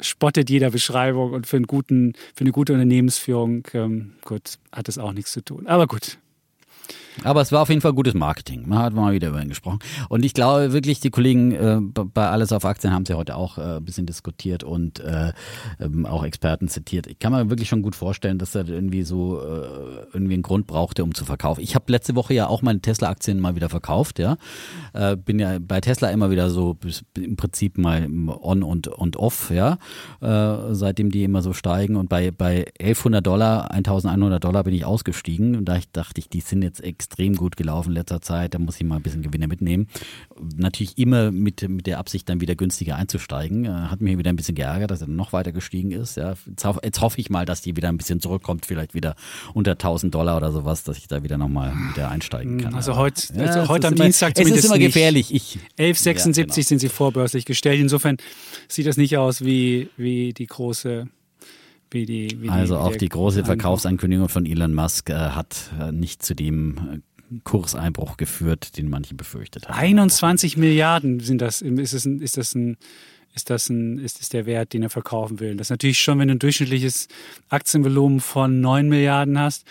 spottet 0.00 0.48
jeder 0.48 0.70
Beschreibung 0.70 1.32
und 1.32 1.46
für, 1.46 1.56
einen 1.56 1.66
guten, 1.66 2.14
für 2.34 2.42
eine 2.42 2.52
gute 2.52 2.72
Unternehmensführung, 2.72 3.66
ähm, 3.74 4.12
gut, 4.24 4.58
hat 4.72 4.88
das 4.88 4.96
auch 4.96 5.12
nichts 5.12 5.32
zu 5.32 5.44
tun. 5.44 5.66
Aber 5.66 5.86
gut, 5.86 6.18
aber 7.24 7.40
es 7.42 7.52
war 7.52 7.62
auf 7.62 7.68
jeden 7.68 7.80
Fall 7.80 7.92
gutes 7.92 8.14
Marketing. 8.14 8.64
Man 8.66 8.78
hat 8.78 8.94
mal 8.94 9.12
wieder 9.12 9.28
über 9.28 9.42
ihn 9.42 9.48
gesprochen. 9.48 9.78
Und 10.08 10.24
ich 10.24 10.34
glaube 10.34 10.72
wirklich, 10.72 11.00
die 11.00 11.10
Kollegen 11.10 11.52
äh, 11.52 11.78
bei 11.80 12.28
Alles 12.28 12.52
auf 12.52 12.64
Aktien 12.64 12.92
haben 12.92 13.04
sie 13.04 13.14
heute 13.14 13.36
auch 13.36 13.58
äh, 13.58 13.76
ein 13.76 13.84
bisschen 13.84 14.06
diskutiert 14.06 14.64
und 14.64 15.00
äh, 15.00 15.32
ähm, 15.78 16.06
auch 16.06 16.24
Experten 16.24 16.68
zitiert. 16.68 17.06
Ich 17.06 17.18
kann 17.18 17.32
mir 17.32 17.50
wirklich 17.50 17.68
schon 17.68 17.82
gut 17.82 17.94
vorstellen, 17.94 18.38
dass 18.38 18.54
er 18.54 18.68
irgendwie 18.68 19.02
so 19.02 19.40
äh, 19.40 20.06
irgendwie 20.12 20.34
einen 20.34 20.42
Grund 20.42 20.66
brauchte, 20.66 21.04
um 21.04 21.14
zu 21.14 21.24
verkaufen. 21.24 21.60
Ich 21.60 21.74
habe 21.74 21.92
letzte 21.92 22.14
Woche 22.14 22.34
ja 22.34 22.46
auch 22.46 22.62
meine 22.62 22.80
Tesla-Aktien 22.80 23.38
mal 23.38 23.54
wieder 23.54 23.68
verkauft, 23.68 24.18
ja. 24.18 24.36
Äh, 24.92 25.16
bin 25.16 25.38
ja 25.38 25.58
bei 25.60 25.80
Tesla 25.80 26.08
immer 26.10 26.30
wieder 26.30 26.50
so 26.50 26.76
im 27.16 27.36
Prinzip 27.36 27.76
mal 27.76 28.06
on 28.40 28.62
und, 28.62 28.88
und 28.88 29.16
off, 29.16 29.50
ja. 29.50 29.78
Äh, 30.20 30.74
seitdem 30.74 31.10
die 31.10 31.24
immer 31.24 31.42
so 31.42 31.52
steigen. 31.52 31.96
Und 31.96 32.08
bei, 32.08 32.30
bei 32.30 32.66
1100 32.80 33.26
Dollar, 33.26 33.70
1100 33.70 34.42
Dollar 34.42 34.64
bin 34.64 34.74
ich 34.74 34.84
ausgestiegen 34.84 35.56
und 35.56 35.66
da 35.66 35.78
dachte 35.92 36.18
ich, 36.18 36.28
die 36.28 36.40
sind 36.40 36.62
jetzt 36.62 36.82
extrem 36.82 37.09
gut 37.36 37.56
gelaufen 37.56 37.90
in 37.90 37.96
letzter 37.96 38.20
Zeit. 38.20 38.54
Da 38.54 38.58
muss 38.58 38.76
ich 38.76 38.86
mal 38.86 38.96
ein 38.96 39.02
bisschen 39.02 39.22
Gewinne 39.22 39.46
mitnehmen. 39.46 39.88
Natürlich 40.56 40.96
immer 40.96 41.30
mit, 41.30 41.68
mit 41.68 41.86
der 41.86 41.98
Absicht, 41.98 42.28
dann 42.28 42.40
wieder 42.40 42.54
günstiger 42.54 42.96
einzusteigen. 42.96 43.66
Äh, 43.66 43.68
hat 43.68 44.00
mich 44.00 44.16
wieder 44.16 44.30
ein 44.30 44.36
bisschen 44.36 44.54
geärgert, 44.54 44.90
dass 44.90 45.02
er 45.02 45.08
noch 45.08 45.32
weiter 45.32 45.52
gestiegen 45.52 45.90
ist. 45.90 46.16
Ja, 46.16 46.34
jetzt, 46.46 46.64
hoffe, 46.64 46.80
jetzt 46.82 47.00
hoffe 47.00 47.20
ich 47.20 47.28
mal, 47.28 47.44
dass 47.44 47.60
die 47.60 47.76
wieder 47.76 47.88
ein 47.88 47.98
bisschen 47.98 48.20
zurückkommt, 48.20 48.66
vielleicht 48.66 48.94
wieder 48.94 49.16
unter 49.52 49.72
1000 49.72 50.14
Dollar 50.14 50.36
oder 50.36 50.52
sowas, 50.52 50.84
dass 50.84 50.96
ich 50.96 51.08
da 51.08 51.22
wieder 51.22 51.36
nochmal 51.36 51.72
wieder 51.92 52.10
einsteigen 52.10 52.58
kann. 52.58 52.74
Also 52.74 52.96
heute, 52.96 53.34
ja, 53.34 53.44
also 53.44 53.68
heute 53.68 53.88
am 53.88 53.94
immer, 53.94 54.04
Dienstag 54.04 54.36
zumindest 54.36 54.64
Es 54.64 54.64
ist 54.64 54.70
immer 54.70 54.78
gefährlich. 54.78 55.34
Ich, 55.34 55.58
11,76 55.78 56.36
ja, 56.38 56.44
genau. 56.44 56.54
sind 56.62 56.78
sie 56.78 56.88
vorbörslich 56.88 57.44
gestellt. 57.44 57.80
Insofern 57.80 58.16
sieht 58.68 58.86
das 58.86 58.96
nicht 58.96 59.18
aus 59.18 59.44
wie, 59.44 59.90
wie 59.96 60.32
die 60.32 60.46
große 60.46 61.08
wie 61.90 62.06
die, 62.06 62.40
wie 62.40 62.48
also 62.48 62.74
die, 62.74 62.80
auch 62.80 62.96
die 62.96 63.08
große 63.08 63.44
Verkaufsankündigung 63.44 64.28
von 64.28 64.46
Elon 64.46 64.74
Musk 64.74 65.10
äh, 65.10 65.14
hat 65.14 65.70
äh, 65.80 65.92
nicht 65.92 66.22
zu 66.22 66.34
dem 66.34 66.76
äh, 66.76 67.38
Kurseinbruch 67.44 68.16
geführt, 68.16 68.76
den 68.76 68.88
manche 68.88 69.14
befürchtet 69.14 69.68
haben. 69.68 69.78
21 69.78 70.56
Milliarden 70.56 71.20
sind 71.20 71.40
das, 71.40 71.62
ist, 71.62 71.92
es 71.92 72.06
ist 72.06 72.36
das 72.36 72.54
ein 72.54 72.76
ist 73.32 73.48
das, 73.50 73.68
ein, 73.68 73.98
ist 73.98 74.20
das 74.20 74.28
der 74.28 74.46
Wert, 74.46 74.72
den 74.72 74.82
er 74.82 74.90
verkaufen 74.90 75.38
will. 75.40 75.56
Das 75.56 75.66
ist 75.66 75.70
natürlich 75.70 75.98
schon, 75.98 76.18
wenn 76.18 76.28
du 76.28 76.34
ein 76.34 76.38
durchschnittliches 76.40 77.08
Aktienvolumen 77.48 78.20
von 78.20 78.60
9 78.60 78.88
Milliarden 78.88 79.38
hast, 79.38 79.64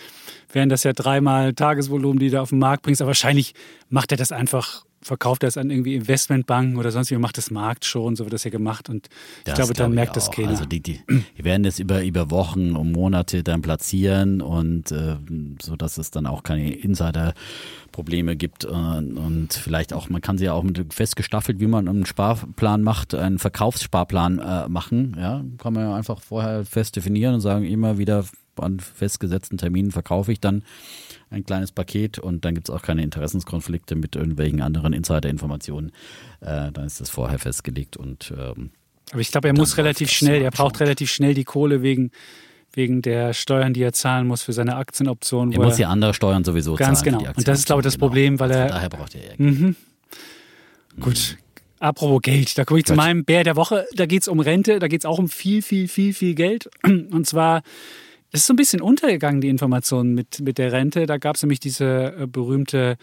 wären 0.52 0.68
das 0.68 0.84
ja 0.84 0.92
dreimal 0.92 1.52
Tagesvolumen, 1.52 2.18
die 2.18 2.30
du 2.30 2.40
auf 2.40 2.50
den 2.50 2.58
Markt 2.58 2.82
bringst. 2.82 3.02
Aber 3.02 3.08
wahrscheinlich 3.08 3.54
macht 3.88 4.12
er 4.12 4.16
das 4.16 4.32
einfach 4.32 4.84
verkauft 5.02 5.42
er 5.42 5.48
es 5.48 5.56
an 5.56 5.70
irgendwie 5.70 5.94
Investmentbanken 5.94 6.76
oder 6.76 6.90
sonst 6.90 7.10
wie, 7.10 7.16
macht 7.16 7.38
das 7.38 7.50
Markt 7.50 7.84
schon, 7.84 8.16
so 8.16 8.24
wird 8.24 8.34
das 8.34 8.44
ja 8.44 8.50
gemacht 8.50 8.88
und 8.88 9.08
das 9.44 9.52
ich 9.52 9.54
glaube, 9.54 9.74
dann 9.74 9.92
merkt 9.92 10.16
das 10.16 10.30
keiner. 10.30 10.50
Also 10.50 10.66
die, 10.66 10.80
die, 10.80 11.00
die 11.38 11.44
werden 11.44 11.62
das 11.62 11.78
über, 11.78 12.04
über 12.04 12.30
Wochen 12.30 12.76
und 12.76 12.92
Monate 12.92 13.42
dann 13.42 13.62
platzieren 13.62 14.42
und 14.42 14.92
äh, 14.92 15.16
so, 15.62 15.76
dass 15.76 15.96
es 15.96 16.10
dann 16.10 16.26
auch 16.26 16.42
keine 16.42 16.74
Insider-Probleme 16.74 18.36
gibt 18.36 18.64
und, 18.64 19.16
und 19.16 19.54
vielleicht 19.54 19.92
auch, 19.94 20.10
man 20.10 20.20
kann 20.20 20.36
sie 20.36 20.44
ja 20.46 20.52
auch 20.52 20.62
mit 20.62 20.92
fest 20.92 21.16
gestaffelt, 21.16 21.60
wie 21.60 21.66
man 21.66 21.88
einen 21.88 22.04
Sparplan 22.04 22.82
macht, 22.82 23.14
einen 23.14 23.38
Verkaufssparplan 23.38 24.38
äh, 24.38 24.68
machen, 24.68 25.16
ja, 25.18 25.42
kann 25.58 25.72
man 25.72 25.84
ja 25.84 25.94
einfach 25.94 26.20
vorher 26.20 26.64
fest 26.64 26.96
definieren 26.96 27.34
und 27.34 27.40
sagen, 27.40 27.64
immer 27.64 27.96
wieder 27.96 28.24
an 28.56 28.80
festgesetzten 28.80 29.56
Terminen 29.56 29.90
verkaufe 29.90 30.32
ich 30.32 30.40
dann 30.40 30.62
ein 31.30 31.44
kleines 31.44 31.72
Paket 31.72 32.18
und 32.18 32.44
dann 32.44 32.54
gibt 32.54 32.68
es 32.68 32.74
auch 32.74 32.82
keine 32.82 33.02
Interessenskonflikte 33.02 33.94
mit 33.94 34.16
irgendwelchen 34.16 34.60
anderen 34.60 34.92
Insider-Informationen. 34.92 35.92
Äh, 36.40 36.72
dann 36.72 36.84
ist 36.84 37.00
das 37.00 37.08
vorher 37.08 37.38
festgelegt 37.38 37.96
und 37.96 38.32
ähm, 38.36 38.70
aber 39.12 39.20
ich 39.20 39.32
glaube, 39.32 39.48
er 39.48 39.54
muss 39.54 39.76
relativ 39.76 40.10
schnell, 40.10 40.42
er 40.42 40.50
braucht 40.50 40.80
relativ 40.80 41.10
schnell 41.10 41.34
die 41.34 41.44
Kohle 41.44 41.82
wegen, 41.82 42.12
wegen 42.72 43.02
der 43.02 43.34
Steuern, 43.34 43.72
die 43.72 43.82
er 43.82 43.92
zahlen 43.92 44.26
muss 44.26 44.42
für 44.42 44.52
seine 44.52 44.76
Aktienoptionen. 44.76 45.52
Er 45.52 45.60
muss 45.60 45.78
ja 45.78 45.88
andere 45.88 46.14
Steuern 46.14 46.44
sowieso 46.44 46.76
ganz 46.76 47.00
zahlen. 47.00 47.14
Ganz 47.14 47.24
genau. 47.24 47.36
Und 47.36 47.48
das 47.48 47.58
ist, 47.58 47.66
glaube 47.66 47.80
ich, 47.80 47.84
das 47.84 47.94
genau. 47.94 48.06
Problem, 48.06 48.38
weil 48.38 48.52
er. 48.52 48.68
daher 48.68 48.88
braucht 48.88 49.14
er 49.16 49.22
ja 49.22 49.32
mhm. 49.36 49.74
Gut. 51.00 51.38
Apropos 51.80 52.20
Geld, 52.22 52.56
da 52.58 52.64
komme 52.64 52.80
ich 52.80 52.84
Gut. 52.84 52.94
zu 52.94 52.94
meinem 52.94 53.24
Bär 53.24 53.42
der 53.42 53.56
Woche. 53.56 53.86
Da 53.94 54.06
geht 54.06 54.22
es 54.22 54.28
um 54.28 54.38
Rente, 54.38 54.78
da 54.78 54.86
geht 54.86 55.00
es 55.00 55.06
auch 55.06 55.18
um 55.18 55.28
viel, 55.28 55.62
viel, 55.62 55.88
viel, 55.88 56.12
viel 56.12 56.34
Geld. 56.34 56.68
Und 56.84 57.26
zwar 57.26 57.62
es 58.32 58.40
ist 58.40 58.46
so 58.46 58.52
ein 58.52 58.56
bisschen 58.56 58.80
untergegangen, 58.80 59.40
die 59.40 59.48
Information 59.48 60.14
mit, 60.14 60.40
mit 60.40 60.58
der 60.58 60.72
Rente. 60.72 61.06
Da 61.06 61.18
gab 61.18 61.36
es 61.36 61.42
nämlich 61.42 61.60
diese 61.60 62.14
äh, 62.16 62.26
berühmte 62.26 62.96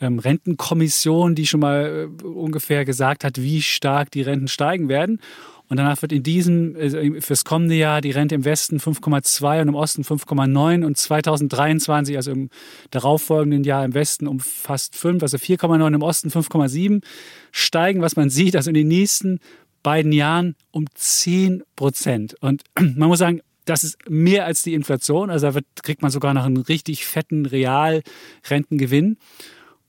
ähm, 0.00 0.18
Rentenkommission, 0.18 1.34
die 1.34 1.46
schon 1.46 1.60
mal 1.60 2.08
äh, 2.22 2.24
ungefähr 2.24 2.84
gesagt 2.84 3.24
hat, 3.24 3.40
wie 3.40 3.62
stark 3.62 4.10
die 4.10 4.22
Renten 4.22 4.48
steigen 4.48 4.88
werden. 4.88 5.20
Und 5.68 5.78
danach 5.78 6.00
wird 6.02 6.12
in 6.12 6.22
diesem, 6.22 6.76
äh, 6.76 7.20
fürs 7.20 7.44
kommende 7.44 7.74
Jahr 7.74 8.00
die 8.00 8.10
Rente 8.10 8.34
im 8.34 8.44
Westen 8.44 8.78
5,2 8.78 9.62
und 9.62 9.68
im 9.68 9.74
Osten 9.74 10.02
5,9 10.02 10.84
und 10.84 10.96
2023, 10.96 12.16
also 12.16 12.30
im 12.32 12.50
darauffolgenden 12.90 13.64
Jahr 13.64 13.84
im 13.84 13.94
Westen 13.94 14.26
um 14.26 14.38
fast 14.38 14.96
5, 14.96 15.22
also 15.22 15.38
4,9 15.38 15.94
im 15.94 16.02
Osten 16.02 16.28
5,7 16.28 17.02
steigen, 17.50 18.00
was 18.00 18.16
man 18.16 18.30
sieht, 18.30 18.54
also 18.54 18.70
in 18.70 18.74
den 18.74 18.88
nächsten 18.88 19.40
beiden 19.82 20.12
Jahren 20.12 20.56
um 20.70 20.86
10 20.94 21.62
Prozent. 21.74 22.34
Und 22.40 22.62
man 22.78 23.08
muss 23.08 23.18
sagen, 23.18 23.40
das 23.66 23.84
ist 23.84 23.98
mehr 24.08 24.46
als 24.46 24.62
die 24.62 24.74
Inflation. 24.74 25.28
Also 25.28 25.48
da 25.48 25.54
wird, 25.54 25.66
kriegt 25.82 26.00
man 26.00 26.10
sogar 26.10 26.32
noch 26.32 26.44
einen 26.44 26.56
richtig 26.56 27.04
fetten 27.04 27.44
Realrentengewinn. 27.44 29.18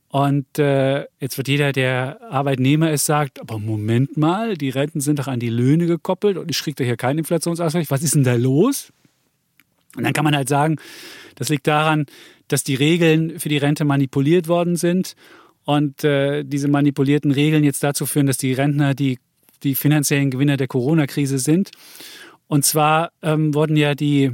Und 0.09 0.57
äh, 0.57 1.05
jetzt 1.19 1.38
wird 1.38 1.47
jeder, 1.47 1.71
der 1.73 2.19
Arbeitnehmer 2.30 2.91
ist, 2.91 3.05
sagt, 3.05 3.39
aber 3.39 3.59
Moment 3.59 4.17
mal, 4.17 4.55
die 4.55 4.69
Renten 4.69 5.01
sind 5.01 5.19
doch 5.19 5.28
an 5.28 5.39
die 5.39 5.49
Löhne 5.49 5.86
gekoppelt 5.86 6.38
und 6.38 6.49
ich 6.49 6.59
kriege 6.59 6.75
da 6.75 6.84
hier 6.84 6.97
keinen 6.97 7.19
Inflationsausgleich. 7.19 7.91
Was 7.91 8.03
ist 8.03 8.15
denn 8.15 8.23
da 8.23 8.36
los? 8.36 8.91
Und 9.95 10.03
dann 10.03 10.13
kann 10.13 10.23
man 10.23 10.36
halt 10.36 10.49
sagen, 10.49 10.78
das 11.36 11.49
liegt 11.49 11.67
daran, 11.67 12.05
dass 12.47 12.63
die 12.63 12.75
Regeln 12.75 13.39
für 13.39 13.49
die 13.49 13.57
Rente 13.57 13.86
manipuliert 13.86 14.47
worden 14.47 14.75
sind 14.75 15.15
und 15.65 16.03
äh, 16.03 16.43
diese 16.45 16.69
manipulierten 16.69 17.32
Regeln 17.32 17.63
jetzt 17.63 17.84
dazu 17.84 18.05
führen, 18.05 18.28
dass 18.28 18.38
die 18.38 18.53
Rentner 18.53 18.93
die, 18.93 19.19
die 19.63 19.75
finanziellen 19.75 20.32
Gewinner 20.32 20.55
der 20.55 20.67
Corona-Krise 20.67 21.39
sind. 21.39 21.71
Und 22.48 22.66
zwar 22.66 23.12
ähm, 23.22 23.54
wurden 23.54 23.76
ja 23.76 23.95
die, 23.95 24.32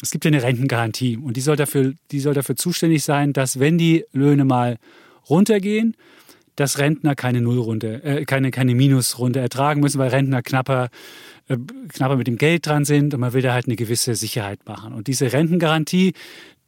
es 0.00 0.10
gibt 0.10 0.24
ja 0.24 0.30
eine 0.30 0.42
Rentengarantie 0.42 1.16
und 1.16 1.36
die 1.36 1.40
soll, 1.40 1.56
dafür, 1.56 1.94
die 2.10 2.20
soll 2.20 2.34
dafür 2.34 2.56
zuständig 2.56 3.04
sein, 3.04 3.32
dass 3.32 3.60
wenn 3.60 3.78
die 3.78 4.04
Löhne 4.12 4.44
mal 4.44 4.78
runtergehen, 5.28 5.96
dass 6.56 6.78
Rentner 6.78 7.14
keine 7.14 7.40
Nullrunde, 7.40 8.02
äh, 8.04 8.24
keine, 8.24 8.50
keine 8.50 8.74
Minusrunde 8.74 9.40
ertragen 9.40 9.80
müssen, 9.80 9.98
weil 9.98 10.10
Rentner 10.10 10.42
knapper, 10.42 10.88
äh, 11.48 11.56
knapper 11.88 12.16
mit 12.16 12.26
dem 12.26 12.36
Geld 12.36 12.66
dran 12.66 12.84
sind 12.84 13.14
und 13.14 13.20
man 13.20 13.32
will 13.32 13.42
da 13.42 13.54
halt 13.54 13.66
eine 13.66 13.76
gewisse 13.76 14.14
Sicherheit 14.14 14.60
machen. 14.66 14.92
Und 14.92 15.06
diese 15.06 15.32
Rentengarantie, 15.32 16.12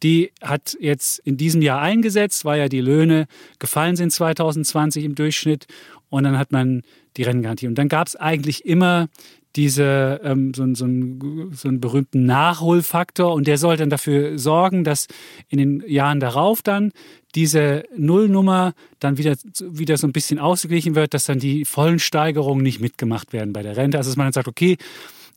die 0.02 0.32
hat 0.42 0.76
jetzt 0.80 1.18
in 1.20 1.36
diesem 1.36 1.62
Jahr 1.62 1.80
eingesetzt, 1.80 2.44
weil 2.44 2.58
ja 2.60 2.68
die 2.68 2.80
Löhne 2.80 3.26
gefallen 3.58 3.96
sind 3.96 4.12
2020 4.12 5.04
im 5.04 5.14
Durchschnitt 5.14 5.66
und 6.10 6.24
dann 6.24 6.38
hat 6.38 6.52
man 6.52 6.82
die 7.16 7.22
Rentengarantie. 7.22 7.66
Und 7.66 7.76
dann 7.76 7.88
gab 7.88 8.06
es 8.06 8.16
eigentlich 8.16 8.64
immer 8.64 9.08
diese, 9.56 10.20
ähm, 10.24 10.52
so, 10.54 10.66
so, 10.74 10.84
einen, 10.84 11.52
so 11.52 11.68
einen 11.68 11.80
berühmten 11.80 12.24
Nachholfaktor 12.24 13.32
und 13.32 13.46
der 13.46 13.58
soll 13.58 13.76
dann 13.76 13.90
dafür 13.90 14.38
sorgen, 14.38 14.84
dass 14.84 15.06
in 15.48 15.58
den 15.58 15.84
Jahren 15.86 16.20
darauf 16.20 16.62
dann 16.62 16.92
diese 17.34 17.84
Nullnummer 17.96 18.74
dann 19.00 19.18
wieder, 19.18 19.36
wieder 19.60 19.96
so 19.96 20.06
ein 20.06 20.12
bisschen 20.12 20.38
ausgeglichen 20.38 20.94
wird, 20.94 21.14
dass 21.14 21.26
dann 21.26 21.38
die 21.38 21.64
vollen 21.64 21.98
Steigerungen 21.98 22.62
nicht 22.62 22.80
mitgemacht 22.80 23.32
werden 23.32 23.52
bei 23.52 23.62
der 23.62 23.76
Rente. 23.76 23.98
Also 23.98 24.10
dass 24.10 24.16
man 24.16 24.26
dann 24.26 24.32
sagt, 24.32 24.48
okay, 24.48 24.76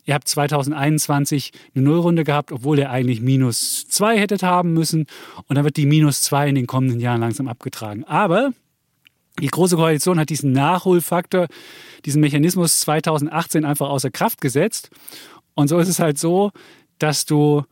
ihr 0.05 0.13
habt 0.13 0.27
2021 0.27 1.51
eine 1.75 1.83
Nullrunde 1.83 2.23
gehabt, 2.23 2.51
obwohl 2.51 2.79
ihr 2.79 2.89
eigentlich 2.89 3.21
minus 3.21 3.87
zwei 3.87 4.17
hättet 4.17 4.41
haben 4.41 4.73
müssen 4.73 5.05
und 5.47 5.55
dann 5.55 5.65
wird 5.65 5.77
die 5.77 5.85
minus 5.85 6.21
zwei 6.21 6.47
in 6.47 6.55
den 6.55 6.67
kommenden 6.67 6.99
Jahren 6.99 7.21
langsam 7.21 7.47
abgetragen. 7.47 8.03
Aber 8.05 8.51
die 9.39 9.47
Große 9.47 9.75
Koalition 9.75 10.19
hat 10.19 10.29
diesen 10.29 10.51
Nachholfaktor, 10.51 11.47
diesen 12.05 12.21
Mechanismus 12.21 12.79
2018 12.81 13.65
einfach 13.65 13.89
außer 13.89 14.09
Kraft 14.09 14.41
gesetzt. 14.41 14.89
Und 15.53 15.67
so 15.67 15.77
ist 15.79 15.89
es 15.89 15.99
halt 15.99 16.17
so, 16.17 16.51
dass 16.99 17.25
du 17.25 17.63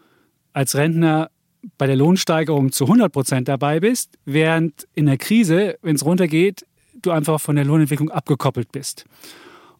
als 0.53 0.75
Rentner 0.75 1.29
bei 1.77 1.87
der 1.87 1.95
Lohnsteigerung 1.95 2.71
zu 2.71 2.85
100 2.85 3.11
Prozent 3.11 3.47
dabei 3.47 3.79
bist, 3.79 4.17
während 4.25 4.87
in 4.93 5.07
der 5.07 5.17
Krise, 5.17 5.77
wenn 5.81 5.95
es 5.95 6.05
runtergeht, 6.05 6.65
du 7.01 7.11
einfach 7.11 7.39
von 7.39 7.55
der 7.55 7.65
Lohnentwicklung 7.65 8.09
abgekoppelt 8.09 8.71
bist. 8.71 9.05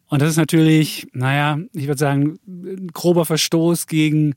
Und 0.08 0.22
das 0.22 0.30
ist 0.30 0.36
natürlich, 0.36 1.06
naja, 1.12 1.58
ich 1.72 1.86
würde 1.86 1.98
sagen, 1.98 2.38
ein 2.46 2.88
grober 2.92 3.24
Verstoß 3.24 3.86
gegen 3.86 4.34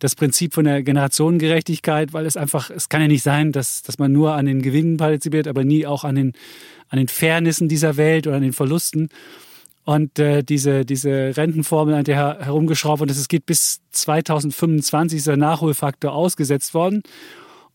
das 0.00 0.16
Prinzip 0.16 0.54
von 0.54 0.64
der 0.64 0.82
Generationengerechtigkeit, 0.82 2.12
weil 2.12 2.26
es 2.26 2.36
einfach, 2.36 2.70
es 2.70 2.88
kann 2.88 3.02
ja 3.02 3.08
nicht 3.08 3.22
sein, 3.22 3.52
dass, 3.52 3.82
dass 3.82 3.98
man 3.98 4.10
nur 4.10 4.32
an 4.34 4.46
den 4.46 4.62
Gewinnen 4.62 4.96
partizipiert, 4.96 5.46
aber 5.46 5.62
nie 5.62 5.86
auch 5.86 6.04
an 6.04 6.16
den, 6.16 6.32
an 6.88 6.98
den 6.98 7.06
Fairnessen 7.06 7.68
dieser 7.68 7.96
Welt 7.96 8.26
oder 8.26 8.36
an 8.36 8.42
den 8.42 8.54
Verlusten. 8.54 9.10
Und 9.84 10.18
äh, 10.18 10.42
diese, 10.42 10.84
diese 10.84 11.36
Rentenformel, 11.36 11.94
an 11.94 12.04
der 12.04 12.38
herumgeschraubt 12.40 13.00
wird, 13.00 13.10
es 13.10 13.28
geht 13.28 13.44
bis 13.44 13.80
2025 13.90 15.18
ist 15.18 15.26
der 15.26 15.36
Nachholfaktor 15.36 16.12
ausgesetzt 16.12 16.74
worden. 16.74 17.02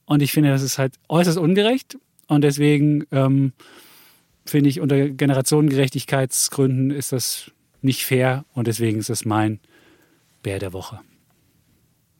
Und 0.05 0.21
ich 0.21 0.32
finde, 0.32 0.49
das 0.49 0.63
ist 0.63 0.78
halt 0.80 0.95
äußerst 1.07 1.38
ungerecht. 1.38 1.97
Und 2.28 2.43
deswegen 2.43 3.05
ähm, 3.11 3.53
finde 4.45 4.69
ich, 4.69 4.80
unter 4.80 5.09
Generationengerechtigkeitsgründen 5.09 6.89
ist 6.89 7.11
das 7.11 7.51
nicht 7.82 8.03
fair. 8.03 8.45
Und 8.53 8.67
deswegen 8.67 8.99
ist 8.99 9.09
das 9.09 9.26
mein 9.26 9.59
Bär 10.41 10.57
der 10.57 10.73
Woche. 10.73 11.01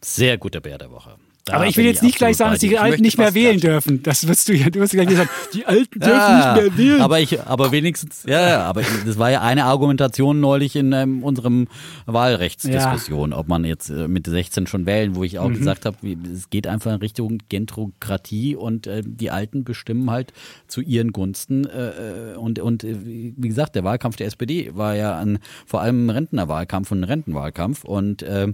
Sehr 0.02 0.38
guter 0.38 0.62
Bär 0.62 0.78
der 0.78 0.92
Woche. 0.92 1.18
Da 1.46 1.58
aber 1.58 1.68
ich 1.68 1.78
will 1.78 1.86
jetzt 1.86 2.02
nicht 2.02 2.18
gleich 2.18 2.38
sagen, 2.38 2.54
dass 2.54 2.60
die 2.60 2.76
Alten 2.76 3.04
nicht 3.04 3.20
mehr 3.20 3.36
wählen 3.36 3.60
dürfen. 3.60 4.02
Das 4.02 4.28
wirst 4.28 4.50
du 4.50 4.54
ja, 4.56 4.72
du 4.72 4.80
wirst 4.80 4.94
gleich 4.94 5.12
sagen, 5.12 5.30
die 5.54 5.64
Alten 5.64 6.00
dürfen 6.00 6.12
ja, 6.12 6.56
nicht 6.56 6.64
mehr 6.64 6.78
wählen. 6.78 7.02
Aber 7.02 7.20
ich, 7.20 7.40
aber 7.40 7.72
wenigstens, 7.72 8.24
ja, 8.28 8.64
aber 8.64 8.82
das 9.06 9.20
war 9.20 9.30
ja 9.30 9.42
eine 9.42 9.66
Argumentation 9.66 10.40
neulich 10.40 10.76
in 10.76 10.92
ähm, 10.92 11.24
unserem 11.24 11.68
Wahlrechtsdiskussion, 12.08 13.30
ja. 13.30 13.38
ob 13.38 13.48
man 13.48 13.64
jetzt 13.64 13.92
äh, 13.92 14.08
mit 14.08 14.26
16 14.26 14.66
schon 14.66 14.88
wählen, 14.88 15.16
wo 15.16 15.24
ich 15.24 15.38
auch 15.38 15.50
mhm. 15.50 15.60
gesagt 15.60 15.86
habe, 15.86 15.98
es 16.34 16.50
geht 16.50 16.66
einfach 16.66 16.94
in 16.94 16.98
Richtung 16.98 17.38
Gentrokratie 17.48 18.56
und 18.56 18.88
äh, 18.88 19.04
die 19.06 19.30
Alten 19.30 19.64
bestimmen 19.64 20.10
halt 20.10 20.34
zu 20.68 20.82
ihren 20.82 21.12
Gunsten. 21.12 21.68
Äh, 21.68 22.34
äh 22.34 22.36
und, 22.38 22.58
und 22.58 22.84
äh, 22.84 22.96
wie 23.06 23.48
gesagt, 23.48 23.76
der 23.76 23.84
Wahlkampf 23.84 24.16
der 24.16 24.26
SPD 24.26 24.72
war 24.74 24.96
ja 24.96 25.20
ein, 25.20 25.38
vor 25.68 25.82
allem 25.82 26.08
ein 26.08 26.10
Rentnerwahlkampf 26.10 26.92
und 26.92 27.02
ein 27.02 27.04
Rentenwahlkampf 27.04 27.84
und 27.84 28.24
äh, 28.24 28.48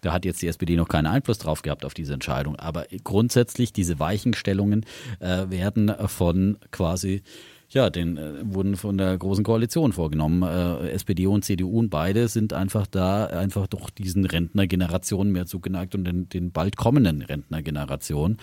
Da 0.00 0.12
hat 0.12 0.24
jetzt 0.24 0.42
die 0.42 0.48
SPD 0.48 0.76
noch 0.76 0.88
keinen 0.88 1.06
Einfluss 1.06 1.38
drauf 1.38 1.62
gehabt 1.62 1.84
auf 1.84 1.94
diese 1.94 2.14
Entscheidung. 2.14 2.56
Aber 2.56 2.86
grundsätzlich 3.04 3.72
diese 3.72 3.98
Weichenstellungen 3.98 4.84
äh, 5.20 5.50
werden 5.50 5.92
von 6.08 6.58
quasi 6.70 7.22
ja, 7.70 7.90
den 7.90 8.16
äh, 8.16 8.32
wurden 8.42 8.76
von 8.76 8.96
der 8.96 9.18
Großen 9.18 9.44
Koalition 9.44 9.92
vorgenommen. 9.92 10.42
Äh, 10.42 10.90
SPD 10.90 11.26
und 11.26 11.44
CDU 11.44 11.78
und 11.78 11.90
beide 11.90 12.28
sind 12.28 12.52
einfach 12.54 12.86
da 12.86 13.26
einfach 13.26 13.66
doch 13.66 13.90
diesen 13.90 14.24
Rentnergenerationen 14.24 15.32
mehr 15.32 15.46
zugeneigt 15.46 15.94
und 15.94 16.04
den, 16.04 16.28
den 16.30 16.50
bald 16.50 16.76
kommenden 16.76 17.20
Rentnergenerationen 17.20 18.38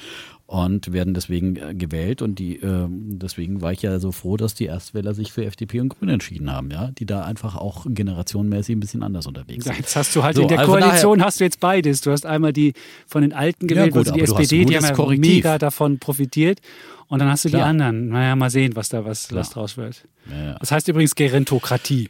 und 0.47 0.93
werden 0.93 1.13
deswegen 1.15 1.55
äh, 1.55 1.73
gewählt. 1.73 2.21
Und 2.21 2.37
die, 2.37 2.57
äh, 2.57 2.87
deswegen 2.89 3.61
war 3.61 3.71
ich 3.71 3.81
ja 3.81 3.99
so 3.99 4.11
froh, 4.11 4.37
dass 4.37 4.53
die 4.53 4.65
Erstwähler 4.65 5.13
sich 5.13 5.31
für 5.31 5.43
FDP 5.43 5.79
und 5.79 5.89
Grüne 5.89 6.13
entschieden 6.13 6.51
haben, 6.51 6.69
ja, 6.69 6.91
die 6.91 7.05
da 7.05 7.23
einfach 7.23 7.55
auch 7.55 7.85
generationenmäßig 7.89 8.75
ein 8.75 8.79
bisschen 8.79 9.01
anders 9.01 9.25
unterwegs 9.25 9.65
sind. 9.65 9.77
Jetzt 9.77 9.95
hast 9.95 10.15
du 10.15 10.23
halt 10.23 10.35
so, 10.35 10.43
in 10.43 10.47
der 10.47 10.59
also 10.59 10.71
Koalition 10.71 11.23
hast 11.23 11.39
du 11.39 11.43
jetzt 11.45 11.59
beides. 11.59 12.01
Du 12.01 12.11
hast 12.11 12.25
einmal 12.25 12.53
die 12.53 12.73
von 13.07 13.23
den 13.23 13.33
Alten 13.33 13.67
gewählt, 13.67 13.87
ja, 13.87 14.01
gut, 14.01 14.07
also 14.07 14.13
die 14.13 14.21
SPD, 14.21 14.65
die 14.65 14.77
haben 14.77 14.83
ja 14.83 14.93
Korrektiv. 14.93 15.33
mega 15.35 15.57
davon 15.57 15.97
profitiert. 15.97 16.59
Und 17.07 17.19
dann 17.19 17.29
hast 17.29 17.45
du 17.45 17.49
Klar. 17.49 17.61
die 17.61 17.69
anderen. 17.69 18.09
Naja, 18.09 18.35
mal 18.35 18.49
sehen, 18.49 18.75
was 18.75 18.89
da 18.89 19.05
was, 19.05 19.33
was 19.33 19.51
draus 19.51 19.77
wird. 19.77 20.05
Ja, 20.29 20.43
ja. 20.43 20.57
Das 20.59 20.71
heißt 20.71 20.87
übrigens 20.87 21.15
Gerontokratie. 21.15 22.09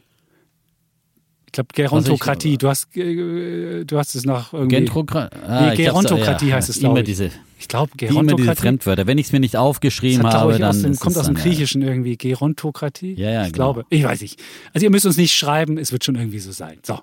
Ich 1.46 1.52
glaube, 1.52 1.68
Gerontokratie. 1.74 2.58
Du 2.58 2.68
hast, 2.68 2.94
äh, 2.96 3.84
du 3.84 3.98
hast 3.98 4.14
es 4.14 4.24
noch 4.24 4.52
irgendwie. 4.52 4.76
Gentrokra 4.76 5.30
ah, 5.46 5.70
nee, 5.70 5.76
Gerontokratie 5.76 6.48
ja, 6.48 6.56
heißt 6.56 6.68
es, 6.68 6.80
glaube 6.80 7.00
ich. 7.00 7.06
Diese, 7.06 7.30
ich 7.58 7.68
glaube, 7.68 7.92
Gerontokratie. 7.96 8.28
Immer 8.28 8.36
diese 8.36 8.56
Fremdwörter. 8.56 9.06
Wenn 9.06 9.18
ich 9.18 9.26
es 9.26 9.32
mir 9.32 9.40
nicht 9.40 9.56
aufgeschrieben 9.56 10.26
hat, 10.26 10.34
habe, 10.34 10.52
dann. 10.58 10.64
Aus 10.64 10.82
dem, 10.82 10.96
kommt 10.96 11.16
aus 11.16 11.26
dem 11.26 11.34
Griechischen 11.34 11.82
irgendwie. 11.82 12.16
Gerontokratie? 12.16 13.14
Ja, 13.14 13.30
ja, 13.30 13.46
Ich 13.46 13.52
genau. 13.52 13.72
glaube. 13.72 13.86
Ich 13.90 14.04
weiß 14.04 14.20
nicht. 14.20 14.42
Also, 14.72 14.84
ihr 14.84 14.90
müsst 14.90 15.06
uns 15.06 15.16
nicht 15.16 15.34
schreiben. 15.34 15.78
Es 15.78 15.92
wird 15.92 16.04
schon 16.04 16.16
irgendwie 16.16 16.38
so 16.38 16.52
sein. 16.52 16.78
So. 16.82 17.00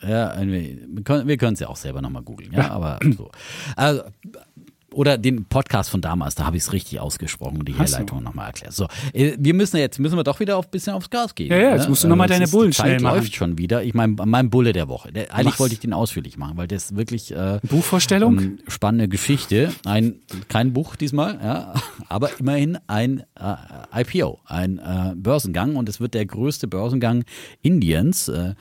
Ja, 0.00 0.32
wir 0.40 1.36
können 1.36 1.54
es 1.54 1.60
ja 1.60 1.68
auch 1.68 1.76
selber 1.76 2.00
nochmal 2.00 2.22
googeln, 2.22 2.52
ja, 2.52 2.70
aber 2.70 3.00
so. 3.16 3.32
Also, 3.74 4.02
oder 4.92 5.18
den 5.18 5.44
Podcast 5.44 5.90
von 5.90 6.00
damals, 6.00 6.34
da 6.34 6.46
habe 6.46 6.56
ich 6.56 6.62
es 6.62 6.72
richtig 6.72 7.00
ausgesprochen 7.00 7.58
und 7.58 7.68
die 7.68 7.74
Herleitung 7.74 8.22
nochmal 8.22 8.46
erklärt. 8.46 8.72
So, 8.72 8.88
äh, 9.12 9.32
wir 9.38 9.54
müssen 9.54 9.76
jetzt, 9.76 9.98
müssen 9.98 10.16
wir 10.16 10.24
doch 10.24 10.40
wieder 10.40 10.56
ein 10.56 10.64
bisschen 10.70 10.94
aufs 10.94 11.10
Gas 11.10 11.34
gehen. 11.34 11.50
Ja, 11.50 11.58
ja, 11.58 11.70
jetzt 11.72 11.84
ne? 11.84 11.88
musst 11.90 12.04
du 12.04 12.08
nochmal 12.08 12.26
also, 12.30 12.40
deine 12.40 12.50
Bullen 12.50 12.72
schnell 12.72 13.00
machen. 13.00 13.16
läuft 13.16 13.34
schon 13.34 13.58
wieder. 13.58 13.82
Ich 13.82 13.94
meine, 13.94 14.16
mein 14.24 14.50
Bulle 14.50 14.72
der 14.72 14.88
Woche. 14.88 15.12
Der, 15.12 15.34
eigentlich 15.34 15.54
Was? 15.54 15.60
wollte 15.60 15.74
ich 15.74 15.80
den 15.80 15.92
ausführlich 15.92 16.38
machen, 16.38 16.56
weil 16.56 16.68
das 16.68 16.96
wirklich 16.96 17.32
äh, 17.32 17.60
Buchvorstellung? 17.62 18.38
Ähm, 18.38 18.58
spannende 18.66 19.08
Geschichte. 19.08 19.72
Ein 19.84 20.20
kein 20.48 20.72
Buch 20.72 20.96
diesmal, 20.96 21.38
ja, 21.42 21.74
aber 22.08 22.30
immerhin 22.38 22.78
ein 22.86 23.24
äh, 23.38 24.02
IPO, 24.02 24.40
ein 24.46 24.78
äh, 24.78 25.14
Börsengang 25.16 25.76
und 25.76 25.88
es 25.88 26.00
wird 26.00 26.14
der 26.14 26.24
größte 26.24 26.66
Börsengang 26.66 27.24
Indiens. 27.62 28.28
Äh, 28.28 28.54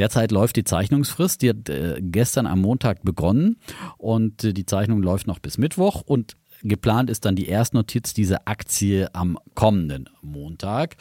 Derzeit 0.00 0.32
läuft 0.32 0.56
die 0.56 0.64
Zeichnungsfrist. 0.64 1.42
Die 1.42 1.50
hat 1.50 1.68
äh, 1.68 1.98
gestern 2.00 2.46
am 2.46 2.62
Montag 2.62 3.02
begonnen 3.02 3.58
und 3.98 4.42
äh, 4.44 4.54
die 4.54 4.64
Zeichnung 4.64 5.02
läuft 5.02 5.26
noch 5.26 5.40
bis 5.40 5.58
Mittwoch 5.58 6.00
und 6.00 6.38
geplant 6.62 7.10
ist 7.10 7.26
dann 7.26 7.36
die 7.36 7.48
Erstnotiz 7.48 8.14
dieser 8.14 8.48
Aktie 8.48 9.14
am 9.14 9.38
kommenden 9.54 10.08
Montag. 10.22 10.96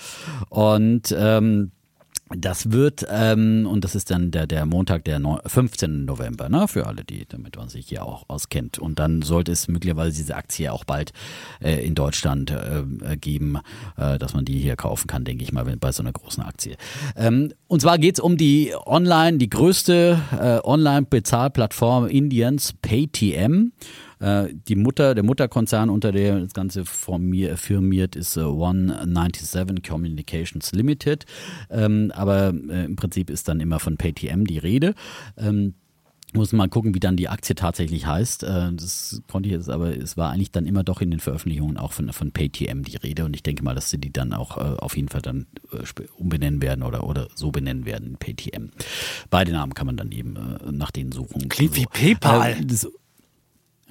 Und 0.49 1.15
ähm, 1.17 1.71
das 2.35 2.71
wird, 2.71 3.05
ähm, 3.09 3.67
und 3.69 3.83
das 3.83 3.95
ist 3.95 4.11
dann 4.11 4.31
der, 4.31 4.45
der 4.45 4.65
Montag, 4.65 5.03
der 5.05 5.19
15. 5.45 6.05
November, 6.05 6.49
ne, 6.49 6.67
für 6.67 6.85
alle, 6.85 7.03
die, 7.03 7.25
damit 7.27 7.57
man 7.57 7.69
sich 7.69 7.87
hier 7.87 8.05
auch 8.05 8.25
auskennt. 8.27 8.77
Und 8.77 8.99
dann 8.99 9.21
sollte 9.21 9.51
es 9.51 9.67
möglicherweise 9.67 10.15
diese 10.15 10.35
Aktie 10.35 10.71
auch 10.71 10.83
bald 10.83 11.11
äh, 11.61 11.85
in 11.85 11.95
Deutschland 11.95 12.51
äh, 12.51 13.17
geben, 13.17 13.57
äh, 13.97 14.17
dass 14.19 14.33
man 14.33 14.45
die 14.45 14.59
hier 14.59 14.75
kaufen 14.75 15.07
kann, 15.07 15.23
denke 15.23 15.43
ich 15.43 15.51
mal, 15.51 15.65
bei 15.79 15.91
so 15.91 16.03
einer 16.03 16.11
großen 16.11 16.43
Aktie. 16.43 16.77
Ähm, 17.15 17.51
und 17.67 17.81
zwar 17.81 17.97
geht's 17.97 18.19
um 18.19 18.37
die 18.37 18.73
Online, 18.85 19.37
die 19.37 19.49
größte 19.49 20.19
äh, 20.39 20.67
Online-Bezahlplattform 20.67 22.07
Indiens, 22.07 22.73
PayTM. 22.81 23.71
Äh, 24.19 24.49
die 24.67 24.75
Mutter, 24.75 25.15
der 25.15 25.23
Mutterkonzern, 25.23 25.89
unter 25.89 26.11
der 26.11 26.39
das 26.39 26.53
Ganze 26.53 26.85
firmiert, 26.85 28.15
ist 28.15 28.37
äh, 28.37 28.41
197 28.41 29.83
Communications 29.87 30.71
Limited. 30.73 31.25
Ähm, 31.69 32.11
aber 32.13 32.53
äh, 32.69 32.85
im 32.85 32.95
Prinzip 32.95 33.29
ist 33.29 33.47
dann 33.47 33.59
immer 33.59 33.79
von 33.79 33.97
PayTM 33.97 34.45
die 34.45 34.57
Rede. 34.57 34.93
Ähm, 35.37 35.73
muss 36.31 36.53
mal 36.53 36.69
gucken, 36.69 36.93
wie 36.93 36.99
dann 36.99 37.15
die 37.15 37.27
Aktie 37.27 37.55
tatsächlich 37.55 38.05
heißt. 38.05 38.43
Äh, 38.43 38.73
das 38.73 39.23
konnte 39.27 39.49
ich 39.49 39.55
jetzt, 39.55 39.69
aber 39.69 39.97
es 39.97 40.15
war 40.15 40.31
eigentlich 40.31 40.51
dann 40.51 40.67
immer 40.67 40.83
doch 40.83 41.01
in 41.01 41.09
den 41.09 41.19
Veröffentlichungen 41.19 41.77
auch 41.77 41.91
von, 41.91 42.13
von 42.13 42.31
PayTM 42.31 42.83
die 42.83 42.97
Rede 42.97 43.25
und 43.25 43.35
ich 43.35 43.41
denke 43.41 43.63
mal, 43.63 43.73
dass 43.73 43.89
sie 43.89 43.97
die 43.97 44.13
dann 44.13 44.33
auch 44.33 44.57
äh, 44.57 44.77
auf 44.77 44.95
jeden 44.95 45.07
Fall 45.07 45.21
dann 45.21 45.47
umbenennen 46.17 46.61
werden 46.61 46.83
oder, 46.83 47.03
oder 47.07 47.29
so 47.33 47.51
benennen 47.51 47.85
werden, 47.85 48.17
PayTM. 48.19 48.69
Beide 49.29 49.53
Namen 49.53 49.73
kann 49.73 49.87
man 49.87 49.97
dann 49.97 50.11
eben 50.11 50.37
nach 50.71 50.91
denen 50.91 51.11
suchen. 51.11 51.49
Klingt 51.49 51.75
wie 51.75 51.85
PayPal. 51.85 52.63
Das, 52.63 52.87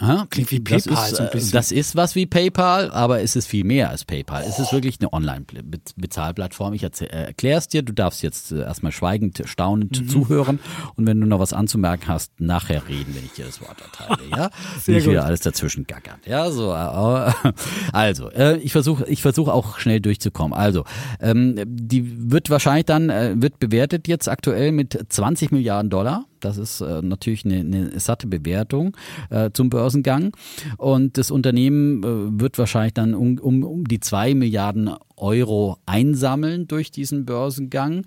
Ha? 0.01 0.27
Klingt 0.31 0.53
wie 0.53 0.61
PayPal 0.61 0.95
das 0.95 1.11
ist, 1.11 1.17
so 1.17 1.23
ein 1.25 1.31
bisschen. 1.31 1.53
Das 1.53 1.73
ist 1.73 1.97
was 1.97 2.15
wie 2.15 2.27
PayPal, 2.27 2.91
aber 2.93 3.21
es 3.21 3.35
ist 3.35 3.47
viel 3.47 3.65
mehr 3.65 3.91
als 3.91 4.05
PayPal. 4.05 4.45
Oh. 4.45 4.49
Es 4.49 4.61
ist 4.61 4.73
wirklich 4.73 4.99
eine 5.01 5.13
Online-Bezahlplattform. 5.13 6.73
Ich 6.75 6.85
äh, 6.85 7.07
erkläre 7.07 7.59
es 7.59 7.67
dir. 7.67 7.83
Du 7.83 7.93
darfst 7.93 8.23
jetzt 8.23 8.53
äh, 8.53 8.61
erstmal 8.61 8.93
schweigend, 8.93 9.43
staunend 9.47 10.03
mhm. 10.03 10.09
zuhören. 10.09 10.61
Und 10.95 11.07
wenn 11.07 11.21
du 11.21 11.27
noch 11.27 11.41
was 11.41 11.53
anzumerken 11.53 12.07
hast, 12.07 12.41
nachher 12.41 12.89
reden, 12.89 13.15
wenn 13.17 13.25
ich 13.25 13.33
dir 13.33 13.47
das 13.47 13.61
Wort 13.61 13.81
erteile. 13.81 14.29
Ja? 14.31 14.51
Sehr 14.81 14.97
Nicht 14.97 15.05
gut. 15.05 15.15
wieder 15.15 15.25
alles 15.25 15.41
dazwischen 15.41 15.85
gackern. 15.87 16.21
Ja, 16.27 16.51
so. 16.53 16.73
Äh, 16.73 17.53
also, 17.93 18.31
ich 18.31 18.71
versuche 18.71 19.05
ich 19.09 19.23
versuche 19.23 19.53
auch 19.53 19.79
schnell 19.79 20.01
durchzukommen. 20.01 20.57
Also, 20.57 20.85
ähm, 21.21 21.57
die 21.67 22.31
wird 22.31 22.51
wahrscheinlich 22.51 22.87
dann, 22.87 23.09
wird 23.43 23.59
bewertet 23.59 24.07
jetzt 24.07 24.29
aktuell 24.29 24.71
mit 24.71 25.07
20 25.09 25.51
Milliarden 25.51 25.91
Dollar. 25.91 26.25
Das 26.41 26.57
ist 26.57 26.80
äh, 26.80 27.03
natürlich 27.03 27.45
eine, 27.45 27.61
eine 27.61 28.01
satte 28.01 28.26
Bewertung 28.26 28.97
äh, 29.30 29.51
zum 29.53 29.70
Börsengang. 29.70 30.36
Und 30.76 31.18
das 31.18 31.30
Unternehmen 31.30 32.03
äh, 32.03 32.41
wird 32.41 32.59
wahrscheinlich 32.59 32.95
dann 32.95 33.14
um, 33.14 33.39
um, 33.39 33.62
um 33.64 33.84
die 33.84 34.01
zwei 34.01 34.34
Milliarden 34.34 34.91
Euro 35.21 35.79
einsammeln 35.87 36.69
durch 36.69 36.91
diesen 36.91 37.25
Börsengang. 37.25 38.05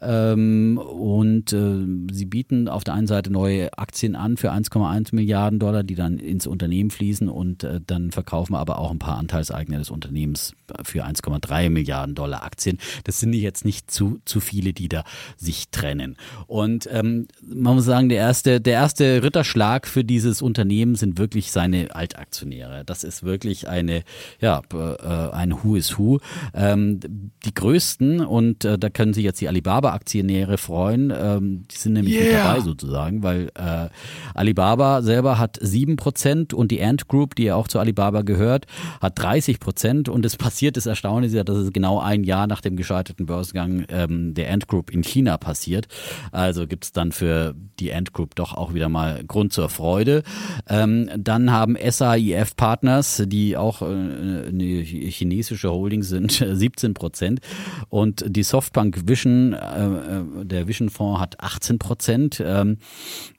Ähm, 0.00 0.78
und 0.78 1.52
äh, 1.52 1.86
sie 2.12 2.26
bieten 2.26 2.68
auf 2.68 2.84
der 2.84 2.94
einen 2.94 3.06
Seite 3.06 3.30
neue 3.30 3.76
Aktien 3.78 4.16
an 4.16 4.36
für 4.36 4.52
1,1 4.52 5.14
Milliarden 5.14 5.58
Dollar, 5.58 5.82
die 5.82 5.94
dann 5.94 6.18
ins 6.18 6.46
Unternehmen 6.46 6.90
fließen 6.90 7.28
und 7.28 7.64
äh, 7.64 7.80
dann 7.84 8.10
verkaufen 8.10 8.54
aber 8.54 8.78
auch 8.78 8.90
ein 8.90 8.98
paar 8.98 9.18
Anteilseigner 9.18 9.78
des 9.78 9.90
Unternehmens 9.90 10.54
für 10.82 11.04
1,3 11.04 11.70
Milliarden 11.70 12.14
Dollar 12.14 12.42
Aktien. 12.42 12.78
Das 13.04 13.20
sind 13.20 13.32
jetzt 13.32 13.64
nicht 13.64 13.90
zu, 13.90 14.20
zu 14.24 14.40
viele, 14.40 14.72
die 14.72 14.88
da 14.88 15.04
sich 15.36 15.68
trennen. 15.70 16.16
Und 16.46 16.88
ähm, 16.90 17.28
man 17.42 17.76
muss 17.76 17.84
sagen, 17.84 18.08
der 18.08 18.18
erste, 18.18 18.60
der 18.60 18.74
erste 18.74 19.22
Ritterschlag 19.22 19.86
für 19.86 20.04
dieses 20.04 20.42
Unternehmen 20.42 20.94
sind 20.94 21.18
wirklich 21.18 21.52
seine 21.52 21.94
Altaktionäre. 21.94 22.84
Das 22.84 23.04
ist 23.04 23.22
wirklich 23.22 23.68
eine, 23.68 24.04
ja, 24.40 24.62
äh, 24.72 25.30
ein 25.32 25.62
Who 25.62 25.76
is 25.76 25.98
Who. 25.98 26.20
Ähm, 26.54 27.00
die 27.44 27.54
größten, 27.54 28.20
und 28.20 28.64
äh, 28.64 28.78
da 28.78 28.90
können 28.90 29.12
sich 29.12 29.24
jetzt 29.24 29.40
die 29.40 29.48
Alibaba-Aktionäre 29.48 30.58
freuen, 30.58 31.12
ähm, 31.14 31.64
die 31.70 31.76
sind 31.76 31.94
nämlich 31.94 32.14
yeah. 32.14 32.24
mit 32.24 32.34
dabei 32.34 32.60
sozusagen, 32.60 33.22
weil 33.22 33.50
äh, 33.54 33.88
Alibaba 34.34 35.02
selber 35.02 35.38
hat 35.38 35.58
sieben 35.60 35.96
Prozent 35.96 36.54
und 36.54 36.70
die 36.70 36.82
Ant 36.82 37.08
Group, 37.08 37.34
die 37.34 37.44
ja 37.44 37.56
auch 37.56 37.68
zu 37.68 37.78
Alibaba 37.78 38.22
gehört, 38.22 38.66
hat 39.00 39.18
30 39.18 39.60
Prozent 39.60 40.08
und 40.08 40.24
es 40.24 40.36
passiert, 40.36 40.76
das 40.76 40.86
Erstaunliche 40.86 41.38
ist 41.38 41.48
dass 41.48 41.56
es 41.58 41.72
genau 41.72 42.00
ein 42.00 42.24
Jahr 42.24 42.46
nach 42.46 42.60
dem 42.60 42.76
gescheiterten 42.76 43.26
Börsengang 43.26 43.84
ähm, 43.88 44.34
der 44.34 44.52
Ant 44.52 44.68
Group 44.68 44.90
in 44.90 45.02
China 45.02 45.36
passiert. 45.36 45.88
Also 46.32 46.66
gibt 46.66 46.84
es 46.84 46.92
dann 46.92 47.12
für 47.12 47.54
die 47.78 47.92
Ant 47.92 48.12
Group 48.12 48.34
doch 48.34 48.54
auch 48.54 48.74
wieder 48.74 48.88
mal 48.88 49.24
Grund 49.26 49.52
zur 49.52 49.68
Freude. 49.68 50.22
Ähm, 50.68 51.10
dann 51.16 51.50
haben 51.50 51.76
SAIF 51.76 52.56
Partners, 52.56 53.22
die 53.26 53.56
auch 53.56 53.82
äh, 53.82 53.84
eine 53.84 54.64
chinesische 54.64 55.70
Holding 55.70 56.02
sind, 56.02 56.43
17 56.52 56.94
Prozent. 56.94 57.40
Und 57.88 58.24
die 58.26 58.42
Softbank 58.42 59.06
Vision, 59.06 59.52
äh, 59.52 59.86
äh 59.86 60.44
der 60.44 60.68
Vision 60.68 60.90
Fonds 60.90 61.20
hat 61.20 61.40
18 61.40 61.78
Prozent. 61.78 62.42
Ähm, 62.44 62.78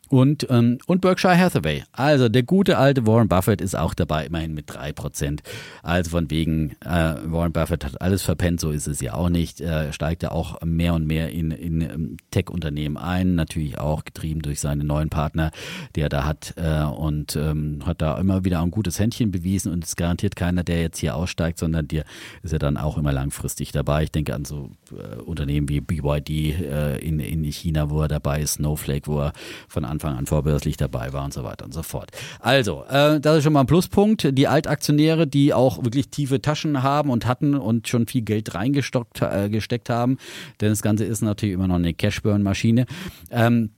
und, 0.09 0.47
ähm, 0.49 0.77
und 0.85 1.01
Berkshire 1.01 1.37
Hathaway. 1.37 1.83
Also 1.91 2.29
der 2.29 2.43
gute 2.43 2.77
alte 2.77 3.05
Warren 3.07 3.27
Buffett 3.27 3.61
ist 3.61 3.75
auch 3.75 3.93
dabei, 3.93 4.25
immerhin 4.25 4.53
mit 4.53 4.65
drei 4.67 4.93
Prozent. 4.93 5.41
Also 5.83 6.11
von 6.11 6.29
wegen, 6.29 6.71
äh, 6.81 7.15
Warren 7.25 7.51
Buffett 7.51 7.83
hat 7.83 8.01
alles 8.01 8.21
verpennt, 8.21 8.59
so 8.59 8.71
ist 8.71 8.87
es 8.87 9.01
ja 9.01 9.13
auch 9.13 9.29
nicht. 9.29 9.61
Er 9.61 9.93
steigt 9.93 10.23
ja 10.23 10.31
auch 10.31 10.61
mehr 10.61 10.93
und 10.93 11.07
mehr 11.07 11.29
in, 11.29 11.51
in 11.51 11.81
ähm, 11.81 12.17
Tech-Unternehmen 12.31 12.97
ein, 12.97 13.35
natürlich 13.35 13.79
auch 13.79 14.05
getrieben 14.05 14.41
durch 14.41 14.59
seine 14.59 14.83
neuen 14.83 15.09
Partner, 15.09 15.51
die 15.95 16.01
er 16.01 16.09
da 16.09 16.25
hat 16.25 16.53
äh, 16.57 16.83
und 16.83 17.35
ähm, 17.35 17.79
hat 17.85 18.01
da 18.01 18.17
immer 18.19 18.45
wieder 18.45 18.61
ein 18.61 18.71
gutes 18.71 18.99
Händchen 18.99 19.31
bewiesen 19.31 19.71
und 19.71 19.83
es 19.83 19.95
garantiert 19.95 20.35
keiner, 20.35 20.63
der 20.63 20.81
jetzt 20.81 20.99
hier 20.99 21.15
aussteigt, 21.15 21.59
sondern 21.59 21.87
dir 21.87 22.05
ist 22.43 22.53
er 22.53 22.59
dann 22.59 22.77
auch 22.77 22.97
immer 22.97 23.11
langfristig 23.11 23.71
dabei. 23.71 24.03
Ich 24.03 24.11
denke 24.11 24.35
an 24.35 24.45
so 24.45 24.69
äh, 24.91 25.21
Unternehmen 25.21 25.67
wie 25.69 25.81
BYD 25.81 26.29
äh, 26.29 26.97
in, 26.99 27.19
in 27.19 27.43
China, 27.45 27.89
wo 27.89 28.01
er 28.01 28.07
dabei 28.07 28.41
ist, 28.41 28.53
Snowflake, 28.53 29.07
wo 29.07 29.21
er 29.21 29.33
von 29.67 29.85
Anfang 29.85 29.94
Anfang 29.95 30.17
an 30.17 30.25
vorbörslich 30.25 30.77
dabei 30.77 31.13
war 31.13 31.23
und 31.23 31.33
so 31.33 31.43
weiter 31.43 31.65
und 31.65 31.73
so 31.73 31.83
fort. 31.83 32.11
Also, 32.39 32.83
äh, 32.89 33.19
das 33.19 33.37
ist 33.37 33.43
schon 33.43 33.53
mal 33.53 33.61
ein 33.61 33.65
Pluspunkt. 33.65 34.37
Die 34.37 34.47
Altaktionäre, 34.47 35.25
die 35.25 35.53
auch 35.53 35.83
wirklich 35.83 36.09
tiefe 36.09 36.41
Taschen 36.41 36.83
haben 36.83 37.09
und 37.09 37.25
hatten 37.25 37.55
und 37.55 37.87
schon 37.87 38.07
viel 38.07 38.21
Geld 38.21 38.53
reingesteckt 38.55 39.89
äh, 39.89 39.93
haben, 39.93 40.17
denn 40.59 40.69
das 40.69 40.81
Ganze 40.81 41.05
ist 41.05 41.21
natürlich 41.21 41.55
immer 41.55 41.67
noch 41.67 41.75
eine 41.75 41.93
Cashburn-Maschine. 41.93 42.85
Ähm, 43.31 43.71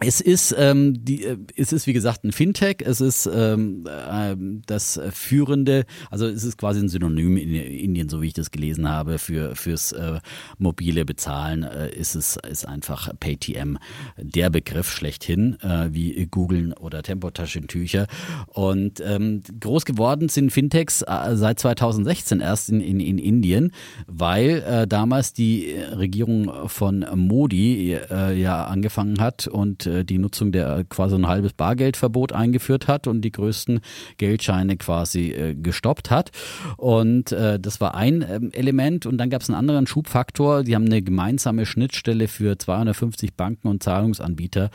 es 0.00 0.20
ist, 0.20 0.54
ähm, 0.58 1.04
die, 1.04 1.24
äh, 1.24 1.36
es 1.56 1.72
ist 1.72 1.86
wie 1.86 1.92
gesagt 1.92 2.24
ein 2.24 2.32
Fintech. 2.32 2.78
Es 2.84 3.00
ist 3.00 3.30
ähm, 3.32 3.86
äh, 3.86 4.34
das 4.66 5.00
führende, 5.12 5.84
also 6.10 6.26
es 6.26 6.42
ist 6.42 6.58
quasi 6.58 6.80
ein 6.80 6.88
Synonym 6.88 7.36
in 7.36 7.54
Indien, 7.54 8.08
so 8.08 8.20
wie 8.20 8.28
ich 8.28 8.32
das 8.32 8.50
gelesen 8.50 8.88
habe, 8.88 9.18
für 9.18 9.54
fürs 9.54 9.92
äh, 9.92 10.18
mobile 10.58 11.04
Bezahlen. 11.04 11.62
Äh, 11.62 11.90
ist 11.94 12.16
es 12.16 12.36
ist 12.48 12.66
einfach 12.66 13.08
PayTM 13.20 13.76
der 14.18 14.50
Begriff 14.50 14.90
schlechthin, 14.90 15.58
äh, 15.60 15.88
wie 15.92 16.26
Googlen 16.26 16.72
oder 16.72 17.02
Tempotaschentücher. 17.02 18.08
Und 18.48 19.00
ähm, 19.00 19.42
groß 19.60 19.84
geworden 19.84 20.28
sind 20.28 20.50
Fintechs 20.50 21.02
äh, 21.02 21.36
seit 21.36 21.60
2016 21.60 22.40
erst 22.40 22.68
in, 22.68 22.80
in, 22.80 22.98
in 22.98 23.18
Indien, 23.18 23.70
weil 24.08 24.64
äh, 24.66 24.86
damals 24.88 25.34
die 25.34 25.72
Regierung 25.92 26.68
von 26.68 27.06
Modi 27.14 27.92
äh, 27.92 28.34
ja 28.34 28.64
angefangen 28.64 29.20
hat 29.20 29.46
und 29.46 29.83
äh, 29.86 30.04
die 30.04 30.18
Nutzung 30.18 30.52
der 30.52 30.84
quasi 30.88 31.14
ein 31.14 31.26
halbes 31.26 31.52
Bargeldverbot 31.52 32.32
eingeführt 32.32 32.88
hat 32.88 33.06
und 33.06 33.22
die 33.22 33.32
größten 33.32 33.80
Geldscheine 34.18 34.76
quasi 34.76 35.30
äh, 35.30 35.54
gestoppt 35.54 36.10
hat. 36.10 36.30
Und 36.76 37.32
äh, 37.32 37.58
das 37.58 37.80
war 37.80 37.94
ein 37.94 38.24
ähm, 38.28 38.50
Element. 38.52 39.06
Und 39.06 39.18
dann 39.18 39.30
gab 39.30 39.42
es 39.42 39.50
einen 39.50 39.58
anderen 39.58 39.86
Schubfaktor. 39.86 40.64
Die 40.64 40.74
haben 40.74 40.86
eine 40.86 41.02
gemeinsame 41.02 41.66
Schnittstelle 41.66 42.28
für 42.28 42.58
250 42.58 43.34
Banken 43.34 43.68
und 43.68 43.82
Zahlungsanbieter 43.82 44.70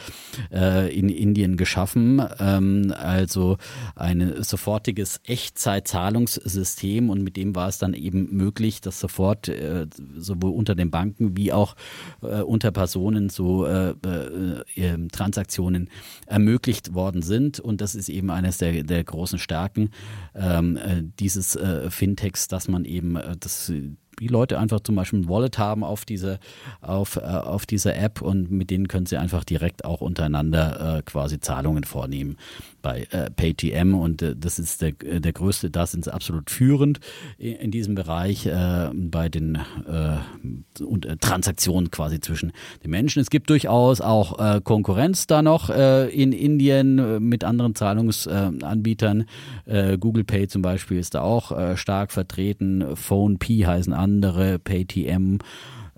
äh, 0.51 0.93
in 0.97 1.09
Indien 1.09 1.57
geschaffen. 1.57 2.21
Ähm, 2.39 2.93
also 2.97 3.57
ein 3.95 4.43
sofortiges 4.43 5.19
Echtzeitzahlungssystem 5.25 7.09
und 7.09 7.23
mit 7.23 7.37
dem 7.37 7.55
war 7.55 7.67
es 7.67 7.77
dann 7.77 7.93
eben 7.93 8.35
möglich, 8.35 8.81
dass 8.81 8.99
sofort 8.99 9.49
äh, 9.49 9.87
sowohl 10.15 10.51
unter 10.51 10.75
den 10.75 10.91
Banken 10.91 11.37
wie 11.37 11.51
auch 11.53 11.75
äh, 12.21 12.41
unter 12.41 12.71
Personen 12.71 13.29
so 13.29 13.65
äh, 13.65 13.89
äh, 13.91 14.97
ähm, 14.99 15.09
Transaktionen 15.09 15.89
ermöglicht 16.25 16.93
worden 16.93 17.21
sind. 17.21 17.59
Und 17.59 17.81
das 17.81 17.95
ist 17.95 18.09
eben 18.09 18.29
eines 18.29 18.57
der, 18.57 18.83
der 18.83 19.03
großen 19.03 19.39
Stärken 19.39 19.91
ähm, 20.35 20.77
äh, 20.77 21.03
dieses 21.19 21.55
äh, 21.55 21.89
Fintechs, 21.89 22.47
dass 22.47 22.67
man 22.67 22.85
eben 22.85 23.15
äh, 23.15 23.35
das 23.39 23.71
die 24.19 24.27
Leute 24.27 24.59
einfach 24.59 24.81
zum 24.81 24.95
Beispiel 24.95 25.19
ein 25.19 25.29
Wallet 25.29 25.57
haben 25.57 25.83
auf 25.83 26.05
diese, 26.05 26.39
auf, 26.81 27.15
äh, 27.15 27.21
auf 27.21 27.65
dieser 27.65 27.95
App 27.95 28.21
und 28.21 28.51
mit 28.51 28.69
denen 28.69 28.87
können 28.87 29.05
sie 29.05 29.17
einfach 29.17 29.43
direkt 29.43 29.85
auch 29.85 30.01
untereinander 30.01 30.97
äh, 30.97 31.01
quasi 31.03 31.39
Zahlungen 31.39 31.85
vornehmen 31.85 32.35
bei 32.81 33.07
äh, 33.11 33.29
PayTM 33.29 33.93
und 33.93 34.21
äh, 34.21 34.35
das 34.35 34.59
ist 34.59 34.81
der, 34.81 34.91
der 34.91 35.33
größte, 35.33 35.69
da 35.69 35.85
sind 35.85 36.05
sie 36.05 36.13
absolut 36.13 36.49
führend 36.49 36.99
in, 37.37 37.55
in 37.55 37.71
diesem 37.71 37.95
Bereich 37.95 38.45
äh, 38.45 38.89
bei 38.93 39.29
den 39.29 39.59
äh, 39.87 40.83
und, 40.83 41.05
äh, 41.05 41.17
Transaktionen 41.17 41.91
quasi 41.91 42.19
zwischen 42.19 42.51
den 42.83 42.91
Menschen. 42.91 43.21
Es 43.21 43.29
gibt 43.29 43.49
durchaus 43.49 44.01
auch 44.01 44.39
äh, 44.39 44.61
Konkurrenz 44.61 45.27
da 45.27 45.41
noch 45.41 45.69
äh, 45.69 46.09
in 46.09 46.31
Indien 46.31 46.99
äh, 46.99 47.19
mit 47.19 47.43
anderen 47.43 47.75
Zahlungsanbietern. 47.75 49.25
Äh, 49.65 49.97
Google 49.97 50.23
Pay 50.23 50.47
zum 50.47 50.61
Beispiel 50.61 50.97
ist 50.99 51.15
da 51.15 51.21
auch 51.21 51.51
äh, 51.51 51.77
stark 51.77 52.11
vertreten. 52.11 52.95
PhoneP 52.95 53.65
heißen 53.65 53.93
andere, 53.93 54.59
PayTM 54.59 55.39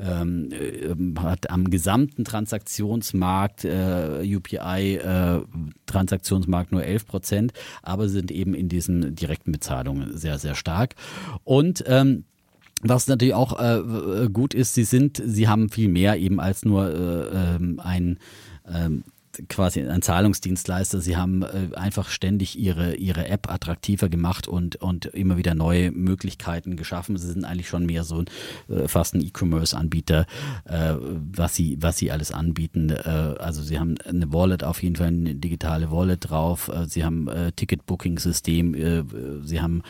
ähm, 0.01 0.49
äh, 0.51 0.93
hat 1.19 1.49
am 1.49 1.69
gesamten 1.69 2.25
Transaktionsmarkt, 2.25 3.65
äh, 3.65 4.21
UPI-Transaktionsmarkt 4.23 6.71
äh, 6.71 6.75
nur 6.75 6.83
11 6.83 7.05
Prozent, 7.05 7.51
aber 7.83 8.09
sind 8.09 8.31
eben 8.31 8.53
in 8.53 8.69
diesen 8.69 9.15
direkten 9.15 9.51
Bezahlungen 9.51 10.17
sehr, 10.17 10.39
sehr 10.39 10.55
stark. 10.55 10.95
Und 11.43 11.83
ähm, 11.87 12.23
was 12.81 13.07
natürlich 13.07 13.35
auch 13.35 13.59
äh, 13.59 14.29
gut 14.31 14.53
ist, 14.55 14.73
sie 14.73 14.85
sind, 14.85 15.21
sie 15.23 15.47
haben 15.47 15.69
viel 15.69 15.87
mehr 15.87 16.17
eben 16.17 16.39
als 16.39 16.65
nur 16.65 16.89
äh, 16.89 17.27
ähm, 17.55 17.79
ein 17.79 18.17
ähm, 18.67 19.03
quasi 19.49 19.82
ein 19.82 20.01
Zahlungsdienstleister. 20.01 20.99
Sie 21.01 21.17
haben 21.17 21.43
äh, 21.43 21.75
einfach 21.75 22.09
ständig 22.09 22.57
ihre, 22.57 22.95
ihre 22.95 23.27
App 23.27 23.49
attraktiver 23.51 24.09
gemacht 24.09 24.47
und, 24.47 24.75
und 24.77 25.05
immer 25.05 25.38
wieder 25.38 25.55
neue 25.55 25.91
Möglichkeiten 25.91 26.75
geschaffen. 26.75 27.17
Sie 27.17 27.27
sind 27.27 27.45
eigentlich 27.45 27.69
schon 27.69 27.86
mehr 27.86 28.03
so 28.03 28.23
äh, 28.69 28.88
fast 28.88 29.15
ein 29.15 29.21
E-Commerce-Anbieter, 29.21 30.25
äh, 30.65 30.95
was, 31.34 31.55
sie, 31.55 31.77
was 31.79 31.97
sie 31.97 32.11
alles 32.11 32.32
anbieten. 32.32 32.89
Äh, 32.89 33.36
also 33.39 33.61
sie 33.61 33.79
haben 33.79 33.95
eine 34.05 34.32
Wallet, 34.34 34.63
auf 34.63 34.84
jeden 34.84 34.95
Fall 34.95 35.07
eine 35.07 35.36
digitale 35.36 35.91
Wallet 35.91 36.29
drauf. 36.29 36.69
Äh, 36.69 36.86
sie 36.88 37.03
haben 37.03 37.27
äh, 37.27 37.51
Ticket-Booking-System. 37.51 39.41
Sie 39.43 39.61
haben 39.61 39.84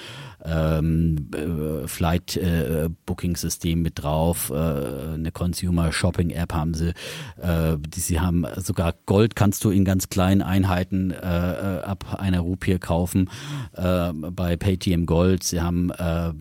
ähm, 0.44 1.30
äh, 1.34 1.88
Flight-Booking-System 1.88 3.82
mit 3.82 4.02
drauf. 4.02 4.52
Eine 4.52 5.32
Consumer-Shopping-App 5.32 6.54
haben 6.54 6.74
sie. 6.74 6.94
Die, 7.38 8.00
sie 8.00 8.20
haben 8.20 8.46
sogar 8.58 8.94
Gold 9.06 9.31
Gold 9.32 9.36
kannst 9.36 9.64
du 9.64 9.70
in 9.70 9.86
ganz 9.86 10.10
kleinen 10.10 10.42
Einheiten 10.42 11.12
äh, 11.12 11.16
äh, 11.16 11.82
ab 11.84 12.20
einer 12.20 12.42
Rupie 12.42 12.80
kaufen 12.80 13.30
äh, 13.74 14.12
bei 14.14 14.58
PayTM 14.58 15.06
Gold. 15.06 15.44
Sie 15.44 15.62
haben 15.62 15.90
äh, 15.92 16.34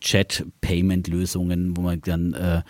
Chat-Payment-Lösungen, 0.00 1.76
wo 1.76 1.82
man 1.82 2.00
dann 2.02 2.34
äh, 2.34 2.62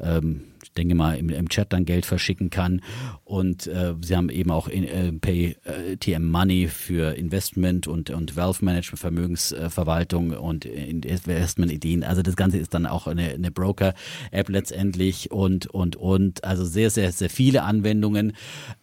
ähm, 0.00 0.42
denke 0.74 0.94
mal, 0.94 1.16
im, 1.16 1.28
im, 1.28 1.48
Chat 1.48 1.72
dann 1.72 1.84
Geld 1.84 2.06
verschicken 2.06 2.50
kann. 2.50 2.80
Und 3.24 3.66
äh, 3.66 3.94
sie 4.00 4.16
haben 4.16 4.28
eben 4.28 4.50
auch 4.50 4.68
in, 4.68 4.84
äh, 4.84 5.12
Pay 5.12 5.56
äh, 5.64 5.96
TM 5.96 6.30
Money 6.30 6.68
für 6.68 7.16
Investment 7.16 7.86
und, 7.86 8.10
und 8.10 8.36
Wealth 8.36 8.62
Management, 8.62 8.98
Vermögensverwaltung 8.98 10.32
und 10.32 10.64
Investment-Ideen. 10.64 12.04
Also 12.04 12.22
das 12.22 12.36
Ganze 12.36 12.58
ist 12.58 12.74
dann 12.74 12.86
auch 12.86 13.06
eine, 13.06 13.30
eine 13.30 13.50
Broker-App 13.50 14.48
letztendlich 14.48 15.30
und, 15.30 15.66
und, 15.66 15.96
und. 15.96 16.44
Also 16.44 16.64
sehr, 16.64 16.90
sehr, 16.90 17.12
sehr 17.12 17.30
viele 17.30 17.62
Anwendungen. 17.62 18.34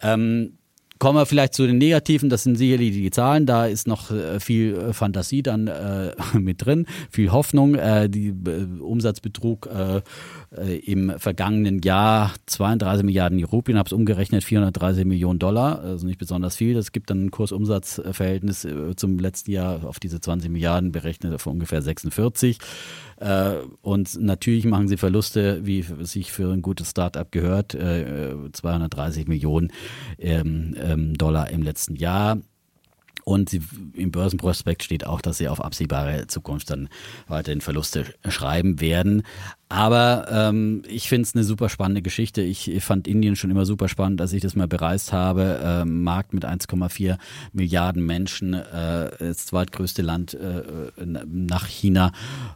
Ähm, 0.01 0.53
Kommen 1.01 1.17
wir 1.17 1.25
vielleicht 1.25 1.55
zu 1.55 1.65
den 1.65 1.79
Negativen, 1.79 2.29
das 2.29 2.43
sind 2.43 2.57
sicherlich 2.57 2.91
die 2.91 3.09
Zahlen, 3.09 3.47
da 3.47 3.65
ist 3.65 3.87
noch 3.87 4.11
äh, 4.11 4.39
viel 4.39 4.75
äh, 4.75 4.93
Fantasie 4.93 5.41
dann 5.41 5.65
äh, 5.65 6.11
mit 6.37 6.63
drin, 6.63 6.85
viel 7.09 7.31
Hoffnung. 7.31 7.73
Äh, 7.73 8.07
die 8.07 8.27
äh, 8.27 8.79
Umsatzbetrug 8.79 9.67
äh, 10.55 10.61
äh, 10.61 10.77
im 10.79 11.17
vergangenen 11.17 11.81
Jahr 11.81 12.33
32 12.45 13.05
Milliarden 13.05 13.43
Rupien, 13.43 13.77
habe 13.77 13.87
es 13.87 13.93
umgerechnet, 13.93 14.43
430 14.43 15.05
Millionen 15.05 15.39
Dollar, 15.39 15.79
also 15.79 16.05
nicht 16.05 16.19
besonders 16.19 16.55
viel. 16.55 16.73
Das 16.73 16.91
gibt 16.91 17.09
dann 17.09 17.25
ein 17.25 17.31
Kursumsatzverhältnis 17.31 18.65
äh, 18.65 18.95
zum 18.95 19.17
letzten 19.19 19.51
Jahr 19.51 19.85
auf 19.85 19.99
diese 19.99 20.19
20 20.19 20.51
Milliarden 20.51 20.91
berechnet 20.91 21.39
von 21.41 21.53
ungefähr 21.53 21.81
46. 21.81 22.57
Äh, 23.17 23.53
und 23.81 24.19
natürlich 24.19 24.65
machen 24.65 24.87
sie 24.87 24.97
Verluste, 24.97 25.65
wie 25.65 25.85
sich 26.01 26.31
für 26.31 26.51
ein 26.51 26.61
gutes 26.61 26.91
Startup 26.91 27.31
gehört, 27.31 27.71
230 27.71 29.27
Millionen 29.27 29.71
ähm, 30.19 30.75
ähm, 30.77 31.17
Dollar 31.17 31.49
im 31.49 31.63
letzten 31.63 31.95
Jahr. 31.95 32.37
Und 33.23 33.49
sie, 33.49 33.61
im 33.93 34.11
Börsenprospekt 34.11 34.83
steht 34.83 35.05
auch, 35.05 35.21
dass 35.21 35.37
sie 35.37 35.47
auf 35.47 35.63
absehbare 35.63 36.27
Zukunft 36.27 36.69
dann 36.69 36.89
weiterhin 37.27 37.61
Verluste 37.61 38.05
schreiben 38.27 38.81
werden. 38.81 39.23
Aber 39.71 40.27
ähm, 40.29 40.81
ich 40.89 41.07
finde 41.07 41.23
es 41.23 41.33
eine 41.33 41.45
super 41.45 41.69
spannende 41.69 42.01
Geschichte. 42.01 42.41
Ich 42.41 42.69
fand 42.83 43.07
Indien 43.07 43.37
schon 43.37 43.51
immer 43.51 43.65
super 43.65 43.87
spannend, 43.87 44.19
als 44.19 44.33
ich 44.33 44.41
das 44.41 44.53
mal 44.53 44.67
bereist 44.67 45.13
habe. 45.13 45.61
Ähm, 45.63 46.03
Markt 46.03 46.33
mit 46.33 46.43
1,4 46.43 47.17
Milliarden 47.53 48.05
Menschen, 48.05 48.53
äh, 48.53 49.11
das 49.17 49.45
zweitgrößte 49.45 50.01
Land 50.01 50.33
äh, 50.33 50.63
nach 51.05 51.67
China 51.67 52.11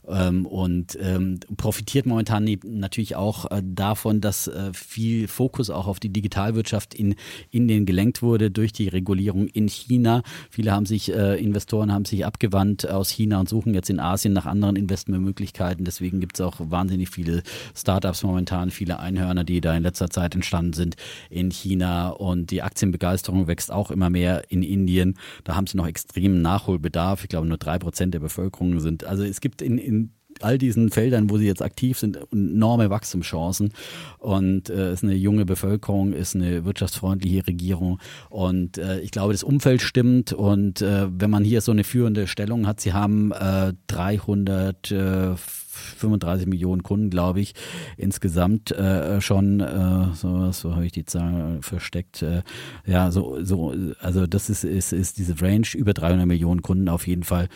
ähm, 0.05 0.45
und 0.45 0.97
ähm, 1.01 1.39
profitiert 1.55 2.05
momentan 2.05 2.53
natürlich 2.65 3.15
auch 3.15 3.49
äh, 3.49 3.61
davon, 3.63 4.19
dass 4.19 4.49
äh, 4.49 4.73
viel 4.73 5.29
Fokus 5.29 5.69
auch 5.69 5.87
auf 5.87 6.01
die 6.01 6.09
Digitalwirtschaft 6.09 6.93
in 6.93 7.15
Indien 7.49 7.85
gelenkt 7.85 8.23
wurde 8.23 8.51
durch 8.51 8.73
die 8.73 8.89
Regulierung 8.89 9.47
in 9.47 9.69
China. 9.69 10.21
Viele 10.49 10.73
haben 10.73 10.85
sich, 10.85 11.13
äh, 11.13 11.41
Investoren 11.41 11.93
haben 11.93 12.03
sich 12.03 12.25
abgewandt 12.25 12.89
aus 12.89 13.09
China 13.09 13.39
und 13.39 13.47
suchen 13.47 13.73
jetzt 13.73 13.89
in 13.89 14.01
Asien 14.01 14.33
nach 14.33 14.45
anderen 14.45 14.75
Investmentmöglichkeiten. 14.75 15.85
Deswegen 15.85 16.19
gibt 16.19 16.35
es 16.35 16.41
auch 16.41 16.55
wahnsinnig 16.59 17.04
wahnsinnig 17.05 17.09
viele 17.09 17.43
Startups 17.75 18.23
momentan, 18.23 18.71
viele 18.71 18.99
Einhörner, 18.99 19.43
die 19.43 19.61
da 19.61 19.75
in 19.75 19.83
letzter 19.83 20.09
Zeit 20.09 20.35
entstanden 20.35 20.73
sind 20.73 20.95
in 21.29 21.51
China 21.51 22.09
und 22.09 22.51
die 22.51 22.61
Aktienbegeisterung 22.61 23.47
wächst 23.47 23.71
auch 23.71 23.91
immer 23.91 24.09
mehr 24.09 24.43
in 24.49 24.63
Indien. 24.63 25.17
Da 25.43 25.55
haben 25.55 25.67
sie 25.67 25.77
noch 25.77 25.87
extremen 25.87 26.41
Nachholbedarf. 26.41 27.23
Ich 27.23 27.29
glaube, 27.29 27.47
nur 27.47 27.57
drei 27.57 27.79
Prozent 27.79 28.13
der 28.13 28.19
Bevölkerung 28.19 28.79
sind. 28.79 29.03
Also 29.03 29.23
es 29.23 29.41
gibt 29.41 29.61
in, 29.61 29.77
in 29.77 30.11
all 30.41 30.57
diesen 30.57 30.89
Feldern, 30.89 31.29
wo 31.29 31.37
sie 31.37 31.45
jetzt 31.45 31.61
aktiv 31.61 31.97
sind, 31.97 32.19
enorme 32.31 32.89
Wachstumschancen. 32.89 33.73
Und 34.19 34.69
äh, 34.69 34.93
ist 34.93 35.03
eine 35.03 35.15
junge 35.15 35.45
Bevölkerung, 35.45 36.13
ist 36.13 36.35
eine 36.35 36.65
wirtschaftsfreundliche 36.65 37.47
Regierung. 37.47 37.99
Und 38.29 38.77
äh, 38.77 38.99
ich 38.99 39.11
glaube, 39.11 39.33
das 39.33 39.43
Umfeld 39.43 39.81
stimmt. 39.81 40.33
Und 40.33 40.81
äh, 40.81 41.07
wenn 41.09 41.29
man 41.29 41.43
hier 41.43 41.61
so 41.61 41.71
eine 41.71 41.83
führende 41.83 42.27
Stellung 42.27 42.67
hat, 42.67 42.81
sie 42.81 42.93
haben 42.93 43.31
äh, 43.31 43.73
300 43.87 44.91
äh, 44.91 45.35
35 45.75 46.47
Millionen 46.47 46.83
Kunden, 46.83 47.09
glaube 47.09 47.41
ich, 47.41 47.53
insgesamt 47.97 48.71
äh, 48.71 49.21
schon, 49.21 49.59
äh, 49.59 50.13
so, 50.13 50.51
so 50.51 50.75
habe 50.75 50.85
ich 50.85 50.91
die 50.91 51.05
Zahl 51.05 51.59
versteckt. 51.61 52.21
Äh, 52.21 52.43
ja, 52.85 53.11
so, 53.11 53.43
so, 53.43 53.73
also 53.99 54.25
das 54.27 54.49
ist, 54.49 54.63
ist, 54.63 54.93
ist 54.93 55.17
diese 55.17 55.39
Range, 55.41 55.67
über 55.75 55.93
300 55.93 56.25
Millionen 56.25 56.61
Kunden 56.61 56.89
auf 56.89 57.07
jeden 57.07 57.23
Fall, 57.23 57.49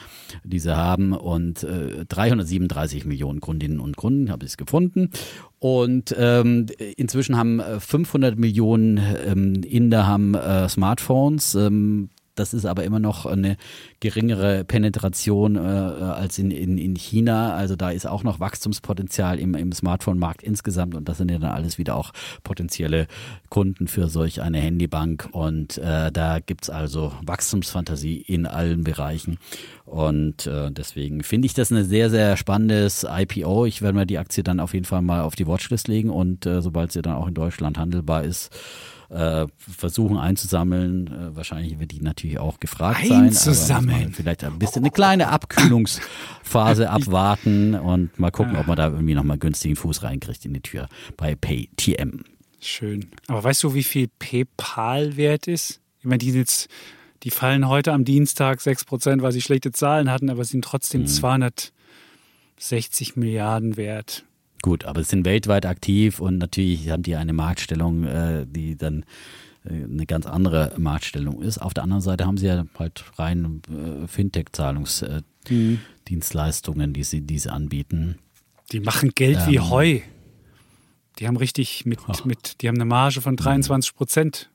die 0.43 0.59
sie 0.59 0.75
haben 0.75 1.13
und 1.13 1.63
äh, 1.63 2.05
337 2.05 2.68
33 2.69 3.05
Millionen 3.05 3.41
Kundinnen 3.41 3.79
und 3.79 3.97
Kunden, 3.97 4.31
habe 4.31 4.45
ich 4.45 4.51
es 4.51 4.57
gefunden. 4.57 5.09
Und 5.59 6.15
ähm, 6.17 6.67
inzwischen 6.95 7.37
haben 7.37 7.61
500 7.79 8.37
Millionen 8.37 8.97
ähm, 9.25 9.63
Inder 9.63 10.07
haben 10.07 10.35
äh, 10.35 10.69
Smartphones. 10.69 11.55
Ähm, 11.55 12.09
das 12.39 12.53
ist 12.53 12.65
aber 12.65 12.83
immer 12.83 12.99
noch 12.99 13.25
eine 13.25 13.57
geringere 13.99 14.63
Penetration 14.63 15.55
äh, 15.55 15.59
als 15.59 16.37
in, 16.39 16.51
in, 16.51 16.77
in 16.77 16.95
China. 16.95 17.53
Also 17.53 17.75
da 17.75 17.89
ist 17.91 18.07
auch 18.07 18.23
noch 18.23 18.39
Wachstumspotenzial 18.39 19.39
im, 19.39 19.55
im 19.55 19.71
Smartphone-Markt 19.71 20.41
insgesamt 20.41 20.95
und 20.95 21.09
das 21.09 21.17
sind 21.17 21.29
ja 21.29 21.37
dann 21.37 21.51
alles 21.51 21.77
wieder 21.77 21.95
auch 21.95 22.11
potenzielle 22.43 23.07
Kunden 23.49 23.87
für 23.87 24.09
solch 24.09 24.41
eine 24.41 24.59
Handybank. 24.59 25.29
Und 25.31 25.77
äh, 25.77 26.11
da 26.11 26.39
gibt's 26.39 26.69
also 26.69 27.11
Wachstumsfantasie 27.23 28.17
in 28.17 28.45
allen 28.45 28.83
Bereichen. 28.83 29.37
Und 29.85 30.45
äh, 30.45 30.71
deswegen 30.71 31.23
finde 31.23 31.47
ich 31.47 31.53
das 31.53 31.71
ein 31.71 31.83
sehr, 31.83 32.09
sehr 32.09 32.37
spannendes 32.37 33.05
IPO. 33.09 33.65
Ich 33.65 33.81
werde 33.81 33.97
mir 33.97 34.05
die 34.05 34.19
Aktie 34.19 34.43
dann 34.43 34.59
auf 34.59 34.73
jeden 34.73 34.85
Fall 34.85 35.01
mal 35.01 35.21
auf 35.21 35.35
die 35.35 35.47
Watchlist 35.47 35.87
legen 35.87 36.09
und 36.09 36.45
äh, 36.45 36.61
sobald 36.61 36.91
sie 36.91 37.01
dann 37.01 37.15
auch 37.15 37.27
in 37.27 37.33
Deutschland 37.33 37.77
handelbar 37.77 38.23
ist, 38.23 38.55
äh, 39.09 39.47
versuchen 39.57 40.17
einzusammeln. 40.17 41.07
Äh, 41.07 41.35
wahrscheinlich 41.35 41.79
wird 41.79 41.91
die 41.91 42.01
natürlich 42.01 42.39
auch 42.39 42.59
gefragt 42.59 42.99
einzusammeln. 42.99 43.31
sein. 43.31 43.49
Einzusammeln. 43.49 44.13
Vielleicht 44.13 44.43
ein 44.43 44.59
bisschen 44.59 44.83
eine 44.83 44.91
kleine 44.91 45.29
Abkühlungsphase 45.29 46.89
abwarten 46.91 47.75
und 47.75 48.17
mal 48.19 48.31
gucken, 48.31 48.55
ob 48.55 48.67
man 48.67 48.77
da 48.77 48.87
irgendwie 48.87 49.15
nochmal 49.15 49.37
günstigen 49.37 49.75
Fuß 49.75 50.03
reinkriegt 50.03 50.45
in 50.45 50.53
die 50.53 50.61
Tür 50.61 50.87
bei 51.17 51.35
PayTM. 51.35 52.23
Schön. 52.61 53.07
Aber 53.27 53.43
weißt 53.43 53.63
du, 53.63 53.73
wie 53.73 53.83
viel 53.83 54.09
PayPal 54.19 55.17
wert 55.17 55.47
ist? 55.47 55.81
Ich 55.99 56.05
meine, 56.05 56.19
die 56.19 56.31
jetzt, 56.31 56.69
die 57.23 57.31
fallen 57.31 57.67
heute 57.67 57.93
am 57.93 58.05
Dienstag 58.05 58.59
6%, 58.59 59.21
weil 59.21 59.31
sie 59.31 59.41
schlechte 59.41 59.71
Zahlen 59.71 60.11
hatten, 60.11 60.29
aber 60.29 60.43
sind 60.43 60.63
trotzdem 60.63 61.01
mhm. 61.01 61.07
260 61.07 61.71
Milliarden 63.15 63.77
wert. 63.77 64.25
Gut, 64.61 64.85
aber 64.85 65.03
sie 65.03 65.09
sind 65.09 65.25
weltweit 65.25 65.65
aktiv 65.65 66.19
und 66.19 66.37
natürlich 66.37 66.89
haben 66.89 67.01
die 67.03 67.15
eine 67.15 67.33
Marktstellung, 67.33 68.03
äh, 68.03 68.45
die 68.45 68.75
dann 68.75 69.05
äh, 69.65 69.83
eine 69.83 70.05
ganz 70.05 70.25
andere 70.25 70.73
Marktstellung 70.77 71.41
ist. 71.41 71.57
Auf 71.59 71.73
der 71.73 71.83
anderen 71.83 72.01
Seite 72.01 72.25
haben 72.25 72.37
sie 72.37 72.47
ja 72.47 72.65
halt 72.77 73.03
rein 73.17 73.61
äh, 73.69 74.07
Fintech-Zahlungsdienstleistungen, 74.07 76.93
die 76.93 77.03
sie, 77.03 77.21
die 77.21 77.39
sie 77.39 77.51
anbieten. 77.51 78.19
Die 78.71 78.81
machen 78.81 79.11
Geld 79.15 79.39
ähm, 79.39 79.47
wie 79.47 79.59
Heu. 79.59 79.99
Die 81.19 81.27
haben 81.27 81.37
richtig 81.37 81.85
mit, 81.85 81.99
mit, 82.25 82.61
die 82.61 82.67
haben 82.67 82.75
eine 82.75 82.85
Marge 82.85 83.21
von 83.21 83.35
23 83.35 83.95
Prozent. 83.95 84.49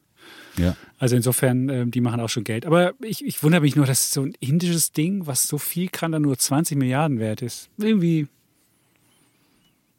Ja. 0.57 0.77
Also 0.99 1.17
insofern, 1.17 1.69
äh, 1.69 1.87
die 1.87 2.01
machen 2.01 2.21
auch 2.21 2.29
schon 2.29 2.45
Geld. 2.45 2.67
Aber 2.67 2.95
ich, 3.03 3.25
ich 3.25 3.43
wundere 3.43 3.61
mich 3.61 3.75
nur, 3.77 3.87
dass 3.87 4.13
so 4.13 4.23
ein 4.23 4.35
indisches 4.41 4.93
Ding, 4.93 5.27
was 5.27 5.45
so 5.45 5.59
viel 5.59 5.89
kann, 5.89 6.13
dann 6.13 6.23
nur 6.23 6.39
20 6.39 6.79
Milliarden 6.79 7.19
wert 7.19 7.43
ist. 7.43 7.71
Irgendwie 7.79 8.29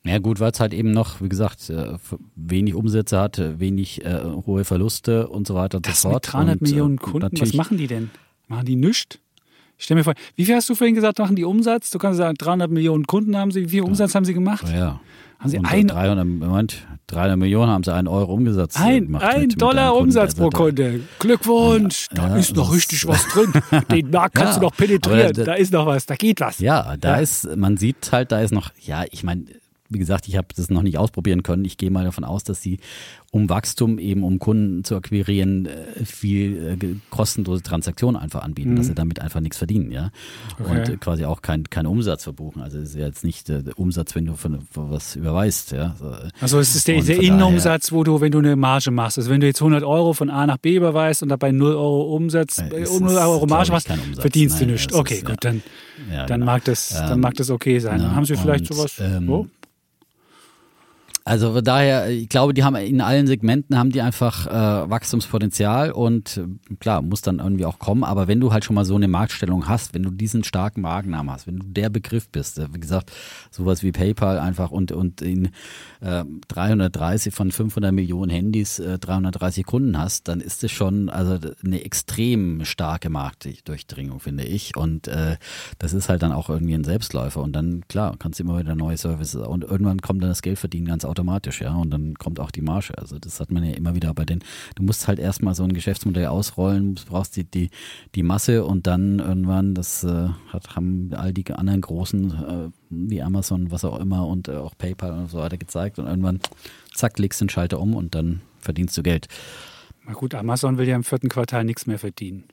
ja 0.05 0.19
gut, 0.19 0.39
weil 0.39 0.51
es 0.51 0.59
halt 0.59 0.73
eben 0.73 0.91
noch, 0.91 1.21
wie 1.21 1.29
gesagt, 1.29 1.69
äh, 1.69 1.97
wenig 2.35 2.75
Umsätze 2.75 3.19
hat, 3.19 3.41
wenig 3.59 4.05
äh, 4.05 4.23
hohe 4.45 4.63
Verluste 4.63 5.27
und 5.27 5.47
so 5.47 5.55
weiter 5.55 5.77
und 5.77 5.87
das 5.87 6.01
so 6.01 6.09
fort. 6.09 6.27
Mit 6.27 6.33
300 6.33 6.55
und, 6.55 6.61
Millionen 6.61 6.97
Kunden, 6.97 7.41
was 7.41 7.53
machen 7.53 7.77
die 7.77 7.87
denn? 7.87 8.11
Machen 8.47 8.65
die 8.65 8.75
nichts? 8.75 9.19
Ich 9.77 9.85
stelle 9.85 9.99
mir 9.99 10.03
vor, 10.03 10.13
wie 10.35 10.45
viel 10.45 10.55
hast 10.55 10.69
du 10.69 10.75
vorhin 10.75 10.95
gesagt, 10.95 11.19
machen 11.19 11.35
die 11.35 11.43
Umsatz? 11.43 11.89
Du 11.89 11.97
kannst 11.97 12.17
sagen, 12.17 12.35
300 12.37 12.71
Millionen 12.71 13.05
Kunden 13.05 13.35
haben 13.35 13.51
sie. 13.51 13.65
Wie 13.65 13.69
viel 13.69 13.81
Umsatz 13.81 14.13
ja. 14.13 14.17
haben 14.17 14.25
sie 14.25 14.33
gemacht? 14.33 14.65
Ja. 14.69 15.01
Haben 15.39 15.49
sie 15.49 15.59
ein, 15.59 15.87
300, 15.87 16.25
Moment, 16.25 16.87
300 17.07 17.37
Millionen 17.37 17.69
haben 17.69 17.83
sie 17.83 17.93
einen 17.93 18.07
Euro 18.07 18.33
Umsatz 18.33 18.77
ein, 18.77 19.07
gemacht. 19.07 19.23
Ein 19.23 19.41
mit, 19.41 19.61
Dollar 19.61 19.93
mit 19.93 20.03
Umsatz 20.03 20.33
pro 20.33 20.49
Kunde. 20.49 21.01
Glückwunsch, 21.19 22.07
ja, 22.15 22.29
da 22.29 22.37
ist 22.37 22.55
noch 22.55 22.73
richtig 22.73 23.05
was 23.05 23.27
drin. 23.33 23.51
Den 23.91 24.11
Markt 24.11 24.35
kannst 24.35 24.57
du 24.57 24.61
noch 24.61 24.75
penetrieren. 24.75 25.33
Da, 25.33 25.43
da, 25.43 25.53
ist 25.55 25.73
noch 25.73 25.85
was, 25.85 26.05
da 26.05 26.15
geht 26.15 26.39
was. 26.39 26.59
Ja, 26.59 26.95
da 26.95 27.17
ist, 27.17 27.53
man 27.57 27.75
sieht 27.75 28.11
halt, 28.13 28.31
da 28.31 28.39
ist 28.39 28.53
noch, 28.53 28.71
ja, 28.81 29.03
ich 29.11 29.23
meine, 29.23 29.43
wie 29.89 29.99
gesagt, 29.99 30.27
ich 30.27 30.35
habe 30.35 30.47
das 30.55 30.69
noch 30.69 30.81
nicht 30.81 30.97
ausprobieren 30.97 31.43
können. 31.43 31.63
Ich 31.63 31.77
gehe 31.77 31.91
mal 31.91 32.03
davon 32.03 32.23
aus, 32.23 32.43
dass 32.43 32.61
sie, 32.61 32.79
um 33.31 33.49
Wachstum 33.49 33.99
eben, 33.99 34.23
um 34.23 34.39
Kunden 34.39 34.83
zu 34.83 34.95
akquirieren, 34.95 35.67
äh, 35.67 36.05
viel 36.05 36.77
äh, 36.81 36.95
kostenlose 37.11 37.61
Transaktionen 37.61 38.19
einfach 38.19 38.43
anbieten, 38.43 38.71
mhm. 38.71 38.75
dass 38.77 38.87
sie 38.87 38.95
damit 38.95 39.21
einfach 39.21 39.41
nichts 39.41 39.57
verdienen, 39.57 39.91
ja. 39.91 40.09
Okay. 40.59 40.71
Und 40.71 40.89
äh, 40.89 40.97
quasi 40.97 41.25
auch 41.25 41.43
keinen 41.43 41.69
kein 41.69 41.85
Umsatz 41.85 42.23
verbuchen. 42.23 42.63
Also 42.63 42.79
es 42.79 42.89
ist 42.89 42.95
ja 42.95 43.05
jetzt 43.05 43.23
nicht 43.23 43.47
der 43.47 43.63
Umsatz, 43.75 44.15
wenn 44.15 44.25
du 44.25 44.35
von, 44.35 44.61
von 44.71 44.89
was 44.89 45.15
überweist, 45.15 45.71
ja. 45.71 45.95
Also 46.41 46.59
es 46.59 46.75
ist 46.75 46.87
der, 46.87 47.01
der 47.01 47.21
Innenumsatz, 47.21 47.91
wo 47.91 48.03
du, 48.03 48.21
wenn 48.21 48.31
du 48.31 48.39
eine 48.39 48.55
Marge 48.55 48.89
machst, 48.89 49.19
also 49.19 49.29
wenn 49.29 49.41
du 49.41 49.47
jetzt 49.47 49.61
100 49.61 49.83
Euro 49.83 50.13
von 50.13 50.31
A 50.31 50.47
nach 50.47 50.57
B 50.57 50.77
überweist 50.77 51.21
und 51.21 51.29
dabei 51.29 51.51
0 51.51 51.75
Euro 51.75 52.15
Umsatz, 52.15 52.57
äh, 52.57 52.85
0 52.85 53.17
Euro 53.17 53.45
Marge 53.45 53.71
machst, 53.71 53.87
verdienst 54.19 54.59
Nein, 54.59 54.67
du 54.67 54.73
nichts. 54.73 54.93
Okay, 54.93 55.15
ist, 55.15 55.25
gut, 55.25 55.37
dann, 55.41 55.61
ja, 56.09 56.25
dann, 56.25 56.39
genau. 56.41 56.51
mag 56.51 56.63
das, 56.63 56.89
dann 56.89 57.13
ähm, 57.13 57.19
mag 57.19 57.35
das 57.35 57.51
okay 57.51 57.77
sein. 57.77 57.99
Dann 57.99 58.15
haben 58.15 58.25
sie 58.25 58.35
vielleicht 58.35 58.71
und, 58.71 58.77
sowas. 58.77 58.99
Ähm, 58.99 59.29
oh? 59.29 59.47
Also 61.27 61.59
daher, 61.59 62.07
ich 62.07 62.29
glaube, 62.29 62.53
die 62.53 62.63
haben 62.63 62.75
in 62.75 63.01
allen 63.01 63.25
Segmenten 63.25 63.79
haben 63.79 63.89
die 63.89 64.03
einfach 64.03 64.45
äh, 64.45 64.87
Wachstumspotenzial 64.91 65.91
und 65.91 66.37
äh, 66.37 66.75
klar, 66.75 67.01
muss 67.01 67.23
dann 67.23 67.39
irgendwie 67.39 67.65
auch 67.65 67.79
kommen. 67.79 68.03
Aber 68.03 68.27
wenn 68.27 68.39
du 68.39 68.53
halt 68.53 68.63
schon 68.63 68.75
mal 68.75 68.85
so 68.85 68.95
eine 68.95 69.07
Marktstellung 69.07 69.67
hast, 69.67 69.95
wenn 69.95 70.03
du 70.03 70.11
diesen 70.11 70.43
starken 70.43 70.81
Markennamen 70.81 71.33
hast, 71.33 71.47
wenn 71.47 71.57
du 71.57 71.65
der 71.65 71.89
Begriff 71.89 72.29
bist, 72.29 72.59
äh, 72.59 72.67
wie 72.71 72.79
gesagt, 72.79 73.11
sowas 73.49 73.81
wie 73.81 73.91
PayPal 73.91 74.37
einfach 74.37 74.69
und, 74.69 74.91
und 74.91 75.23
in 75.23 75.49
äh, 76.01 76.23
330 76.47 77.33
von 77.33 77.51
500 77.51 77.91
Millionen 77.91 78.29
Handys 78.29 78.77
äh, 78.77 78.99
330 78.99 79.65
Kunden 79.65 79.97
hast, 79.97 80.27
dann 80.27 80.41
ist 80.41 80.63
es 80.63 80.71
schon 80.71 81.09
also 81.09 81.39
eine 81.65 81.83
extrem 81.83 82.63
starke 82.65 83.09
Marktdurchdringung, 83.09 84.19
finde 84.19 84.43
ich. 84.43 84.77
Und 84.77 85.07
äh, 85.07 85.37
das 85.79 85.93
ist 85.93 86.07
halt 86.07 86.21
dann 86.21 86.33
auch 86.33 86.51
irgendwie 86.51 86.75
ein 86.75 86.83
Selbstläufer. 86.83 87.41
Und 87.41 87.53
dann, 87.53 87.83
klar, 87.87 88.15
kannst 88.19 88.37
du 88.37 88.43
immer 88.43 88.59
wieder 88.59 88.75
neue 88.75 88.97
Services 88.97 89.41
und 89.41 89.63
irgendwann 89.63 90.01
kommt 90.01 90.21
dann 90.21 90.29
das 90.29 90.43
Geldverdienen 90.43 90.87
ganz 90.87 91.03
automatisch, 91.15 91.61
ja. 91.61 91.73
Und 91.73 91.91
dann 91.91 92.15
kommt 92.15 92.39
auch 92.39 92.51
die 92.51 92.61
Marge. 92.61 92.97
Also 92.97 93.17
das 93.17 93.39
hat 93.39 93.51
man 93.51 93.63
ja 93.63 93.73
immer 93.73 93.95
wieder 93.95 94.13
bei 94.13 94.25
den, 94.25 94.43
du 94.75 94.83
musst 94.83 95.07
halt 95.07 95.19
erstmal 95.19 95.55
so 95.55 95.63
ein 95.63 95.73
Geschäftsmodell 95.73 96.27
ausrollen, 96.27 96.95
brauchst 97.07 97.35
die, 97.37 97.45
die, 97.45 97.69
die 98.15 98.23
Masse 98.23 98.65
und 98.65 98.85
dann 98.87 99.19
irgendwann, 99.19 99.73
das 99.73 100.03
äh, 100.03 100.29
hat, 100.49 100.75
haben 100.75 101.11
all 101.15 101.33
die 101.33 101.51
anderen 101.51 101.81
großen 101.81 102.31
äh, 102.31 102.69
wie 102.89 103.21
Amazon, 103.21 103.71
was 103.71 103.85
auch 103.85 103.99
immer 103.99 104.27
und 104.27 104.47
äh, 104.47 104.57
auch 104.57 104.77
PayPal 104.77 105.13
und 105.13 105.31
so 105.31 105.39
weiter 105.39 105.57
gezeigt 105.57 105.99
und 105.99 106.05
irgendwann, 106.05 106.39
zack, 106.93 107.17
legst 107.17 107.41
den 107.41 107.49
Schalter 107.49 107.79
um 107.79 107.95
und 107.95 108.13
dann 108.15 108.41
verdienst 108.59 108.97
du 108.97 109.03
Geld. 109.03 109.27
Na 110.05 110.13
gut, 110.13 110.35
Amazon 110.35 110.77
will 110.77 110.87
ja 110.87 110.95
im 110.95 111.03
vierten 111.03 111.29
Quartal 111.29 111.63
nichts 111.63 111.87
mehr 111.87 111.99
verdienen. 111.99 112.45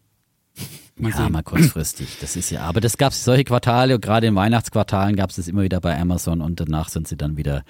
Mal 0.96 1.10
ja, 1.10 1.16
sehen. 1.16 1.32
mal 1.32 1.42
kurzfristig. 1.42 2.18
Das 2.20 2.36
ist 2.36 2.50
ja, 2.50 2.62
aber 2.62 2.80
das 2.80 2.98
gab 2.98 3.12
es 3.12 3.24
solche 3.24 3.44
Quartale, 3.44 3.98
gerade 3.98 4.26
in 4.26 4.34
Weihnachtsquartalen 4.34 5.16
gab 5.16 5.30
es 5.30 5.36
das 5.36 5.48
immer 5.48 5.62
wieder 5.62 5.80
bei 5.80 5.98
Amazon 5.98 6.40
und 6.40 6.60
danach 6.60 6.88
sind 6.88 7.08
sie 7.08 7.16
dann 7.16 7.36
wieder 7.36 7.64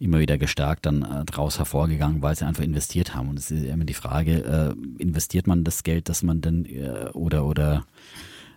immer 0.00 0.18
wieder 0.18 0.38
gestärkt 0.38 0.86
dann 0.86 1.02
äh, 1.02 1.24
daraus 1.26 1.58
hervorgegangen, 1.58 2.22
weil 2.22 2.34
sie 2.34 2.46
einfach 2.46 2.64
investiert 2.64 3.14
haben. 3.14 3.28
Und 3.28 3.38
es 3.38 3.50
ist 3.50 3.64
immer 3.64 3.84
die 3.84 3.94
Frage, 3.94 4.74
äh, 4.76 5.02
investiert 5.02 5.46
man 5.46 5.62
das 5.62 5.82
Geld, 5.84 6.08
dass 6.08 6.22
man 6.22 6.40
dann 6.40 6.64
äh, 6.64 7.10
oder 7.12 7.44
oder 7.44 7.84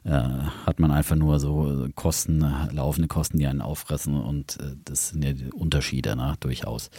äh, 0.05 0.09
hat 0.09 0.79
man 0.79 0.91
einfach 0.91 1.15
nur 1.15 1.39
so 1.39 1.87
Kosten, 1.95 2.45
laufende 2.71 3.07
Kosten, 3.07 3.37
die 3.37 3.47
einen 3.47 3.61
auffressen 3.61 4.19
und 4.19 4.57
äh, 4.59 4.75
das 4.83 5.09
sind 5.09 5.23
ja 5.23 5.33
die 5.33 5.51
Unterschiede, 5.51 6.15
ne? 6.15 6.35
durchaus. 6.39 6.89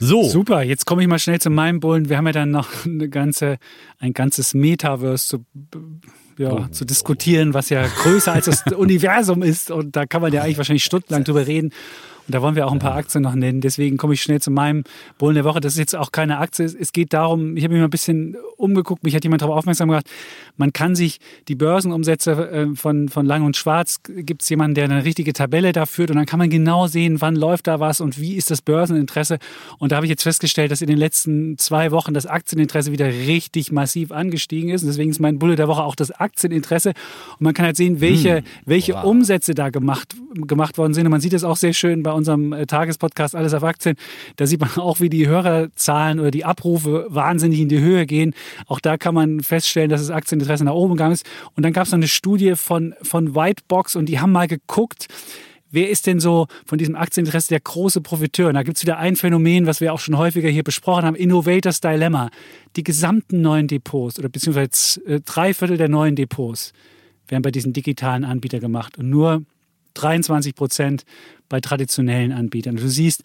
So. 0.00 0.24
Super, 0.24 0.62
jetzt 0.62 0.86
komme 0.86 1.02
ich 1.02 1.08
mal 1.08 1.18
schnell 1.18 1.40
zu 1.40 1.50
meinem 1.50 1.80
Bullen. 1.80 2.08
Wir 2.08 2.18
haben 2.18 2.26
ja 2.26 2.32
dann 2.32 2.50
noch 2.50 2.68
eine 2.84 3.08
ganze, 3.08 3.58
ein 3.98 4.12
ganzes 4.12 4.54
Metaverse 4.54 5.26
zu, 5.26 5.44
ja, 6.38 6.52
oh. 6.52 6.66
zu 6.68 6.84
diskutieren, 6.84 7.52
was 7.52 7.68
ja 7.68 7.84
größer 7.86 8.32
als 8.32 8.46
das 8.46 8.62
Universum 8.76 9.42
ist. 9.42 9.70
Und 9.70 9.96
da 9.96 10.06
kann 10.06 10.22
man 10.22 10.32
ja 10.32 10.42
eigentlich 10.42 10.58
wahrscheinlich 10.58 10.84
stundenlang 10.84 11.24
drüber 11.24 11.46
reden. 11.46 11.72
Und 12.28 12.34
da 12.34 12.42
wollen 12.42 12.56
wir 12.56 12.66
auch 12.66 12.72
ein 12.72 12.78
paar 12.78 12.94
Aktien 12.94 13.22
noch 13.22 13.34
nennen. 13.34 13.62
Deswegen 13.62 13.96
komme 13.96 14.12
ich 14.12 14.22
schnell 14.22 14.40
zu 14.40 14.50
meinem 14.50 14.84
Bullen 15.16 15.34
der 15.34 15.44
Woche. 15.44 15.60
Das 15.60 15.72
ist 15.72 15.78
jetzt 15.78 15.96
auch 15.96 16.12
keine 16.12 16.38
Aktie. 16.38 16.66
Es 16.66 16.92
geht 16.92 17.14
darum, 17.14 17.56
ich 17.56 17.64
habe 17.64 17.72
mich 17.72 17.80
mal 17.80 17.86
ein 17.86 17.90
bisschen 17.90 18.36
umgeguckt, 18.58 19.02
mich 19.02 19.14
hat 19.14 19.24
jemand 19.24 19.40
darauf 19.40 19.56
aufmerksam 19.56 19.88
gemacht, 19.88 20.06
man 20.56 20.72
kann 20.72 20.94
sich 20.94 21.20
die 21.46 21.54
Börsenumsätze 21.54 22.50
äh, 22.50 22.76
von, 22.76 23.08
von 23.08 23.24
Lang 23.24 23.44
und 23.44 23.56
Schwarz, 23.56 24.00
gibt 24.04 24.42
es 24.42 24.48
jemanden, 24.48 24.74
der 24.74 24.84
eine 24.84 25.04
richtige 25.04 25.32
Tabelle 25.32 25.72
da 25.72 25.86
führt 25.86 26.10
und 26.10 26.16
dann 26.16 26.26
kann 26.26 26.38
man 26.38 26.50
genau 26.50 26.86
sehen, 26.86 27.20
wann 27.20 27.36
läuft 27.36 27.66
da 27.66 27.80
was 27.80 28.00
und 28.00 28.20
wie 28.20 28.34
ist 28.34 28.50
das 28.50 28.60
Börseninteresse. 28.60 29.38
Und 29.78 29.92
da 29.92 29.96
habe 29.96 30.06
ich 30.06 30.10
jetzt 30.10 30.24
festgestellt, 30.24 30.70
dass 30.70 30.82
in 30.82 30.88
den 30.88 30.98
letzten 30.98 31.56
zwei 31.56 31.90
Wochen 31.92 32.14
das 32.14 32.26
Aktieninteresse 32.26 32.92
wieder 32.92 33.06
richtig 33.06 33.72
massiv 33.72 34.12
angestiegen 34.12 34.70
ist. 34.70 34.82
Und 34.82 34.88
deswegen 34.88 35.10
ist 35.10 35.20
mein 35.20 35.38
Bulle 35.38 35.56
der 35.56 35.68
Woche 35.68 35.82
auch 35.82 35.94
das 35.94 36.10
Aktieninteresse. 36.10 36.90
Und 36.90 37.40
man 37.40 37.54
kann 37.54 37.66
halt 37.66 37.76
sehen, 37.76 38.00
welche, 38.00 38.38
hm, 38.38 38.44
welche 38.66 38.94
wow. 38.94 39.04
Umsätze 39.04 39.54
da 39.54 39.70
gemacht, 39.70 40.16
gemacht 40.46 40.78
worden 40.78 40.94
sind. 40.94 41.06
Und 41.06 41.12
man 41.12 41.20
sieht 41.20 41.32
es 41.32 41.44
auch 41.44 41.56
sehr 41.56 41.72
schön 41.72 42.02
bei 42.02 42.12
unserem 42.18 42.52
äh, 42.52 42.66
Tagespodcast 42.66 43.34
Alles 43.34 43.54
auf 43.54 43.64
Aktien. 43.64 43.96
Da 44.36 44.46
sieht 44.46 44.60
man 44.60 44.70
auch, 44.76 45.00
wie 45.00 45.08
die 45.08 45.26
Hörerzahlen 45.26 46.20
oder 46.20 46.30
die 46.30 46.44
Abrufe 46.44 47.06
wahnsinnig 47.08 47.60
in 47.60 47.68
die 47.68 47.80
Höhe 47.80 48.04
gehen. 48.06 48.34
Auch 48.66 48.80
da 48.80 48.98
kann 48.98 49.14
man 49.14 49.40
feststellen, 49.40 49.88
dass 49.88 50.00
das 50.00 50.10
Aktieninteresse 50.10 50.64
nach 50.64 50.74
oben 50.74 50.94
gegangen 50.94 51.14
ist. 51.14 51.26
Und 51.54 51.62
dann 51.62 51.72
gab 51.72 51.86
es 51.86 51.92
noch 51.92 51.98
eine 51.98 52.08
Studie 52.08 52.54
von, 52.56 52.94
von 53.02 53.34
Whitebox 53.34 53.96
und 53.96 54.06
die 54.06 54.20
haben 54.20 54.32
mal 54.32 54.48
geguckt, 54.48 55.06
wer 55.70 55.90
ist 55.90 56.06
denn 56.06 56.20
so 56.20 56.46
von 56.66 56.78
diesem 56.78 56.96
Aktieninteresse 56.96 57.48
der 57.48 57.60
große 57.60 58.00
Profiteur? 58.00 58.48
Und 58.48 58.54
da 58.54 58.62
gibt 58.62 58.76
es 58.76 58.82
wieder 58.82 58.98
ein 58.98 59.16
Phänomen, 59.16 59.66
was 59.66 59.80
wir 59.80 59.92
auch 59.92 60.00
schon 60.00 60.16
häufiger 60.18 60.48
hier 60.48 60.64
besprochen 60.64 61.04
haben, 61.04 61.16
Innovators 61.16 61.80
Dilemma. 61.80 62.30
Die 62.76 62.82
gesamten 62.84 63.40
neuen 63.40 63.68
Depots 63.68 64.18
oder 64.18 64.28
beziehungsweise 64.28 65.04
äh, 65.06 65.20
drei 65.20 65.54
Viertel 65.54 65.76
der 65.76 65.88
neuen 65.88 66.16
Depots 66.16 66.72
werden 67.28 67.42
bei 67.42 67.50
diesen 67.50 67.72
digitalen 67.72 68.24
Anbietern 68.24 68.60
gemacht 68.60 68.98
und 68.98 69.10
nur 69.10 69.42
23 70.00 70.54
Prozent 70.54 71.04
bei 71.48 71.60
traditionellen 71.60 72.32
Anbietern. 72.32 72.76
Du 72.76 72.88
siehst, 72.88 73.22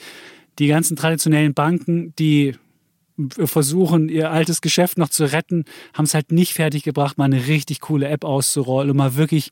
die 0.59 0.67
ganzen 0.67 0.95
traditionellen 0.95 1.53
Banken, 1.53 2.13
die 2.17 2.55
versuchen, 3.37 4.09
ihr 4.09 4.31
altes 4.31 4.61
Geschäft 4.61 4.97
noch 4.97 5.09
zu 5.09 5.31
retten, 5.31 5.65
haben 5.93 6.05
es 6.05 6.13
halt 6.13 6.31
nicht 6.31 6.53
fertiggebracht, 6.53 7.17
mal 7.17 7.25
eine 7.25 7.47
richtig 7.47 7.79
coole 7.81 8.07
App 8.07 8.23
auszurollen 8.23 8.89
und 8.89 8.97
mal 8.97 9.15
wirklich 9.15 9.49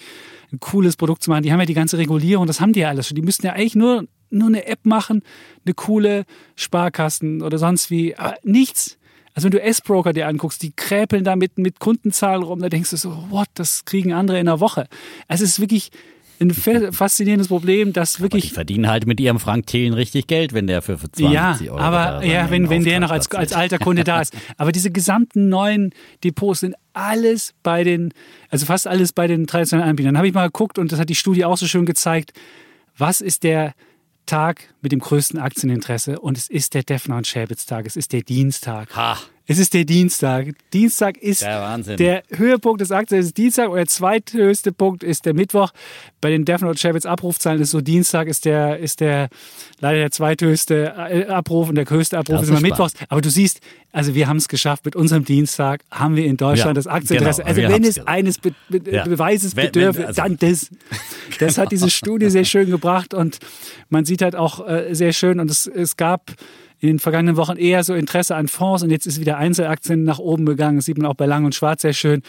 ein 0.52 0.60
cooles 0.60 0.98
Produkt 0.98 1.22
zu 1.22 1.30
machen. 1.30 1.43
Die 1.43 1.52
haben 1.52 1.60
ja 1.60 1.65
die 1.65 1.76
ganze 1.76 1.98
Regulierung, 1.98 2.48
das 2.48 2.60
haben 2.60 2.73
die 2.73 2.80
ja 2.80 2.89
alles 2.89 3.07
schon. 3.07 3.15
Die 3.15 3.22
müssten 3.22 3.45
ja 3.45 3.53
eigentlich 3.53 3.76
nur, 3.76 4.07
nur 4.31 4.48
eine 4.48 4.65
App 4.65 4.85
machen, 4.85 5.22
eine 5.64 5.76
coole 5.76 6.26
Sparkassen 6.56 7.43
oder 7.43 7.60
sonst 7.60 7.91
wie. 7.91 8.15
Aber 8.15 8.35
nichts. 8.43 8.98
Also 9.34 9.45
wenn 9.45 9.52
du 9.52 9.61
S-Broker 9.61 10.11
dir 10.11 10.27
anguckst, 10.27 10.61
die 10.61 10.73
kräpeln 10.76 11.23
da 11.23 11.35
mit, 11.35 11.57
mit 11.57 11.80
Kundenzahlen 11.80 12.43
rum, 12.43 12.60
da 12.60 12.68
denkst 12.68 12.89
du 12.89 12.98
so, 12.98 13.26
what, 13.30 13.48
das 13.53 13.85
kriegen 13.85 14.11
andere 14.11 14.39
in 14.39 14.48
einer 14.48 14.60
Woche. 14.60 14.88
Also 15.27 15.43
es 15.43 15.52
ist 15.52 15.60
wirklich 15.60 15.91
ein 16.42 16.52
faszinierendes 16.52 17.48
Problem, 17.48 17.94
dass 17.94 18.20
wirklich. 18.20 18.46
Aber 18.46 18.50
die 18.50 18.54
verdienen 18.54 18.88
halt 18.88 19.06
mit 19.06 19.20
ihrem 19.20 19.40
Frank 19.40 19.68
Thelen 19.68 19.94
richtig 19.94 20.28
Geld, 20.28 20.54
wenn 20.54 20.68
der 20.68 20.82
für 20.82 20.98
20 20.98 21.30
ja, 21.30 21.58
Euro. 21.62 21.78
Aber 21.78 22.26
ja, 22.26 22.50
wenn, 22.50 22.70
wenn 22.70 22.84
der 22.84 23.00
noch 23.00 23.12
als, 23.12 23.32
als 23.32 23.54
alter 23.54 23.78
Kunde 23.78 24.04
da 24.04 24.22
ist. 24.22 24.34
Aber 24.58 24.72
diese 24.72 24.92
gesamten 24.92 25.50
neuen 25.50 25.94
Depots 26.24 26.62
sind 26.62 26.76
alles 26.94 27.54
bei 27.64 27.84
den, 27.84 28.14
also 28.50 28.66
fast 28.66 28.88
alles 28.88 29.14
bei 29.14 29.28
den 29.28 29.48
traditionellen 29.48 29.90
Anbietern. 29.90 30.14
Dann 30.14 30.18
habe 30.18 30.28
ich 30.28 30.34
mal 30.34 30.48
geguckt 30.48 30.78
und 30.78 30.92
das 30.92 31.00
hat 31.00 31.10
die 31.10 31.16
Studie 31.16 31.46
auch 31.46 31.58
so 31.58 31.68
schön 31.68 31.86
gezeigt. 31.86 32.34
Was 32.98 33.22
ist 33.22 33.44
der 33.44 33.74
Tag 34.26 34.74
mit 34.82 34.92
dem 34.92 35.00
größten 35.00 35.40
Aktieninteresse? 35.40 36.20
Und 36.20 36.38
es 36.38 36.50
ist 36.50 36.74
der 36.74 36.84
Defner 36.84 37.18
und 37.18 37.28
Schäbitz 37.28 37.66
Tag. 37.66 37.86
Es 37.86 37.96
ist 37.96 38.14
der 38.14 38.22
Dienstag. 38.22 38.96
Ha. 38.96 39.18
Es 39.52 39.60
ist 39.60 39.73
der 39.73 39.84
Dienstag. 39.86 40.48
Dienstag 40.72 41.18
ist 41.18 41.41
Der 41.41 41.95
der 41.98 42.23
Höhepunkt 42.30 42.80
des 42.82 42.91
Aktien 42.91 43.19
ist 43.19 43.38
Dienstag 43.38 43.69
und 43.69 43.76
der 43.76 43.88
zweithöchste 43.88 44.72
Punkt 44.72 45.03
ist 45.03 45.26
der 45.26 45.34
Mittwoch. 45.34 45.72
Bei 46.22 46.30
den 46.30 46.45
Defner 46.45 46.69
und 46.69 46.80
Schäbitz 46.80 47.06
Abrufzahlen 47.06 47.61
ist 47.61 47.72
so 47.72 47.82
Dienstag 47.82 48.28
ist 48.28 48.45
der 48.45 48.78
ist 48.80 48.99
der 49.02 49.30
leider 49.80 49.99
der 49.99 50.11
zweithöchste 50.11 50.94
äh, 51.10 51.26
Abruf 51.28 51.69
und 51.69 51.76
der 51.76 51.90
höchste 51.90 52.18
Abruf 52.18 52.36
Das 52.36 52.44
ist 52.44 52.49
immer 52.49 52.61
Mittwochs. 52.61 52.94
Aber 53.10 53.22
du 53.22 53.30
siehst, 53.30 53.60
also 53.91 54.15
wir 54.15 54.28
haben 54.28 54.38
es 54.38 54.48
geschafft. 54.48 54.86
Mit 54.86 54.95
unserem 54.95 55.26
Dienstag 55.26 55.82
haben 55.91 56.15
wir 56.15 56.26
in 56.26 56.38
Deutschland 56.38 56.69
Ja, 56.69 56.73
das 56.73 56.88
Aktieninteresse. 56.88 57.44
genau, 57.44 57.49
also 57.60 57.73
wenn 57.73 57.84
es 57.84 57.95
ge- 57.95 58.03
eines 58.06 58.38
Be 58.38 58.53
Be 58.69 58.82
Ja. 58.90 59.03
Beweises 59.03 59.56
Wenn- 59.56 59.64
wenn- 59.65 59.72
bedürfe, 59.73 60.07
also- 60.07 60.22
dann 60.22 60.38
das. 60.38 60.69
Das 61.40 61.57
hat 61.57 61.72
diese 61.72 61.90
Studie 61.99 62.30
sehr 62.30 62.45
schön 62.45 62.69
gebracht 62.69 63.14
und 63.14 63.40
man 63.90 64.06
sieht 64.06 64.22
halt 64.22 64.36
auch 64.36 64.65
äh, 64.68 64.94
sehr 64.94 65.11
schön 65.14 65.40
und 65.40 65.52
es, 65.52 65.68
es 65.68 65.98
gab 65.98 66.32
in 66.82 66.88
den 66.88 66.99
vergangenen 66.99 67.38
Wochen 67.38 67.58
eher 67.58 67.84
so 67.84 67.94
Interesse 67.94 68.36
an 68.36 68.48
Fonds 68.48 68.82
und 68.82 68.90
jetzt 68.90 69.06
ist 69.06 69.20
wieder 69.20 69.38
Einzelaktien 69.38 70.03
nach 70.03 70.18
oben 70.18 70.48
gegangen. 70.48 70.78
Das 70.78 70.86
sieht 70.86 70.98
man 70.98 71.06
auch 71.06 71.14
bei 71.14 71.28
Lang 71.28 71.45
und 71.45 71.53
Schwarz 71.53 71.84
sehr 71.84 71.94
schön. 71.94 72.24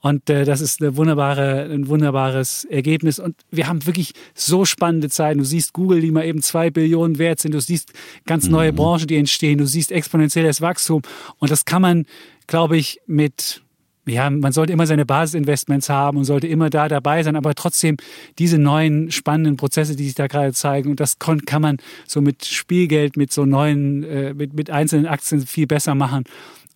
Und 0.00 0.30
äh, 0.30 0.46
das 0.46 0.62
ist 0.62 0.80
eine 0.80 0.96
wunderbare, 0.96 1.68
ein 1.70 1.88
wunderbares 1.88 2.64
Ergebnis. 2.64 3.18
Und 3.18 3.36
wir 3.50 3.68
haben 3.68 3.84
wirklich 3.84 4.12
so 4.34 4.64
spannende 4.64 5.10
Zeiten. 5.10 5.40
Du 5.40 5.44
siehst 5.44 5.74
Google, 5.74 6.00
die 6.00 6.10
mal 6.10 6.24
eben 6.24 6.40
zwei 6.40 6.70
Billionen 6.70 7.18
wert 7.18 7.38
sind. 7.40 7.52
Du 7.52 7.60
siehst 7.60 7.92
ganz 8.24 8.48
neue 8.48 8.72
Branchen, 8.72 9.06
die 9.06 9.16
entstehen. 9.16 9.58
Du 9.58 9.66
siehst 9.66 9.92
exponentielles 9.92 10.62
Wachstum. 10.62 11.02
Und 11.38 11.50
das 11.50 11.66
kann 11.66 11.82
man, 11.82 12.06
glaube 12.46 12.78
ich, 12.78 13.00
mit 13.06 13.62
ja, 14.08 14.30
man 14.30 14.52
sollte 14.52 14.72
immer 14.72 14.86
seine 14.86 15.06
Basisinvestments 15.06 15.88
haben 15.88 16.18
und 16.18 16.24
sollte 16.24 16.46
immer 16.46 16.70
da 16.70 16.88
dabei 16.88 17.22
sein, 17.22 17.36
aber 17.36 17.54
trotzdem 17.54 17.96
diese 18.38 18.58
neuen 18.58 19.10
spannenden 19.10 19.56
Prozesse, 19.56 19.96
die 19.96 20.04
sich 20.04 20.14
da 20.14 20.26
gerade 20.26 20.52
zeigen, 20.52 20.90
und 20.90 21.00
das 21.00 21.18
kann 21.18 21.62
man 21.62 21.78
so 22.06 22.20
mit 22.20 22.44
Spielgeld, 22.44 23.16
mit 23.16 23.32
so 23.32 23.44
neuen, 23.44 24.04
äh, 24.04 24.34
mit, 24.34 24.54
mit 24.54 24.70
einzelnen 24.70 25.06
Aktien 25.06 25.46
viel 25.46 25.66
besser 25.66 25.94
machen. 25.94 26.24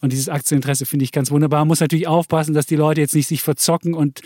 Und 0.02 0.12
dieses 0.12 0.28
Aktieninteresse 0.28 0.84
finde 0.84 1.04
ich 1.04 1.12
ganz 1.12 1.30
wunderbar. 1.30 1.60
Man 1.60 1.68
muss 1.68 1.80
natürlich 1.80 2.09
aufpassen, 2.09 2.54
dass 2.54 2.66
die 2.66 2.74
Leute 2.74 3.00
jetzt 3.00 3.14
nicht 3.14 3.28
sich 3.28 3.40
verzocken 3.40 3.94
und, 3.94 4.20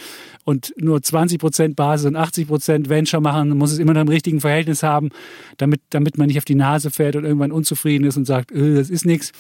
und 0.45 0.73
nur 0.79 1.03
20 1.03 1.39
Prozent 1.39 1.77
Basis 1.77 2.07
und 2.07 2.17
80 2.17 2.49
Prozent 2.49 2.89
Venture 2.89 3.21
machen. 3.21 3.51
Man 3.51 3.59
muss 3.59 3.73
es 3.73 3.79
immer 3.79 3.93
noch 3.93 4.01
im 4.01 4.09
richtigen 4.09 4.41
Verhältnis 4.41 4.83
haben, 4.83 5.11
damit, 5.59 5.83
damit 5.91 6.17
man 6.17 6.29
nicht 6.29 6.39
auf 6.39 6.47
die 6.47 6.55
Nase 6.55 6.91
fährt 6.91 7.15
und 7.15 7.25
irgendwann 7.25 7.53
unzufrieden 7.53 8.05
ist 8.05 8.17
und 8.17 8.25
sagt, 8.25 8.53
äh, 8.53 8.75
das 8.75 8.89
ist 8.89 9.05
nichts. 9.05 9.33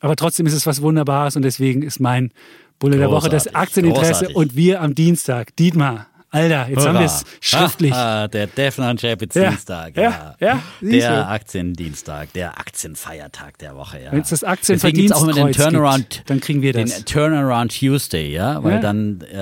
Aber 0.00 0.16
trotzdem 0.16 0.44
ist 0.46 0.54
es 0.54 0.66
was 0.66 0.82
Wunderbares 0.82 1.36
und 1.36 1.42
deswegen 1.42 1.82
ist 1.82 2.00
mein 2.00 2.32
Bulle 2.78 2.98
der 2.98 3.10
Woche 3.10 3.28
das 3.28 3.54
Aktieninteresse 3.54 4.26
großartig. 4.26 4.36
und 4.36 4.56
wir 4.56 4.80
am 4.82 4.94
Dienstag. 4.94 5.56
Dietmar, 5.56 6.06
Alter, 6.36 6.68
jetzt 6.68 6.86
haben 6.86 6.98
wir 6.98 7.06
es 7.06 7.24
schriftlich. 7.40 7.94
Ah, 7.94 8.24
ah, 8.24 8.28
der 8.28 8.46
Defner 8.48 8.90
und 8.90 9.00
Chapitz 9.00 9.34
Ja, 9.36 9.48
Dienstag. 9.50 9.96
ja, 9.96 10.34
Ja, 10.38 10.46
ja, 10.48 10.62
Der. 10.82 11.30
Aktiendienstag, 11.30 12.32
der 12.34 12.58
Aktienfeiertag 12.58 13.56
der 13.58 13.74
Woche. 13.76 14.02
Ja. 14.02 14.12
Wenn 14.12 14.20
es 14.20 14.28
das 14.30 14.40
gibt's 14.40 15.12
auch 15.12 15.22
immer 15.22 15.32
den 15.32 15.46
Aktienverdienstkreuz 15.46 15.56
Turnaround, 15.56 16.10
gibt, 16.10 16.30
dann 16.30 16.40
kriegen 16.40 16.62
wir 16.62 16.72
den 16.74 16.88
das. 16.88 17.04
Turnaround 17.04 17.78
Tuesday, 17.78 18.30
ja, 18.32 18.62
weil 18.62 18.80
dann 18.80 19.20
äh, 19.22 19.36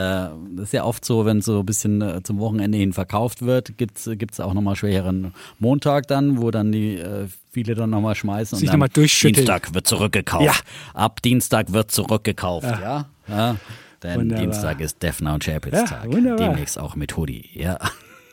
das 0.57 0.67
ist 0.67 0.73
ja 0.73 0.85
oft 0.85 1.05
so, 1.05 1.25
wenn 1.25 1.41
so 1.41 1.61
ein 1.61 1.67
bisschen 1.67 2.01
äh, 2.01 2.23
zum 2.23 2.39
Wochenende 2.39 2.79
hin 2.79 2.93
verkauft 2.93 3.43
wird, 3.43 3.77
gibt's 3.77 4.09
gibt's 4.13 4.39
auch 4.39 4.55
nochmal 4.55 4.77
schweren 4.77 5.35
Montag 5.59 6.07
dann, 6.07 6.41
wo 6.41 6.51
dann 6.53 6.71
die 6.71 6.97
äh, 6.99 7.27
viele 7.51 7.75
dann 7.75 7.91
nochmal 7.91 8.15
schmeißen 8.15 8.59
Sich 8.59 8.69
und 8.69 8.73
dann 8.73 8.79
noch 8.81 8.87
mal 8.87 8.93
durchschütteln. 8.93 9.47
Dienstag 9.47 9.75
wird 9.75 9.87
zurückgekauft. 9.87 10.45
Ja. 10.45 10.53
Ab 10.93 11.23
Dienstag 11.23 11.73
wird 11.73 11.91
zurückgekauft, 11.91 12.67
ja. 12.67 12.81
ja. 12.81 13.07
Denn 13.29 14.17
Wunderbar. 14.21 14.45
Dienstag 14.45 14.81
ist 14.81 15.03
und 15.03 15.45
Chapitz 15.45 15.75
Ja, 15.75 15.85
Tag. 15.85 16.13
wunderbar. 16.13 16.49
Demnächst 16.51 16.79
auch 16.79 16.95
mit 16.95 17.17
Hoodie, 17.17 17.49
ja. 17.55 17.79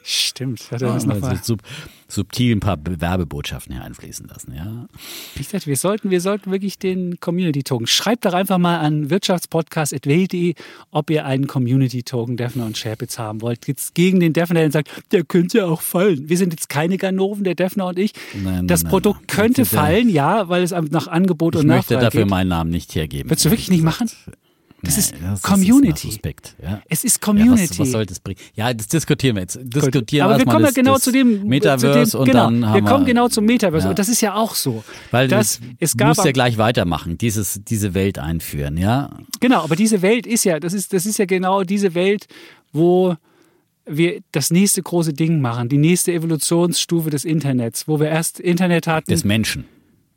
Stimmt. 0.03 0.63
Hat 0.71 0.81
er 0.81 0.87
das 0.87 1.03
Also 1.03 1.07
noch 1.09 1.19
mal. 1.21 1.39
sub, 1.43 1.61
subtil 2.07 2.55
ein 2.55 2.59
paar 2.59 2.77
Werbebotschaften 2.83 3.75
hier 3.75 3.83
einfließen 3.83 4.27
lassen, 4.27 4.53
ja. 4.55 4.87
Wie 5.35 5.43
gesagt, 5.43 5.67
wir 5.67 5.77
sollten, 5.77 6.09
wir 6.09 6.19
sollten 6.21 6.49
wirklich 6.51 6.79
den 6.79 7.19
Community-Token. 7.19 7.85
Schreibt 7.85 8.25
doch 8.25 8.33
einfach 8.33 8.57
mal 8.57 8.79
an 8.79 9.11
wirtschaftspodcast.welt.de, 9.11 10.55
ob 10.89 11.09
ihr 11.11 11.25
einen 11.25 11.45
Community-Token 11.45 12.35
Defner 12.35 12.65
und 12.65 12.77
Sherpitz 12.79 13.19
haben 13.19 13.41
wollt. 13.41 13.67
Jetzt 13.67 13.93
gegen 13.93 14.19
den 14.19 14.33
Defner, 14.33 14.61
der 14.61 14.71
sagt, 14.71 14.89
der 15.11 15.23
könnte 15.23 15.59
ja 15.59 15.65
auch 15.67 15.81
fallen. 15.81 16.27
Wir 16.27 16.37
sind 16.37 16.51
jetzt 16.51 16.67
keine 16.67 16.97
Ganoven, 16.97 17.43
der 17.43 17.53
Defner 17.55 17.85
und 17.85 17.99
ich. 17.99 18.13
Nein, 18.43 18.67
das 18.67 18.81
nein, 18.83 18.89
Produkt 18.89 19.19
nein. 19.19 19.27
könnte 19.27 19.65
fallen, 19.65 20.09
ja, 20.09 20.49
weil 20.49 20.63
es 20.63 20.71
nach 20.71 21.07
Angebot 21.07 21.53
Ich 21.55 21.61
und 21.61 21.67
möchte 21.67 21.93
Nachfrage 21.93 22.05
dafür 22.07 22.21
geht. 22.23 22.29
meinen 22.31 22.47
Namen 22.47 22.71
nicht 22.71 22.95
hergeben. 22.95 23.29
Willst 23.29 23.45
du 23.45 23.51
wirklich 23.51 23.69
nicht 23.69 23.83
machen? 23.83 24.09
Das 24.83 24.95
Nee, 24.95 24.99
ist 25.01 25.13
das 25.21 25.41
Community. 25.43 26.09
Ist 26.09 26.19
ja. 26.61 26.81
Es 26.89 27.03
ist 27.03 27.15
Ja, 27.17 27.25
Community. 27.25 27.69
was, 27.69 27.79
was 27.79 27.91
soll 27.91 28.05
das 28.05 28.19
bringen? 28.19 28.39
Ja, 28.55 28.73
das 28.73 28.87
diskutieren 28.87 29.35
wir 29.35 29.41
jetzt. 29.43 29.59
Diskutieren 29.61 30.25
Aber 30.27 30.37
wir 30.39 30.45
kommen 30.45 30.65
ja 30.65 30.71
genau 30.71 30.97
zu 30.97 31.11
dem 31.11 31.43
Metaverse 31.47 32.09
zu 32.11 32.17
dem, 32.17 32.19
und 32.21 32.25
genau, 32.25 32.43
dann 32.45 32.65
haben 32.65 32.73
wir 32.75 32.81
wir 32.83 32.89
kommen 32.89 33.05
genau 33.05 33.27
zum 33.29 33.45
Metaverse 33.45 33.85
Ja. 33.85 33.89
und 33.91 33.99
das 33.99 34.09
ist 34.09 34.21
ja 34.21 34.33
auch 34.35 34.55
so. 34.55 34.83
Weil 35.11 35.27
das, 35.27 35.59
es 35.79 35.95
gab 35.97 36.09
musst 36.09 36.25
ja 36.25 36.31
gleich 36.31 36.57
weitermachen, 36.57 37.17
dieses, 37.17 37.61
diese 37.63 37.93
Welt 37.93 38.17
einführen, 38.17 38.77
ja. 38.77 39.09
Genau, 39.39 39.61
aber 39.63 39.75
diese 39.75 40.01
Welt 40.01 40.25
ist 40.25 40.45
ja, 40.45 40.59
das 40.59 40.73
ist, 40.73 40.93
das 40.93 41.05
ist 41.05 41.19
ja 41.19 41.25
genau 41.25 41.63
diese 41.63 41.93
Welt, 41.93 42.25
wo 42.73 43.15
wir 43.85 44.21
das 44.31 44.51
nächste 44.51 44.81
große 44.81 45.13
Ding 45.13 45.41
machen, 45.41 45.69
die 45.69 45.77
nächste 45.77 46.11
Evolutionsstufe 46.13 47.09
des 47.09 47.25
Internets, 47.25 47.87
wo 47.87 47.99
wir 47.99 48.07
erst 48.07 48.39
Internet 48.39 48.87
hatten, 48.87 49.11
Des 49.11 49.23
Menschen. 49.23 49.65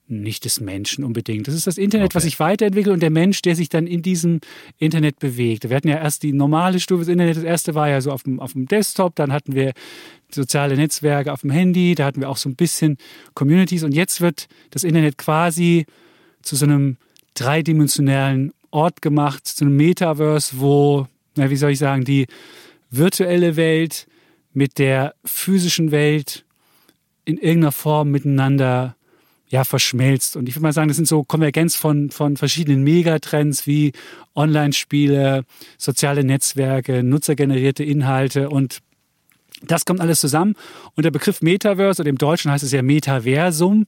Nicht 0.07 0.45
des 0.45 0.61
Menschen 0.61 1.03
unbedingt. 1.03 1.49
Das 1.49 1.55
ist 1.55 1.67
das 1.67 1.79
Internet, 1.79 2.07
Okay. 2.07 2.17
was 2.17 2.23
sich 2.25 2.39
weiterentwickelt 2.39 2.93
und 2.93 3.01
der 3.01 3.11
Mensch, 3.11 3.41
der 3.41 3.57
sich 3.57 3.71
dann 3.71 3.87
in 3.87 4.03
diesem 4.03 4.41
Internet 4.79 5.19
bewegt. 5.19 5.69
Wir 5.69 5.77
hatten 5.77 5.89
ja 5.89 5.97
erst 5.97 6.23
die 6.23 6.33
normale 6.33 6.79
Stufe 6.79 7.01
des 7.01 7.09
Internets. 7.09 7.39
Das 7.39 7.45
erste 7.45 7.75
war 7.75 7.89
ja 7.89 8.01
so 8.03 8.13
auf 8.13 8.23
dem, 8.25 8.39
auf 8.39 8.53
dem 8.53 8.67
Desktop, 8.67 9.15
dann 9.17 9.33
hatten 9.33 9.55
wir 9.55 9.73
soziale 10.31 10.77
Netzwerke 10.77 11.33
auf 11.33 11.41
dem 11.41 11.51
Handy, 11.51 11.95
da 11.95 12.05
hatten 12.05 12.21
wir 12.21 12.29
auch 12.29 12.37
so 12.37 12.49
ein 12.49 12.57
bisschen 12.57 12.99
Communities 13.35 13.83
und 13.85 13.95
jetzt 13.95 14.21
wird 14.21 14.49
das 14.71 14.85
Internet 14.85 15.17
quasi 15.17 15.87
zu 16.43 16.57
so 16.57 16.67
einem 16.67 16.97
dreidimensionalen 17.35 18.53
Ort 18.71 19.01
gemacht, 19.01 19.47
zu 19.47 19.65
einem 19.65 19.77
Metaverse, 19.77 20.59
wo, 20.59 21.07
na, 21.37 21.49
wie 21.49 21.57
soll 21.57 21.71
ich 21.71 21.79
sagen, 21.79 22.05
die 22.05 22.27
virtuelle 22.91 23.57
Welt 23.57 24.07
mit 24.53 24.79
der 24.79 25.15
physischen 25.25 25.91
Welt 25.93 26.45
in 27.25 27.39
irgendeiner 27.39 27.73
Form 27.73 28.11
miteinander 28.11 28.97
ja, 29.55 29.63
verschmelzt. 29.63 30.35
Und 30.35 30.49
ich 30.49 30.57
würde 30.57 30.65
mal 30.65 30.73
sagen, 30.73 30.89
das 30.89 30.97
sind 30.97 31.07
so 31.07 31.23
Konvergenz 31.23 31.77
von, 31.77 32.11
von 32.11 32.37
verschiedenen 32.37 32.83
Megatrends 32.83 33.69
wie 33.69 33.93
Online-Spiele, 34.35 35.45
soziale 35.79 36.25
Netzwerke, 36.25 37.05
nutzergenerierte 37.05 37.85
Inhalte 37.85 38.51
und 38.51 38.81
das 39.63 39.85
kommt 39.85 40.01
alles 40.01 40.19
zusammen. 40.19 40.57
Und 40.97 41.05
der 41.05 41.13
Begriff 41.13 41.41
Metaverse, 41.41 42.03
oder 42.03 42.11
im 42.11 42.19
Deutschen 42.19 42.51
heißt 42.51 42.65
es 42.65 42.73
ja 42.73 42.83
Metaversum, 42.83 43.87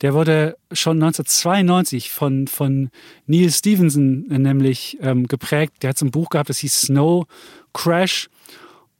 der 0.00 0.14
wurde 0.14 0.56
schon 0.70 1.02
1992 1.02 2.12
von, 2.12 2.46
von 2.46 2.90
Neil 3.26 3.50
Stevenson 3.50 4.30
äh, 4.30 4.38
nämlich 4.38 4.96
ähm, 5.00 5.26
geprägt. 5.26 5.82
Der 5.82 5.90
hat 5.90 5.98
so 5.98 6.06
ein 6.06 6.12
Buch 6.12 6.30
gehabt, 6.30 6.50
das 6.50 6.58
hieß 6.58 6.82
Snow 6.82 7.26
Crash. 7.74 8.28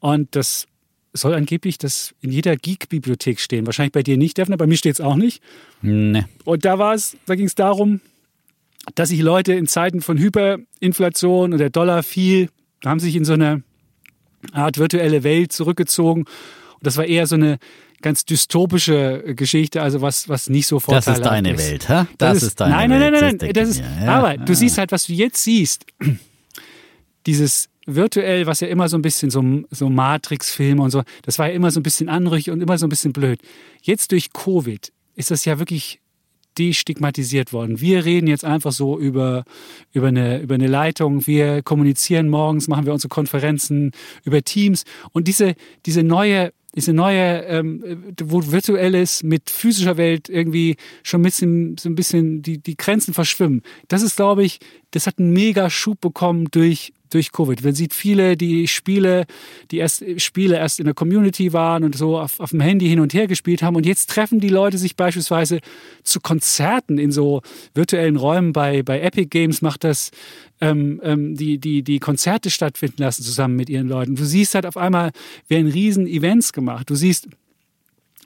Und 0.01 0.35
das 0.35 0.67
soll 1.13 1.35
angeblich 1.35 1.79
das 1.79 2.15
in 2.21 2.31
jeder 2.31 2.57
Geek-Bibliothek 2.57 3.41
stehen. 3.41 3.67
Wahrscheinlich 3.67 3.93
bei 3.93 4.03
dir 4.03 4.17
nicht, 4.17 4.39
Defner, 4.39 4.57
bei 4.57 4.67
mir 4.67 4.77
steht 4.77 4.95
es 4.95 5.01
auch 5.01 5.17
nicht. 5.17 5.43
Ne. 5.83 6.29
Und 6.45 6.65
da 6.65 6.79
war 6.79 6.95
es, 6.95 7.17
da 7.27 7.35
ging 7.35 7.47
es 7.47 7.55
darum, 7.55 8.01
dass 8.95 9.09
sich 9.11 9.21
Leute 9.21 9.53
in 9.53 9.67
Zeiten 9.67 10.01
von 10.01 10.19
Hyperinflation 10.19 11.53
und 11.53 11.59
der 11.59 11.71
Dollar 11.71 12.03
fiel, 12.03 12.49
haben 12.85 13.01
sich 13.01 13.17
in 13.17 13.25
so 13.25 13.35
eine 13.35 13.63
Art 14.53 14.79
virtuelle 14.79 15.23
Welt 15.23 15.53
zurückgezogen. 15.53 16.23
Und 16.23 16.87
das 16.87 16.97
war 16.97 17.05
eher 17.05 17.27
so 17.27 17.35
eine 17.35 17.59
ganz 18.01 18.25
dystopische 18.25 19.35
Geschichte, 19.35 19.83
also 19.83 20.01
was, 20.01 20.29
was 20.29 20.49
nicht 20.49 20.67
so 20.67 20.77
Das 20.77 20.85
vorteilhaft 20.85 21.21
ist 21.21 21.27
deine 21.27 21.53
ist. 21.53 21.71
Welt, 21.71 21.89
hä? 21.89 22.07
Das, 22.17 22.43
ist 22.43 22.61
deine 22.61 22.75
nein, 22.75 22.91
nein, 22.91 23.01
Welt. 23.01 23.13
Nein, 23.13 23.13
nein, 23.13 23.23
das 23.23 23.23
nein, 23.23 23.39
denke 23.39 23.61
das 23.61 23.69
ist, 23.69 23.81
mir, 23.83 24.07
ja. 24.07 24.19
aber 24.19 24.37
du 24.39 24.55
siehst 24.55 24.79
halt, 24.79 24.93
was 24.93 25.07
du 25.07 25.13
jetzt 25.13 25.45
siehst, 25.45 25.85
dieses 27.27 27.69
virtuell, 27.95 28.47
was 28.47 28.61
ja 28.61 28.69
immer 28.69 28.89
so 28.89 28.97
ein 28.97 29.03
bisschen 29.03 29.31
so, 29.31 29.43
so 29.71 29.89
Matrix-Filme 29.89 30.83
und 30.83 30.91
so, 30.91 31.03
das 31.23 31.39
war 31.39 31.49
ja 31.49 31.55
immer 31.55 31.71
so 31.71 31.81
ein 31.81 31.83
bisschen 31.83 32.09
anrüchig 32.09 32.51
und 32.51 32.63
immer 32.63 32.79
so 32.79 32.87
ein 32.87 32.91
bisschen 32.91 33.13
blöd. 33.13 33.41
Jetzt 33.83 34.13
durch 34.13 34.33
Covid 34.33 34.93
ist 35.15 35.31
das 35.31 35.45
ja 35.45 35.59
wirklich 35.59 36.01
destigmatisiert 36.59 37.53
worden. 37.53 37.81
Wir 37.81 38.05
reden 38.05 38.27
jetzt 38.27 38.45
einfach 38.45 38.73
so 38.73 38.99
über, 38.99 39.45
über, 39.93 40.09
eine, 40.09 40.41
über 40.41 40.57
eine 40.57 40.67
Leitung. 40.67 41.27
Wir 41.27 41.63
kommunizieren 41.63 42.29
morgens, 42.29 42.69
machen 42.69 42.87
wir 42.87 42.93
unsere 42.93 43.09
Konferenzen 43.09 43.93
über 44.25 44.43
Teams. 44.43 44.85
Und 45.13 45.29
diese, 45.29 45.55
diese 45.87 46.03
neue 46.03 46.53
diese 46.75 46.93
neue, 46.93 47.45
ähm, 47.47 48.15
wo 48.23 48.47
virtuelles 48.53 49.25
mit 49.25 49.51
physischer 49.51 49.97
Welt 49.97 50.29
irgendwie 50.29 50.77
schon 51.03 51.21
ein 51.21 51.25
bisschen, 51.25 51.77
so 51.79 51.89
ein 51.89 51.97
bisschen 51.97 52.43
die, 52.43 52.59
die 52.59 52.77
Grenzen 52.77 53.13
verschwimmen. 53.13 53.63
Das 53.89 54.03
ist, 54.03 54.15
glaube 54.15 54.45
ich, 54.45 54.61
das 54.93 55.09
hat 55.09 55.19
einen 55.19 55.33
mega 55.33 55.69
Schub 55.69 56.01
bekommen 56.01 56.47
durch 56.53 56.93
durch 57.11 57.33
Covid. 57.33 57.63
Man 57.63 57.75
sieht 57.75 57.95
viele, 57.95 58.37
die 58.37 58.69
Spiele, 58.69 59.27
die 59.71 59.79
erst 59.79 60.05
Spiele 60.21 60.57
erst 60.57 60.79
in 60.79 60.87
der 60.87 60.95
Community 60.95 61.53
waren 61.53 61.85
und 61.85 61.97
so 61.97 62.19
auf, 62.19 62.41
auf 62.41 62.51
dem 62.51 62.61
Handy 62.61 62.89
hin 62.89 63.01
und 63.01 63.15
her 63.15 63.27
gespielt 63.27 63.63
haben. 63.63 63.77
Und 63.77 63.87
jetzt 63.87 64.11
treffen 64.11 64.41
die 64.41 64.49
Leute 64.49 64.79
sich 64.79 64.97
beispielsweise 64.97 65.61
zu 66.03 66.21
Konzerten 66.21 66.99
in 66.99 67.13
so 67.13 67.43
virtuellen 67.75 68.17
Räumen. 68.17 68.53
Bei, 68.53 68.83
bei 68.83 69.01
Epic 69.01 69.27
Games 69.27 69.63
macht 69.63 69.85
das 69.85 70.11
ähm, 70.61 71.01
ähm, 71.03 71.35
die, 71.37 71.59
die, 71.59 71.83
die 71.83 71.99
Konzerte 71.99 72.51
stattfinden 72.51 73.03
lassen 73.03 73.23
zusammen 73.23 73.57
mit 73.57 73.71
ihren 73.71 73.89
Leuten. 73.89 74.15
Du 74.15 74.25
siehst 74.25 74.55
halt 74.55 74.67
auf 74.67 74.77
einmal, 74.77 75.11
werden 75.49 75.71
riesen 75.71 76.07
Events 76.07 76.53
gemacht. 76.53 76.91
Du 76.91 76.95
siehst 76.95 77.29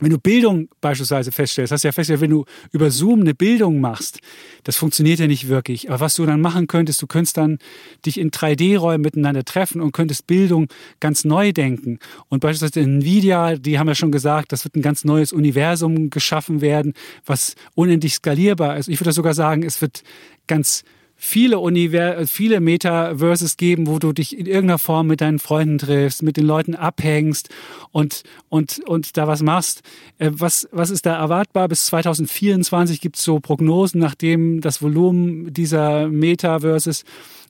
wenn 0.01 0.11
du 0.11 0.19
Bildung 0.19 0.69
beispielsweise 0.81 1.31
feststellst, 1.31 1.73
hast 1.73 1.85
du 1.85 1.89
ja 1.89 1.93
festgestellt, 1.93 2.21
wenn 2.21 2.31
du 2.31 2.45
über 2.73 2.91
Zoom 2.91 3.21
eine 3.21 3.35
Bildung 3.35 3.81
machst, 3.81 4.19
das 4.65 4.77
funktioniert 4.77 5.21
ja 5.21 5.29
nicht 5.29 5.49
wirklich. 5.49 5.89
Aber 5.89 6.01
was 6.01 6.15
du 6.15 6.27
dann 6.27 6.41
machen 6.41 6.67
könntest, 6.67 7.01
du 7.01 7.07
könntest 7.07 7.37
dann 7.37 7.59
dich 8.05 8.19
in 8.19 8.33
3D-Räumen 8.33 9.03
miteinander 9.03 9.45
treffen 9.45 9.81
und 9.81 9.93
könntest 9.93 10.27
Bildung 10.27 10.67
ganz 10.99 11.25
neu 11.25 11.53
denken. 11.53 12.01
Und 12.29 12.41
beispielsweise 12.41 12.81
Nvidia, 12.81 13.55
die 13.57 13.79
haben 13.79 13.87
ja 13.87 13.95
schon 13.95 14.11
gesagt, 14.11 14.51
das 14.51 14.65
wird 14.65 14.75
ein 14.75 14.83
ganz 14.83 15.05
neues 15.05 15.33
Universum 15.33 16.11
geschaffen 16.11 16.61
werden, 16.61 16.95
was 17.25 17.55
unendlich 17.75 18.15
skalierbar 18.15 18.77
ist. 18.77 18.89
Ich 18.89 19.01
würde 19.01 19.13
sogar 19.13 19.35
sagen, 19.35 19.63
es 19.63 19.81
wird 19.81 20.03
ganz 20.49 20.83
viele 21.17 21.59
Univers 21.59 22.31
viele 22.31 22.61
Metaverses 22.61 23.57
geben, 23.57 23.87
wo 23.87 23.99
du 23.99 24.13
dich 24.13 24.37
in 24.37 24.47
irgendeiner 24.47 24.79
Form 24.79 25.07
mit 25.07 25.21
deinen 25.21 25.39
Freunden 25.39 25.79
triffst, 25.79 26.23
mit 26.23 26.37
den 26.37 26.47
Leuten 26.47 26.75
abhängst 26.75 27.49
und, 27.93 28.25
und, 28.49 28.81
und 28.87 29.17
da 29.17 29.27
was 29.27 29.43
machst. 29.43 29.83
Äh, 30.19 30.31
was, 30.33 30.69
was 30.73 30.91
ist 30.91 31.07
da 31.07 31.17
erwartbar? 31.17 31.69
Bis 31.69 31.87
2024 31.87 33.01
gibt 33.01 33.17
es 33.17 33.25
so 33.25 33.41
Prognosen, 33.41 34.01
nachdem 34.01 34.61
das 34.61 34.83
Volumen 34.83 35.53
dieser 35.53 36.09
Metaverses 36.09 37.05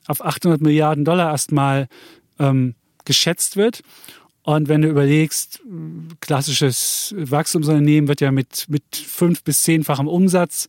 auf 0.07 0.25
800 0.25 0.61
Milliarden 0.61 1.05
Dollar 1.05 1.31
erstmal 1.31 1.89
ähm, 2.39 2.75
geschätzt 3.05 3.57
wird. 3.57 3.81
Und 4.43 4.69
wenn 4.69 4.83
du 4.83 4.89
überlegst, 4.89 5.63
klassisches 6.21 7.15
Wachstumsunternehmen 7.17 8.09
wird 8.09 8.21
ja 8.21 8.31
mit, 8.31 8.67
mit 8.69 8.85
fünf 8.95 9.43
bis 9.43 9.63
zehnfachem 9.63 10.07
Umsatz 10.07 10.69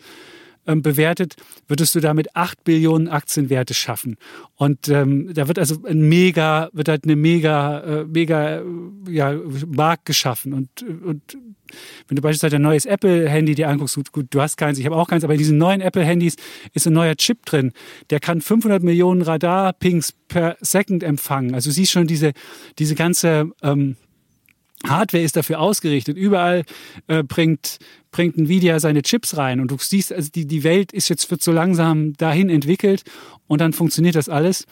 ähm, 0.68 0.82
bewertet, 0.82 1.36
würdest 1.68 1.96
du 1.96 2.00
damit 2.00 2.36
acht 2.36 2.64
Billionen 2.64 3.08
Aktienwerte 3.08 3.74
schaffen. 3.74 4.18
Und 4.56 4.88
ähm, 4.90 5.34
da 5.34 5.48
wird 5.48 5.60
also 5.60 5.78
ein 5.86 6.08
mega, 6.08 6.70
wird 6.74 6.90
halt 6.90 7.04
eine 7.06 7.16
mega, 7.16 7.80
äh, 7.80 8.06
mega 8.06 8.62
ja, 9.08 9.34
Markt 9.68 10.06
geschaffen. 10.06 10.54
Und, 10.54 10.84
und 10.84 11.38
wenn 12.08 12.16
du 12.16 12.22
beispielsweise 12.22 12.58
ein 12.58 12.62
neues 12.62 12.86
Apple-Handy 12.86 13.56
dir 13.56 13.70
anguckst, 13.70 14.12
gut, 14.12 14.28
du 14.30 14.42
hast 14.42 14.58
keins, 14.58 14.78
ich 14.78 14.86
habe 14.86 14.96
auch 14.96 15.08
keins, 15.08 15.24
aber 15.24 15.34
in 15.34 15.40
diesen 15.40 15.58
neuen 15.58 15.82
Apple-Handys 15.82 16.36
ist 16.74 16.88
ein 16.88 16.94
neuer 16.94 17.16
Chip 17.16 17.46
drin. 17.46 17.72
Der 18.10 18.20
kann 18.20 18.42
500 18.42 18.84
Millionen 18.84 19.22
Radar-Pings 19.22 20.14
per 20.28 20.58
Second 20.62 21.04
empfangen. 21.04 21.56
Also 21.56 21.72
siehst 21.72 21.92
schon 21.92 22.08
diese, 22.08 22.34
diese 22.78 22.96
ganze 22.96 23.52
ähm, 23.62 23.96
Hardware 24.90 25.24
ist 25.24 25.36
dafür 25.36 25.60
ausgerichtet. 25.60 26.18
Überall 26.18 26.64
äh, 27.07 27.24
bringt, 27.24 27.80
bringt 28.12 28.38
Nvidia 28.38 28.80
seine 28.80 29.02
Chips 29.02 29.38
rein 29.38 29.60
und 29.60 29.72
du 29.72 29.78
siehst, 29.80 30.14
also 30.14 30.30
die, 30.34 30.45
die 30.45 30.64
Welt 30.64 30.91
ist 30.91 31.10
jetzt 31.10 31.30
wird 31.32 31.41
so 31.41 31.52
langsam 31.52 32.14
dahin 32.14 32.49
entwickelt 32.49 33.03
und 33.48 33.62
dann 33.62 33.74
funktioniert 33.74 34.16
das 34.16 34.30
alles. 34.30 34.66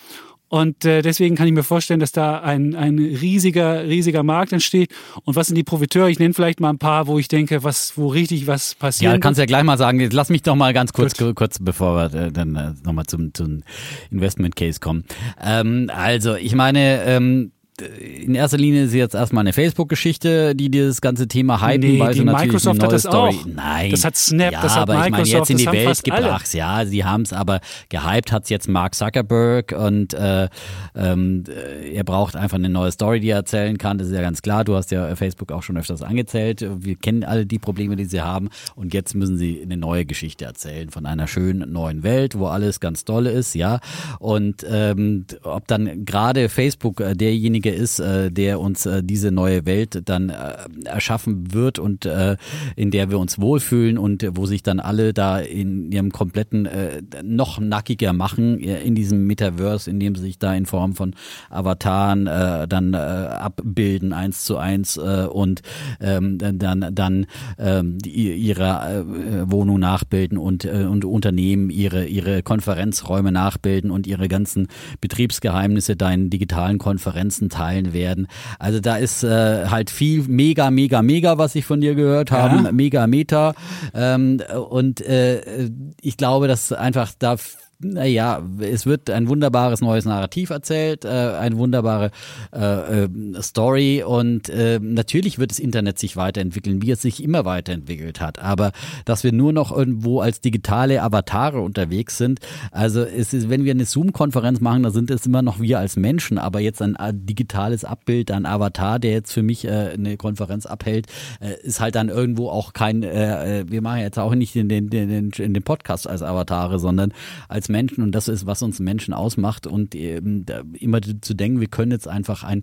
Und 0.54 0.86
äh, 0.86 1.02
deswegen 1.02 1.36
kann 1.36 1.48
ich 1.48 1.54
mir 1.54 1.64
vorstellen, 1.64 2.00
dass 2.00 2.12
da 2.12 2.40
ein, 2.40 2.76
ein 2.76 3.00
riesiger, 3.00 3.86
riesiger 3.86 4.22
Markt 4.22 4.54
entsteht. 4.54 4.92
Und 5.24 5.36
was 5.36 5.48
sind 5.48 5.56
die 5.56 5.64
Profiteure? 5.64 6.10
Ich 6.10 6.20
nenne 6.20 6.36
vielleicht 6.36 6.60
mal 6.60 6.70
ein 6.70 6.78
paar, 6.78 7.08
wo 7.08 7.18
ich 7.18 7.28
denke, 7.28 7.64
was, 7.64 7.98
wo 7.98 8.10
richtig 8.10 8.46
was 8.46 8.76
passiert. 8.76 9.14
Ja, 9.14 9.18
kannst 9.18 9.40
ja 9.40 9.48
gleich 9.48 9.64
mal 9.64 9.80
sagen. 9.80 10.08
Lass 10.12 10.30
mich 10.30 10.44
doch 10.44 10.56
mal 10.56 10.72
ganz 10.72 10.94
kurz, 10.94 11.18
Gut. 11.18 11.36
kurz 11.36 11.58
bevor 11.58 11.96
wir 11.96 12.26
äh, 12.28 12.32
dann 12.32 12.56
äh, 12.56 12.74
nochmal 12.86 13.08
zum, 13.08 13.34
zum 13.34 13.64
Investment 14.12 14.56
Case 14.56 14.80
kommen. 14.80 15.06
Ähm, 15.44 15.90
also, 15.92 16.36
ich 16.36 16.54
meine, 16.54 17.04
ähm, 17.04 17.52
in 17.82 18.36
erster 18.36 18.58
Linie 18.58 18.84
ist 18.84 18.94
jetzt 18.94 19.16
erstmal 19.16 19.42
eine 19.42 19.54
Facebook-Geschichte, 19.54 20.56
die 20.56 20.70
dieses 20.70 21.02
ganze 21.02 21.28
Thema 21.28 21.62
hypen, 21.62 21.94
nee, 21.94 22.00
weil 22.00 22.14
sie 22.14 22.24
natürlich 22.24 22.54
Microsoft 22.54 22.80
eine 22.80 22.80
neue 22.80 22.88
hat 22.88 22.94
das 22.94 23.02
Story. 23.02 23.36
Auch. 23.36 23.46
Nein. 23.46 23.92
Das 23.92 24.06
hat 24.06 24.16
Snap, 24.16 24.54
ja, 24.54 24.62
das 24.62 24.76
hat 24.76 24.90
aber 24.90 25.00
Microsoft, 25.00 25.26
ich 25.26 25.34
meine, 25.34 25.40
jetzt 25.40 25.50
in 25.50 25.58
die 25.58 25.66
Welt 25.66 26.04
gebracht. 26.04 26.50
Alle. 26.52 26.60
Ja, 26.60 26.86
sie 26.86 27.04
haben 27.04 27.24
es 27.24 27.34
aber 27.34 27.62
gehypt, 27.90 28.32
hat 28.32 28.44
es 28.44 28.50
jetzt 28.50 28.70
Mark 28.70 28.94
Zuckerberg 28.94 29.72
und 29.72 30.14
äh, 30.14 30.50
ähm, 30.96 31.44
er 31.92 32.04
braucht 32.04 32.36
einfach 32.36 32.58
eine 32.58 32.70
neue 32.70 32.92
Story, 32.92 33.20
die 33.20 33.30
er 33.30 33.38
erzählen 33.38 33.78
kann. 33.78 33.98
Das 33.98 34.08
ist 34.08 34.14
ja 34.14 34.22
ganz 34.22 34.42
klar. 34.42 34.64
Du 34.64 34.76
hast 34.76 34.92
ja 34.92 35.16
Facebook 35.16 35.52
auch 35.52 35.64
schon 35.64 35.78
öfters 35.78 36.04
angezählt. 36.04 36.66
Wir 36.78 36.96
kennen 36.96 37.24
alle 37.24 37.46
die 37.46 37.60
Probleme, 37.60 37.96
die 37.96 38.06
sie 38.06 38.22
haben 38.22 38.50
und 38.76 38.94
jetzt 38.94 39.16
müssen 39.16 39.38
sie 39.38 39.62
eine 39.62 39.78
neue 39.78 40.06
Geschichte 40.06 40.46
erzählen 40.46 40.90
von 40.90 41.06
einer 41.06 41.28
schönen 41.28 41.72
neuen 41.72 42.04
Welt, 42.04 42.38
wo 42.38 42.48
alles 42.48 42.80
ganz 42.80 43.04
toll 43.04 43.26
ist, 43.26 43.56
ja. 43.56 43.80
Und 44.20 44.66
ähm, 44.70 45.26
ob 45.42 45.68
dann 45.68 46.06
gerade 46.06 46.50
Facebook 46.50 47.00
äh, 47.00 47.16
derjenige 47.16 47.63
ist, 47.70 48.00
äh, 48.00 48.32
der 48.32 48.60
uns 48.60 48.86
äh, 48.86 49.04
diese 49.04 49.32
neue 49.32 49.66
Welt 49.66 50.02
dann 50.06 50.30
äh, 50.30 50.56
erschaffen 50.86 51.54
wird 51.54 51.80
und 51.80 52.06
äh, 52.06 52.38
in 52.76 52.92
der 52.92 53.10
wir 53.10 53.20
uns 53.20 53.40
wohlfühlen 53.40 53.98
und 53.98 54.26
wo 54.36 54.46
sich 54.46 54.64
dann 54.64 54.80
alle 54.80 55.14
da 55.14 55.40
in 55.40 55.92
ihrem 55.92 56.12
kompletten 56.12 56.66
äh, 56.66 57.02
noch 57.24 57.60
nackiger 57.60 58.14
machen 58.14 58.60
in 58.60 58.96
diesem 58.96 59.26
Metaverse, 59.26 59.90
in 59.90 60.00
dem 60.00 60.16
sie 60.16 60.24
sich 60.24 60.40
da 60.40 60.54
in 60.54 60.66
Form 60.66 60.96
von 60.96 61.16
Avataren 61.50 62.28
äh, 62.28 62.68
dann 62.68 62.94
äh, 62.94 62.98
abbilden 62.98 64.14
eins 64.14 64.46
zu 64.46 64.58
eins 64.58 64.98
äh, 64.98 65.28
und 65.30 65.62
ähm, 66.00 66.38
dann 66.38 66.94
dann 66.94 67.26
ähm, 67.58 67.98
ihre 68.06 68.64
äh, 68.64 69.52
Wohnung 69.52 69.80
nachbilden 69.80 70.38
und 70.38 70.66
äh, 70.66 70.86
und 70.86 71.06
Unternehmen 71.06 71.70
ihre 71.70 72.06
ihre 72.06 72.44
Konferenzräume 72.44 73.32
nachbilden 73.32 73.92
und 73.92 74.08
ihre 74.08 74.28
ganzen 74.28 74.68
Betriebsgeheimnisse 75.02 75.96
da 75.96 76.12
in 76.12 76.30
digitalen 76.30 76.78
Konferenzen 76.78 77.50
teilen 77.54 77.94
werden. 77.94 78.28
Also 78.60 78.80
da 78.80 78.98
ist 78.98 79.24
äh, 79.24 79.68
halt 79.68 79.90
viel 79.90 80.24
mega, 80.28 80.72
mega, 80.72 81.02
mega, 81.02 81.38
was 81.38 81.56
ich 81.56 81.66
von 81.66 81.82
dir 81.82 81.96
gehört 81.96 82.32
habe, 82.32 82.66
ja. 82.66 82.72
mega, 82.72 83.08
meta. 83.08 83.54
Ähm, 83.94 84.42
und 84.70 85.02
äh, 85.02 85.70
ich 86.02 86.18
glaube, 86.18 86.48
dass 86.48 86.72
einfach 86.72 87.12
da 87.18 87.38
naja, 87.80 88.42
es 88.60 88.86
wird 88.86 89.10
ein 89.10 89.28
wunderbares 89.28 89.82
neues 89.82 90.06
Narrativ 90.06 90.50
erzählt, 90.50 91.06
äh, 91.06 91.10
eine 91.10 91.58
wunderbare 91.58 92.12
äh, 92.54 93.04
äh, 93.04 93.10
Story 93.42 94.04
und 94.04 94.50
äh, 94.50 94.80
natürlich 94.82 95.40
wird 95.40 95.52
das 95.52 95.60
Internet 95.60 96.00
sich 96.00 96.16
weiterentwickeln, 96.16 96.82
wie 96.82 96.92
es 96.92 97.02
sich 97.02 97.24
immer 97.24 97.46
weiterentwickelt 97.46 98.22
hat. 98.22 98.40
Aber 98.40 98.72
dass 99.06 99.24
wir 99.24 99.34
nur 99.34 99.54
noch 99.54 99.72
irgendwo 99.72 100.22
als 100.22 100.42
digitale 100.42 101.02
Avatare 101.02 101.60
unterwegs 101.60 102.18
sind, 102.18 102.40
also 102.72 103.02
es 103.02 103.34
ist, 103.34 103.50
wenn 103.50 103.64
wir 103.66 103.72
eine 103.72 103.86
Zoom-Konferenz 103.86 104.62
machen, 104.62 104.84
da 104.84 104.92
sind 104.92 105.12
es 105.12 105.26
immer 105.26 105.42
noch 105.42 105.60
wir 105.60 105.80
als 105.80 105.96
Menschen, 105.96 106.38
aber 106.38 106.60
jetzt 106.60 106.82
ein 106.82 106.96
äh, 106.96 107.14
digitales 107.14 107.86
Abbild, 107.86 108.32
ein 108.32 108.46
Avatar, 108.46 109.00
der 109.00 109.12
jetzt 109.12 109.34
für 109.34 109.44
mich 109.44 109.66
äh, 109.66 109.92
eine 109.94 110.18
Konferenz 110.18 110.66
abhält, 110.66 111.08
äh, 111.40 111.54
ist 111.64 111.80
halt 111.80 111.96
dann 111.96 112.10
irgendwo 112.10 112.50
auch 112.50 112.74
kein, 112.74 113.04
äh, 113.04 113.62
äh 113.62 113.66
wir 113.68 113.82
machen 113.82 114.00
jetzt 114.00 114.20
auch 114.20 114.36
nicht 114.36 114.56
in 114.56 114.70
den, 114.70 114.90
den, 114.90 115.32
in 115.32 115.54
den 115.54 115.64
Podcast 115.64 116.08
als 116.08 116.22
Avatare, 116.22 116.80
sondern 116.80 117.14
als 117.50 117.70
Menschen 117.74 118.04
und 118.04 118.14
das 118.14 118.30
ist, 118.30 118.46
was 118.46 118.62
uns 118.62 118.80
Menschen 118.80 119.14
ausmacht 119.14 119.68
und 119.68 119.96
eben 119.96 120.46
immer 120.80 121.02
zu 121.02 121.34
denken, 121.34 121.60
wir 121.60 121.68
können 121.68 121.92
jetzt 121.92 122.08
einfach 122.08 122.44
ein 122.44 122.62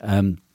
ähm, 0.00 0.36
äh, 0.36 0.51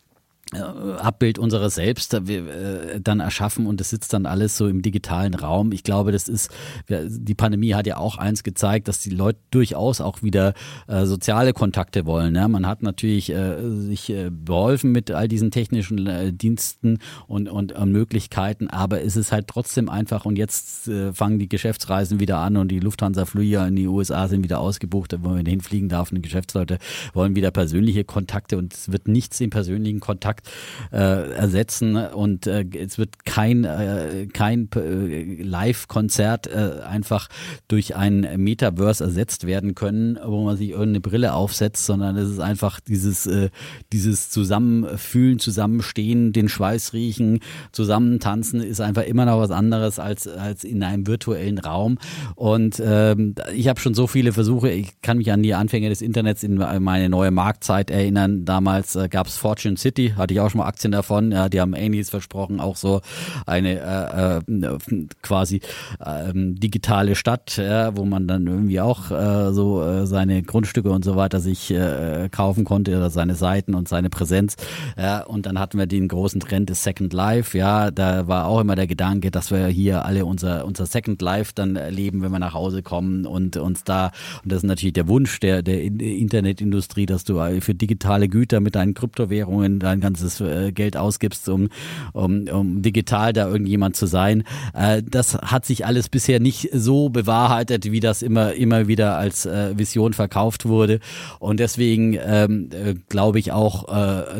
Abbild 0.54 1.40
unseres 1.40 1.76
Selbst 1.76 2.14
äh, 2.14 3.02
dann 3.02 3.20
erschaffen 3.20 3.66
und 3.66 3.82
es 3.82 3.90
sitzt 3.90 4.14
dann 4.14 4.26
alles 4.26 4.56
so 4.56 4.68
im 4.68 4.82
digitalen 4.82 5.34
Raum. 5.34 5.74
Ich 5.74 5.84
glaube, 5.84 6.14
das 6.14 6.30
ist, 6.30 6.52
die 6.88 7.36
Pandemie 7.36 7.74
hat 7.74 7.86
ja 7.86 7.98
auch 7.98 8.18
eins 8.18 8.44
gezeigt, 8.44 8.88
dass 8.88 9.00
die 9.00 9.10
Leute 9.10 9.40
durchaus 9.52 10.00
auch 10.00 10.24
wieder 10.24 10.54
äh, 10.88 11.06
soziale 11.06 11.52
Kontakte 11.52 12.06
wollen. 12.06 12.32
Ne? 12.32 12.48
Man 12.48 12.66
hat 12.66 12.82
natürlich 12.82 13.28
sich 13.28 14.14
beholfen 14.30 14.92
mit 14.92 15.12
all 15.12 15.28
diesen 15.28 15.52
technischen 15.52 16.38
Diensten 16.38 17.00
und, 17.28 17.50
und 17.50 17.74
Möglichkeiten, 17.86 18.70
aber 18.70 19.02
es 19.02 19.18
ist 19.18 19.32
halt 19.32 19.48
trotzdem 19.48 19.90
einfach 19.90 20.26
und 20.26 20.38
jetzt 20.38 20.90
fangen 21.14 21.40
die 21.40 21.50
Geschäftsreisen 21.50 22.20
wieder 22.20 22.38
an 22.38 22.56
und 22.58 22.70
die 22.70 22.80
Lufthansa-Flüge 22.80 23.66
in 23.68 23.76
die 23.76 23.88
USA 23.88 24.28
sind 24.28 24.44
wieder 24.44 24.60
ausgebucht, 24.60 25.16
wo 25.22 25.30
man 25.30 25.46
hinfliegen 25.46 25.90
darf 25.90 26.12
und 26.12 26.16
die 26.16 26.22
Geschäftsleute 26.22 26.78
wollen 27.14 27.36
wieder 27.36 27.52
persönliche 27.52 28.04
Kontakte 28.04 28.58
und 28.58 28.74
es 28.74 28.92
wird 28.92 29.08
nichts 29.08 29.40
im 29.42 29.50
persönlichen 29.50 30.00
Kontakt 30.00 30.37
Markt 30.38 30.50
äh, 30.92 31.32
ersetzen 31.34 31.96
und 31.96 32.48
äh, 32.48 32.66
es 32.78 32.98
wird 32.98 33.26
kein, 33.26 33.64
äh, 33.64 34.28
kein 34.32 34.70
äh, 34.76 35.42
Live-Konzert 35.42 36.48
äh, 36.48 36.82
einfach 36.88 37.28
durch 37.68 37.96
ein 37.96 38.28
Metaverse 38.38 39.04
ersetzt 39.04 39.46
werden 39.46 39.76
können, 39.76 40.20
wo 40.24 40.44
man 40.44 40.58
sich 40.58 40.70
irgendeine 40.70 41.02
Brille 41.02 41.34
aufsetzt, 41.34 41.86
sondern 41.86 42.16
es 42.18 42.30
ist 42.30 42.40
einfach 42.40 42.80
dieses, 42.80 43.26
äh, 43.28 43.50
dieses 43.92 44.30
Zusammenfühlen, 44.30 45.40
Zusammenstehen, 45.40 46.34
den 46.34 46.50
Schweiß 46.50 46.94
riechen, 46.94 47.40
Zusammentanzen 47.72 48.62
ist 48.62 48.82
einfach 48.82 49.04
immer 49.04 49.26
noch 49.26 49.40
was 49.40 49.52
anderes 49.52 50.00
als, 50.00 50.28
als 50.28 50.64
in 50.64 50.84
einem 50.84 51.08
virtuellen 51.08 51.60
Raum. 51.60 51.98
Und 52.36 52.82
ähm, 52.84 53.36
ich 53.54 53.68
habe 53.68 53.80
schon 53.80 53.94
so 53.94 54.08
viele 54.08 54.34
Versuche, 54.34 54.70
ich 54.70 55.02
kann 55.02 55.18
mich 55.18 55.32
an 55.32 55.44
die 55.44 55.54
Anfänge 55.54 55.90
des 55.90 56.02
Internets 56.02 56.44
in 56.44 56.56
meine 56.56 57.10
neue 57.10 57.32
Marktzeit 57.32 57.90
erinnern. 57.92 58.46
Damals 58.46 58.96
äh, 58.96 59.08
gab 59.10 59.28
es 59.28 59.38
Fortune 59.38 59.78
City, 59.78 60.14
hatte 60.28 60.34
ich 60.34 60.42
auch 60.42 60.50
schon 60.50 60.60
mal 60.60 60.68
Aktien 60.68 60.92
davon. 60.92 61.32
Ja, 61.32 61.48
die 61.48 61.62
haben 61.62 61.74
ähnliches 61.74 62.10
versprochen, 62.10 62.60
auch 62.60 62.76
so 62.76 63.00
eine 63.46 63.80
äh, 63.80 64.38
äh, 64.52 65.08
quasi 65.22 65.62
äh, 66.04 66.34
digitale 66.34 67.16
Stadt, 67.16 67.56
ja, 67.56 67.96
wo 67.96 68.04
man 68.04 68.28
dann 68.28 68.46
irgendwie 68.46 68.82
auch 68.82 69.10
äh, 69.10 69.54
so 69.54 69.82
äh, 69.82 70.06
seine 70.06 70.44
Grundstücke 70.44 70.90
und 70.90 71.06
so 71.06 71.16
weiter 71.16 71.40
sich 71.40 71.72
äh, 71.72 72.28
kaufen 72.30 72.66
konnte 72.66 72.98
oder 72.98 73.10
seine 73.10 73.36
Seiten 73.36 73.74
und 73.74 73.88
seine 73.88 74.10
Präsenz. 74.10 74.58
Ja, 74.98 75.24
und 75.24 75.46
dann 75.46 75.60
hatten 75.60 75.78
wir 75.78 75.88
den 75.88 76.10
großen 76.10 76.42
Trend 76.42 76.70
des 76.70 76.84
Second 76.84 77.14
Life. 77.14 77.58
Ja, 77.58 77.90
da 77.90 78.28
war 78.28 78.48
auch 78.48 78.60
immer 78.60 78.76
der 78.76 78.88
Gedanke, 78.88 79.32
dass 79.32 79.50
wir 79.50 79.68
hier 79.68 80.04
alle 80.04 80.26
unser 80.26 80.66
unser 80.66 80.88
Second 80.88 81.22
Life 81.22 81.54
dann 81.56 81.78
erleben, 81.78 82.22
wenn 82.22 82.32
wir 82.32 82.40
nach 82.40 82.54
Hause 82.54 82.84
kommen 82.84 83.26
und 83.26 83.56
uns 83.56 83.86
da 83.86 84.12
und 84.44 84.52
das 84.52 84.58
ist 84.58 84.68
natürlich 84.68 84.94
der 84.94 85.08
Wunsch 85.08 85.40
der 85.40 85.64
der 85.64 85.82
Internetindustrie, 85.82 87.06
dass 87.06 87.24
du 87.24 87.38
für 87.62 87.74
digitale 87.74 88.28
Güter 88.28 88.60
mit 88.60 88.76
deinen 88.76 88.94
Kryptowährungen 88.94 89.80
dein 89.80 90.02
ganzes 90.18 90.42
äh, 90.42 90.72
Geld 90.72 90.98
ausgibst, 90.98 91.48
um 91.50 91.70
um, 92.14 92.48
um 92.48 92.82
digital 92.82 93.34
da 93.34 93.48
irgendjemand 93.48 93.96
zu 93.96 94.08
sein. 94.08 94.44
Äh, 94.74 95.04
das 95.08 95.36
hat 95.36 95.66
sich 95.66 95.86
alles 95.86 96.10
bisher 96.10 96.40
nicht 96.40 96.70
so 96.74 97.10
bewahrheitet, 97.10 97.92
wie 97.92 98.00
das 98.00 98.22
immer 98.22 98.54
immer 98.54 98.88
wieder 98.88 99.18
als 99.18 99.46
äh, 99.46 99.78
Vision 99.78 100.14
verkauft 100.14 100.66
wurde 100.66 101.00
und 101.40 101.60
deswegen 101.60 102.18
ähm, 102.20 102.70
glaube 103.10 103.40
ich 103.40 103.52
auch 103.52 103.88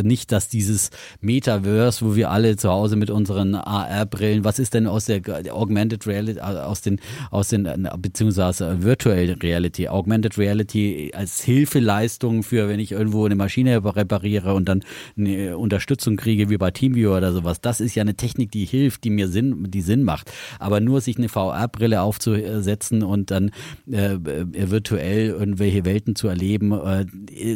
nicht, 0.02 0.32
dass 0.32 0.50
dieses 0.50 0.90
Metaverse, 1.22 2.06
wo 2.06 2.16
wir 2.16 2.32
alle 2.32 2.58
zu 2.58 2.70
Hause 2.70 2.96
mit 2.96 3.10
unseren 3.10 3.56
AR-Brillen, 3.56 4.44
was 4.44 4.60
ist 4.60 4.74
denn 4.74 4.88
aus 4.88 5.06
der 5.06 5.22
Augmented 5.52 6.08
Reality, 6.08 6.40
aus 6.40 6.82
den, 6.82 7.00
aus 7.32 7.50
den, 7.50 7.88
beziehungsweise 8.00 8.84
Virtual 8.84 9.38
Reality, 9.42 9.88
Augmented 9.88 10.38
Reality 10.38 11.12
als 11.14 11.42
Hilfeleistung 11.42 12.44
für, 12.44 12.68
wenn 12.70 12.80
ich 12.80 12.92
irgendwo 12.92 13.26
eine 13.26 13.36
Maschine 13.36 13.84
repariere 13.84 14.54
und 14.54 14.68
dann 14.68 14.84
eine 15.18 15.58
Unterstützung 15.68 16.16
kriege, 16.16 16.50
wie 16.50 16.58
bei 16.58 16.72
Teamviewer 16.72 17.18
oder 17.18 17.34
sowas. 17.34 17.60
Das 17.60 17.82
ist 17.82 17.94
ja 17.94 18.02
eine 18.02 18.16
Technik, 18.16 18.52
die 18.52 18.64
hilft, 18.64 19.04
die 19.04 19.10
mir 19.10 19.28
Sinn, 19.28 19.66
die 19.70 19.82
Sinn 19.82 20.04
macht. 20.04 20.32
Aber 20.60 20.80
nur 20.80 21.02
sich 21.02 21.18
eine 21.18 21.28
VR-Brille 21.28 22.02
aufzusetzen 22.02 23.04
und 23.04 23.32
dann 23.32 23.52
äh, 23.92 24.18
virtuell 24.18 25.28
irgendwelche 25.28 25.84
Welten 25.84 26.16
zu 26.16 26.30
erleben, 26.30 26.72
äh, 26.72 27.06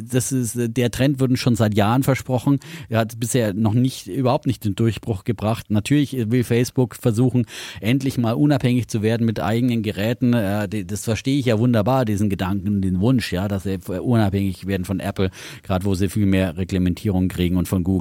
das 0.03 0.33
ist, 0.33 0.57
der 0.57 0.91
Trend 0.91 1.21
wurde 1.21 1.38
schon 1.38 1.55
seit 1.55 1.75
Jahren 1.75 2.03
versprochen. 2.03 2.59
Er 2.89 2.99
hat 2.99 3.17
bisher 3.17 3.53
noch 3.53 3.73
nicht, 3.73 4.07
überhaupt 4.07 4.45
nicht 4.45 4.65
den 4.65 4.75
Durchbruch 4.75 5.23
gebracht. 5.23 5.71
Natürlich 5.71 6.29
will 6.29 6.43
Facebook 6.43 6.95
versuchen, 6.95 7.45
endlich 7.79 8.17
mal 8.17 8.33
unabhängig 8.33 8.89
zu 8.89 9.01
werden 9.01 9.25
mit 9.25 9.39
eigenen 9.39 9.83
Geräten. 9.83 10.31
Das 10.31 11.05
verstehe 11.05 11.39
ich 11.39 11.45
ja 11.45 11.59
wunderbar, 11.59 12.03
diesen 12.03 12.29
Gedanken, 12.29 12.81
den 12.81 12.99
Wunsch, 12.99 13.31
ja, 13.31 13.47
dass 13.47 13.63
sie 13.63 13.77
unabhängig 13.77 14.67
werden 14.67 14.83
von 14.83 14.99
Apple, 14.99 15.31
gerade 15.63 15.85
wo 15.85 15.95
sie 15.95 16.09
viel 16.09 16.25
mehr 16.25 16.57
Reglementierung 16.57 17.27
kriegen 17.27 17.57
und 17.57 17.67
von 17.67 17.83
Google 17.83 18.01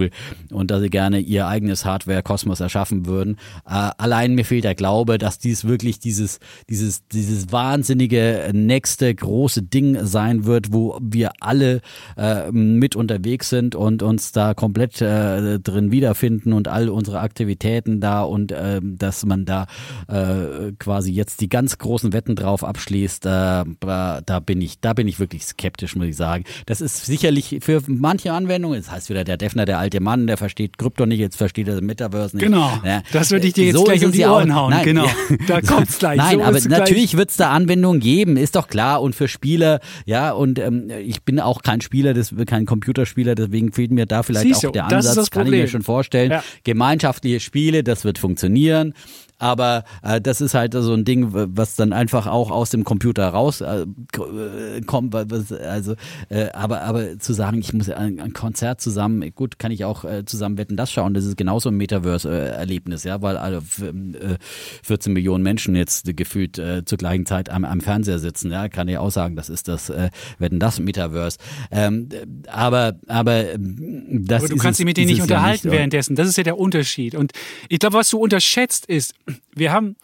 und 0.51 0.71
dass 0.71 0.81
sie 0.81 0.91
gerne 0.91 1.19
ihr 1.19 1.47
eigenes 1.47 1.85
Hardware-Kosmos 1.85 2.61
erschaffen 2.61 3.07
würden. 3.07 3.37
Äh, 3.67 3.91
allein 3.99 4.35
mir 4.35 4.45
fehlt 4.45 4.65
der 4.65 4.75
Glaube, 4.75 5.19
dass 5.19 5.39
dies 5.39 5.65
wirklich 5.65 5.99
dieses, 5.99 6.39
dieses, 6.69 7.07
dieses 7.09 7.53
wahnsinnige 7.53 8.51
nächste 8.53 9.15
große 9.15 9.63
Ding 9.63 10.07
sein 10.07 10.45
wird, 10.45 10.73
wo 10.73 10.99
wir 11.03 11.33
alle 11.41 11.81
äh, 12.17 12.51
mit 12.51 12.97
unterwegs 12.97 13.49
sind 13.49 13.75
und 13.75 14.03
uns 14.03 14.33
da 14.33 14.55
komplett 14.55 15.01
äh, 15.01 15.59
drin 15.59 15.91
wiederfinden 15.91 16.53
und 16.53 16.69
all 16.69 16.89
unsere 16.89 17.21
Aktivitäten 17.21 18.01
da 18.01 18.23
und 18.23 18.53
äh, 18.53 18.81
dass 18.83 19.25
man 19.25 19.45
da 19.45 19.67
äh, 20.09 20.73
quasi 20.79 21.13
jetzt 21.13 21.41
die 21.41 21.49
ganz 21.49 21.79
großen 21.79 22.13
Wetten 22.13 22.37
drauf 22.37 22.65
abschließt, 22.65 23.27
äh, 23.27 23.65
da 23.81 24.41
bin 24.45 24.61
ich, 24.61 24.81
da 24.81 24.93
bin 24.93 25.09
ich 25.09 25.19
wirklich 25.19 25.45
skeptisch, 25.45 25.97
muss 25.97 26.07
ich 26.07 26.17
sagen. 26.17 26.45
Das 26.67 26.81
ist 26.81 27.05
sicherlich 27.07 27.59
für 27.61 27.83
manche 27.87 28.33
Anwendungen, 28.33 28.81
das 28.81 28.91
heißt 28.91 29.11
wieder 29.11 29.25
der 29.25 29.37
Defner, 29.37 29.65
der 29.65 29.79
alte 29.79 29.90
Mann, 29.99 30.29
der 30.29 30.37
versteht 30.37 30.79
Krypto 30.79 31.07
nicht, 31.07 31.19
jetzt 31.19 31.37
versteht 31.37 31.67
er 31.67 31.83
Metaverse 31.83 32.37
nicht. 32.37 32.45
Genau, 32.45 32.71
ja. 32.85 33.03
das 33.13 33.33
würde 33.33 33.49
ich 33.49 33.55
dir 33.55 33.65
jetzt 33.65 33.75
so 33.75 33.83
gleich 33.83 34.05
um 34.05 34.13
die 34.13 34.25
Ohren 34.25 34.55
hauen. 34.55 34.71
Nein, 34.71 34.85
genau, 34.85 35.07
da 35.49 35.61
kommt's 35.61 35.99
gleich. 35.99 36.17
Nein, 36.17 36.39
so 36.39 36.45
aber 36.45 36.61
natürlich 36.69 37.17
wird 37.17 37.31
es 37.31 37.37
da 37.37 37.51
Anwendungen 37.51 38.01
geben, 38.01 38.37
ist 38.37 38.55
doch 38.55 38.69
klar. 38.69 39.03
Und 39.03 39.17
für 39.17 39.27
Spieler, 39.27 39.81
ja, 40.07 40.31
und 40.31 40.61
ähm, 40.61 40.91
ich 41.05 41.23
bin 41.23 41.41
auch 41.41 41.63
kein 41.63 41.81
Spieler, 41.81 42.15
das, 42.15 42.33
kein 42.47 42.67
Computerspieler, 42.67 43.35
deswegen 43.35 43.73
fehlt 43.73 43.91
mir 43.91 44.07
da 44.07 44.23
vielleicht 44.23 44.47
Siehst 44.47 44.67
auch 44.67 44.73
der 44.73 44.87
Ansatz, 44.87 45.31
kann 45.31 45.47
ich 45.47 45.53
mir 45.53 45.67
schon 45.67 45.83
vorstellen. 45.83 46.31
Ja. 46.31 46.45
Gemeinschaftliche 46.63 47.41
Spiele, 47.41 47.83
das 47.83 48.05
wird 48.05 48.19
funktionieren 48.19 48.95
aber 49.41 49.85
äh, 50.03 50.21
das 50.21 50.41
ist 50.41 50.55
halt 50.55 50.75
so 50.75 50.93
ein 50.93 51.05
Ding, 51.05 51.29
was 51.33 51.75
dann 51.75 51.93
einfach 51.93 52.27
auch 52.27 52.51
aus 52.51 52.71
dem 52.71 52.85
Computer 52.85 53.29
rauskommt. 53.29 55.15
Äh, 55.15 55.55
also, 55.65 55.95
äh, 56.29 56.51
aber 56.53 56.83
aber 56.83 57.19
zu 57.19 57.33
sagen, 57.33 57.59
ich 57.59 57.73
muss 57.73 57.89
ein, 57.89 58.21
ein 58.21 58.33
Konzert 58.35 58.81
zusammen, 58.81 59.35
gut, 59.35 59.59
kann 59.59 59.73
ich 59.73 59.85
auch 59.85 60.05
äh, 60.05 60.25
zusammen 60.27 60.59
wetten, 60.59 60.77
das 60.77 60.93
schauen. 60.93 61.15
Das 61.15 61.25
ist 61.25 61.37
genauso 61.37 61.71
ein 61.71 61.77
Metaverse-Erlebnis, 61.77 63.05
ja, 63.05 63.23
weil 63.23 63.39
alle 63.39 63.59
äh, 63.59 64.37
14 64.83 65.13
Millionen 65.13 65.43
Menschen 65.43 65.75
jetzt 65.75 66.15
gefühlt 66.17 66.59
äh, 66.59 66.85
zur 66.85 66.99
gleichen 66.99 67.25
Zeit 67.25 67.49
am, 67.49 67.65
am 67.65 67.81
Fernseher 67.81 68.19
sitzen. 68.19 68.51
Ja, 68.51 68.69
kann 68.69 68.89
ich 68.89 68.99
auch 68.99 69.11
sagen, 69.11 69.37
das 69.37 69.49
ist 69.49 69.69
das 69.69 69.89
äh, 69.89 70.11
wetten 70.39 70.59
das 70.59 70.79
Metaverse. 70.81 71.39
Ähm, 71.71 72.11
aber 72.47 72.99
aber 73.07 73.45
das 73.55 74.43
aber 74.43 74.49
du 74.49 74.57
kannst 74.57 74.81
dich 74.81 74.87
mit 74.87 74.99
denen 74.99 75.09
nicht 75.09 75.23
unterhalten 75.23 75.69
nicht, 75.69 75.77
währenddessen. 75.77 76.15
Das 76.15 76.29
ist 76.29 76.37
ja 76.37 76.45
der 76.45 76.59
Unterschied. 76.59 77.15
Und 77.15 77.33
ich 77.71 77.79
glaube, 77.79 77.95
was 77.95 78.11
du 78.11 78.19
unterschätzt 78.19 78.85
ist, 78.85 79.15
wir 79.55 79.73
haben, 79.73 79.97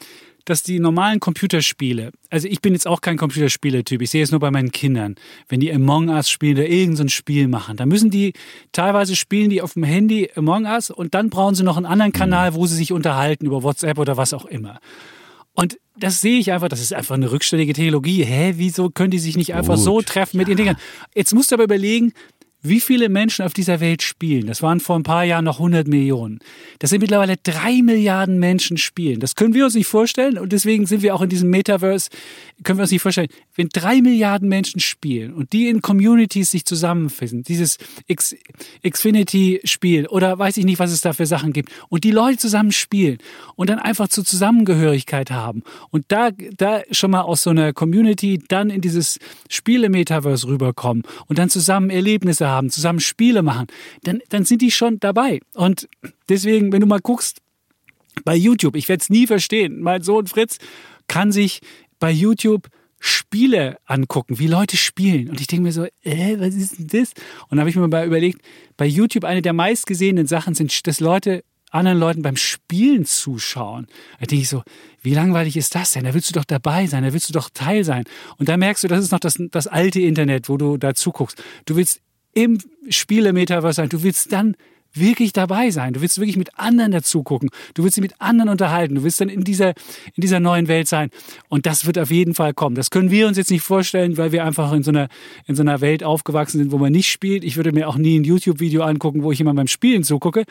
dass 0.46 0.62
die 0.62 0.78
normalen 0.78 1.18
Computerspiele, 1.18 2.12
also 2.30 2.46
ich 2.46 2.60
bin 2.60 2.72
jetzt 2.72 2.86
auch 2.86 3.00
kein 3.00 3.16
Computerspieletyp, 3.16 4.00
ich 4.00 4.10
sehe 4.10 4.22
es 4.22 4.30
nur 4.30 4.38
bei 4.38 4.52
meinen 4.52 4.70
Kindern, 4.70 5.16
wenn 5.48 5.58
die 5.60 5.72
Among 5.72 6.08
Us 6.08 6.30
spielen 6.30 6.56
oder 6.56 6.68
irgendein 6.68 7.08
Spiel 7.08 7.48
machen, 7.48 7.76
dann 7.76 7.88
müssen 7.88 8.10
die, 8.10 8.32
teilweise 8.70 9.16
spielen 9.16 9.50
die 9.50 9.60
auf 9.60 9.74
dem 9.74 9.82
Handy 9.82 10.30
Among 10.36 10.64
Us 10.64 10.90
und 10.90 11.14
dann 11.14 11.30
brauchen 11.30 11.56
sie 11.56 11.64
noch 11.64 11.76
einen 11.76 11.86
anderen 11.86 12.12
Kanal, 12.12 12.54
wo 12.54 12.66
sie 12.66 12.76
sich 12.76 12.92
unterhalten 12.92 13.46
über 13.46 13.64
WhatsApp 13.64 13.98
oder 13.98 14.16
was 14.16 14.32
auch 14.32 14.46
immer. 14.46 14.78
Und 15.52 15.78
das 15.98 16.20
sehe 16.20 16.38
ich 16.38 16.52
einfach, 16.52 16.68
das 16.68 16.82
ist 16.82 16.92
einfach 16.92 17.14
eine 17.14 17.32
rückständige 17.32 17.72
Theologie. 17.72 18.22
Hä, 18.22 18.52
wieso 18.56 18.90
können 18.90 19.10
die 19.10 19.18
sich 19.18 19.38
nicht 19.38 19.54
einfach 19.54 19.76
Gut, 19.76 19.84
so 19.84 20.02
treffen 20.02 20.36
mit 20.36 20.48
ihren 20.48 20.58
Dingern? 20.58 20.76
Jetzt 21.14 21.34
musst 21.34 21.50
du 21.50 21.54
aber 21.54 21.64
überlegen, 21.64 22.12
wie 22.68 22.80
viele 22.80 23.08
Menschen 23.08 23.44
auf 23.44 23.52
dieser 23.52 23.80
Welt 23.80 24.02
spielen. 24.02 24.46
Das 24.46 24.62
waren 24.62 24.80
vor 24.80 24.96
ein 24.96 25.02
paar 25.02 25.24
Jahren 25.24 25.44
noch 25.44 25.58
100 25.58 25.86
Millionen. 25.88 26.40
Das 26.78 26.90
sind 26.90 27.00
mittlerweile 27.00 27.36
drei 27.36 27.82
Milliarden 27.82 28.38
Menschen 28.38 28.76
spielen. 28.76 29.20
Das 29.20 29.34
können 29.34 29.54
wir 29.54 29.64
uns 29.64 29.74
nicht 29.74 29.86
vorstellen 29.86 30.38
und 30.38 30.52
deswegen 30.52 30.86
sind 30.86 31.02
wir 31.02 31.14
auch 31.14 31.22
in 31.22 31.28
diesem 31.28 31.50
Metaverse, 31.50 32.10
können 32.64 32.78
wir 32.78 32.82
uns 32.82 32.90
nicht 32.90 33.02
vorstellen. 33.02 33.28
Wenn 33.54 33.68
drei 33.68 34.00
Milliarden 34.00 34.48
Menschen 34.48 34.80
spielen 34.80 35.32
und 35.32 35.52
die 35.52 35.68
in 35.68 35.82
Communities 35.82 36.50
sich 36.50 36.64
zusammenfinden, 36.64 37.42
dieses 37.42 37.78
X 38.06 38.34
Xfinity-Spiel 38.88 40.06
oder 40.08 40.38
weiß 40.38 40.56
ich 40.56 40.64
nicht, 40.64 40.78
was 40.78 40.92
es 40.92 41.00
da 41.00 41.12
für 41.12 41.26
Sachen 41.26 41.52
gibt 41.52 41.70
und 41.88 42.04
die 42.04 42.10
Leute 42.10 42.38
zusammen 42.38 42.72
spielen 42.72 43.18
und 43.54 43.70
dann 43.70 43.78
einfach 43.78 44.08
zur 44.08 44.24
Zusammengehörigkeit 44.24 45.30
haben 45.30 45.62
und 45.90 46.04
da, 46.08 46.30
da 46.30 46.82
schon 46.90 47.10
mal 47.10 47.22
aus 47.22 47.42
so 47.42 47.50
einer 47.50 47.72
Community 47.72 48.42
dann 48.48 48.70
in 48.70 48.80
dieses 48.80 49.18
Spiele-Metaverse 49.48 50.46
rüberkommen 50.46 51.04
und 51.26 51.38
dann 51.38 51.50
zusammen 51.50 51.90
Erlebnisse 51.90 52.48
haben 52.48 52.55
haben, 52.56 52.70
zusammen 52.70 53.00
Spiele 53.00 53.42
machen, 53.42 53.66
dann, 54.02 54.20
dann 54.28 54.44
sind 54.44 54.62
die 54.62 54.70
schon 54.70 54.98
dabei. 55.00 55.40
Und 55.54 55.88
deswegen, 56.28 56.72
wenn 56.72 56.80
du 56.80 56.86
mal 56.86 57.00
guckst, 57.00 57.40
bei 58.24 58.34
YouTube, 58.34 58.76
ich 58.76 58.88
werde 58.88 59.02
es 59.02 59.10
nie 59.10 59.26
verstehen, 59.26 59.80
mein 59.80 60.02
Sohn 60.02 60.26
Fritz 60.26 60.58
kann 61.06 61.32
sich 61.32 61.60
bei 61.98 62.10
YouTube 62.10 62.68
Spiele 62.98 63.76
angucken, 63.84 64.38
wie 64.38 64.46
Leute 64.46 64.76
spielen. 64.76 65.28
Und 65.28 65.40
ich 65.40 65.46
denke 65.46 65.64
mir 65.64 65.72
so, 65.72 65.84
äh, 66.02 66.36
was 66.38 66.54
ist 66.54 66.78
denn 66.78 66.86
das? 66.88 67.12
Und 67.48 67.56
da 67.56 67.60
habe 67.60 67.70
ich 67.70 67.76
mir 67.76 67.86
mal 67.86 68.06
überlegt, 68.06 68.40
bei 68.76 68.86
YouTube 68.86 69.24
eine 69.24 69.42
der 69.42 69.52
meistgesehenen 69.52 70.26
Sachen 70.26 70.54
sind, 70.54 70.86
dass 70.86 71.00
Leute 71.00 71.44
anderen 71.70 71.98
Leuten 71.98 72.22
beim 72.22 72.36
Spielen 72.36 73.04
zuschauen. 73.04 73.86
Da 74.18 74.26
denke 74.26 74.42
ich 74.42 74.48
so, 74.48 74.62
wie 75.02 75.14
langweilig 75.14 75.56
ist 75.56 75.74
das 75.74 75.92
denn? 75.92 76.04
Da 76.04 76.14
willst 76.14 76.30
du 76.30 76.32
doch 76.32 76.44
dabei 76.44 76.86
sein, 76.86 77.04
da 77.04 77.12
willst 77.12 77.28
du 77.28 77.32
doch 77.32 77.50
Teil 77.52 77.84
sein. 77.84 78.04
Und 78.38 78.48
da 78.48 78.56
merkst 78.56 78.84
du, 78.84 78.88
das 78.88 79.00
ist 79.00 79.12
noch 79.12 79.20
das, 79.20 79.36
das 79.50 79.66
alte 79.66 80.00
Internet, 80.00 80.48
wo 80.48 80.56
du 80.56 80.78
da 80.78 80.94
zuguckst. 80.94 81.42
Du 81.66 81.76
willst 81.76 82.00
im 82.36 82.58
Spiele-Metaverse 82.90 83.76
sein. 83.76 83.88
Du 83.88 84.02
willst 84.02 84.30
dann 84.30 84.56
wirklich 84.92 85.32
dabei 85.32 85.70
sein. 85.70 85.94
Du 85.94 86.02
willst 86.02 86.18
wirklich 86.18 86.36
mit 86.36 86.58
anderen 86.58 86.92
dazu 86.92 87.22
gucken. 87.22 87.48
Du 87.74 87.82
willst 87.82 87.96
dich 87.96 88.02
mit 88.02 88.14
anderen 88.20 88.50
unterhalten. 88.50 88.94
Du 88.94 89.02
willst 89.02 89.20
dann 89.20 89.30
in 89.30 89.42
dieser, 89.42 89.70
in 89.70 90.20
dieser 90.20 90.38
neuen 90.38 90.68
Welt 90.68 90.86
sein. 90.86 91.10
Und 91.48 91.64
das 91.66 91.86
wird 91.86 91.98
auf 91.98 92.10
jeden 92.10 92.34
Fall 92.34 92.52
kommen. 92.52 92.76
Das 92.76 92.90
können 92.90 93.10
wir 93.10 93.26
uns 93.26 93.38
jetzt 93.38 93.50
nicht 93.50 93.62
vorstellen, 93.62 94.18
weil 94.18 94.32
wir 94.32 94.44
einfach 94.44 94.72
in 94.72 94.82
so 94.82 94.90
einer, 94.90 95.08
in 95.46 95.56
so 95.56 95.62
einer 95.62 95.80
Welt 95.80 96.04
aufgewachsen 96.04 96.58
sind, 96.58 96.72
wo 96.72 96.78
man 96.78 96.92
nicht 96.92 97.10
spielt. 97.10 97.42
Ich 97.42 97.56
würde 97.56 97.72
mir 97.72 97.88
auch 97.88 97.96
nie 97.96 98.18
ein 98.18 98.24
YouTube-Video 98.24 98.82
angucken, 98.82 99.22
wo 99.22 99.32
ich 99.32 99.38
jemand 99.38 99.56
beim 99.56 99.68
Spielen 99.68 100.04
zugucke. 100.04 100.44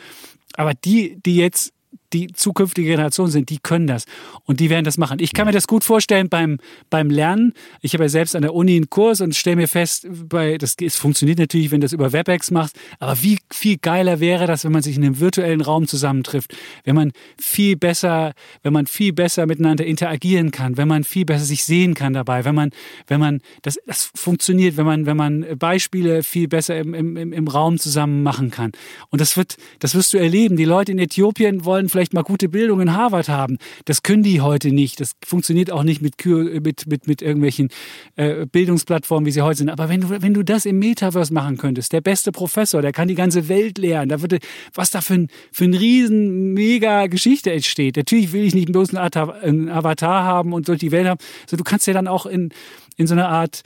Aber 0.56 0.74
die, 0.74 1.18
die 1.24 1.36
jetzt 1.36 1.72
die 2.12 2.28
zukünftige 2.28 2.88
Generation 2.88 3.30
sind, 3.30 3.50
die 3.50 3.58
können 3.58 3.86
das 3.86 4.04
und 4.44 4.60
die 4.60 4.70
werden 4.70 4.84
das 4.84 4.98
machen. 4.98 5.18
Ich 5.20 5.32
kann 5.32 5.46
mir 5.46 5.52
das 5.52 5.66
gut 5.66 5.84
vorstellen 5.84 6.28
beim, 6.28 6.58
beim 6.90 7.10
Lernen. 7.10 7.52
Ich 7.80 7.94
habe 7.94 8.04
ja 8.04 8.08
selbst 8.08 8.36
an 8.36 8.42
der 8.42 8.54
Uni 8.54 8.76
einen 8.76 8.90
Kurs 8.90 9.20
und 9.20 9.34
stelle 9.34 9.56
mir 9.56 9.68
fest, 9.68 10.06
bei, 10.10 10.58
das 10.58 10.74
es 10.80 10.96
funktioniert 10.96 11.38
natürlich, 11.38 11.70
wenn 11.70 11.80
du 11.80 11.86
das 11.86 11.92
über 11.92 12.12
WebEx 12.12 12.50
machst, 12.50 12.76
aber 12.98 13.22
wie 13.22 13.38
viel 13.52 13.78
geiler 13.78 14.20
wäre 14.20 14.46
das, 14.46 14.64
wenn 14.64 14.72
man 14.72 14.82
sich 14.82 14.96
in 14.96 15.04
einem 15.04 15.20
virtuellen 15.20 15.60
Raum 15.60 15.86
zusammentrifft, 15.86 16.54
wenn 16.84 16.94
man 16.94 17.12
viel 17.38 17.76
besser, 17.76 18.32
wenn 18.62 18.72
man 18.72 18.86
viel 18.86 19.12
besser 19.12 19.46
miteinander 19.46 19.84
interagieren 19.84 20.50
kann, 20.50 20.76
wenn 20.76 20.88
man 20.88 21.04
viel 21.04 21.24
besser 21.24 21.44
sich 21.44 21.64
sehen 21.64 21.94
kann 21.94 22.12
dabei, 22.12 22.44
wenn 22.44 22.54
man, 22.54 22.70
wenn 23.06 23.20
man, 23.20 23.40
das, 23.62 23.78
das 23.86 24.10
funktioniert, 24.14 24.76
wenn 24.76 24.86
man, 24.86 25.06
wenn 25.06 25.16
man 25.16 25.44
Beispiele 25.58 26.22
viel 26.22 26.48
besser 26.48 26.78
im, 26.78 26.94
im, 26.94 27.32
im 27.32 27.48
Raum 27.48 27.78
zusammen 27.78 28.22
machen 28.22 28.50
kann. 28.50 28.72
Und 29.10 29.20
das 29.20 29.36
wird, 29.36 29.56
das 29.78 29.94
wirst 29.94 30.12
du 30.12 30.18
erleben. 30.18 30.56
Die 30.56 30.64
Leute 30.64 30.92
in 30.92 30.98
Äthiopien 30.98 31.64
wollen 31.64 31.88
vielleicht 31.96 32.12
mal 32.12 32.22
gute 32.22 32.50
Bildung 32.50 32.82
in 32.82 32.94
Harvard 32.94 33.30
haben. 33.30 33.56
Das 33.86 34.02
können 34.02 34.22
die 34.22 34.42
heute 34.42 34.70
nicht. 34.70 35.00
Das 35.00 35.12
funktioniert 35.24 35.70
auch 35.70 35.82
nicht 35.82 36.02
mit, 36.02 36.22
mit, 36.26 36.86
mit, 36.86 37.06
mit 37.06 37.22
irgendwelchen 37.22 37.70
äh, 38.16 38.44
Bildungsplattformen, 38.44 39.24
wie 39.24 39.30
sie 39.30 39.40
heute 39.40 39.56
sind. 39.56 39.70
Aber 39.70 39.88
wenn 39.88 40.02
du, 40.02 40.10
wenn 40.10 40.34
du 40.34 40.42
das 40.42 40.66
im 40.66 40.78
Metaverse 40.78 41.32
machen 41.32 41.56
könntest, 41.56 41.94
der 41.94 42.02
beste 42.02 42.32
Professor, 42.32 42.82
der 42.82 42.92
kann 42.92 43.08
die 43.08 43.14
ganze 43.14 43.48
Welt 43.48 43.78
lehren. 43.78 44.10
Da 44.10 44.20
würde, 44.20 44.40
was 44.74 44.90
da 44.90 45.00
für 45.00 45.14
ein, 45.14 45.28
für 45.52 45.64
ein 45.64 45.72
riesen, 45.72 46.52
mega 46.52 47.06
Geschichte 47.06 47.50
entsteht. 47.50 47.96
Natürlich 47.96 48.32
will 48.34 48.44
ich 48.44 48.54
nicht 48.54 48.70
bloß 48.70 48.94
einen 48.94 49.70
Avatar 49.70 50.24
haben 50.24 50.52
und 50.52 50.68
durch 50.68 50.80
die 50.80 50.92
Welt 50.92 51.06
haben. 51.08 51.20
So, 51.46 51.56
du 51.56 51.64
kannst 51.64 51.86
ja 51.86 51.94
dann 51.94 52.08
auch 52.08 52.26
in, 52.26 52.50
in 52.98 53.06
so 53.06 53.14
einer 53.14 53.30
Art 53.30 53.62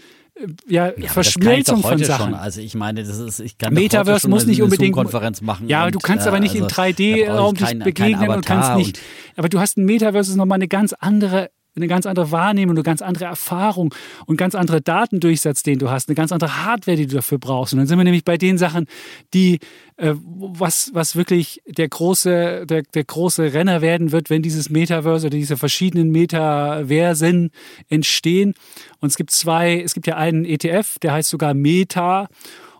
ja, 0.69 0.93
ja 0.97 1.09
Verschmelzung 1.09 1.83
von 1.83 2.03
Sachen. 2.03 2.27
Schon. 2.27 2.35
Also 2.35 2.61
ich 2.61 2.75
meine, 2.75 3.05
das 3.05 3.19
ist, 3.19 3.41
ich 3.41 3.59
kann 3.59 3.75
Metaverse 3.75 4.29
muss 4.29 4.47
nicht 4.47 4.63
unbedingt 4.63 4.95
Konferenz 4.95 5.41
machen. 5.41 5.69
Ja, 5.69 5.87
und, 5.87 5.95
du 5.95 5.99
kannst 5.99 6.27
aber 6.27 6.41
nicht 6.41 6.55
äh, 6.55 6.63
also, 6.63 6.83
in 6.83 6.95
3D-Raum 6.95 7.55
dich 7.55 7.79
begegnen 7.79 8.29
und 8.29 8.47
kannst 8.47 8.77
nicht. 8.77 9.01
Aber 9.37 9.49
du 9.49 9.61
hast 9.61 9.77
ein 9.77 9.85
Metaverse 9.85 10.33
ist 10.33 10.37
nochmal 10.37 10.57
eine 10.57 10.69
ganz 10.69 10.93
andere 10.93 11.51
eine 11.81 11.89
ganz 11.89 12.07
andere 12.07 12.31
Wahrnehmung, 12.31 12.77
eine 12.77 12.83
ganz 12.83 13.03
andere 13.03 13.25
Erfahrung 13.25 13.95
und 14.27 14.37
ganz 14.37 14.55
andere 14.55 14.81
Datendurchsatz, 14.81 15.63
den 15.63 15.79
du 15.79 15.91
hast, 15.91 16.09
eine 16.09 16.15
ganz 16.15 16.33
andere 16.33 16.65
Hardware, 16.65 16.97
die 16.97 17.07
du 17.07 17.17
dafür 17.17 17.39
brauchst. 17.39 17.73
Und 17.73 17.79
dann 17.79 17.87
sind 17.87 17.99
wir 17.99 18.05
nämlich 18.05 18.25
bei 18.25 18.37
den 18.37 18.59
Sachen, 18.59 18.87
die 19.35 19.61
äh, 19.97 20.15
was, 20.17 20.91
was 20.95 21.17
wirklich 21.17 21.63
der 21.67 21.89
große, 21.89 22.67
der, 22.67 22.83
der 22.83 23.05
große 23.05 23.53
Renner 23.53 23.83
werden 23.83 24.13
wird, 24.13 24.31
wenn 24.31 24.43
dieses 24.43 24.71
Metaverse 24.71 25.27
oder 25.27 25.37
diese 25.37 25.57
verschiedenen 25.57 26.11
Metaversen 26.11 27.51
entstehen. 27.89 28.55
Und 29.01 29.09
es 29.09 29.17
gibt 29.17 29.31
zwei, 29.31 29.81
es 29.81 29.95
gibt 29.95 30.07
ja 30.07 30.17
einen 30.17 30.45
ETF, 30.45 30.99
der 31.01 31.13
heißt 31.13 31.29
sogar 31.29 31.55
Meta. 31.55 32.29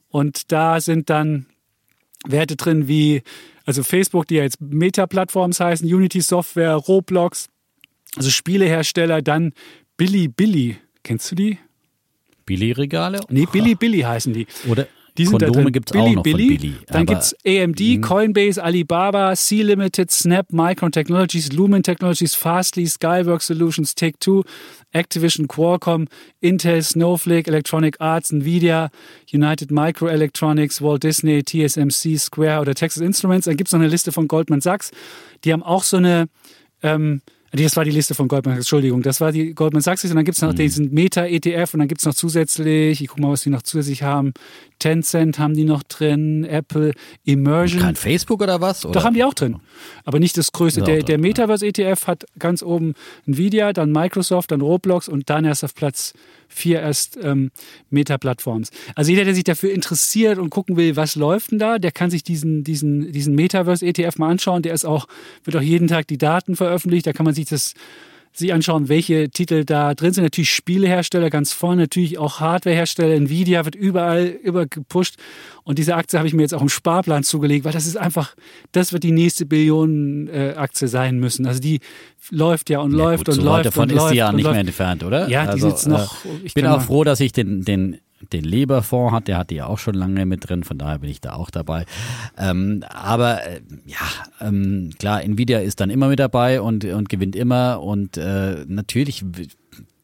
Und 0.09 0.51
da 0.51 0.81
sind 0.81 1.11
dann 1.11 1.47
Werte 2.27 2.57
drin 2.57 2.89
wie, 2.89 3.23
also 3.65 3.83
Facebook, 3.83 4.27
die 4.27 4.37
ja 4.37 4.43
jetzt 4.43 4.61
Meta-Plattforms 4.61 5.61
heißen, 5.61 5.87
Unity 5.87 6.21
Software, 6.21 6.75
Roblox, 6.75 7.49
also 8.17 8.31
Spielehersteller, 8.31 9.23
dann 9.23 9.53
Billy 9.97 10.29
Billy. 10.29 10.77
Kennst 11.03 11.31
du 11.31 11.35
die? 11.35 11.59
Billy-Regale? 12.47 13.21
Nee, 13.29 13.47
Billy 13.51 13.75
Billy 13.75 14.01
heißen 14.01 14.33
die. 14.33 14.47
Oder 14.69 14.89
die 15.17 15.27
sind 15.27 15.43
Kondome 15.43 15.71
gibt 15.71 15.91
es 15.91 16.01
auch 16.01 16.11
noch 16.11 16.23
Billy. 16.23 16.49
von 16.49 16.57
Billy. 16.57 16.75
Dann 16.87 17.07
gibt 17.07 17.21
es 17.21 17.37
AMD, 17.47 17.81
mh. 17.81 18.07
Coinbase, 18.07 18.63
Alibaba, 18.63 19.35
C-Limited, 19.35 20.11
Snap, 20.11 20.53
Micron 20.53 20.93
Technologies, 20.93 21.53
Lumen 21.53 21.83
Technologies, 21.83 22.35
Fastly, 22.35 22.87
Skyworks 22.87 23.47
Solutions, 23.49 23.95
Take-Two, 23.95 24.45
Activision, 24.93 25.47
Qualcomm, 25.47 26.09
Intel, 26.41 26.83
Snowflake, 26.83 27.49
Electronic 27.49 28.01
Arts, 28.01 28.33
Nvidia, 28.33 28.91
United 29.33 29.71
Microelectronics, 29.71 30.81
Walt 30.81 31.03
Disney, 31.03 31.43
TSMC, 31.43 32.19
Square 32.19 32.61
oder 32.61 32.75
Texas 32.75 33.03
Instruments. 33.03 33.45
Dann 33.45 33.57
gibt 33.57 33.69
es 33.69 33.73
noch 33.73 33.81
eine 33.81 33.89
Liste 33.89 34.13
von 34.13 34.27
Goldman 34.27 34.61
Sachs. 34.61 34.91
Die 35.45 35.53
haben 35.53 35.63
auch 35.63 35.83
so 35.83 35.99
eine... 35.99 36.29
Ähm, 36.83 37.21
das 37.53 37.77
war 37.77 37.85
die 37.85 37.91
Liste 37.91 38.15
von 38.15 38.29
Goldman 38.29 38.55
Sachs, 38.55 38.67
Entschuldigung. 38.67 39.03
Das 39.03 39.21
war 39.21 39.33
die 39.33 39.55
Goldman 39.55 39.83
Sachs. 39.83 40.05
Und 40.05 40.15
dann 40.15 40.25
gibt 40.25 40.37
es 40.37 40.43
noch 40.43 40.53
mhm. 40.53 40.57
diesen 40.57 40.93
Meta-ETF 40.93 41.75
und 41.75 41.81
dann 41.81 41.89
gibt 41.89 42.01
es 42.01 42.07
noch 42.07 42.15
zusätzlich, 42.15 43.03
ich 43.03 43.09
gucke 43.09 43.21
mal, 43.21 43.33
was 43.33 43.43
die 43.43 43.51
noch 43.51 43.63
zusätzlich 43.63 44.03
haben. 44.03 44.33
Tencent 44.79 45.39
haben 45.39 45.55
die 45.55 45.65
noch 45.65 45.83
drin, 45.83 46.45
Apple, 46.45 46.93
Immersion. 47.25 47.83
Kein 47.83 47.97
Facebook 47.97 48.41
oder 48.43 48.61
was? 48.61 48.85
Oder? 48.85 48.95
Doch 48.95 49.05
haben 49.05 49.15
die 49.15 49.25
auch 49.25 49.35
drin. 49.35 49.57
Aber 50.05 50.21
nicht 50.21 50.37
das 50.37 50.53
größte. 50.53 50.83
Der, 50.83 51.03
der 51.03 51.19
Metaverse-ETF 51.19 52.07
hat 52.07 52.25
ganz 52.39 52.63
oben 52.63 52.95
Nvidia, 53.27 53.73
dann 53.73 53.91
Microsoft, 53.91 54.53
dann 54.53 54.61
Roblox 54.61 55.09
und 55.09 55.29
dann 55.29 55.45
erst 55.45 55.65
auf 55.65 55.75
Platz 55.75 56.15
vier 56.51 56.81
erst 56.81 57.19
ähm, 57.23 57.51
Meta-Plattforms. 57.89 58.71
Also 58.95 59.11
jeder, 59.11 59.25
der 59.25 59.35
sich 59.35 59.45
dafür 59.45 59.73
interessiert 59.73 60.39
und 60.39 60.51
gucken 60.51 60.77
will, 60.77 60.97
was 60.97 61.15
läuft 61.15 61.53
denn 61.53 61.59
da, 61.59 61.79
der 61.79 61.93
kann 61.93 62.11
sich 62.11 62.23
diesen, 62.23 62.65
diesen, 62.65 63.13
diesen 63.13 63.35
Metaverse-ETF 63.35 64.19
mal 64.19 64.31
anschauen. 64.31 64.63
Der 64.63 64.75
ist 64.75 64.85
auch, 64.85 65.07
wird 65.45 65.57
auch 65.57 65.63
jeden 65.63 65.89
Tag 65.89 66.09
die 66.09 66.19
Daten 66.19 66.57
veröffentlicht. 66.57 67.07
Da 67.07 67.13
kann 67.13 67.25
man 67.25 67.35
sich 67.35 67.47
das 67.47 67.75
sich 68.33 68.53
anschauen, 68.53 68.89
welche 68.89 69.31
Titel 69.31 69.65
da 69.65 69.95
drin 69.95 70.13
sind. 70.13 70.25
Natürlich 70.25 70.51
Spielehersteller 70.51 71.31
ganz 71.31 71.53
vorne, 71.53 71.83
natürlich 71.83 72.19
auch 72.19 72.41
Hardwarehersteller. 72.41 73.15
Nvidia 73.15 73.65
wird 73.65 73.75
überall 73.75 74.27
übergepusht. 74.27 75.17
Und 75.65 75.79
diese 75.79 75.95
Aktie 75.95 76.19
habe 76.19 76.29
ich 76.29 76.35
mir 76.35 76.43
jetzt 76.43 76.55
auch 76.55 76.63
im 76.63 76.69
Sparplan 76.69 77.23
zugelegt, 77.23 77.65
weil 77.65 77.73
das 77.73 77.87
ist 77.87 77.97
einfach, 77.97 78.35
das 78.73 78.93
wird 78.93 79.03
die 79.03 79.13
nächste 79.13 79.47
Billionen-Aktie 79.47 80.89
sein 80.89 81.19
müssen. 81.19 81.47
Also 81.47 81.61
die 81.61 81.81
läuft 82.31 82.71
ja 82.71 82.81
und 82.81 82.93
ja, 82.93 82.99
läuft 82.99 83.27
gut, 83.27 83.35
und 83.35 83.43
so 83.43 83.43
läuft. 83.43 83.67
Davon 83.67 83.83
und 83.85 83.91
ist 83.91 83.97
läuft 83.97 84.13
die 84.13 84.19
ja 84.19 84.33
nicht 84.33 84.45
läuft. 84.45 84.55
mehr 84.55 84.61
entfernt, 84.61 85.05
oder? 85.05 85.29
Ja, 85.29 85.45
die 85.45 85.51
also, 85.51 85.71
sitzt 85.71 85.89
noch. 85.89 86.25
Äh, 86.25 86.29
ich 86.45 86.55
bin 86.55 86.67
auch 86.67 86.83
froh, 86.83 87.05
dass 87.05 87.21
ich 87.21 87.33
den, 87.33 87.65
den 87.65 87.99
den 88.33 88.45
Leberfonds 88.45 89.13
hat, 89.13 89.29
der 89.29 89.39
hat 89.39 89.51
die 89.51 89.57
ja 89.57 89.67
auch 89.67 89.79
schon 89.79 89.95
lange 89.95 90.27
mit 90.27 90.49
drin, 90.49 90.65
von 90.65 90.79
daher 90.79 90.99
bin 90.99 91.11
ich 91.11 91.21
da 91.21 91.35
auch 91.35 91.51
dabei. 91.51 91.85
Ähm, 92.37 92.85
aber 92.89 93.47
äh, 93.47 93.61
ja, 93.87 94.47
ähm, 94.47 94.91
klar, 94.99 95.23
Nvidia 95.23 95.61
ist 95.61 95.81
dann 95.81 95.91
immer 95.91 96.09
mit 96.09 96.19
dabei 96.19 96.61
und, 96.61 96.85
und 96.85 97.09
gewinnt 97.09 97.37
immer 97.37 97.83
und 97.83 98.17
äh, 98.17 98.65
natürlich 98.67 99.25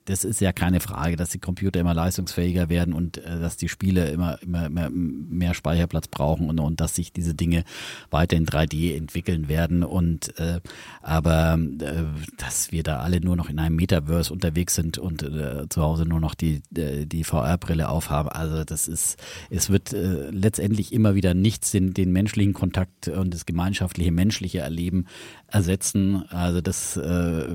das 0.06 0.24
ist 0.24 0.40
ja 0.40 0.52
keine 0.52 0.80
Frage, 0.80 1.16
dass 1.16 1.30
die 1.30 1.38
Computer 1.38 1.80
immer 1.80 1.94
leistungsfähiger 1.94 2.68
werden 2.68 2.94
und 2.94 3.18
äh, 3.18 3.38
dass 3.40 3.56
die 3.56 3.68
Spiele 3.68 4.10
immer, 4.10 4.40
immer, 4.42 4.66
immer 4.66 4.88
mehr 4.90 5.52
Speicherplatz 5.52 6.08
brauchen 6.08 6.48
und, 6.48 6.58
und 6.58 6.80
dass 6.80 6.94
sich 6.94 7.12
diese 7.12 7.34
Dinge 7.34 7.64
weiter 8.10 8.36
in 8.36 8.46
3D 8.46 8.96
entwickeln 8.96 9.48
werden. 9.48 9.82
Und 9.82 10.38
äh, 10.38 10.60
aber 11.02 11.58
äh, 11.80 12.04
dass 12.38 12.72
wir 12.72 12.82
da 12.82 13.00
alle 13.00 13.20
nur 13.20 13.36
noch 13.36 13.50
in 13.50 13.58
einem 13.58 13.76
Metaverse 13.76 14.32
unterwegs 14.32 14.74
sind 14.74 14.96
und 14.98 15.22
äh, 15.22 15.68
zu 15.68 15.82
Hause 15.82 16.06
nur 16.06 16.20
noch 16.20 16.34
die, 16.34 16.62
äh, 16.76 17.04
die 17.04 17.24
VR-Brille 17.24 17.88
aufhaben, 17.88 18.28
also 18.28 18.64
das 18.64 18.88
ist, 18.88 19.18
es 19.50 19.70
wird 19.70 19.92
äh, 19.92 20.30
letztendlich 20.30 20.92
immer 20.92 21.14
wieder 21.14 21.34
nichts 21.34 21.72
den, 21.72 21.94
den 21.94 22.12
menschlichen 22.12 22.54
Kontakt 22.54 23.08
und 23.08 23.34
das 23.34 23.44
gemeinschaftliche 23.44 24.12
menschliche 24.12 24.60
Erleben 24.60 25.06
ersetzen. 25.48 26.24
Also 26.31 26.60
das 26.60 26.97
äh, 26.97 27.47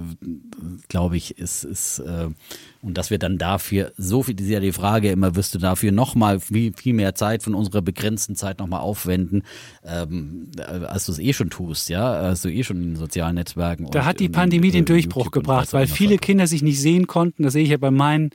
glaube 0.88 1.18
ich 1.18 1.38
ist, 1.38 1.64
ist 1.64 2.00
äh, 2.00 2.30
und 2.82 2.98
dass 2.98 3.12
wir 3.12 3.20
dann 3.20 3.38
dafür 3.38 3.92
so 3.98 4.24
viel, 4.24 4.36
das 4.36 4.46
ist 4.46 4.52
ja 4.52 4.60
die 4.60 4.72
Frage 4.72 5.12
immer, 5.12 5.36
wirst 5.36 5.54
du 5.54 5.60
dafür 5.60 5.92
nochmal 5.92 6.40
viel, 6.40 6.74
viel 6.74 6.94
mehr 6.94 7.14
Zeit 7.16 7.44
von 7.44 7.54
unserer 7.54 7.82
begrenzten 7.82 8.36
Zeit 8.36 8.60
nochmal 8.60 8.82
aufwenden, 8.82 9.44
ähm, 9.86 10.50
als 10.88 11.06
du 11.06 11.12
es 11.12 11.20
eh 11.20 11.34
schon 11.34 11.50
tust, 11.50 11.90
ja, 11.90 12.12
als 12.12 12.42
du 12.42 12.50
eh 12.50 12.64
schon 12.64 12.78
in 12.78 12.90
den 12.92 12.96
sozialen 12.96 13.36
Netzwerken. 13.36 13.88
Da 13.92 14.00
und, 14.00 14.06
hat 14.06 14.20
die 14.20 14.30
Pandemie 14.30 14.68
und, 14.68 14.74
den 14.74 14.86
Durchbruch 14.86 15.32
gebracht, 15.32 15.74
weil 15.74 15.88
viele 15.88 16.18
Kinder 16.18 16.48
sich 16.48 16.64
nicht 16.64 16.80
sehen 16.80 17.08
konnten, 17.08 17.44
das 17.44 17.54
sehe 17.54 17.64
ich 17.64 17.70
ja 17.70 17.78
bei 17.78 17.92
meinen 17.92 18.32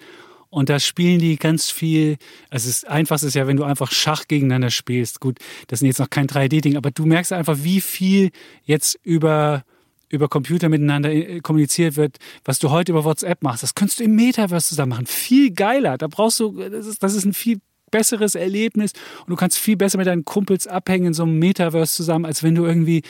und 0.50 0.68
da 0.68 0.78
spielen 0.80 1.18
die 1.18 1.36
ganz 1.36 1.70
viel. 1.70 2.16
Also 2.50 2.68
das 2.68 2.84
Einfachste 2.84 3.26
ist 3.26 3.34
ja, 3.34 3.46
wenn 3.46 3.56
du 3.56 3.64
einfach 3.64 3.90
Schach 3.90 4.26
gegeneinander 4.28 4.70
spielst. 4.70 5.20
Gut, 5.20 5.38
das 5.68 5.82
ist 5.82 5.86
jetzt 5.86 5.98
noch 5.98 6.10
kein 6.10 6.26
3D-Ding, 6.26 6.76
aber 6.76 6.90
du 6.90 7.06
merkst 7.06 7.32
einfach, 7.32 7.58
wie 7.62 7.80
viel 7.80 8.30
jetzt 8.64 8.98
über 9.02 9.64
über 10.08 10.28
Computer 10.28 10.68
miteinander 10.68 11.12
äh, 11.12 11.40
kommuniziert 11.40 11.96
wird, 11.96 12.18
was 12.44 12.60
du 12.60 12.70
heute 12.70 12.92
über 12.92 13.04
WhatsApp 13.04 13.42
machst, 13.42 13.64
das 13.64 13.74
könntest 13.74 14.00
du 14.00 14.04
im 14.04 14.14
Metaverse 14.14 14.68
zusammen 14.68 14.90
machen. 14.90 15.06
Viel 15.06 15.50
geiler. 15.50 15.98
Da 15.98 16.06
brauchst 16.06 16.38
du, 16.38 16.52
das 16.52 16.86
ist, 16.86 17.02
das 17.02 17.14
ist 17.14 17.24
ein 17.24 17.32
viel 17.32 17.58
besseres 17.90 18.34
Erlebnis 18.34 18.92
und 19.20 19.30
du 19.30 19.36
kannst 19.36 19.58
viel 19.58 19.76
besser 19.76 19.98
mit 19.98 20.06
deinen 20.06 20.24
Kumpels 20.24 20.66
abhängen 20.66 21.06
in 21.06 21.14
so 21.14 21.22
einem 21.22 21.38
Metaverse 21.38 21.94
zusammen, 21.94 22.24
als 22.24 22.42
wenn 22.42 22.54
du 22.54 22.64
irgendwie 22.64 23.02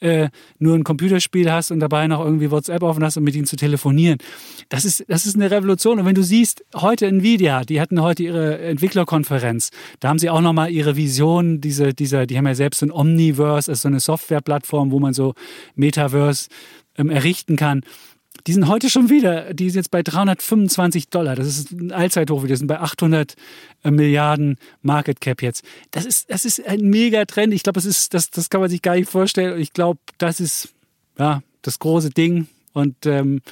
äh, 0.00 0.28
nur 0.58 0.74
ein 0.74 0.84
Computerspiel 0.84 1.50
hast 1.50 1.70
und 1.70 1.80
dabei 1.80 2.06
noch 2.08 2.24
irgendwie 2.24 2.50
WhatsApp 2.50 2.82
offen 2.82 3.04
hast, 3.04 3.16
um 3.16 3.24
mit 3.24 3.34
ihnen 3.34 3.46
zu 3.46 3.56
telefonieren. 3.56 4.18
Das 4.68 4.84
ist, 4.84 5.04
das 5.08 5.26
ist 5.26 5.36
eine 5.36 5.50
Revolution. 5.50 6.00
Und 6.00 6.06
wenn 6.06 6.14
du 6.14 6.22
siehst, 6.22 6.64
heute 6.74 7.06
Nvidia, 7.06 7.64
die 7.64 7.80
hatten 7.80 8.02
heute 8.02 8.24
ihre 8.24 8.58
Entwicklerkonferenz, 8.58 9.70
da 10.00 10.08
haben 10.08 10.18
sie 10.18 10.30
auch 10.30 10.40
nochmal 10.40 10.70
ihre 10.70 10.96
Vision, 10.96 11.60
diese, 11.60 11.94
dieser, 11.94 12.26
die 12.26 12.36
haben 12.36 12.46
ja 12.46 12.54
selbst 12.54 12.82
ein 12.82 12.90
Omniverse, 12.90 13.70
also 13.70 13.82
so 13.82 13.88
eine 13.88 14.00
Softwareplattform, 14.00 14.90
wo 14.90 14.98
man 14.98 15.14
so 15.14 15.34
Metaverse 15.74 16.48
ähm, 16.96 17.10
errichten 17.10 17.56
kann 17.56 17.82
Die 18.46 18.52
sind 18.52 18.68
heute 18.68 18.90
schon 18.90 19.08
wieder, 19.08 19.54
die 19.54 19.70
sind 19.70 19.80
jetzt 19.80 19.90
bei 19.90 20.02
325 20.02 21.08
Dollar. 21.08 21.36
Das 21.36 21.46
ist 21.46 21.70
ein 21.70 21.92
Allzeithoch. 21.92 22.44
Wir 22.44 22.56
sind 22.56 22.66
bei 22.66 22.80
800 22.80 23.34
äh, 23.84 23.90
Milliarden 23.90 24.58
Market 24.82 25.20
Cap 25.20 25.42
jetzt. 25.42 25.64
Das 25.90 26.04
ist, 26.04 26.30
das 26.30 26.44
ist 26.44 26.66
ein 26.66 26.80
Megatrend. 26.82 27.54
Ich 27.54 27.62
glaube, 27.62 27.74
das 27.74 27.84
ist, 27.84 28.14
das, 28.14 28.30
das 28.30 28.50
kann 28.50 28.60
man 28.60 28.70
sich 28.70 28.82
gar 28.82 28.96
nicht 28.96 29.10
vorstellen. 29.10 29.60
Ich 29.60 29.72
glaube, 29.72 30.00
das 30.18 30.40
ist, 30.40 30.74
ja, 31.18 31.42
das 31.62 31.78
große 31.78 32.10
Ding. 32.10 32.48
Und, 32.72 33.06
ähm, 33.06 33.42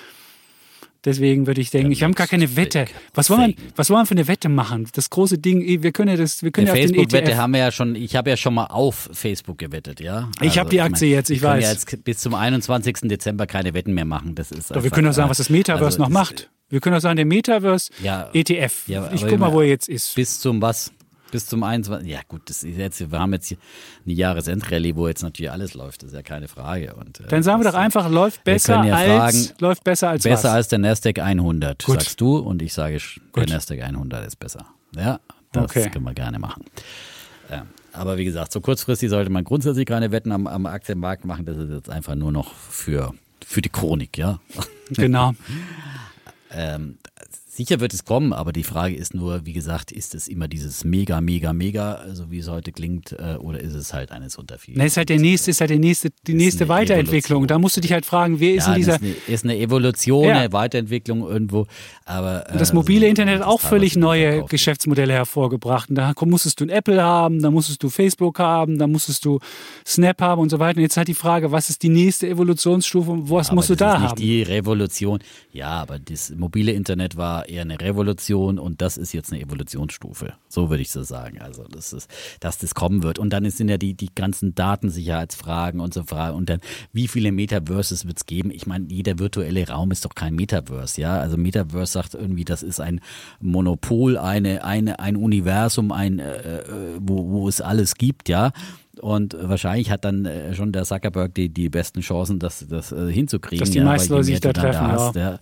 Deswegen 1.04 1.46
würde 1.46 1.62
ich 1.62 1.70
denken, 1.70 1.92
ich 1.92 2.02
habe 2.02 2.12
gar 2.12 2.26
keine 2.26 2.56
Wette. 2.56 2.84
Was 3.14 3.30
wollen, 3.30 3.56
wir, 3.56 3.64
was 3.74 3.88
wollen 3.88 4.02
wir 4.02 4.06
für 4.06 4.14
eine 4.14 4.28
Wette 4.28 4.50
machen? 4.50 4.86
Das 4.92 5.08
große 5.08 5.38
Ding, 5.38 5.62
eh, 5.62 5.82
wir 5.82 5.92
können 5.92 6.10
ja 6.10 6.16
das, 6.16 6.42
wir 6.42 6.50
können 6.50 6.66
ja 6.66 6.74
auf 6.74 6.78
den 6.78 6.88
Facebook-Wette 6.88 7.36
haben 7.38 7.52
wir 7.52 7.60
ja 7.60 7.72
schon, 7.72 7.94
ich 7.94 8.16
habe 8.16 8.28
ja 8.28 8.36
schon 8.36 8.52
mal 8.52 8.66
auf 8.66 9.08
Facebook 9.12 9.56
gewettet, 9.56 10.00
ja. 10.00 10.28
Also, 10.38 10.44
ich 10.44 10.58
habe 10.58 10.68
die 10.68 10.82
Aktie 10.82 11.08
ich 11.08 11.12
mein, 11.12 11.18
jetzt, 11.18 11.30
ich 11.30 11.42
weiß. 11.42 11.42
Wir 11.42 11.50
können 11.50 11.62
ja 11.62 11.70
jetzt 11.70 12.04
bis 12.04 12.18
zum 12.18 12.34
21. 12.34 12.96
Dezember 13.04 13.46
keine 13.46 13.72
Wetten 13.72 13.94
mehr 13.94 14.04
machen. 14.04 14.34
Das 14.34 14.52
ist 14.52 14.70
Doch, 14.70 14.82
wir 14.82 14.90
können 14.90 15.06
doch 15.06 15.14
sagen, 15.14 15.30
was 15.30 15.38
das 15.38 15.48
Metaverse 15.48 15.84
also, 15.84 16.02
noch 16.02 16.10
macht. 16.10 16.50
Wir 16.68 16.80
können 16.80 16.94
doch 16.94 17.00
sagen, 17.00 17.16
der 17.16 17.26
Metaverse 17.26 17.90
ja, 18.02 18.28
ETF. 18.32 18.82
Ja, 18.86 19.10
ich 19.12 19.26
guck 19.26 19.38
mal, 19.38 19.52
wo 19.52 19.60
er 19.60 19.68
jetzt 19.68 19.88
ist. 19.88 20.14
Bis 20.14 20.38
zum 20.38 20.60
was? 20.60 20.92
Bis 21.30 21.46
zum 21.46 21.62
21. 21.62 22.08
Ja, 22.08 22.20
gut, 22.26 22.42
das 22.46 22.62
ist 22.62 22.76
jetzt, 22.76 23.10
wir 23.10 23.18
haben 23.18 23.32
jetzt 23.32 23.46
hier 23.46 23.58
eine 24.04 24.14
Jahresendrallye, 24.14 24.96
wo 24.96 25.08
jetzt 25.08 25.22
natürlich 25.22 25.50
alles 25.50 25.74
läuft, 25.74 26.02
das 26.02 26.10
ist 26.10 26.16
ja 26.16 26.22
keine 26.22 26.48
Frage. 26.48 26.94
Und, 26.94 27.20
äh, 27.20 27.28
Dann 27.28 27.42
sagen 27.42 27.62
wir 27.62 27.70
doch 27.70 27.78
einfach, 27.78 28.10
läuft 28.10 28.44
besser 28.44 28.84
ja 28.84 28.94
als 28.94 29.08
fragen, 29.08 29.60
läuft 29.60 29.84
besser 29.84 30.10
als 30.10 30.22
Besser 30.24 30.48
was? 30.48 30.54
als 30.54 30.68
der 30.68 30.78
Nasdaq 30.78 31.18
100, 31.18 31.84
gut. 31.84 32.00
sagst 32.00 32.20
du, 32.20 32.38
und 32.38 32.62
ich 32.62 32.72
sage, 32.72 32.98
der 32.98 33.44
gut. 33.44 33.52
Nasdaq 33.52 33.80
100 33.82 34.26
ist 34.26 34.36
besser. 34.36 34.66
Ja, 34.94 35.20
das 35.52 35.64
okay. 35.64 35.90
können 35.90 36.04
wir 36.04 36.14
gerne 36.14 36.38
machen. 36.38 36.64
Ja, 37.50 37.66
aber 37.92 38.16
wie 38.16 38.24
gesagt, 38.24 38.52
so 38.52 38.60
kurzfristig 38.60 39.10
sollte 39.10 39.30
man 39.30 39.44
grundsätzlich 39.44 39.86
keine 39.86 40.12
Wetten 40.12 40.32
am, 40.32 40.46
am 40.46 40.66
Aktienmarkt 40.66 41.24
machen. 41.24 41.44
Das 41.44 41.56
ist 41.56 41.70
jetzt 41.70 41.90
einfach 41.90 42.14
nur 42.14 42.32
noch 42.32 42.54
für, 42.54 43.14
für 43.44 43.62
die 43.62 43.68
Chronik, 43.68 44.16
ja. 44.18 44.40
Genau. 44.90 45.32
ähm, 46.52 46.98
Sicher 47.52 47.80
wird 47.80 47.92
es 47.92 48.04
kommen, 48.04 48.32
aber 48.32 48.52
die 48.52 48.62
Frage 48.62 48.94
ist 48.94 49.12
nur, 49.12 49.44
wie 49.44 49.52
gesagt, 49.52 49.90
ist 49.90 50.14
es 50.14 50.28
immer 50.28 50.46
dieses 50.46 50.84
mega, 50.84 51.20
mega, 51.20 51.52
mega, 51.52 52.04
so 52.12 52.30
wie 52.30 52.38
es 52.38 52.48
heute 52.48 52.70
klingt, 52.70 53.10
äh, 53.10 53.34
oder 53.40 53.58
ist 53.58 53.74
es 53.74 53.92
halt 53.92 54.12
eines 54.12 54.36
unter 54.36 54.56
vielen? 54.56 54.78
Na, 54.78 54.84
ist 54.84 54.96
halt 54.96 55.08
der 55.08 55.18
nächste, 55.18 55.50
ist 55.50 55.60
halt 55.60 55.70
der 55.70 55.80
nächste, 55.80 56.10
die 56.28 56.34
nächste 56.34 56.68
Weiterentwicklung. 56.68 57.38
Evolution. 57.38 57.48
Da 57.48 57.58
musst 57.58 57.76
du 57.76 57.80
dich 57.80 57.92
halt 57.92 58.06
fragen, 58.06 58.38
wer 58.38 58.54
ist 58.54 58.68
ja, 58.68 58.74
in 58.74 58.78
dieser. 58.78 58.94
Ist 58.94 59.02
eine, 59.02 59.14
ist 59.26 59.44
eine 59.44 59.58
Evolution, 59.58 60.28
ja. 60.28 60.38
eine 60.38 60.52
Weiterentwicklung 60.52 61.28
irgendwo. 61.28 61.66
Aber, 62.04 62.48
äh, 62.48 62.56
das 62.56 62.72
mobile 62.72 63.00
so, 63.00 63.06
Internet 63.06 63.40
hat 63.40 63.46
auch 63.48 63.60
völlig 63.60 63.96
neue 63.96 64.44
Geschäftsmodelle 64.44 65.12
hervorgebracht. 65.12 65.90
Und 65.90 65.96
da 65.96 66.14
musstest 66.20 66.60
du 66.60 66.66
ein 66.66 66.70
Apple 66.70 67.02
haben, 67.02 67.42
da 67.42 67.50
musstest 67.50 67.82
du 67.82 67.90
Facebook 67.90 68.38
haben, 68.38 68.78
da 68.78 68.86
musstest 68.86 69.24
du 69.24 69.40
Snap 69.84 70.22
haben 70.22 70.40
und 70.40 70.50
so 70.50 70.60
weiter. 70.60 70.76
Und 70.76 70.82
jetzt 70.82 70.96
halt 70.96 71.08
die 71.08 71.14
Frage, 71.14 71.50
was 71.50 71.68
ist 71.68 71.82
die 71.82 71.88
nächste 71.88 72.28
Evolutionsstufe? 72.28 73.10
Was 73.28 73.48
ja, 73.48 73.54
musst 73.54 73.70
du 73.70 73.74
da 73.74 73.94
ist 73.94 73.94
haben? 73.94 74.04
Nicht 74.04 74.18
die 74.20 74.42
Revolution. 74.42 75.18
Ja, 75.52 75.70
aber 75.70 75.98
das 75.98 76.30
mobile 76.30 76.70
Internet 76.70 77.16
war 77.16 77.39
eher 77.48 77.62
eine 77.62 77.80
Revolution 77.80 78.58
und 78.58 78.80
das 78.80 78.96
ist 78.96 79.12
jetzt 79.12 79.32
eine 79.32 79.40
Evolutionsstufe. 79.40 80.34
So 80.48 80.70
würde 80.70 80.82
ich 80.82 80.90
so 80.90 81.02
sagen. 81.02 81.40
Also, 81.40 81.64
das 81.64 81.92
ist, 81.92 82.10
dass 82.40 82.58
das 82.58 82.74
kommen 82.74 83.02
wird. 83.02 83.18
Und 83.18 83.32
dann 83.32 83.48
sind 83.50 83.68
ja 83.68 83.78
die, 83.78 83.94
die 83.94 84.14
ganzen 84.14 84.54
Datensicherheitsfragen 84.54 85.80
und 85.80 85.94
so 85.94 86.04
Fragen. 86.04 86.36
Und 86.36 86.48
dann, 86.48 86.60
wie 86.92 87.08
viele 87.08 87.32
Metaverses 87.32 88.06
wird 88.06 88.18
es 88.18 88.26
geben? 88.26 88.50
Ich 88.50 88.66
meine, 88.66 88.86
jeder 88.88 89.18
virtuelle 89.18 89.68
Raum 89.68 89.90
ist 89.90 90.04
doch 90.04 90.14
kein 90.14 90.34
Metaverse, 90.34 91.00
ja? 91.00 91.20
Also 91.20 91.36
Metaverse 91.36 91.92
sagt 91.92 92.14
irgendwie, 92.14 92.44
das 92.44 92.62
ist 92.62 92.80
ein 92.80 93.00
Monopol, 93.40 94.18
eine, 94.18 94.64
eine, 94.64 94.98
ein 94.98 95.16
Universum, 95.16 95.92
ein, 95.92 96.18
äh, 96.18 96.58
äh 96.60 96.64
wo, 97.00 97.30
wo 97.30 97.48
es 97.48 97.60
alles 97.60 97.94
gibt, 97.94 98.28
ja? 98.28 98.52
Und 99.00 99.36
wahrscheinlich 99.40 99.90
hat 99.90 100.04
dann 100.04 100.26
äh, 100.26 100.54
schon 100.54 100.72
der 100.72 100.84
Zuckerberg 100.84 101.34
die, 101.34 101.48
die 101.48 101.68
besten 101.68 102.00
Chancen, 102.00 102.38
das, 102.38 102.66
das 102.68 102.92
äh, 102.92 103.10
hinzukriegen. 103.10 103.60
Dass 103.60 103.70
die 103.70 103.80
meisten 103.80 104.12
Leute 104.12 104.24
sich 104.24 104.40
da 104.40 104.52
treffen, 104.52 104.88
da 104.88 104.92
hast, 104.92 105.16
ja. 105.16 105.30
ja 105.32 105.38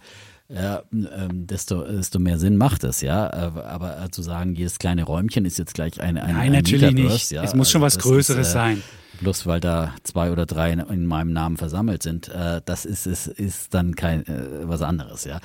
ja, 0.50 0.82
ähm, 0.92 1.46
desto, 1.46 1.84
desto 1.84 2.18
mehr 2.18 2.38
Sinn 2.38 2.56
macht 2.56 2.82
es, 2.84 3.02
ja. 3.02 3.26
Äh, 3.26 3.60
aber 3.60 4.02
äh, 4.02 4.10
zu 4.10 4.22
sagen, 4.22 4.54
jedes 4.54 4.78
kleine 4.78 5.04
Räumchen 5.04 5.44
ist 5.44 5.58
jetzt 5.58 5.74
gleich 5.74 6.00
eine, 6.00 6.22
eine 6.22 6.32
Nein, 6.32 6.46
ein 6.46 6.52
natürlich 6.52 6.94
nicht. 6.94 7.30
Ja, 7.32 7.42
es 7.42 7.54
muss 7.54 7.70
schon 7.70 7.82
also 7.82 7.98
was 7.98 8.02
Größeres 8.02 8.46
ist, 8.46 8.50
äh, 8.50 8.54
sein. 8.54 8.82
Bloß 9.20 9.46
weil 9.46 9.60
da 9.60 9.94
zwei 10.04 10.30
oder 10.30 10.46
drei 10.46 10.72
in, 10.72 10.78
in 10.78 11.06
meinem 11.06 11.32
Namen 11.32 11.58
versammelt 11.58 12.02
sind, 12.02 12.28
äh, 12.28 12.62
das 12.64 12.86
ist, 12.86 13.06
ist, 13.06 13.26
ist 13.26 13.74
dann 13.74 13.94
kein 13.94 14.26
äh, 14.26 14.68
was 14.68 14.80
anderes, 14.80 15.24
ja. 15.24 15.40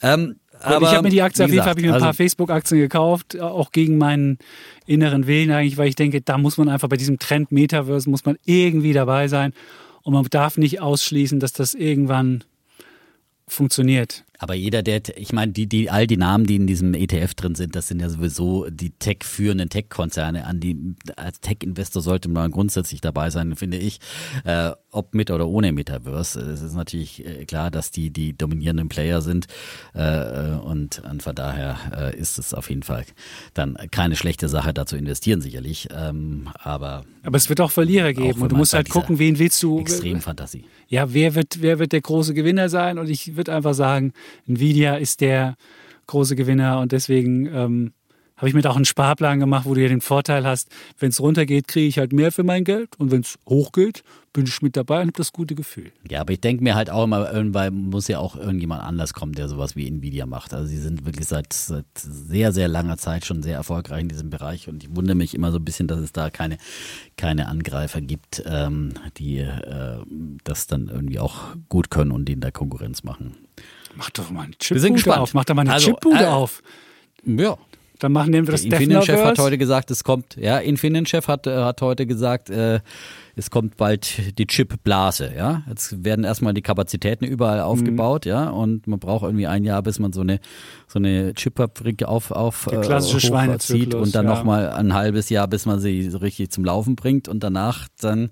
Ähm, 0.00 0.36
aber, 0.60 0.88
ich 0.88 0.94
habe 0.94 1.02
mir 1.02 1.10
die 1.10 1.22
Aktie, 1.22 1.44
auf 1.44 1.50
jeden 1.50 1.62
Fall 1.62 1.70
habe 1.70 1.80
ich 1.80 1.86
mir 1.86 1.92
ein 1.92 1.94
also, 1.94 2.06
paar 2.06 2.14
Facebook-Aktien 2.14 2.80
gekauft, 2.80 3.38
auch 3.38 3.70
gegen 3.70 3.98
meinen 3.98 4.38
inneren 4.86 5.26
Willen 5.26 5.50
eigentlich, 5.50 5.76
weil 5.76 5.88
ich 5.88 5.94
denke, 5.94 6.20
da 6.20 6.38
muss 6.38 6.56
man 6.56 6.68
einfach 6.68 6.88
bei 6.88 6.96
diesem 6.96 7.18
Trend 7.18 7.52
Metaverse 7.52 8.08
muss 8.08 8.24
man 8.24 8.38
irgendwie 8.44 8.92
dabei 8.92 9.28
sein 9.28 9.52
und 10.02 10.14
man 10.14 10.24
darf 10.30 10.56
nicht 10.56 10.80
ausschließen, 10.80 11.38
dass 11.38 11.52
das 11.52 11.74
irgendwann 11.74 12.44
funktioniert. 13.46 14.24
Aber 14.38 14.54
jeder, 14.54 14.82
der, 14.82 15.02
ich 15.16 15.32
meine, 15.32 15.52
die, 15.52 15.66
die, 15.66 15.90
all 15.90 16.06
die 16.06 16.16
Namen, 16.16 16.46
die 16.46 16.56
in 16.56 16.66
diesem 16.66 16.94
ETF 16.94 17.34
drin 17.34 17.54
sind, 17.56 17.74
das 17.74 17.88
sind 17.88 18.00
ja 18.00 18.08
sowieso 18.08 18.70
die 18.70 18.90
Tech-führenden 18.90 19.68
Tech-Konzerne. 19.68 20.46
An 20.46 20.60
die, 20.60 20.94
als 21.16 21.40
Tech-Investor 21.40 22.02
sollte 22.02 22.28
man 22.28 22.52
grundsätzlich 22.52 23.00
dabei 23.00 23.30
sein, 23.30 23.56
finde 23.56 23.78
ich. 23.78 23.98
Äh, 24.44 24.70
ob 24.90 25.14
mit 25.14 25.30
oder 25.30 25.48
ohne 25.48 25.72
Metaverse. 25.72 26.40
Es 26.40 26.62
ist 26.62 26.74
natürlich 26.74 27.26
äh, 27.26 27.44
klar, 27.44 27.70
dass 27.70 27.90
die 27.90 28.10
die 28.10 28.36
dominierenden 28.36 28.88
Player 28.88 29.22
sind. 29.22 29.46
Äh, 29.94 30.02
äh, 30.02 30.58
und, 30.60 31.02
und 31.10 31.22
von 31.22 31.34
daher 31.34 31.76
äh, 31.96 32.16
ist 32.16 32.38
es 32.38 32.54
auf 32.54 32.68
jeden 32.70 32.82
Fall 32.82 33.04
dann 33.54 33.76
keine 33.90 34.16
schlechte 34.16 34.48
Sache, 34.48 34.72
da 34.72 34.86
zu 34.86 34.96
investieren, 34.96 35.40
sicherlich. 35.40 35.88
Ähm, 35.90 36.48
aber, 36.54 37.04
aber 37.24 37.36
es 37.36 37.48
wird 37.48 37.60
auch 37.60 37.70
Verlierer 37.70 38.12
geben. 38.12 38.38
Auch 38.38 38.42
und 38.42 38.52
du 38.52 38.56
musst 38.56 38.72
halt 38.72 38.88
gucken, 38.88 39.18
wen 39.18 39.38
willst 39.38 39.62
du. 39.62 39.80
Extrem 39.80 40.20
Fantasie. 40.20 40.64
Ja, 40.88 41.12
wer 41.12 41.34
wird, 41.34 41.60
wer 41.60 41.78
wird 41.78 41.92
der 41.92 42.00
große 42.00 42.32
Gewinner 42.32 42.68
sein? 42.68 42.98
Und 42.98 43.10
ich 43.10 43.36
würde 43.36 43.54
einfach 43.54 43.74
sagen, 43.74 44.12
Nvidia 44.46 44.96
ist 44.96 45.20
der 45.20 45.56
große 46.06 46.36
Gewinner 46.36 46.80
und 46.80 46.92
deswegen 46.92 47.46
ähm, 47.46 47.92
habe 48.38 48.48
ich 48.48 48.54
mir 48.54 48.62
da 48.62 48.70
auch 48.70 48.76
einen 48.76 48.84
Sparplan 48.84 49.40
gemacht, 49.40 49.66
wo 49.66 49.74
du 49.74 49.82
ja 49.82 49.88
den 49.88 50.00
Vorteil 50.00 50.46
hast, 50.46 50.68
wenn 50.98 51.10
es 51.10 51.20
runtergeht, 51.20 51.68
kriege 51.68 51.88
ich 51.88 51.98
halt 51.98 52.12
mehr 52.12 52.32
für 52.32 52.44
mein 52.44 52.64
Geld 52.64 52.90
und 52.98 53.10
wenn 53.10 53.20
es 53.20 53.36
hochgeht, 53.48 54.04
bin 54.32 54.46
ich 54.46 54.62
mit 54.62 54.76
dabei 54.76 55.00
und 55.00 55.08
habe 55.08 55.16
das 55.16 55.32
gute 55.32 55.56
Gefühl. 55.56 55.90
Ja, 56.08 56.20
aber 56.20 56.32
ich 56.32 56.40
denke 56.40 56.62
mir 56.62 56.76
halt 56.76 56.88
auch 56.88 57.04
immer, 57.04 57.32
irgendwann 57.32 57.90
muss 57.90 58.06
ja 58.06 58.20
auch 58.20 58.36
irgendjemand 58.36 58.82
anders 58.82 59.12
kommen, 59.12 59.32
der 59.32 59.48
sowas 59.48 59.74
wie 59.74 59.88
Nvidia 59.88 60.26
macht. 60.26 60.54
Also 60.54 60.66
sie 60.68 60.78
sind 60.78 61.04
wirklich 61.04 61.26
seit, 61.26 61.52
seit 61.52 61.86
sehr, 61.96 62.52
sehr 62.52 62.68
langer 62.68 62.96
Zeit 62.96 63.26
schon 63.26 63.42
sehr 63.42 63.56
erfolgreich 63.56 64.02
in 64.02 64.08
diesem 64.08 64.30
Bereich 64.30 64.68
und 64.68 64.84
ich 64.84 64.94
wundere 64.94 65.16
mich 65.16 65.34
immer 65.34 65.50
so 65.50 65.58
ein 65.58 65.64
bisschen, 65.64 65.88
dass 65.88 65.98
es 65.98 66.12
da 66.12 66.30
keine, 66.30 66.58
keine 67.16 67.48
Angreifer 67.48 68.00
gibt, 68.00 68.44
ähm, 68.46 68.94
die 69.16 69.38
äh, 69.38 69.98
das 70.44 70.68
dann 70.68 70.86
irgendwie 70.86 71.18
auch 71.18 71.56
gut 71.68 71.90
können 71.90 72.12
und 72.12 72.26
denen 72.26 72.40
da 72.40 72.52
Konkurrenz 72.52 73.02
machen. 73.02 73.34
Mach 73.96 74.10
doch 74.10 74.30
mal 74.30 74.42
eine 74.42 74.54
Chipbude 74.58 75.18
auf. 75.18 75.34
Mach 75.34 75.44
doch 75.44 75.54
mal 75.54 75.62
eine 75.62 75.72
also, 75.72 75.90
Chipbude 75.90 76.24
äh, 76.24 76.26
auf. 76.26 76.62
Ja, 77.24 77.56
dann 77.98 78.12
machen 78.12 78.32
wir 78.32 78.42
das 78.42 78.62
Der 78.62 78.78
Infineon-Chef 78.78 79.22
hat 79.22 79.38
heute 79.38 79.58
gesagt, 79.58 79.90
es 79.90 80.04
kommt, 80.04 80.36
ja, 80.36 80.58
Infineon-Chef 80.58 81.26
hat, 81.26 81.46
äh, 81.46 81.56
hat 81.56 81.82
heute 81.82 82.06
gesagt, 82.06 82.48
äh, 82.48 82.80
es 83.34 83.50
kommt 83.50 83.76
bald 83.76 84.38
die 84.38 84.46
Chip-Blase, 84.46 85.32
ja. 85.36 85.62
Jetzt 85.68 86.04
werden 86.04 86.24
erstmal 86.24 86.54
die 86.54 86.62
Kapazitäten 86.62 87.24
überall 87.24 87.60
aufgebaut, 87.60 88.24
mhm. 88.24 88.30
ja, 88.30 88.50
und 88.50 88.86
man 88.86 89.00
braucht 89.00 89.24
irgendwie 89.24 89.46
ein 89.46 89.64
Jahr, 89.64 89.82
bis 89.82 89.98
man 89.98 90.12
so 90.12 90.20
eine, 90.20 90.38
so 90.86 90.98
eine 90.98 91.34
Chipfabrik 91.34 92.04
auf, 92.04 92.30
auf 92.30 92.68
Der 92.70 92.80
klassische 92.80 93.32
äh, 93.32 93.58
zieht 93.58 93.94
und 93.94 94.14
dann 94.14 94.26
ja. 94.26 94.34
nochmal 94.34 94.70
ein 94.70 94.94
halbes 94.94 95.28
Jahr, 95.28 95.48
bis 95.48 95.66
man 95.66 95.80
sie 95.80 96.08
so 96.10 96.18
richtig 96.18 96.50
zum 96.50 96.64
Laufen 96.64 96.94
bringt 96.94 97.28
und 97.28 97.42
danach 97.42 97.88
dann 98.00 98.30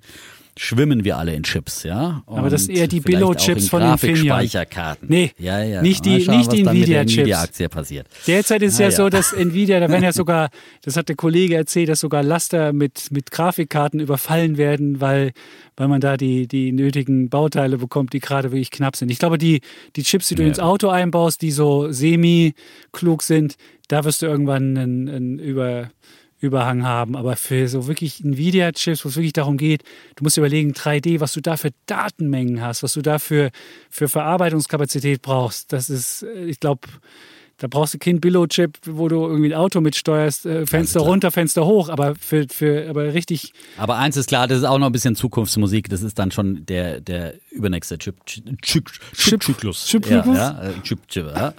schwimmen 0.57 1.05
wir 1.05 1.19
alle 1.19 1.35
in 1.35 1.43
Chips, 1.43 1.83
ja. 1.83 2.23
Und 2.27 2.39
Aber 2.39 2.51
das 2.51 2.63
ist 2.63 2.71
eher 2.71 2.87
die 2.87 3.01
Billo-Chips 3.01 3.69
von 3.69 3.83
Infineon. 3.83 4.27
Speicherkarten. 4.27 5.09
Nee, 5.09 5.33
ja, 5.39 5.63
ja. 5.63 5.83
nicht 5.83 6.05
die, 6.05 6.23
schauen, 6.23 6.39
nicht 6.39 6.53
die 6.53 6.63
Nvidia-Chips. 6.63 7.19
Nvidia-Aktie 7.19 7.69
passiert. 7.69 8.07
Derzeit 8.27 8.63
ist 8.63 8.79
ja, 8.79 8.87
ja, 8.87 8.91
so, 8.91 9.09
dass 9.09 9.33
Nvidia, 9.35 9.81
da 9.81 9.89
werden 9.89 10.05
ja 10.05 10.13
sogar, 10.13 10.49
das 10.83 10.97
hat 10.97 11.09
der 11.09 11.17
Kollege 11.17 11.57
erzählt, 11.57 11.91
dass 11.91 12.01
sogar 12.01 12.23
Laster 12.23 12.73
mit, 12.73 13.11
mit 13.11 13.31
Grafikkarten 13.31 14.01
überfallen 14.01 14.57
werden, 14.57 15.01
weil, 15.01 15.33
weil 15.77 15.89
man 15.89 16.01
da 16.01 16.17
die, 16.17 16.49
die 16.49 16.73
nötigen 16.73 17.29
Bauteile 17.29 17.79
bekommt, 17.79 18.15
die 18.15 18.21
gerade 18.21 18.51
wirklich 18.51 18.71
knapp 18.71 18.97
sind. 18.97 19.11
Ich 19.11 19.19
glaube, 19.19 19.39
die, 19.39 19.61
die 19.97 20.03
Chips, 20.03 20.29
die 20.29 20.37
du 20.37 20.43
ja. 20.43 20.49
ins 20.49 20.59
Auto 20.59 20.89
einbaust, 20.89 21.43
die 21.43 21.51
so 21.51 21.93
semi-klug 21.93 23.23
sind, 23.23 23.57
da 23.89 24.05
wirst 24.05 24.23
du 24.23 24.27
irgendwann 24.27 24.77
einen, 24.77 25.09
einen 25.09 25.39
über 25.39 25.91
Überhang 26.39 26.85
haben. 26.85 27.17
Aber 27.17 27.37
für 27.37 27.69
so 27.69 27.87
wirklich 27.87 28.25
Nvidia-Chips, 28.25 29.05
wo 29.05 29.09
es 29.09 29.17
wirklich 29.17 29.33
darum 29.33 29.57
geht, 29.57 29.83
du 30.17 30.25
musst 30.25 30.37
überlegen, 30.37 30.73
3D, 30.73 31.21
was 31.21 31.33
du 31.33 31.41
da 31.41 31.57
für 31.57 31.71
Datenmengen 31.87 32.61
hast, 32.61 32.83
was 32.83 32.95
du 32.95 33.03
da 33.03 33.19
für, 33.19 33.51
für 33.91 34.09
Verarbeitungskapazität 34.09 35.23
brauchst. 35.23 35.73
Das 35.73 35.91
ist, 35.91 36.23
äh, 36.23 36.45
ich 36.45 36.61
glaube, 36.61 36.89
da 37.59 37.69
brauchst 37.69 37.95
du 37.95 37.99
kein 37.99 38.21
Billo-Chip, 38.21 38.79
wo 38.85 39.09
du 39.09 39.27
irgendwie 39.27 39.55
ein 39.55 39.59
Auto 39.59 39.81
mitsteuerst, 39.81 40.45
äh, 40.45 40.67
Fenster 40.67 41.01
runter, 41.01 41.31
Fenster 41.31 41.65
hoch, 41.65 41.89
aber 41.89 42.15
für, 42.15 42.47
für 42.51 42.89
aber 42.89 43.15
richtig. 43.15 43.53
Aber 43.79 43.97
eins 43.97 44.17
ist 44.19 44.29
klar, 44.29 44.47
das 44.47 44.59
ist 44.59 44.65
auch 44.65 44.79
noch 44.79 44.87
ein 44.87 44.93
bisschen 44.93 45.17
Zukunftsmusik. 45.17 45.89
Das 45.89 46.03
ist 46.03 46.19
dann 46.19 46.31
schon 46.31 46.67
der, 46.67 47.01
der 47.01 47.35
übernächste 47.51 47.97
Chip, 47.97 48.27
Chip, 48.27 48.45
Chip, 48.61 49.43
Zyklus. 49.43 49.87
Chip, 49.87 50.07
ja, 50.07 50.25
ja, 50.27 50.63
äh, 50.63 50.83
Chip, 50.83 51.09
Chip, 51.09 51.27
ja. 51.35 51.55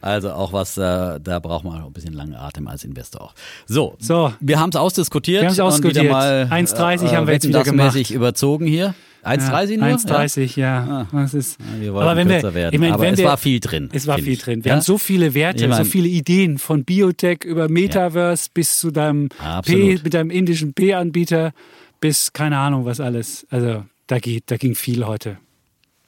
Also 0.00 0.32
auch 0.32 0.52
was, 0.52 0.76
äh, 0.78 1.18
da 1.20 1.40
braucht 1.40 1.64
man 1.64 1.82
ein 1.82 1.92
bisschen 1.92 2.14
langen 2.14 2.36
Atem 2.36 2.68
als 2.68 2.84
Investor 2.84 3.22
auch. 3.22 3.34
So, 3.66 3.96
so. 3.98 4.32
wir 4.38 4.60
haben 4.60 4.70
es 4.70 4.76
ausdiskutiert. 4.76 5.42
Wir 5.42 5.48
haben 5.48 5.54
es 5.54 5.60
ausdiskutiert. 5.60 6.12
1,30 6.12 7.04
äh, 7.04 7.16
haben 7.16 7.26
wir 7.26 7.34
jetzt 7.34 7.48
wieder 7.48 7.64
gemacht. 7.64 8.10
überzogen 8.10 8.66
hier. 8.66 8.94
1,30 9.24 9.76
nur? 9.78 9.86
1,30, 9.88 10.58
ja. 10.58 11.06
Ah. 11.12 11.16
Das 11.22 11.32
ist, 11.34 11.58
Ja, 11.60 11.80
wir 11.80 11.94
aber 11.94 12.16
wenn 12.16 12.28
wir, 12.28 12.42
werden. 12.54 12.74
ich 12.74 12.80
meine, 12.80 12.94
aber 12.94 13.06
es 13.08 13.18
wir, 13.18 13.26
war 13.26 13.36
viel 13.36 13.60
drin. 13.60 13.88
Es 13.92 14.06
war 14.06 14.18
viel 14.18 14.32
ich. 14.32 14.40
drin. 14.42 14.64
Wir 14.64 14.70
Ja? 14.70 14.76
haben 14.76 14.82
so 14.82 14.98
viele 14.98 15.34
Werte, 15.34 15.64
Ich 15.64 15.68
mein- 15.70 15.84
so 15.84 15.90
viele 15.90 16.08
Ideen 16.08 16.58
von 16.58 16.84
Biotech 16.84 17.44
über 17.44 17.68
Metaverse 17.68 18.48
bis 18.52 18.78
zu 18.78 18.90
deinem 18.90 19.28
P, 19.64 19.98
mit 20.02 20.14
deinem 20.14 20.30
indischen 20.30 20.74
P-Anbieter 20.74 21.52
bis 22.00 22.32
keine 22.32 22.58
Ahnung 22.58 22.84
was 22.84 22.98
alles. 22.98 23.46
Also 23.50 23.84
da 24.08 24.18
geht, 24.18 24.44
da 24.50 24.56
ging 24.56 24.74
viel 24.74 25.06
heute. 25.06 25.38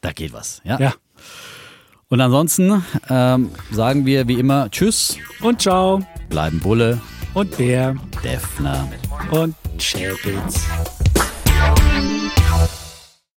Da 0.01 0.11
geht 0.13 0.33
was. 0.33 0.61
Ja. 0.65 0.79
Ja. 0.81 0.95
Und 2.09 2.21
ansonsten 2.21 2.85
ähm, 3.09 3.51
sagen 3.71 4.05
wir 4.07 4.27
wie 4.29 4.35
immer 4.41 4.71
Tschüss, 4.71 5.17
Und 5.41 5.63
ciao 5.63 6.05
bleiben 6.29 6.59
Bulle, 6.61 7.01
und 7.33 7.57
Bär 7.57 7.95
Defner. 8.25 8.89
und 9.31 9.55
Chapitz. 9.79 10.67